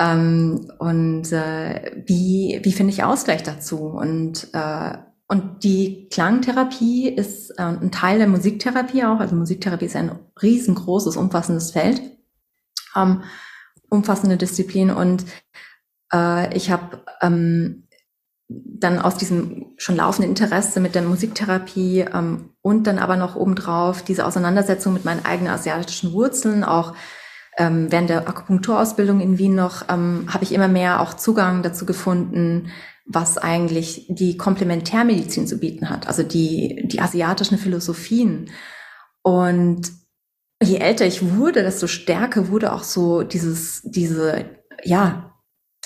ähm, 0.01 0.69
und 0.81 1.31
äh, 1.31 2.03
wie 2.07 2.59
wie 2.65 2.73
finde 2.73 2.93
ich 2.93 3.05
Ausgleich 3.05 3.45
dazu? 3.45 3.85
Und 3.87 4.49
äh, 4.53 4.97
und 5.27 5.65
die 5.65 6.09
Klangtherapie 6.11 7.09
ist 7.09 7.51
äh, 7.59 7.63
ein 7.63 7.91
Teil 7.91 8.19
der 8.19 8.29
Musiktherapie 8.29 9.05
auch. 9.05 9.21
Also 9.21 9.35
Musiktherapie 9.35 9.87
ist 9.87 9.97
ein 9.97 10.19
riesengroßes 10.41 11.17
umfassendes 11.17 11.71
Feld 11.71 12.03
ähm, 12.95 13.23
umfassende 13.89 14.37
Disziplin. 14.37 14.91
Und 14.91 15.25
äh, 16.13 16.55
ich 16.57 16.71
habe 16.71 17.03
ähm, 17.21 17.89
dann 18.49 18.99
aus 18.99 19.17
diesem 19.17 19.75
schon 19.79 19.97
laufenden 19.97 20.31
Interesse 20.31 20.81
mit 20.81 20.95
der 20.95 21.03
Musiktherapie 21.03 22.01
ähm, 22.01 22.51
und 22.61 22.87
dann 22.87 22.99
aber 22.99 23.17
noch 23.17 23.37
obendrauf 23.37 24.03
diese 24.03 24.27
Auseinandersetzung 24.27 24.93
mit 24.93 25.05
meinen 25.05 25.25
eigenen 25.25 25.53
asiatischen 25.53 26.13
Wurzeln, 26.13 26.65
auch 26.65 26.95
ähm, 27.57 27.91
während 27.91 28.11
der 28.11 28.29
Akupunkturausbildung 28.29 29.21
in 29.21 29.39
Wien 29.39 29.55
noch, 29.55 29.89
ähm, 29.89 30.27
habe 30.29 30.45
ich 30.45 30.53
immer 30.53 30.69
mehr 30.69 31.01
auch 31.01 31.15
Zugang 31.15 31.63
dazu 31.63 31.87
gefunden, 31.87 32.71
was 33.05 33.39
eigentlich 33.39 34.07
die 34.09 34.37
Komplementärmedizin 34.37 35.47
zu 35.47 35.59
bieten 35.59 35.91
hat, 35.91 36.09
also 36.09 36.23
die, 36.23 36.87
die 36.87 37.01
asiatischen 37.01 37.59
Philosophien. 37.59 38.51
Und 39.23 39.93
je 40.63 40.77
älter 40.79 41.07
ich 41.07 41.37
wurde, 41.37 41.63
desto 41.63 41.87
stärker 41.87 42.49
wurde 42.49 42.73
auch 42.73 42.83
so 42.83 43.23
dieses, 43.23 43.83
diese, 43.85 44.47
ja, 44.83 45.35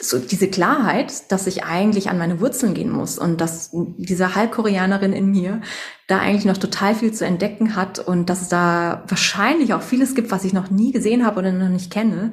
so 0.00 0.18
diese 0.18 0.48
Klarheit, 0.48 1.32
dass 1.32 1.48
ich 1.48 1.64
eigentlich 1.64 2.08
an 2.08 2.18
meine 2.18 2.40
Wurzeln 2.40 2.74
gehen 2.74 2.90
muss 2.90 3.18
und 3.18 3.40
dass 3.40 3.70
diese 3.72 4.36
Halbkoreanerin 4.36 5.12
in 5.12 5.30
mir 5.30 5.60
da 6.06 6.20
eigentlich 6.20 6.44
noch 6.44 6.56
total 6.56 6.94
viel 6.94 7.12
zu 7.12 7.26
entdecken 7.26 7.74
hat 7.74 7.98
und 7.98 8.30
dass 8.30 8.42
es 8.42 8.48
da 8.48 9.02
wahrscheinlich 9.08 9.74
auch 9.74 9.82
vieles 9.82 10.14
gibt, 10.14 10.30
was 10.30 10.44
ich 10.44 10.52
noch 10.52 10.70
nie 10.70 10.92
gesehen 10.92 11.26
habe 11.26 11.40
oder 11.40 11.50
noch 11.50 11.68
nicht 11.68 11.90
kenne. 11.90 12.32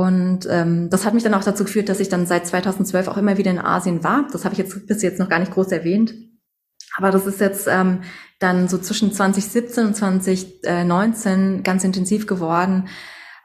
Und 0.00 0.46
ähm, 0.50 0.90
das 0.90 1.04
hat 1.04 1.14
mich 1.14 1.22
dann 1.22 1.34
auch 1.34 1.44
dazu 1.44 1.64
geführt, 1.64 1.88
dass 1.88 2.00
ich 2.00 2.08
dann 2.08 2.26
seit 2.26 2.46
2012 2.46 3.08
auch 3.08 3.16
immer 3.16 3.38
wieder 3.38 3.50
in 3.50 3.58
Asien 3.58 4.04
war. 4.04 4.26
Das 4.32 4.44
habe 4.44 4.52
ich 4.54 4.58
jetzt 4.58 4.86
bis 4.86 5.02
jetzt 5.02 5.18
noch 5.18 5.28
gar 5.28 5.38
nicht 5.38 5.52
groß 5.52 5.72
erwähnt. 5.72 6.14
Aber 6.96 7.10
das 7.10 7.26
ist 7.26 7.40
jetzt 7.40 7.66
ähm, 7.68 8.00
dann 8.38 8.68
so 8.68 8.78
zwischen 8.78 9.12
2017 9.12 9.86
und 9.86 9.94
2019 9.94 11.62
ganz 11.62 11.84
intensiv 11.84 12.26
geworden. 12.26 12.88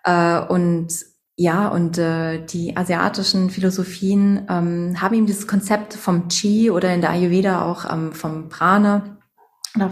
Äh, 0.04 0.40
und 0.40 0.94
ja, 1.36 1.70
und 1.70 1.98
äh, 1.98 2.46
die 2.46 2.78
asiatischen 2.78 3.50
Philosophien 3.50 4.46
ähm, 4.50 5.02
haben 5.02 5.16
eben 5.16 5.26
dieses 5.26 5.48
Konzept 5.48 5.94
vom 5.94 6.28
Qi 6.28 6.70
oder 6.70 6.94
in 6.94 7.02
der 7.02 7.12
Ayurveda 7.12 7.66
auch 7.66 7.92
ähm, 7.92 8.14
vom 8.14 8.50
Prana 8.50 9.18
oder 9.76 9.92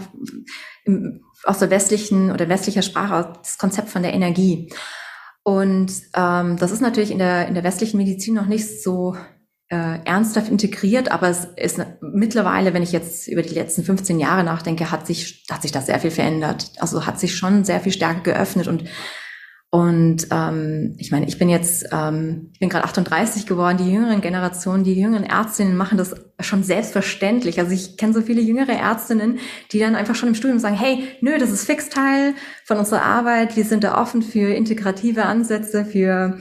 im, 0.84 1.22
aus 1.44 1.58
der 1.58 1.70
westlichen 1.70 2.30
oder 2.30 2.48
westlicher 2.48 2.82
Sprache 2.82 3.32
das 3.38 3.58
Konzept 3.58 3.88
von 3.88 4.02
der 4.02 4.12
Energie. 4.12 4.70
Und 5.42 5.92
ähm, 6.14 6.56
das 6.58 6.70
ist 6.70 6.82
natürlich 6.82 7.10
in 7.10 7.18
der, 7.18 7.48
in 7.48 7.54
der 7.54 7.64
westlichen 7.64 7.96
Medizin 7.96 8.34
noch 8.34 8.46
nicht 8.46 8.82
so 8.82 9.16
äh, 9.68 9.98
ernsthaft 10.04 10.50
integriert, 10.50 11.10
aber 11.10 11.28
es 11.28 11.44
ist 11.56 11.80
mittlerweile, 12.00 12.74
wenn 12.74 12.82
ich 12.82 12.92
jetzt 12.92 13.28
über 13.28 13.42
die 13.42 13.54
letzten 13.54 13.84
15 13.84 14.18
Jahre 14.18 14.44
nachdenke, 14.44 14.90
hat 14.90 15.06
sich, 15.06 15.44
hat 15.50 15.62
sich 15.62 15.72
das 15.72 15.86
sehr 15.86 16.00
viel 16.00 16.10
verändert. 16.10 16.72
Also 16.78 17.06
hat 17.06 17.20
sich 17.20 17.36
schon 17.36 17.64
sehr 17.64 17.80
viel 17.80 17.92
stärker 17.92 18.32
geöffnet 18.32 18.68
und 18.68 18.84
und 19.72 20.26
ähm, 20.32 20.96
ich 20.98 21.12
meine, 21.12 21.26
ich 21.28 21.38
bin 21.38 21.48
jetzt, 21.48 21.86
ähm, 21.92 22.50
ich 22.52 22.58
bin 22.58 22.68
gerade 22.68 22.84
38 22.84 23.46
geworden, 23.46 23.78
die 23.78 23.92
jüngeren 23.92 24.20
Generationen, 24.20 24.82
die 24.82 24.94
jüngeren 24.94 25.22
Ärztinnen 25.22 25.76
machen 25.76 25.96
das 25.96 26.16
schon 26.40 26.64
selbstverständlich. 26.64 27.60
Also 27.60 27.70
ich 27.70 27.96
kenne 27.96 28.12
so 28.12 28.20
viele 28.20 28.40
jüngere 28.40 28.72
Ärztinnen, 28.72 29.38
die 29.70 29.78
dann 29.78 29.94
einfach 29.94 30.16
schon 30.16 30.30
im 30.30 30.34
Studium 30.34 30.58
sagen, 30.58 30.76
hey, 30.76 31.04
nö, 31.20 31.38
das 31.38 31.50
ist 31.50 31.66
Fixteil 31.66 32.34
von 32.64 32.78
unserer 32.78 33.02
Arbeit, 33.02 33.56
wir 33.56 33.64
sind 33.64 33.84
da 33.84 34.00
offen 34.00 34.22
für 34.22 34.52
integrative 34.52 35.24
Ansätze, 35.24 35.84
für 35.84 36.40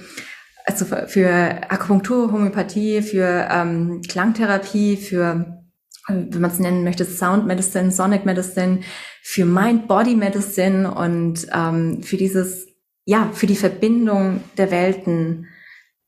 also 0.66 0.86
für 0.86 1.62
Akupunktur, 1.70 2.32
Homöopathie, 2.32 3.02
für 3.02 3.48
ähm, 3.52 4.02
Klangtherapie, 4.08 4.98
für, 4.98 5.64
wenn 6.08 6.42
man 6.42 6.52
es 6.52 6.60
nennen 6.60 6.84
möchte, 6.84 7.06
Sound 7.06 7.48
Medicine, 7.48 7.92
Sonic 7.92 8.26
Medicine, 8.26 8.82
für 9.24 9.46
Mind-Body 9.46 10.16
Medicine 10.16 10.94
und 10.94 11.48
ähm, 11.54 12.04
für 12.04 12.18
dieses 12.18 12.69
ja, 13.10 13.32
für 13.34 13.48
die 13.48 13.56
Verbindung 13.56 14.44
der 14.56 14.70
Welten, 14.70 15.48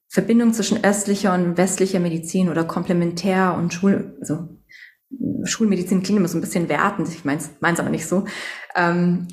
Verbindung 0.07 0.53
zwischen 0.53 0.83
östlicher 0.83 1.33
und 1.33 1.57
westlicher 1.57 1.99
Medizin 1.99 2.47
oder 2.47 2.63
Komplementär 2.63 3.55
und 3.55 3.73
Schul, 3.73 4.15
also 4.21 4.49
Schulmedizin 5.43 6.03
klingt 6.03 6.19
immer 6.19 6.27
so 6.27 6.37
ein 6.37 6.41
bisschen 6.41 6.69
wertend, 6.69 7.07
ich 7.07 7.25
meine 7.25 7.39
es 7.39 7.79
aber 7.79 7.89
nicht 7.89 8.07
so. 8.07 8.25
Ähm, 8.75 9.27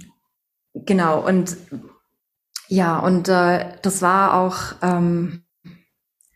genau, 0.72 1.26
und 1.26 1.58
ja, 2.68 2.98
und 3.00 3.28
äh, 3.28 3.76
das 3.82 4.00
war 4.00 4.32
auch, 4.32 4.76
ähm, 4.80 5.42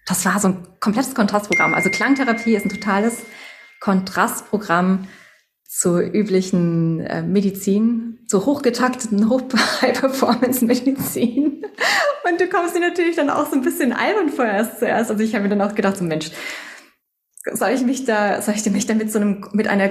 das 0.04 0.26
war 0.26 0.38
so 0.38 0.48
ein 0.48 0.66
komplettes 0.80 1.14
Kontrastprogramm. 1.14 1.72
Also 1.72 1.88
Klangtherapie 1.88 2.56
ist 2.56 2.66
ein 2.66 2.68
totales 2.68 3.22
Kontrastprogramm 3.80 5.08
zur 5.74 6.00
üblichen 6.02 7.00
äh, 7.00 7.22
Medizin, 7.22 8.18
zur 8.26 8.44
hochgetakteten 8.44 9.28
High-Performance-Medizin. 9.80 11.64
Und 12.28 12.40
du 12.40 12.48
kommst 12.48 12.76
dir 12.76 12.80
natürlich 12.80 13.16
dann 13.16 13.30
auch 13.30 13.48
so 13.48 13.56
ein 13.56 13.62
bisschen 13.62 13.94
albern 13.94 14.28
vorerst 14.28 14.80
zuerst. 14.80 15.10
Also 15.10 15.24
ich 15.24 15.34
habe 15.34 15.44
mir 15.44 15.56
dann 15.56 15.62
auch 15.62 15.74
gedacht, 15.74 15.96
so 15.96 16.04
Mensch, 16.04 16.30
soll 17.52 17.70
ich 17.70 17.82
mich 17.82 18.04
da, 18.04 18.42
soll 18.42 18.54
ich 18.54 18.70
mich 18.70 18.86
da 18.86 18.92
mit 18.92 19.10
so 19.10 19.18
einem, 19.18 19.46
mit 19.52 19.66
einer 19.66 19.90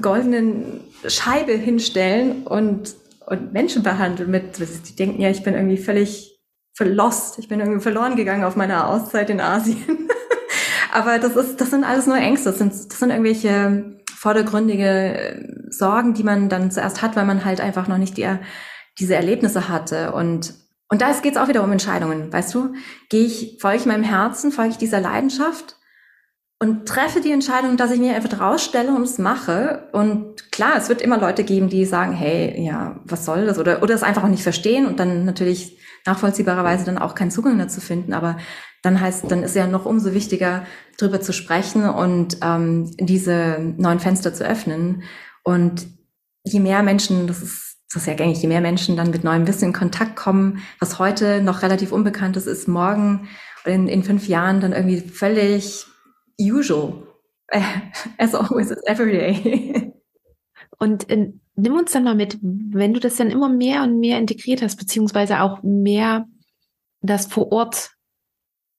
goldenen 0.00 0.80
Scheibe 1.08 1.52
hinstellen 1.54 2.44
und, 2.44 2.94
und 3.26 3.52
Menschen 3.52 3.82
behandeln 3.82 4.30
mit, 4.30 4.58
die 4.58 4.96
denken 4.96 5.20
ja, 5.20 5.28
ich 5.28 5.42
bin 5.42 5.54
irgendwie 5.54 5.76
völlig 5.76 6.40
verlost, 6.72 7.40
ich 7.40 7.48
bin 7.48 7.58
irgendwie 7.58 7.82
verloren 7.82 8.14
gegangen 8.14 8.44
auf 8.44 8.54
meiner 8.54 8.88
Auszeit 8.88 9.28
in 9.28 9.40
Asien. 9.40 10.08
Aber 10.92 11.18
das 11.18 11.34
ist, 11.34 11.60
das 11.60 11.70
sind 11.70 11.82
alles 11.82 12.06
nur 12.06 12.16
Ängste, 12.16 12.50
das 12.50 12.58
sind, 12.58 12.72
das 12.72 12.98
sind 12.98 13.10
irgendwelche 13.10 13.94
vordergründige 14.24 14.88
äh, 14.88 15.46
Sorgen, 15.68 16.14
die 16.14 16.22
man 16.22 16.48
dann 16.48 16.70
zuerst 16.70 17.02
hat, 17.02 17.14
weil 17.14 17.26
man 17.26 17.44
halt 17.44 17.60
einfach 17.60 17.88
noch 17.88 17.98
nicht 17.98 18.16
die, 18.16 18.26
diese 18.98 19.14
Erlebnisse 19.14 19.68
hatte. 19.68 20.12
Und, 20.12 20.54
und 20.88 21.02
da 21.02 21.12
geht 21.12 21.34
es 21.34 21.38
auch 21.38 21.48
wieder 21.48 21.62
um 21.62 21.70
Entscheidungen, 21.70 22.32
weißt 22.32 22.54
du? 22.54 22.72
Gehe 23.10 23.26
ich, 23.26 23.58
folge 23.60 23.80
ich 23.80 23.86
meinem 23.86 24.02
Herzen, 24.02 24.50
folge 24.50 24.70
ich 24.70 24.78
dieser 24.78 24.98
Leidenschaft 24.98 25.76
und 26.58 26.88
treffe 26.88 27.20
die 27.20 27.32
Entscheidung, 27.32 27.76
dass 27.76 27.90
ich 27.90 28.00
mich 28.00 28.12
einfach 28.12 28.40
rausstelle 28.40 28.94
und 28.94 29.02
es 29.02 29.18
mache. 29.18 29.90
Und 29.92 30.50
klar, 30.50 30.78
es 30.78 30.88
wird 30.88 31.02
immer 31.02 31.18
Leute 31.18 31.44
geben, 31.44 31.68
die 31.68 31.84
sagen, 31.84 32.14
hey, 32.14 32.58
ja, 32.64 33.00
was 33.04 33.26
soll 33.26 33.44
das? 33.44 33.58
Oder, 33.58 33.82
oder 33.82 33.94
es 33.94 34.02
einfach 34.02 34.24
auch 34.24 34.28
nicht 34.28 34.42
verstehen 34.42 34.86
und 34.86 34.98
dann 34.98 35.26
natürlich 35.26 35.78
nachvollziehbarerweise 36.06 36.86
dann 36.86 36.96
auch 36.96 37.14
keinen 37.14 37.30
Zugang 37.30 37.58
dazu 37.58 37.82
finden. 37.82 38.14
Aber 38.14 38.38
dann 38.84 39.00
heißt, 39.00 39.30
dann 39.30 39.42
ist 39.42 39.56
ja 39.56 39.66
noch 39.66 39.86
umso 39.86 40.12
wichtiger, 40.12 40.66
drüber 40.98 41.20
zu 41.20 41.32
sprechen 41.32 41.88
und 41.88 42.36
ähm, 42.42 42.94
diese 42.98 43.58
neuen 43.78 43.98
Fenster 43.98 44.34
zu 44.34 44.44
öffnen. 44.46 45.02
Und 45.42 45.86
je 46.44 46.60
mehr 46.60 46.82
Menschen, 46.82 47.26
das 47.26 47.42
ist, 47.42 47.78
das 47.90 48.02
ist 48.02 48.06
ja 48.06 48.14
gängig, 48.14 48.42
je 48.42 48.48
mehr 48.48 48.60
Menschen 48.60 48.94
dann 48.96 49.10
mit 49.10 49.24
neuem 49.24 49.46
Wissen 49.46 49.66
in 49.66 49.72
Kontakt 49.72 50.16
kommen, 50.16 50.62
was 50.80 50.98
heute 50.98 51.40
noch 51.40 51.62
relativ 51.62 51.92
unbekannt 51.92 52.36
ist, 52.36 52.46
ist 52.46 52.68
morgen 52.68 53.28
oder 53.64 53.74
in, 53.74 53.88
in 53.88 54.02
fünf 54.02 54.28
Jahren 54.28 54.60
dann 54.60 54.72
irgendwie 54.72 55.00
völlig 55.00 55.86
usual. 56.38 57.06
As 58.18 58.34
always, 58.34 58.70
it's 58.70 58.86
every 58.86 59.12
day. 59.12 59.92
Und 60.78 61.04
in, 61.04 61.22
äh, 61.22 61.32
nimm 61.56 61.74
uns 61.74 61.92
dann 61.92 62.04
mal 62.04 62.14
mit, 62.14 62.38
wenn 62.42 62.92
du 62.92 63.00
das 63.00 63.16
dann 63.16 63.30
immer 63.30 63.48
mehr 63.48 63.82
und 63.82 63.98
mehr 63.98 64.18
integriert 64.18 64.60
hast, 64.60 64.76
beziehungsweise 64.76 65.40
auch 65.40 65.62
mehr 65.62 66.26
das 67.00 67.26
vor 67.26 67.50
Ort 67.50 67.94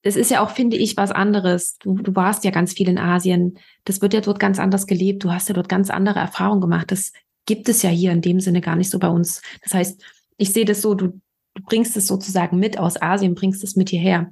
es 0.06 0.16
ist 0.16 0.30
ja 0.30 0.42
auch, 0.42 0.52
finde 0.52 0.78
ich, 0.78 0.98
was 0.98 1.12
anderes. 1.12 1.78
Du, 1.80 1.96
du 1.96 2.16
warst 2.16 2.44
ja 2.44 2.52
ganz 2.52 2.74
viel 2.74 2.88
in 2.88 3.00
Asien. 3.00 3.58
Das 3.86 4.04
wird 4.04 4.14
ja 4.14 4.22
dort 4.22 4.40
ganz 4.40 4.60
anders 4.60 4.86
gelebt. 4.86 5.24
Du 5.24 5.32
hast 5.32 5.50
ja 5.50 5.56
dort 5.56 5.68
ganz 5.68 5.90
andere 5.90 6.20
Erfahrungen 6.20 6.62
gemacht. 6.62 6.92
Das 6.92 7.12
gibt 7.48 7.68
es 7.70 7.82
ja 7.82 7.90
hier 7.90 8.12
in 8.12 8.22
dem 8.22 8.40
Sinne 8.40 8.62
gar 8.62 8.76
nicht 8.76 8.92
so 8.92 9.00
bei 9.00 9.08
uns. 9.08 9.42
Das 9.64 9.74
heißt, 9.74 10.04
ich 10.38 10.54
sehe 10.54 10.64
das 10.64 10.84
so, 10.84 10.94
du, 10.94 11.08
du 11.56 11.64
bringst 11.64 11.98
es 11.98 12.06
sozusagen 12.06 12.60
mit 12.60 12.78
aus 12.78 13.02
Asien, 13.02 13.34
bringst 13.34 13.64
es 13.64 13.76
mit 13.76 13.90
hierher. 13.90 14.30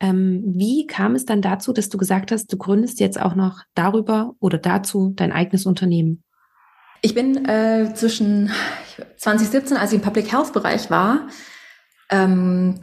Ähm, 0.00 0.42
wie 0.44 0.88
kam 0.88 1.14
es 1.14 1.24
dann 1.24 1.40
dazu, 1.40 1.72
dass 1.72 1.88
du 1.88 1.98
gesagt 1.98 2.32
hast, 2.32 2.52
du 2.52 2.56
gründest 2.56 2.98
jetzt 2.98 3.20
auch 3.20 3.36
noch 3.36 3.60
darüber 3.74 4.34
oder 4.40 4.58
dazu 4.58 5.12
dein 5.14 5.30
eigenes 5.30 5.66
Unternehmen? 5.66 6.24
Ich 7.00 7.14
bin 7.14 7.44
äh, 7.44 7.94
zwischen 7.94 8.50
2017, 9.18 9.76
als 9.76 9.92
ich 9.92 9.98
im 9.98 10.02
Public 10.02 10.32
Health 10.32 10.52
Bereich 10.52 10.90
war, 10.90 11.28
ähm, 12.10 12.80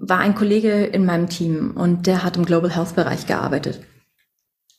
war 0.00 0.18
ein 0.18 0.34
Kollege 0.34 0.84
in 0.84 1.04
meinem 1.04 1.28
Team 1.28 1.72
und 1.76 2.06
der 2.06 2.22
hat 2.22 2.36
im 2.36 2.44
Global 2.44 2.74
Health 2.74 2.94
Bereich 2.94 3.26
gearbeitet. 3.26 3.80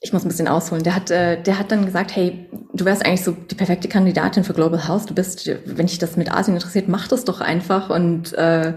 Ich 0.01 0.13
muss 0.13 0.23
ein 0.23 0.27
bisschen 0.27 0.47
ausholen. 0.47 0.83
Der 0.83 0.95
hat, 0.95 1.09
äh, 1.09 1.41
der 1.41 1.57
hat 1.57 1.71
dann 1.71 1.85
gesagt, 1.85 2.15
hey, 2.15 2.47
du 2.73 2.85
wärst 2.85 3.05
eigentlich 3.05 3.23
so 3.23 3.31
die 3.31 3.55
perfekte 3.55 3.87
Kandidatin 3.87 4.43
für 4.43 4.53
Global 4.53 4.87
Health. 4.87 5.09
Du 5.09 5.15
bist, 5.15 5.49
wenn 5.65 5.87
dich 5.87 5.97
das 5.97 6.15
mit 6.15 6.31
Asien 6.31 6.55
interessiert, 6.55 6.87
mach 6.87 7.07
das 7.07 7.25
doch 7.25 7.41
einfach 7.41 7.89
und 7.89 8.33
äh, 8.33 8.75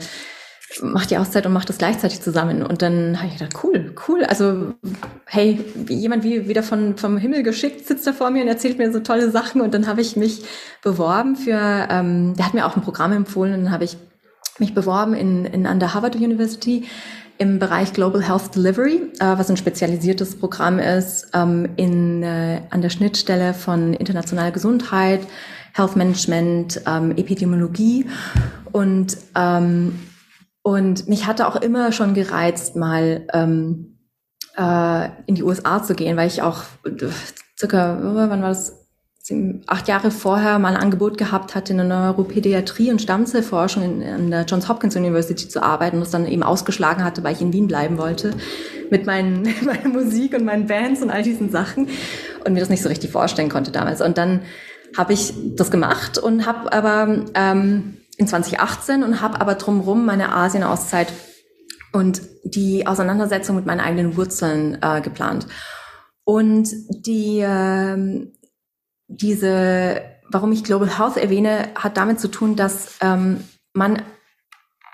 mach 0.81 1.07
die 1.07 1.19
Auszeit 1.19 1.45
und 1.45 1.53
mach 1.53 1.65
das 1.65 1.79
gleichzeitig 1.79 2.21
zusammen. 2.23 2.63
Und 2.63 2.83
dann 2.83 3.19
habe 3.19 3.29
ich 3.29 3.39
gedacht, 3.39 3.63
cool, 3.63 3.95
cool. 4.09 4.25
Also, 4.25 4.75
hey, 5.27 5.63
jemand 5.89 6.25
wie 6.25 6.49
wieder 6.49 6.63
von, 6.63 6.97
vom 6.97 7.19
Himmel 7.19 7.43
geschickt 7.43 7.87
sitzt 7.87 8.07
da 8.07 8.13
vor 8.13 8.31
mir 8.31 8.43
und 8.43 8.49
erzählt 8.49 8.79
mir 8.79 8.93
so 8.93 9.01
tolle 9.01 9.31
Sachen. 9.31 9.61
Und 9.61 9.75
dann 9.75 9.87
habe 9.87 10.01
ich 10.01 10.17
mich 10.17 10.45
beworben 10.83 11.37
für, 11.37 11.89
ähm, 11.91 12.35
der 12.37 12.47
hat 12.47 12.55
mir 12.55 12.67
auch 12.67 12.77
ein 12.77 12.83
Programm 12.83 13.13
empfohlen 13.13 13.55
und 13.55 13.65
dann 13.65 13.73
habe 13.73 13.85
ich 13.85 13.97
mich 14.61 14.75
beworben 14.75 15.15
in, 15.15 15.45
in, 15.45 15.67
an 15.67 15.81
der 15.81 15.95
Harvard 15.95 16.17
University 16.17 16.85
im 17.39 17.59
Bereich 17.59 17.93
Global 17.93 18.23
Health 18.23 18.55
Delivery, 18.55 19.13
äh, 19.21 19.39
was 19.39 19.49
ein 19.49 19.57
spezialisiertes 19.57 20.39
Programm 20.39 20.79
ist 20.79 21.29
ähm, 21.35 21.69
in, 21.77 22.23
äh, 22.23 22.63
an 22.71 22.83
der 22.83 22.91
Schnittstelle 22.91 23.55
von 23.55 23.95
internationaler 23.95 24.51
Gesundheit, 24.51 25.21
Health 25.75 25.97
Management, 25.97 26.83
ähm, 26.87 27.13
Epidemiologie. 27.13 28.07
Und 28.73 29.17
ähm, 29.37 29.99
und 30.69 31.09
mich 31.09 31.27
hatte 31.27 31.49
auch 31.49 31.57
immer 31.57 31.93
schon 31.93 32.13
gereizt, 32.13 32.77
mal 32.77 33.27
ähm, 33.33 33.99
äh, 34.59 35.09
in 35.25 35.35
die 35.35 35.43
USA 35.43 35.83
zu 35.83 35.95
gehen, 35.95 36.19
weil 36.19 36.27
ich 36.27 36.43
auch 36.43 36.65
äh, 36.85 37.07
circa, 37.59 37.99
wann 38.03 38.43
war 38.43 38.49
das, 38.51 38.78
acht 39.67 39.89
Jahre 39.89 40.11
vorher 40.11 40.59
mal 40.59 40.75
ein 40.75 40.83
Angebot 40.83 41.19
gehabt 41.19 41.55
hatte, 41.55 41.73
in 41.73 41.79
der 41.79 41.87
Neuropädiatrie 41.87 42.91
und 42.91 43.03
Stammzellforschung 43.03 43.83
in, 43.83 44.03
in, 44.03 44.31
der 44.31 44.45
Johns 44.45 44.69
Hopkins 44.69 44.97
University 44.97 45.49
zu 45.49 45.63
arbeiten 45.63 45.97
und 45.97 46.03
das 46.03 46.11
dann 46.11 46.27
eben 46.27 46.43
ausgeschlagen 46.43 47.05
hatte, 47.05 47.23
weil 47.25 47.35
ich 47.35 47.41
in 47.41 47.53
Wien 47.53 47.69
bleiben 47.69 47.99
wollte 47.99 48.35
mit 48.91 49.07
meinen, 49.07 49.43
meiner 49.65 49.89
Musik 49.89 50.35
und 50.35 50.45
meinen 50.45 50.67
Bands 50.67 51.03
und 51.03 51.11
all 51.11 51.23
diesen 51.23 51.51
Sachen 51.51 51.89
und 52.45 52.53
mir 52.53 52.61
das 52.61 52.71
nicht 52.71 52.83
so 52.83 52.89
richtig 52.89 53.11
vorstellen 53.11 53.49
konnte 53.49 53.71
damals. 53.71 54.01
Und 54.01 54.19
dann 54.19 54.41
habe 54.97 55.13
ich 55.13 55.35
das 55.57 55.71
gemacht 55.71 56.19
und 56.19 56.47
habe 56.47 56.73
aber 56.73 57.25
ähm, 57.35 57.99
in 58.17 58.27
2018 58.27 59.03
und 59.03 59.21
habe 59.21 59.41
aber 59.41 59.55
drumherum 59.55 60.07
meine 60.07 60.33
Asien-Auszeit 60.33 61.13
und 61.93 62.23
die 62.45 62.87
Auseinandersetzung 62.87 63.57
mit 63.57 63.67
meinen 63.67 63.81
eigenen 63.81 64.17
Wurzeln 64.17 64.79
äh, 64.83 65.01
geplant. 65.01 65.47
Und 66.25 66.69
die 66.91 67.41
äh, 67.41 68.29
diese, 69.09 70.03
warum 70.31 70.53
ich 70.53 70.65
Global 70.65 70.99
Health 70.99 71.17
erwähne, 71.17 71.71
hat 71.75 71.97
damit 71.97 72.21
zu 72.21 72.29
tun, 72.29 72.55
dass 72.55 72.99
ähm, 73.01 73.43
man 73.73 74.03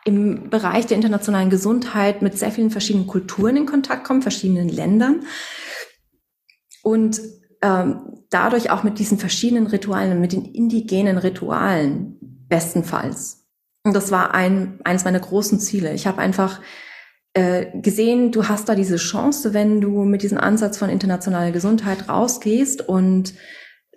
im 0.05 0.51
Bereich 0.51 0.87
der 0.87 0.97
internationalen 0.97 1.51
Gesundheit 1.51 2.23
mit 2.23 2.39
sehr 2.39 2.51
vielen 2.51 2.71
verschiedenen 2.71 3.07
Kulturen 3.07 3.57
in 3.57 3.67
Kontakt 3.67 4.05
kommt, 4.05 4.23
verschiedenen 4.23 4.69
Ländern 4.69 5.25
und 6.83 7.21
ähm, 7.63 8.23
dadurch 8.31 8.71
auch 8.71 8.83
mit 8.83 8.99
diesen 8.99 9.19
verschiedenen 9.19 9.67
Ritualen, 9.67 10.21
mit 10.21 10.33
den 10.33 10.45
indigenen 10.45 11.19
Ritualen 11.19 12.19
bestenfalls. 12.49 13.47
Und 13.85 13.95
das 13.95 14.11
war 14.11 14.35
ein, 14.35 14.79
eines 14.85 15.05
meiner 15.05 15.21
großen 15.21 15.59
Ziele. 15.61 15.95
Ich 15.95 16.07
habe 16.07 16.19
einfach 16.19 16.61
äh, 17.33 17.67
gesehen, 17.81 18.33
du 18.33 18.49
hast 18.49 18.69
da 18.69 18.75
diese 18.75 18.97
Chance, 18.97 19.55
wenn 19.55 19.81
du 19.81 20.05
mit 20.05 20.23
diesem 20.23 20.39
Ansatz 20.39 20.79
von 20.79 20.91
internationaler 20.91 21.53
Gesundheit 21.53 22.09
rausgehst 22.09 22.87
und 22.87 23.35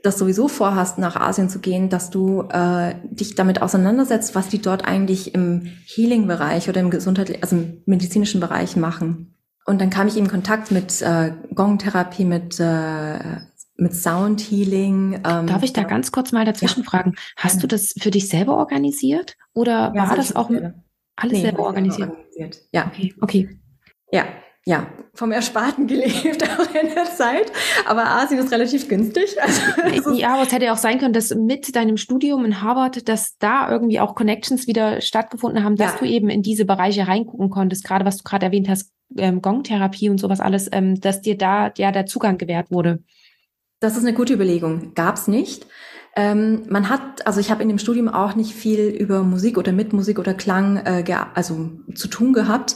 das 0.03 0.17
sowieso 0.17 0.47
vorhast, 0.47 0.97
nach 0.97 1.15
Asien 1.15 1.49
zu 1.49 1.59
gehen, 1.59 1.89
dass 1.89 2.09
du 2.09 2.43
äh, 2.43 2.95
dich 3.09 3.35
damit 3.35 3.61
auseinandersetzt, 3.61 4.35
was 4.35 4.49
die 4.49 4.61
dort 4.61 4.85
eigentlich 4.85 5.33
im 5.33 5.71
Healing-Bereich 5.85 6.69
oder 6.69 6.81
im 6.81 6.89
Gesundheit, 6.89 7.41
also 7.41 7.55
im 7.55 7.83
medizinischen 7.85 8.39
Bereich 8.39 8.75
machen. 8.75 9.35
Und 9.65 9.81
dann 9.81 9.89
kam 9.89 10.07
ich 10.07 10.17
in 10.17 10.27
Kontakt 10.29 10.71
mit 10.71 11.01
äh, 11.01 11.33
Gong-Therapie, 11.53 12.25
mit 12.25 12.59
äh, 12.59 13.19
mit 13.79 13.93
Sound 13.93 14.41
Healing. 14.41 15.21
Ähm, 15.23 15.47
Darf 15.47 15.63
ich 15.63 15.71
da 15.71 15.83
ganz 15.83 16.11
kurz 16.11 16.31
mal 16.31 16.45
dazwischen 16.45 16.83
ja. 16.83 16.89
fragen? 16.89 17.13
Hast 17.35 17.61
du 17.61 17.67
das 17.67 17.93
für 17.99 18.11
dich 18.11 18.27
selber 18.27 18.57
organisiert 18.57 19.35
oder 19.53 19.93
ja, 19.95 20.09
war 20.09 20.15
das 20.15 20.35
auch 20.35 20.49
alles 21.15 21.33
nee, 21.33 21.41
selber 21.41 21.63
organisiert? 21.63 22.09
organisiert? 22.09 22.61
Ja. 22.71 22.87
Okay. 22.87 23.13
okay. 23.21 23.59
Ja, 24.11 24.25
ja, 24.67 24.85
vom 25.13 25.31
Ersparten 25.31 25.87
gelebt 25.87 26.43
auch 26.59 26.75
in 26.75 26.93
der 26.93 27.05
Zeit. 27.05 27.53
Aber 27.87 28.05
Asien 28.05 28.37
ist 28.41 28.51
relativ 28.51 28.89
günstig. 28.89 29.37
Also, 29.81 30.11
ja, 30.13 30.33
aber 30.33 30.43
es 30.43 30.51
hätte 30.51 30.65
ja 30.65 30.73
auch 30.73 30.77
sein 30.77 30.99
können, 30.99 31.13
dass 31.13 31.33
mit 31.33 31.73
deinem 31.75 31.95
Studium 31.95 32.43
in 32.43 32.61
Harvard, 32.61 33.07
dass 33.07 33.37
da 33.37 33.71
irgendwie 33.71 34.01
auch 34.01 34.13
Connections 34.13 34.67
wieder 34.67 34.99
stattgefunden 34.99 35.63
haben, 35.63 35.77
dass 35.77 35.93
ja. 35.93 35.99
du 35.99 36.05
eben 36.05 36.29
in 36.29 36.41
diese 36.41 36.65
Bereiche 36.65 37.07
reingucken 37.07 37.49
konntest, 37.49 37.85
gerade 37.85 38.03
was 38.03 38.17
du 38.17 38.23
gerade 38.23 38.47
erwähnt 38.47 38.67
hast, 38.67 38.91
ähm, 39.17 39.41
Gong-Therapie 39.41 40.09
und 40.09 40.19
sowas 40.19 40.41
alles, 40.41 40.67
ähm, 40.73 40.99
dass 40.99 41.21
dir 41.21 41.37
da 41.37 41.71
ja 41.77 41.93
der 41.93 42.05
Zugang 42.05 42.37
gewährt 42.37 42.69
wurde. 42.69 42.99
Das 43.79 43.95
ist 43.95 44.03
eine 44.03 44.13
gute 44.13 44.33
Überlegung. 44.33 44.93
Gab's 44.95 45.29
nicht. 45.29 45.65
Ähm, 46.17 46.63
man 46.67 46.89
hat, 46.89 47.27
also 47.27 47.39
ich 47.39 47.51
habe 47.51 47.61
in 47.61 47.69
dem 47.69 47.77
Studium 47.77 48.09
auch 48.09 48.35
nicht 48.35 48.55
viel 48.55 48.87
über 48.87 49.21
Musik 49.21 49.55
oder 49.55 49.71
mit 49.71 49.93
Musik 49.93 50.17
oder 50.17 50.33
Klang 50.33 50.77
äh, 50.77 51.05
also 51.35 51.69
zu 51.93 52.07
tun 52.07 52.33
gehabt, 52.33 52.75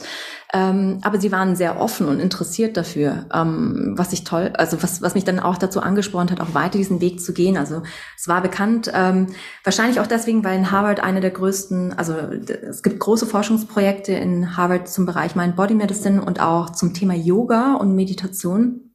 ähm, 0.54 0.98
aber 1.02 1.18
sie 1.18 1.32
waren 1.32 1.56
sehr 1.56 1.80
offen 1.80 2.08
und 2.08 2.20
interessiert 2.20 2.76
dafür, 2.76 3.24
ähm, 3.32 3.94
was 3.96 4.12
ich 4.12 4.24
toll, 4.24 4.52
also 4.58 4.82
was, 4.82 5.00
was 5.00 5.14
mich 5.14 5.24
dann 5.24 5.40
auch 5.40 5.56
dazu 5.56 5.80
angespornt 5.80 6.30
hat, 6.30 6.40
auch 6.40 6.52
weiter 6.52 6.76
diesen 6.76 7.00
Weg 7.00 7.22
zu 7.22 7.32
gehen. 7.32 7.56
Also 7.56 7.82
es 8.18 8.28
war 8.28 8.42
bekannt, 8.42 8.92
ähm, 8.94 9.28
wahrscheinlich 9.64 9.98
auch 9.98 10.06
deswegen, 10.06 10.44
weil 10.44 10.58
in 10.58 10.70
Harvard 10.70 11.00
eine 11.00 11.20
der 11.22 11.30
größten, 11.30 11.94
also 11.94 12.14
es 12.14 12.82
gibt 12.82 13.00
große 13.00 13.24
Forschungsprojekte 13.24 14.12
in 14.12 14.56
Harvard 14.56 14.88
zum 14.88 15.06
Bereich 15.06 15.34
Mind 15.36 15.56
Body 15.56 15.74
Medicine 15.74 16.22
und 16.22 16.40
auch 16.40 16.70
zum 16.70 16.92
Thema 16.92 17.14
Yoga 17.14 17.74
und 17.76 17.94
Meditation 17.94 18.92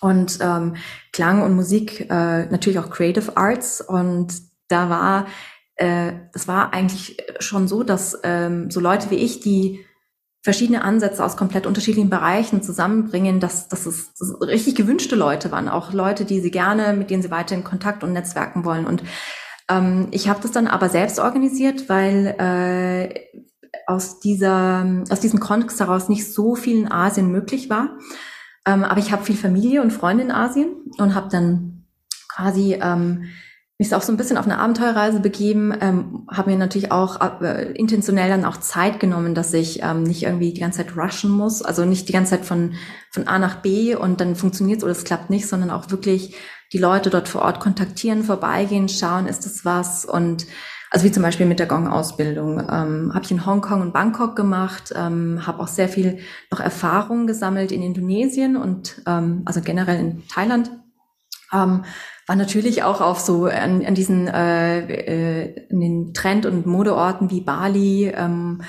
und 0.00 0.38
ähm, 0.40 0.74
Klang 1.12 1.42
und 1.42 1.54
Musik, 1.54 2.10
äh, 2.10 2.46
natürlich 2.46 2.80
auch 2.80 2.90
Creative 2.90 3.36
Arts. 3.36 3.80
Und 3.80 4.34
da 4.66 4.90
war, 4.90 5.26
äh, 5.76 6.12
das 6.32 6.48
war 6.48 6.74
eigentlich 6.74 7.18
schon 7.38 7.68
so, 7.68 7.84
dass 7.84 8.18
ähm, 8.24 8.72
so 8.72 8.80
Leute 8.80 9.10
wie 9.10 9.16
ich, 9.16 9.38
die 9.38 9.85
verschiedene 10.46 10.84
Ansätze 10.84 11.24
aus 11.24 11.36
komplett 11.36 11.66
unterschiedlichen 11.66 12.08
Bereichen 12.08 12.62
zusammenbringen, 12.62 13.40
dass, 13.40 13.66
dass 13.66 13.84
es 13.84 14.14
dass 14.14 14.40
richtig 14.40 14.76
gewünschte 14.76 15.16
Leute 15.16 15.50
waren, 15.50 15.68
auch 15.68 15.92
Leute, 15.92 16.24
die 16.24 16.38
sie 16.38 16.52
gerne, 16.52 16.92
mit 16.92 17.10
denen 17.10 17.20
sie 17.20 17.32
weiter 17.32 17.56
in 17.56 17.64
Kontakt 17.64 18.04
und 18.04 18.12
netzwerken 18.12 18.64
wollen. 18.64 18.86
Und 18.86 19.02
ähm, 19.68 20.06
ich 20.12 20.28
habe 20.28 20.38
das 20.40 20.52
dann 20.52 20.68
aber 20.68 20.88
selbst 20.88 21.18
organisiert, 21.18 21.88
weil 21.88 22.36
äh, 22.38 23.40
aus 23.88 24.20
dieser 24.20 24.86
aus 25.10 25.18
diesem 25.18 25.40
Kontext 25.40 25.80
heraus 25.80 26.08
nicht 26.08 26.32
so 26.32 26.54
viel 26.54 26.78
in 26.78 26.92
Asien 26.92 27.32
möglich 27.32 27.68
war. 27.68 27.98
Ähm, 28.64 28.84
aber 28.84 29.00
ich 29.00 29.10
habe 29.10 29.24
viel 29.24 29.36
Familie 29.36 29.82
und 29.82 29.92
Freunde 29.92 30.22
in 30.22 30.30
Asien 30.30 30.68
und 30.98 31.16
habe 31.16 31.28
dann 31.28 31.86
quasi 32.28 32.78
ähm, 32.80 33.24
mich 33.78 33.94
auch 33.94 34.02
so 34.02 34.12
ein 34.12 34.16
bisschen 34.16 34.38
auf 34.38 34.46
eine 34.46 34.58
Abenteuerreise 34.58 35.20
begeben, 35.20 35.74
ähm, 35.80 36.26
habe 36.30 36.50
mir 36.50 36.56
natürlich 36.56 36.92
auch 36.92 37.20
äh, 37.42 37.72
intentionell 37.72 38.28
dann 38.28 38.46
auch 38.46 38.56
Zeit 38.56 39.00
genommen, 39.00 39.34
dass 39.34 39.52
ich 39.52 39.82
ähm, 39.82 40.02
nicht 40.02 40.22
irgendwie 40.22 40.52
die 40.52 40.60
ganze 40.60 40.78
Zeit 40.78 40.96
rushen 40.96 41.30
muss, 41.30 41.60
also 41.60 41.84
nicht 41.84 42.08
die 42.08 42.12
ganze 42.12 42.30
Zeit 42.30 42.46
von, 42.46 42.74
von 43.10 43.28
A 43.28 43.38
nach 43.38 43.56
B 43.56 43.94
und 43.94 44.20
dann 44.20 44.34
funktioniert 44.34 44.78
es 44.78 44.84
oder 44.84 44.92
es 44.92 45.04
klappt 45.04 45.28
nicht, 45.28 45.46
sondern 45.46 45.70
auch 45.70 45.90
wirklich 45.90 46.34
die 46.72 46.78
Leute 46.78 47.10
dort 47.10 47.28
vor 47.28 47.42
Ort 47.42 47.60
kontaktieren, 47.60 48.24
vorbeigehen, 48.24 48.88
schauen, 48.88 49.26
ist 49.26 49.44
das 49.44 49.64
was 49.64 50.06
und 50.06 50.46
also 50.90 51.04
wie 51.04 51.12
zum 51.12 51.22
Beispiel 51.22 51.46
mit 51.46 51.58
der 51.58 51.66
Gong-Ausbildung. 51.66 52.60
Ähm, 52.60 53.12
habe 53.12 53.24
ich 53.24 53.30
in 53.30 53.44
Hongkong 53.44 53.82
und 53.82 53.92
Bangkok 53.92 54.36
gemacht, 54.36 54.94
ähm, 54.96 55.46
habe 55.46 55.60
auch 55.62 55.68
sehr 55.68 55.88
viel 55.88 56.20
noch 56.50 56.60
Erfahrung 56.60 57.26
gesammelt 57.26 57.72
in 57.72 57.82
Indonesien 57.82 58.56
und 58.56 59.02
ähm, 59.06 59.42
also 59.44 59.60
generell 59.60 59.98
in 59.98 60.28
Thailand. 60.28 60.70
Ähm, 61.52 61.84
war 62.26 62.36
natürlich 62.36 62.82
auch 62.82 63.00
auf 63.00 63.20
so 63.20 63.44
an, 63.44 63.84
an 63.84 63.94
diesen 63.94 64.26
äh, 64.26 64.80
äh, 64.80 65.66
in 65.68 65.80
den 65.80 66.14
Trend- 66.14 66.46
und 66.46 66.66
Modeorten 66.66 67.30
wie 67.30 67.40
Bali, 67.40 68.08
ähm, 68.08 68.62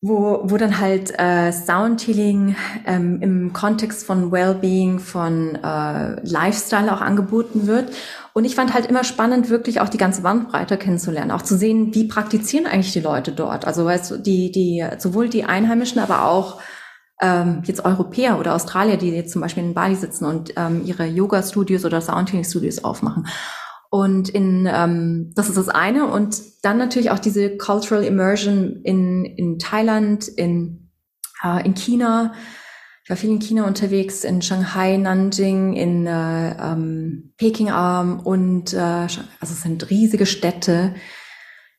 wo, 0.00 0.42
wo 0.44 0.56
dann 0.56 0.78
halt 0.78 1.18
äh, 1.18 1.50
Soundhealing 1.50 2.56
ähm, 2.86 3.22
im 3.22 3.52
Kontext 3.52 4.06
von 4.06 4.30
Wellbeing, 4.30 4.98
von 4.98 5.56
äh, 5.56 6.20
Lifestyle 6.28 6.94
auch 6.94 7.00
angeboten 7.00 7.66
wird. 7.66 7.90
Und 8.34 8.44
ich 8.44 8.54
fand 8.54 8.74
halt 8.74 8.86
immer 8.86 9.02
spannend, 9.02 9.48
wirklich 9.48 9.80
auch 9.80 9.88
die 9.88 9.96
ganze 9.98 10.22
Bandbreite 10.22 10.76
kennenzulernen, 10.76 11.30
auch 11.30 11.42
zu 11.42 11.56
sehen, 11.56 11.94
wie 11.94 12.06
praktizieren 12.06 12.66
eigentlich 12.66 12.92
die 12.92 13.00
Leute 13.00 13.32
dort. 13.32 13.66
Also 13.66 13.84
weißt 13.86 14.10
du, 14.10 14.16
die, 14.18 14.52
die, 14.52 14.84
sowohl 14.98 15.28
die 15.28 15.44
Einheimischen, 15.44 16.00
aber 16.00 16.26
auch 16.26 16.60
ähm, 17.20 17.62
jetzt 17.64 17.84
Europäer 17.84 18.38
oder 18.38 18.54
Australier, 18.54 18.96
die 18.96 19.10
jetzt 19.10 19.32
zum 19.32 19.40
Beispiel 19.40 19.64
in 19.64 19.74
Bali 19.74 19.94
sitzen 19.94 20.24
und 20.24 20.52
ähm, 20.56 20.82
ihre 20.84 21.06
Yoga-Studios 21.06 21.84
oder 21.84 22.00
Soundhealing-Studios 22.00 22.84
aufmachen. 22.84 23.26
Und 23.90 24.28
in 24.28 24.68
ähm, 24.68 25.32
das 25.36 25.48
ist 25.48 25.56
das 25.56 25.68
eine. 25.68 26.08
Und 26.08 26.42
dann 26.64 26.78
natürlich 26.78 27.12
auch 27.12 27.20
diese 27.20 27.56
Cultural 27.56 28.02
Immersion 28.02 28.80
in, 28.82 29.24
in 29.24 29.60
Thailand, 29.60 30.26
in, 30.26 30.90
äh, 31.44 31.64
in 31.64 31.74
China. 31.74 32.34
Ich 33.04 33.10
war 33.10 33.16
viel 33.16 33.30
in 33.30 33.38
China 33.38 33.66
unterwegs, 33.66 34.24
in 34.24 34.42
Shanghai, 34.42 34.96
Nanjing, 34.96 35.74
in 35.74 36.08
äh, 36.08 36.56
ähm, 36.56 37.34
Peking 37.36 37.68
ähm, 37.68 38.18
und 38.20 38.72
äh, 38.72 38.78
also 38.78 39.22
es 39.40 39.62
sind 39.62 39.90
riesige 39.90 40.26
Städte, 40.26 40.94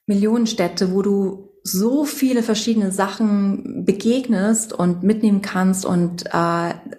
Millionenstädte, 0.06 0.94
wo 0.94 1.02
du 1.02 1.45
so 1.68 2.06
viele 2.06 2.44
verschiedene 2.44 2.92
Sachen 2.92 3.86
begegnest 3.86 4.72
und 4.72 5.02
mitnehmen 5.02 5.42
kannst 5.42 5.84
und 5.84 6.28
äh, 6.28 6.30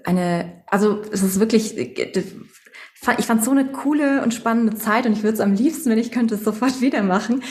eine, 0.05 0.63
also 0.67 1.01
es 1.13 1.23
ist 1.23 1.39
wirklich 1.39 1.77
ich 1.79 3.27
fand 3.27 3.45
so 3.45 3.53
eine 3.53 3.67
coole 3.67 4.25
und 4.25 4.35
spannende 4.35 4.75
Zeit 4.75 5.07
und 5.07 5.13
ich 5.13 5.23
würde 5.23 5.35
es 5.35 5.41
am 5.41 5.55
liebsten, 5.55 5.89
wenn 5.89 5.99
ich 5.99 6.11
könnte, 6.11 6.35
es 6.35 6.43
sofort 6.43 6.81
wieder 6.81 7.05
machen. 7.05 7.45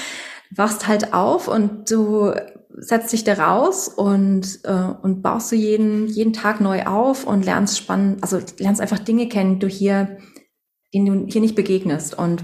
Wachst 0.53 0.89
halt 0.89 1.13
auf 1.13 1.47
und 1.47 1.89
du 1.89 2.33
setzt 2.77 3.13
dich 3.13 3.23
da 3.23 3.35
raus 3.35 3.87
und, 3.87 4.59
äh, 4.65 4.89
und 5.01 5.21
baust 5.21 5.53
du 5.53 5.55
jeden, 5.55 6.07
jeden 6.07 6.33
Tag 6.33 6.59
neu 6.59 6.83
auf 6.83 7.25
und 7.25 7.45
lernst 7.45 7.77
spannend, 7.77 8.21
also 8.23 8.41
lernst 8.59 8.81
einfach 8.81 8.99
Dinge 8.99 9.29
kennen, 9.29 9.61
du 9.61 9.67
hier, 9.67 10.17
denen 10.93 11.05
du 11.05 11.31
hier 11.31 11.39
nicht 11.39 11.55
begegnest. 11.55 12.17
Und 12.17 12.43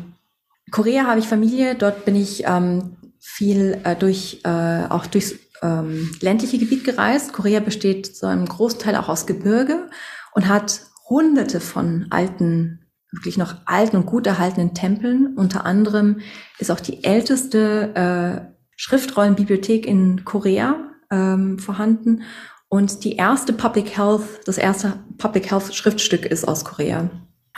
Korea 0.71 1.07
habe 1.07 1.19
ich 1.19 1.27
Familie, 1.27 1.75
dort 1.75 2.05
bin 2.05 2.15
ich 2.15 2.45
ähm, 2.47 2.95
viel 3.21 3.79
äh, 3.83 3.95
durch, 3.95 4.41
äh, 4.43 4.85
auch 4.89 5.05
durchs 5.05 5.35
ähm, 5.61 6.11
ländliche 6.21 6.57
Gebiet 6.57 6.83
gereist. 6.83 7.33
Korea 7.33 7.59
besteht 7.59 8.15
so 8.15 8.25
einem 8.25 8.47
großen 8.47 8.79
Teil 8.79 8.95
auch 8.95 9.07
aus 9.07 9.27
Gebirge 9.27 9.89
und 10.33 10.47
hat 10.47 10.81
hunderte 11.07 11.61
von 11.61 12.07
alten 12.09 12.79
wirklich 13.11 13.37
noch 13.37 13.55
alten 13.65 13.97
und 13.97 14.05
gut 14.05 14.25
erhaltenen 14.25 14.73
Tempeln. 14.73 15.35
Unter 15.35 15.65
anderem 15.65 16.21
ist 16.59 16.71
auch 16.71 16.79
die 16.79 17.03
älteste 17.03 17.93
äh, 17.93 18.53
Schriftrollenbibliothek 18.77 19.85
in 19.85 20.23
Korea 20.23 20.77
ähm, 21.11 21.59
vorhanden 21.59 22.23
und 22.69 23.03
die 23.03 23.17
erste 23.17 23.51
Public 23.51 23.97
Health, 23.97 24.23
das 24.45 24.57
erste 24.57 24.93
Public 25.17 25.51
Health 25.51 25.75
Schriftstück 25.75 26.25
ist 26.25 26.47
aus 26.47 26.63
Korea. 26.63 27.09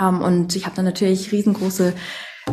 Ähm, 0.02 0.22
und 0.22 0.56
ich 0.56 0.66
habe 0.66 0.76
dann 0.76 0.86
natürlich 0.86 1.32
riesengroße 1.32 1.94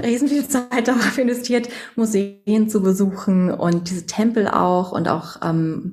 riesen 0.03 0.29
viel 0.29 0.47
Zeit 0.47 0.89
darauf 0.89 1.19
investiert, 1.19 1.69
Museen 1.97 2.69
zu 2.69 2.83
besuchen 2.83 3.51
und 3.51 3.91
diese 3.91 4.07
Tempel 4.07 4.49
auch 4.49 4.93
und 4.93 5.09
auch 5.09 5.37
ähm, 5.43 5.93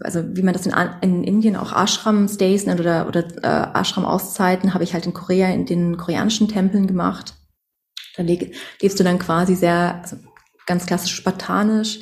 also 0.00 0.22
wie 0.36 0.42
man 0.42 0.52
das 0.52 0.66
in, 0.66 0.74
in 1.00 1.24
Indien 1.24 1.56
auch 1.56 1.72
Ashram-Stays 1.72 2.66
nennt 2.66 2.80
oder, 2.80 3.08
oder 3.08 3.24
äh, 3.42 3.78
Ashram-Auszeiten, 3.78 4.74
habe 4.74 4.84
ich 4.84 4.94
halt 4.94 5.06
in 5.06 5.14
Korea 5.14 5.48
in 5.48 5.66
den 5.66 5.96
koreanischen 5.96 6.48
Tempeln 6.48 6.86
gemacht. 6.86 7.34
Da 8.16 8.22
lebst 8.22 9.00
du 9.00 9.04
dann 9.04 9.18
quasi 9.18 9.54
sehr, 9.54 10.00
also 10.02 10.16
ganz 10.66 10.84
klassisch 10.86 11.14
spartanisch, 11.14 12.00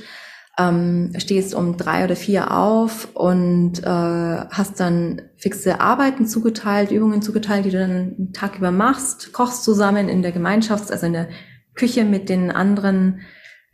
ähm, 0.60 1.12
stehst 1.16 1.54
um 1.54 1.78
drei 1.78 2.04
oder 2.04 2.16
vier 2.16 2.54
auf 2.54 3.08
und 3.14 3.82
äh, 3.82 3.86
hast 3.86 4.78
dann 4.78 5.22
fixe 5.36 5.80
Arbeiten 5.80 6.26
zugeteilt, 6.26 6.90
Übungen 6.90 7.22
zugeteilt, 7.22 7.64
die 7.64 7.70
du 7.70 7.78
dann 7.78 7.90
einen 7.90 8.32
Tag 8.34 8.58
über 8.58 8.70
machst, 8.70 9.32
kochst 9.32 9.64
zusammen 9.64 10.08
in 10.08 10.20
der 10.20 10.32
Gemeinschaft, 10.32 10.90
also 10.90 11.06
in 11.06 11.14
der 11.14 11.28
Küche 11.74 12.04
mit 12.04 12.28
den 12.28 12.50
anderen 12.50 13.20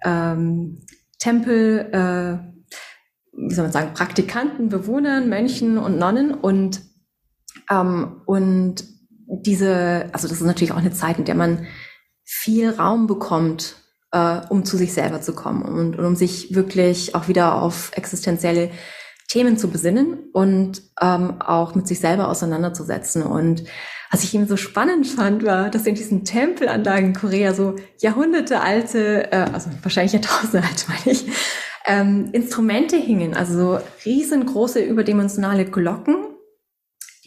ähm, 0.05 0.83
Tempel, 1.19 1.89
äh, 1.93 2.69
wie 3.33 3.55
soll 3.55 3.65
man 3.65 3.73
sagen, 3.73 3.95
Praktikanten, 3.95 4.69
Bewohnern, 4.69 5.29
Mönchen 5.29 5.79
und 5.79 5.99
Nonnen 5.99 6.33
und, 6.35 6.83
ähm, 7.69 8.23
und 8.27 8.85
diese, 9.27 10.09
also 10.13 10.29
das 10.29 10.41
ist 10.41 10.47
natürlich 10.47 10.73
auch 10.73 10.77
eine 10.77 10.93
Zeit, 10.93 11.19
in 11.19 11.25
der 11.25 11.35
man 11.35 11.67
viel 12.23 12.71
Raum 12.71 13.09
bekommt, 13.09 13.77
äh, 14.17 14.41
um 14.49 14.65
zu 14.65 14.79
sich 14.79 14.95
selber 14.95 15.21
zu 15.21 15.35
kommen 15.35 15.63
und, 15.63 15.99
und 15.99 16.05
um 16.05 16.17
sich 16.17 16.55
wirklich 16.55 17.15
auch 17.15 17.29
wieder 17.29 17.61
auf 17.61 17.91
existenzielle 17.95 18.71
Themen 19.29 19.59
zu 19.59 19.69
besinnen 19.69 20.31
und 20.33 20.83
ähm, 21.01 21.41
auch 21.43 21.75
mit 21.75 21.87
sich 21.87 22.01
selber 22.01 22.29
auseinanderzusetzen. 22.29 23.23
Und 23.23 23.65
was 24.11 24.25
ich 24.25 24.35
eben 24.35 24.47
so 24.47 24.57
spannend 24.57 25.07
fand, 25.07 25.45
war, 25.45 25.69
dass 25.69 25.87
in 25.87 25.97
diesen 25.97 26.25
Tempelanlagen 26.25 27.09
in 27.09 27.15
Korea 27.15 27.53
so 27.53 27.77
Jahrhunderte 28.01 28.61
alte, 28.61 29.31
äh, 29.33 29.47
also 29.53 29.69
wahrscheinlich 29.83 30.13
Jahrtausende 30.13 30.67
alt, 30.67 30.87
meine 30.89 31.15
ich, 31.15 31.27
ähm, 31.87 32.31
Instrumente 32.33 32.97
hingen, 32.97 33.35
also 33.35 33.59
so 33.59 33.79
riesengroße 34.05 34.81
überdimensionale 34.81 35.67
Glocken, 35.67 36.17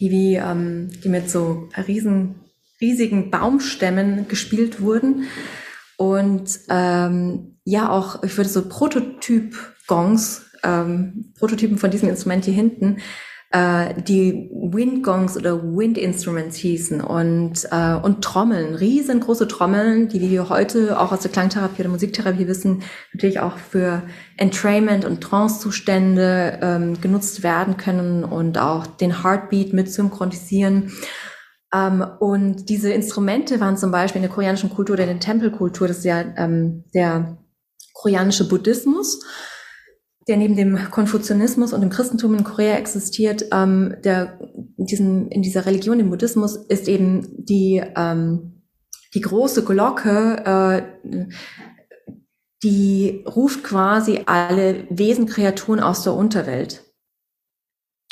die 0.00 0.10
wie 0.10 0.34
ähm, 0.36 0.90
die 1.04 1.08
mit 1.08 1.30
so 1.30 1.68
riesen 1.86 2.40
riesigen 2.80 3.30
Baumstämmen 3.30 4.26
gespielt 4.26 4.80
wurden 4.80 5.26
und 6.00 6.60
ähm, 6.70 7.58
ja 7.64 7.90
auch 7.90 8.22
ich 8.22 8.34
würde 8.38 8.48
so 8.48 8.66
Prototyp 8.66 9.54
Gongs 9.86 10.46
ähm, 10.64 11.34
Prototypen 11.38 11.76
von 11.76 11.90
diesem 11.90 12.08
Instrument 12.08 12.46
hier 12.46 12.54
hinten 12.54 12.96
äh, 13.50 14.00
die 14.00 14.48
Windgongs 14.50 15.36
oder 15.36 15.62
Wind 15.62 15.98
Instruments 15.98 16.56
hießen 16.56 17.02
und, 17.02 17.68
äh, 17.70 17.94
und 17.96 18.22
Trommeln, 18.22 18.76
riesengroße 18.76 19.46
Trommeln, 19.46 20.08
die 20.08 20.20
wir 20.22 20.48
heute 20.48 20.98
auch 20.98 21.12
aus 21.12 21.20
der 21.20 21.32
Klangtherapie 21.32 21.82
oder 21.82 21.90
Musiktherapie 21.90 22.46
wissen, 22.46 22.82
natürlich 23.12 23.40
auch 23.40 23.58
für 23.58 24.02
Entrainment 24.36 25.04
und 25.04 25.20
Trancezustände 25.20 26.60
ähm, 26.62 27.00
genutzt 27.00 27.42
werden 27.42 27.76
können 27.76 28.24
und 28.24 28.56
auch 28.56 28.86
den 28.86 29.22
Heartbeat 29.22 29.72
mit 29.72 29.92
synchronisieren. 29.92 30.92
Ähm, 31.74 32.04
und 32.18 32.68
diese 32.68 32.92
Instrumente 32.92 33.60
waren 33.60 33.76
zum 33.76 33.90
Beispiel 33.90 34.20
in 34.20 34.28
der 34.28 34.34
koreanischen 34.34 34.70
Kultur 34.70 34.94
oder 34.94 35.04
in 35.04 35.10
der 35.10 35.20
Tempelkultur, 35.20 35.88
das 35.88 35.98
ist 35.98 36.04
ja 36.04 36.24
ähm, 36.36 36.84
der 36.94 37.38
koreanische 37.92 38.48
Buddhismus 38.48 39.20
der 40.30 40.36
neben 40.36 40.54
dem 40.54 40.90
Konfuzianismus 40.90 41.72
und 41.72 41.80
dem 41.80 41.90
Christentum 41.90 42.34
in 42.34 42.44
Korea 42.44 42.76
existiert, 42.76 43.46
ähm, 43.52 43.96
der, 44.04 44.38
in, 44.76 44.86
diesem, 44.86 45.28
in 45.28 45.42
dieser 45.42 45.66
Religion, 45.66 45.98
im 45.98 46.10
Buddhismus, 46.10 46.56
ist 46.56 46.88
eben 46.88 47.44
die, 47.44 47.82
ähm, 47.96 48.62
die 49.12 49.22
große 49.22 49.64
Glocke, 49.64 50.86
äh, 51.04 51.26
die 52.62 53.24
ruft 53.26 53.64
quasi 53.64 54.20
alle 54.26 54.86
Wesen, 54.90 55.26
Kreaturen 55.26 55.80
aus 55.80 56.04
der 56.04 56.14
Unterwelt. 56.14 56.84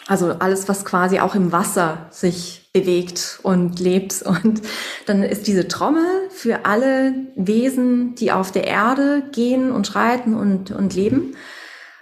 Also 0.08 0.32
alles, 0.32 0.68
was 0.68 0.86
quasi 0.86 1.20
auch 1.20 1.34
im 1.34 1.52
Wasser 1.52 2.06
sich 2.10 2.70
bewegt 2.72 3.40
und 3.42 3.78
lebt. 3.78 4.22
Und 4.26 4.62
dann 5.06 5.22
ist 5.22 5.46
diese 5.46 5.68
Trommel 5.68 6.06
für 6.30 6.64
alle 6.64 7.14
Wesen, 7.36 8.14
die 8.14 8.32
auf 8.32 8.50
der 8.50 8.66
Erde 8.66 9.22
gehen 9.32 9.70
und 9.70 9.86
schreiten 9.86 10.34
und, 10.34 10.70
und 10.70 10.94
leben. 10.94 11.36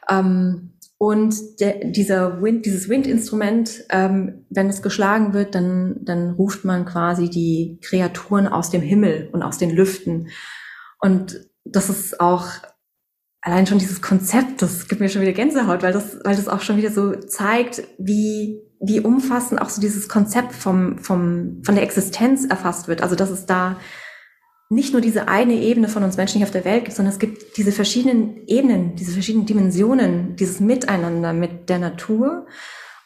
Ähm, 0.08 0.72
und 0.98 1.60
der, 1.60 1.84
dieser 1.84 2.40
Wind, 2.42 2.64
dieses 2.64 2.88
Windinstrument, 2.88 3.84
ähm, 3.90 4.46
wenn 4.48 4.68
es 4.68 4.82
geschlagen 4.82 5.34
wird, 5.34 5.54
dann, 5.54 5.96
dann 6.02 6.30
ruft 6.30 6.64
man 6.64 6.86
quasi 6.86 7.28
die 7.28 7.78
Kreaturen 7.82 8.46
aus 8.46 8.70
dem 8.70 8.80
Himmel 8.80 9.28
und 9.32 9.42
aus 9.42 9.58
den 9.58 9.70
Lüften. 9.70 10.28
Und 11.00 11.40
das 11.64 11.90
ist 11.90 12.20
auch 12.20 12.46
allein 13.40 13.66
schon 13.66 13.78
dieses 13.78 14.02
Konzept, 14.02 14.62
das 14.62 14.88
gibt 14.88 15.00
mir 15.00 15.08
schon 15.08 15.22
wieder 15.22 15.32
Gänsehaut, 15.32 15.82
weil 15.82 15.92
das, 15.92 16.18
weil 16.24 16.36
das 16.36 16.48
auch 16.48 16.62
schon 16.62 16.76
wieder 16.76 16.90
so 16.90 17.14
zeigt, 17.14 17.82
wie, 17.98 18.60
wie 18.80 19.00
umfassend 19.00 19.60
auch 19.60 19.68
so 19.68 19.80
dieses 19.80 20.08
Konzept 20.08 20.52
vom, 20.52 20.98
vom, 20.98 21.62
von 21.64 21.74
der 21.74 21.84
Existenz 21.84 22.44
erfasst 22.44 22.88
wird. 22.88 23.02
Also, 23.02 23.14
dass 23.14 23.30
es 23.30 23.46
da 23.46 23.76
nicht 24.68 24.92
nur 24.92 25.00
diese 25.00 25.28
eine 25.28 25.54
Ebene 25.54 25.88
von 25.88 26.02
uns 26.02 26.16
Menschen 26.16 26.38
hier 26.38 26.46
auf 26.46 26.52
der 26.52 26.64
Welt 26.64 26.84
gibt, 26.84 26.96
sondern 26.96 27.12
es 27.12 27.20
gibt 27.20 27.56
diese 27.56 27.70
verschiedenen 27.70 28.46
Ebenen, 28.46 28.96
diese 28.96 29.12
verschiedenen 29.12 29.46
Dimensionen, 29.46 30.34
dieses 30.36 30.58
Miteinander 30.58 31.32
mit 31.32 31.68
der 31.68 31.78
Natur 31.78 32.46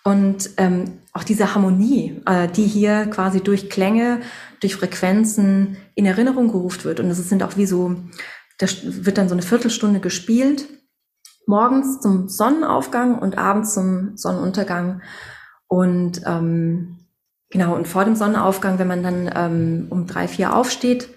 und 0.03 0.51
ähm, 0.57 1.01
auch 1.13 1.25
diese 1.25 1.55
Harmonie, 1.55 2.23
äh, 2.25 2.49
die 2.49 2.65
hier 2.65 3.07
quasi 3.07 3.43
durch 3.43 3.69
Klänge, 3.69 4.21
durch 4.61 4.77
Frequenzen 4.77 5.77
in 5.95 6.07
Erinnerung 6.07 6.49
gerufen 6.49 6.85
wird. 6.85 7.01
Und 7.01 7.11
das 7.11 7.19
sind 7.29 7.43
auch 7.43 7.59
wie 7.59 7.67
so, 7.67 7.97
da 8.61 8.67
wird 8.83 9.17
dann 9.17 9.29
so 9.29 9.35
eine 9.35 9.43
Viertelstunde 9.43 10.01
gespielt, 10.01 10.67
morgens 11.47 12.01
zum 12.01 12.29
Sonnenaufgang 12.29 13.19
und 13.19 13.39
abends 13.39 13.73
zum 13.73 14.17
Sonnenuntergang. 14.17 15.01
Und 15.67 16.21
ähm, 16.27 16.99
genau, 17.49 17.75
und 17.75 17.89
vor 17.89 18.05
dem 18.05 18.17
Sonnenaufgang, 18.17 18.79
wenn 18.79 18.89
man 18.89 19.03
dann 19.03 19.31
ähm, 19.35 19.87
um 19.89 20.07
drei, 20.07 20.29
vier 20.29 20.55
aufsteht, 20.55 21.09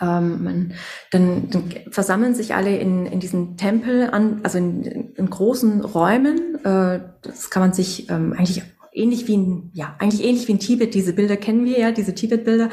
ähm, 0.00 0.44
man, 0.44 0.74
dann, 1.10 1.50
dann 1.50 1.64
versammeln 1.90 2.34
sich 2.34 2.54
alle 2.54 2.76
in, 2.76 3.06
in 3.06 3.18
diesen 3.18 3.56
Tempel 3.56 4.08
an, 4.10 4.40
also 4.44 4.58
in, 4.58 4.84
in 4.84 5.30
großen 5.30 5.84
Räumen. 5.84 6.64
Äh, 6.64 7.00
das 7.22 7.50
kann 7.50 7.62
man 7.62 7.72
sich 7.72 8.08
ähm, 8.08 8.34
eigentlich 8.34 8.62
ähnlich 8.92 9.26
wie 9.26 9.34
in, 9.34 9.70
ja, 9.74 9.96
eigentlich 9.98 10.22
ähnlich 10.22 10.46
wie 10.46 10.52
in 10.52 10.60
Tibet, 10.60 10.94
diese 10.94 11.12
Bilder 11.12 11.36
kennen 11.36 11.64
wir 11.64 11.78
ja, 11.78 11.90
diese 11.90 12.14
Tibet-Bilder, 12.14 12.70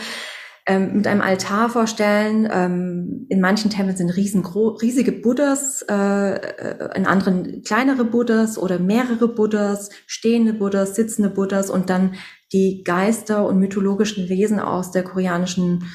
ähm, 0.70 0.98
mit 0.98 1.08
einem 1.08 1.22
Altar 1.22 1.68
vorstellen. 1.70 2.48
Ähm, 2.52 3.26
in 3.30 3.42
manchen 3.42 3.72
Tempeln 3.72 3.98
sind 3.98 4.12
riesige 4.12 5.12
Buddhas, 5.12 5.84
äh, 5.90 6.36
äh, 6.36 6.96
in 6.96 7.08
anderen 7.08 7.64
kleinere 7.64 8.06
Buddhas 8.06 8.60
oder 8.60 8.78
mehrere 8.78 9.28
Buddhas, 9.28 9.90
stehende 10.06 10.54
Buddhas, 10.54 10.96
sitzende 10.96 11.32
Buddhas 11.32 11.72
und 11.72 11.90
dann 11.90 12.14
die 12.54 12.84
Geister 12.84 13.48
und 13.48 13.58
mythologischen 13.58 14.30
Wesen 14.30 14.60
aus 14.60 14.92
der 14.92 15.04
koreanischen 15.04 15.86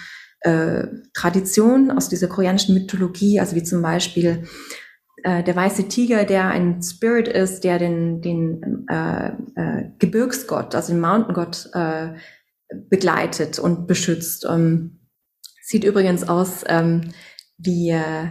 äh, 0.40 0.88
Tradition, 1.14 1.92
aus 1.92 2.08
dieser 2.08 2.26
koreanischen 2.26 2.74
Mythologie, 2.74 3.38
also 3.38 3.54
wie 3.54 3.62
zum 3.62 3.80
Beispiel 3.80 4.42
äh, 5.22 5.44
der 5.44 5.54
weiße 5.54 5.86
Tiger, 5.86 6.24
der 6.24 6.48
ein 6.48 6.82
Spirit 6.82 7.28
ist, 7.28 7.62
der 7.62 7.78
den, 7.78 8.22
den 8.22 8.86
äh, 8.88 9.28
äh, 9.54 9.90
Gebirgsgott, 10.00 10.74
also 10.74 10.92
den 10.92 11.00
Mountain 11.00 11.34
Gott 11.34 11.70
äh, 11.74 12.14
begleitet 12.88 13.58
und 13.58 13.86
beschützt. 13.86 14.44
Um, 14.46 15.00
sieht 15.62 15.84
übrigens 15.84 16.28
aus 16.28 16.64
ähm, 16.66 17.12
wie, 17.56 17.90
äh, 17.90 18.28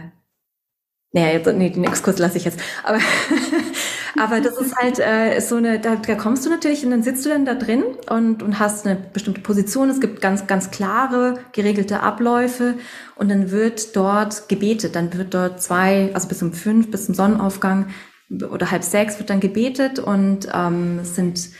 naja, 1.12 1.52
nee, 1.52 1.70
den 1.70 1.84
Exkurs 1.84 2.18
lasse 2.18 2.38
ich 2.38 2.44
jetzt, 2.44 2.60
aber 2.82 2.98
Aber 4.20 4.40
das 4.40 4.58
ist 4.58 4.76
halt 4.76 5.00
äh, 5.00 5.40
so 5.40 5.56
eine, 5.56 5.80
da, 5.80 5.96
da 5.96 6.14
kommst 6.14 6.46
du 6.46 6.50
natürlich 6.50 6.84
und 6.84 6.92
dann 6.92 7.02
sitzt 7.02 7.24
du 7.24 7.30
dann 7.30 7.44
da 7.44 7.54
drin 7.54 7.82
und, 8.08 8.42
und 8.42 8.58
hast 8.60 8.86
eine 8.86 8.96
bestimmte 8.96 9.40
Position. 9.40 9.90
Es 9.90 10.00
gibt 10.00 10.20
ganz, 10.20 10.46
ganz 10.46 10.70
klare, 10.70 11.40
geregelte 11.52 12.00
Abläufe 12.00 12.74
und 13.16 13.28
dann 13.28 13.50
wird 13.50 13.96
dort 13.96 14.48
gebetet. 14.48 14.94
Dann 14.94 15.12
wird 15.14 15.34
dort 15.34 15.60
zwei, 15.60 16.10
also 16.14 16.28
bis 16.28 16.42
um 16.42 16.52
fünf, 16.52 16.90
bis 16.90 17.06
zum 17.06 17.14
Sonnenaufgang 17.14 17.88
oder 18.50 18.70
halb 18.70 18.84
sechs 18.84 19.18
wird 19.18 19.30
dann 19.30 19.40
gebetet 19.40 19.98
und 19.98 20.48
ähm, 20.54 21.00
es 21.02 21.14
sind 21.14 21.50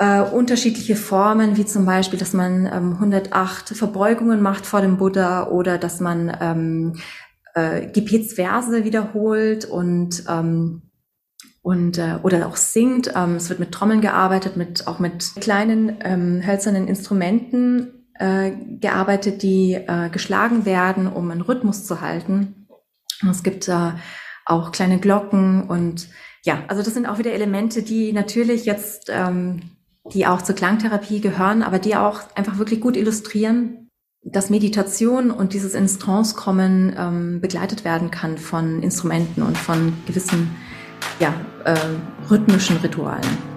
äh, 0.00 0.22
unterschiedliche 0.22 0.96
Formen, 0.96 1.56
wie 1.58 1.66
zum 1.66 1.84
Beispiel, 1.84 2.18
dass 2.18 2.32
man 2.32 2.66
ähm, 2.66 2.94
108 2.94 3.68
Verbeugungen 3.68 4.40
macht 4.40 4.64
vor 4.64 4.80
dem 4.80 4.96
Buddha 4.96 5.48
oder 5.48 5.76
dass 5.76 6.00
man 6.00 6.36
ähm, 6.40 6.96
äh, 7.54 7.86
Gebetsverse 7.86 8.84
wiederholt 8.84 9.66
und 9.66 10.24
ähm, 10.28 10.82
und 11.62 11.98
äh, 11.98 12.16
oder 12.22 12.46
auch 12.46 12.56
singt. 12.56 13.12
Ähm, 13.14 13.36
es 13.36 13.50
wird 13.50 13.60
mit 13.60 13.72
Trommeln 13.72 14.00
gearbeitet, 14.00 14.56
mit 14.56 14.86
auch 14.86 14.98
mit 14.98 15.34
kleinen 15.40 15.98
ähm, 16.02 16.40
hölzernen 16.46 16.88
Instrumenten 16.88 18.08
äh, 18.18 18.52
gearbeitet, 18.80 19.42
die 19.42 19.74
äh, 19.74 20.08
geschlagen 20.10 20.64
werden, 20.64 21.06
um 21.06 21.30
einen 21.30 21.42
Rhythmus 21.42 21.84
zu 21.84 22.00
halten. 22.00 22.66
Und 23.22 23.28
es 23.28 23.42
gibt 23.42 23.68
äh, 23.68 23.92
auch 24.46 24.72
kleine 24.72 24.98
Glocken 24.98 25.68
und 25.68 26.08
ja, 26.42 26.62
also 26.68 26.82
das 26.82 26.94
sind 26.94 27.06
auch 27.06 27.18
wieder 27.18 27.32
Elemente, 27.32 27.82
die 27.82 28.14
natürlich 28.14 28.64
jetzt, 28.64 29.10
ähm, 29.10 29.60
die 30.12 30.26
auch 30.26 30.42
zur 30.42 30.54
Klangtherapie 30.54 31.20
gehören, 31.20 31.62
aber 31.62 31.78
die 31.78 31.96
auch 31.96 32.20
einfach 32.34 32.58
wirklich 32.58 32.80
gut 32.80 32.96
illustrieren, 32.96 33.88
dass 34.22 34.50
Meditation 34.50 35.30
und 35.30 35.54
dieses 35.54 35.74
ins 35.74 35.98
Trance 35.98 36.34
kommen 36.34 36.94
ähm, 36.96 37.40
begleitet 37.40 37.84
werden 37.84 38.10
kann 38.10 38.36
von 38.36 38.82
Instrumenten 38.82 39.42
und 39.42 39.56
von 39.56 39.94
gewissen 40.06 40.54
ja, 41.18 41.34
äh, 41.64 41.76
rhythmischen 42.30 42.76
Ritualen. 42.78 43.49